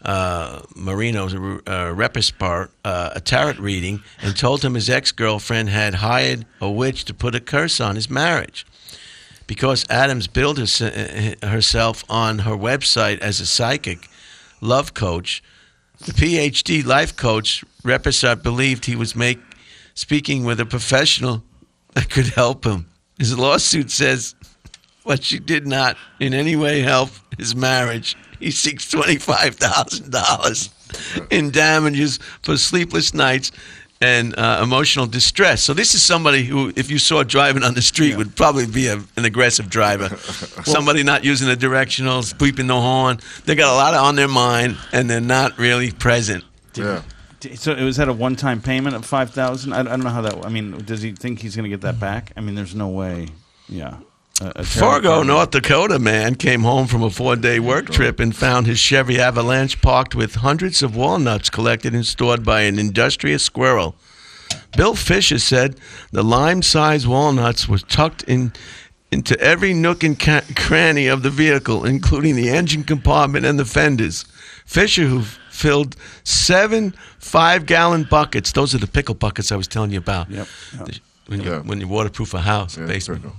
uh, 0.03 0.63
Marino's 0.77 1.35
uh, 1.35 2.67
uh, 2.85 3.11
a 3.15 3.21
tarot 3.21 3.55
reading 3.59 4.01
and 4.23 4.37
told 4.37 4.65
him 4.65 4.75
his 4.75 4.89
ex 4.89 5.11
girlfriend 5.11 5.71
had 5.71 5.95
hired 5.95 6.47
a 6.61 6.71
witch 6.71 7.05
to 7.07 7.13
put 7.13 7.35
a 7.35 7.41
curse 7.41 7.81
on 7.81 7.97
his 7.97 8.09
marriage. 8.09 8.65
Because 9.49 9.85
Adams 9.91 10.29
billed 10.29 10.59
hers- 10.59 10.81
uh, 10.81 11.35
herself 11.43 12.05
on 12.09 12.39
her 12.41 12.57
website 12.57 13.19
as 13.19 13.41
a 13.41 13.47
psychic 13.47 14.09
love 14.61 14.95
coach, 14.95 15.43
the 16.01 16.13
PhD 16.13 16.85
life 16.85 17.17
coach 17.17 17.65
Repisart 17.83 18.43
believed 18.43 18.87
he 18.87 18.97
was 18.97 19.15
make, 19.15 19.39
speaking 19.95 20.45
with 20.45 20.59
a 20.61 20.67
professional 20.67 21.45
that 21.95 22.11
could 22.11 22.29
help 22.29 22.65
him. 22.65 22.87
His 23.19 23.39
lawsuit 23.39 23.91
says, 23.91 24.35
but 25.05 25.23
she 25.25 25.39
did 25.39 25.67
not 25.67 25.99
in 26.19 26.33
any 26.35 26.57
way 26.57 26.81
help 26.81 27.11
his 27.37 27.55
marriage. 27.57 28.17
He 28.39 28.51
seeks 28.51 28.91
$25,000 28.91 31.29
in 31.31 31.51
damages 31.51 32.19
for 32.43 32.57
sleepless 32.57 33.13
nights 33.13 33.53
and 34.01 34.35
uh, 34.39 34.61
emotional 34.63 35.07
distress. 35.07 35.63
So 35.63 35.75
this 35.75 35.95
is 35.95 36.03
somebody 36.03 36.45
who, 36.45 36.73
if 36.75 36.91
you 36.91 36.99
saw 36.99 37.23
driving 37.23 37.63
on 37.63 37.75
the 37.75 37.83
street, 37.83 38.17
would 38.17 38.35
probably 38.35 38.67
be 38.67 38.87
a, 38.87 38.99
an 39.17 39.25
aggressive 39.25 39.69
driver. 39.69 40.17
somebody 40.65 41.03
not 41.03 41.23
using 41.23 41.49
the 41.49 41.57
directionals, 41.57 42.35
beeping 42.35 42.69
the 42.69 42.81
horn. 42.81 43.21
They 43.45 43.55
got 43.55 43.73
a 43.73 43.77
lot 43.77 43.95
on 43.95 44.17
their 44.17 44.29
mind, 44.29 44.79
and 44.93 45.09
they're 45.11 45.21
not 45.21 45.59
really 45.59 45.91
present. 45.91 46.45
yeah. 46.75 47.03
So 47.55 47.73
it 47.73 47.85
was 47.85 47.97
that 47.97 48.07
a 48.07 48.13
one-time 48.13 48.61
payment 48.61 48.95
of 48.95 49.07
five 49.07 49.31
thousand? 49.31 49.73
I, 49.73 49.81
I 49.81 49.83
don't 49.83 50.01
know 50.01 50.11
how 50.11 50.21
that. 50.21 50.45
I 50.45 50.51
mean, 50.51 50.73
does 50.85 51.01
he 51.01 51.13
think 51.13 51.39
he's 51.41 51.57
going 51.57 51.65
to 51.65 51.71
get 51.71 51.81
that 51.81 51.99
back? 51.99 52.33
I 52.37 52.43
mean, 52.43 52.55
there's 52.55 52.75
no 52.75 52.89
way. 52.89 53.29
Yeah. 53.67 53.97
A, 54.41 54.65
Fargo, 54.65 55.23
North 55.23 55.51
Dakota 55.51 55.99
man 55.99 56.35
came 56.35 56.63
home 56.63 56.87
from 56.87 57.03
a 57.03 57.11
four 57.11 57.37
day 57.37 57.61
work 57.61 57.91
trip 57.91 58.19
and 58.21 58.35
found 58.35 58.67
his 58.67 58.79
Chevy 58.79 59.21
Avalanche 59.21 59.81
parked 59.83 60.15
with 60.15 60.37
hundreds 60.37 60.83
of 60.83 60.97
walnuts 60.97 61.51
collected 61.51 61.95
and 61.95 62.07
stored 62.07 62.43
by 62.45 62.63
an 62.63 62.79
industrious 62.79 63.43
squirrel. 63.45 63.95
Bill 64.77 64.95
Fisher 64.95 65.39
said 65.39 65.77
the 66.11 66.23
lime 66.25 66.63
sized 66.63 67.07
walnuts 67.07 67.69
were 67.69 67.79
tucked 67.79 68.23
in 68.25 68.53
into 69.13 69.39
every 69.41 69.75
nook 69.75 70.05
and 70.05 70.19
ca- 70.19 70.43
cranny 70.57 71.07
of 71.09 71.23
the 71.23 71.31
vehicle, 71.31 71.85
including 71.85 72.37
the 72.37 72.49
engine 72.49 72.85
compartment 72.85 73.45
and 73.45 73.59
the 73.59 73.65
fenders. 73.65 74.25
Fisher, 74.65 75.03
who 75.07 75.23
filled 75.51 75.97
seven 76.25 76.93
five 77.19 77.67
gallon 77.67 78.05
buckets, 78.05 78.53
those 78.53 78.75
are 78.75 78.79
the 78.79 78.87
pickle 78.87 79.15
buckets 79.17 79.53
I 79.53 79.57
was 79.57 79.67
telling 79.69 79.91
you 79.91 79.99
about. 79.99 80.31
Yep. 80.31 80.47
Yep. 80.79 80.89
When, 81.27 81.41
you, 81.43 81.51
Yeah. 81.51 81.59
when 81.61 81.81
you 81.81 81.89
waterproof 81.89 82.33
a 82.35 82.41
house, 82.41 82.79
Yeah, 82.79 82.87
basement. 82.87 83.23
pickle. 83.23 83.37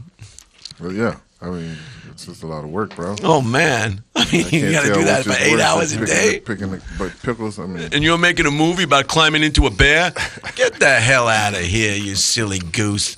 Well, 0.81 0.91
yeah. 0.91 1.17
I 1.41 1.49
mean, 1.49 1.75
it's 2.11 2.25
just 2.27 2.43
a 2.43 2.47
lot 2.47 2.63
of 2.63 2.69
work, 2.69 2.95
bro. 2.95 3.15
Oh 3.23 3.41
man! 3.41 4.03
I 4.15 4.31
mean, 4.31 4.45
you 4.45 4.61
Can't 4.61 4.73
got 4.73 4.85
to 4.85 4.93
do 4.93 5.05
that 5.05 5.23
for 5.23 5.33
eight 5.39 5.59
hours 5.59 5.91
a 5.93 5.99
picking 5.99 6.13
day, 6.13 6.31
The, 6.33 6.39
picking 6.39 6.71
the, 6.71 6.81
but 6.99 7.15
pickles. 7.23 7.57
I 7.57 7.65
mean, 7.65 7.89
and 7.91 8.03
you're 8.03 8.19
making 8.19 8.45
a 8.45 8.51
movie 8.51 8.83
about 8.83 9.07
climbing 9.07 9.41
into 9.41 9.65
a 9.65 9.71
bear. 9.71 10.11
Get 10.55 10.79
the 10.79 10.99
hell 10.99 11.27
out 11.27 11.53
of 11.53 11.61
here, 11.61 11.95
you 11.95 12.13
silly 12.13 12.59
goose! 12.59 13.15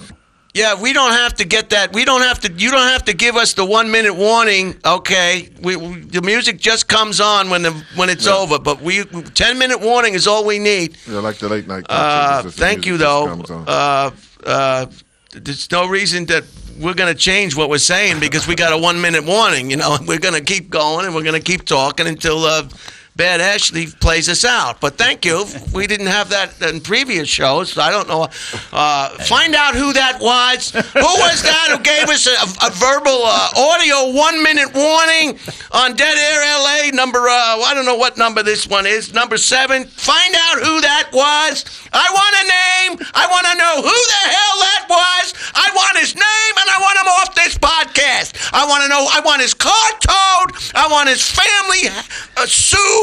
Yeah, 0.54 0.80
we 0.80 0.94
don't 0.94 1.12
have 1.12 1.34
to 1.36 1.46
get 1.46 1.72
that. 1.72 1.94
We 1.94 2.06
don't 2.06 2.22
have 2.22 2.40
to. 2.42 2.54
You 2.54 2.72
don't 2.72 2.88
have 2.88 3.04
to 3.06 3.14
give 3.14 3.36
us 3.36 3.56
the 3.56 3.66
one 3.66 3.92
minute 3.92 4.14
warning. 4.14 4.80
Okay, 4.86 5.50
we, 5.62 5.76
we 5.76 6.00
the 6.02 6.22
music 6.22 6.60
just 6.60 6.88
comes 6.88 7.20
on 7.20 7.50
when 7.50 7.64
the 7.64 7.72
when 7.96 8.10
it's 8.10 8.28
over. 8.28 8.60
But 8.60 8.82
we 8.82 9.04
ten 9.34 9.58
minute 9.58 9.82
warning 9.82 10.14
is 10.14 10.28
all 10.28 10.46
we 10.46 10.60
need. 10.60 10.96
Yeah, 11.10 11.20
like 11.20 11.40
the 11.40 11.50
late 11.50 11.68
night. 11.68 11.86
Uh, 11.90 12.42
talk 12.42 12.44
the 12.46 12.52
thank 12.52 12.86
you, 12.86 12.98
though. 12.98 13.42
Uh, 13.68 14.12
uh, 14.46 14.86
there's 15.32 15.72
no 15.72 15.88
reason 15.88 16.26
that 16.28 16.44
we're 16.80 16.94
going 16.94 17.14
to 17.14 17.20
change 17.20 17.56
what 17.56 17.70
we're 17.70 17.78
saying 17.78 18.20
because 18.20 18.48
we 18.48 18.56
got 18.56 18.74
a 18.74 18.78
one 18.78 19.02
minute 19.02 19.26
warning. 19.26 19.70
You 19.70 19.78
know, 19.78 19.98
we're 20.08 20.20
going 20.20 20.36
to 20.36 20.42
keep 20.44 20.70
going 20.70 21.06
and 21.06 21.16
we're 21.16 21.24
going 21.24 21.40
to 21.40 21.52
keep 21.52 21.66
talking 21.66 22.08
until 22.08 22.46
uh, 22.46 22.68
Bad 23.16 23.42
Ashley 23.42 23.88
plays 23.88 24.28
us 24.28 24.44
out. 24.44 24.82
But 24.82 24.98
thank 24.98 25.24
you. 25.24 25.46
We 25.74 25.86
didn't 25.86 26.08
have 26.08 26.30
that 26.30 26.60
in 26.62 26.82
previous 26.82 27.30
shows. 27.30 27.74
So 27.74 27.82
I 27.82 27.92
don't 27.92 28.08
know. 28.08 28.28
Uh, 28.72 29.10
find 29.26 29.54
out 29.54 29.76
who 29.76 29.94
that 29.94 30.20
was. 30.20 30.72
Who 30.72 31.00
was 31.22 31.44
that 31.44 31.68
who 31.70 31.80
gave 31.84 32.10
us 32.10 32.26
a, 32.26 32.66
a 32.66 32.72
verbal 32.72 33.22
uh, 33.24 33.50
audio 33.56 34.14
one 34.18 34.42
minute 34.42 34.74
warning 34.74 35.38
on 35.72 35.96
Dead 35.96 36.18
Air 36.18 36.42
LA 36.42 36.90
number, 36.96 37.20
uh, 37.20 37.62
I 37.62 37.74
don't 37.76 37.86
know 37.86 37.98
what 37.98 38.18
number 38.18 38.42
this 38.42 38.68
one 38.68 38.86
is, 38.86 39.14
number 39.14 39.38
seven. 39.38 39.86
Find 39.86 40.34
out 40.34 40.58
who 40.66 40.82
that 40.82 41.10
was. 41.14 41.66
I 41.94 42.10
want 42.10 42.34
a 42.34 42.46
name. 42.50 43.10
I 43.14 43.28
want 43.30 43.46
to 43.46 43.56
know 43.58 43.76
who 43.78 43.94
the 43.94 44.24
hell 44.26 44.56
that 44.66 44.86
was. 44.90 45.34
I 45.54 45.70
want 45.76 45.98
his 46.00 46.16
name 46.16 46.54
and 46.58 46.70
I 46.70 46.78
want 46.82 46.98
him 46.98 47.08
off 47.08 47.36
this 47.36 47.58
podcast. 47.58 48.34
I 48.54 48.66
want 48.66 48.84
to 48.84 48.90
know, 48.90 49.06
I 49.12 49.22
want 49.22 49.42
his 49.42 49.54
car 49.54 49.90
towed. 50.02 50.58
I 50.74 50.88
want 50.90 51.10
his 51.10 51.22
family 51.30 51.90
uh, 52.38 52.46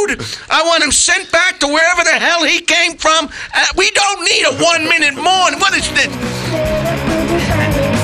I 0.09 0.62
want 0.64 0.82
him 0.82 0.93
sent 0.93 1.31
back 1.31 1.60
to 1.60 1.66
wherever 1.66 2.02
the 2.05 2.10
hell 2.10 2.44
he 2.44 2.60
came 2.60 2.97
from. 2.97 3.28
Uh, 3.55 3.66
we 3.77 3.90
don't 3.90 4.24
need 4.24 4.44
a 4.44 4.55
one 4.62 4.85
minute 4.85 5.14
mourn. 5.14 5.60
What 5.60 5.74
is 5.74 5.90
this? 5.93 7.99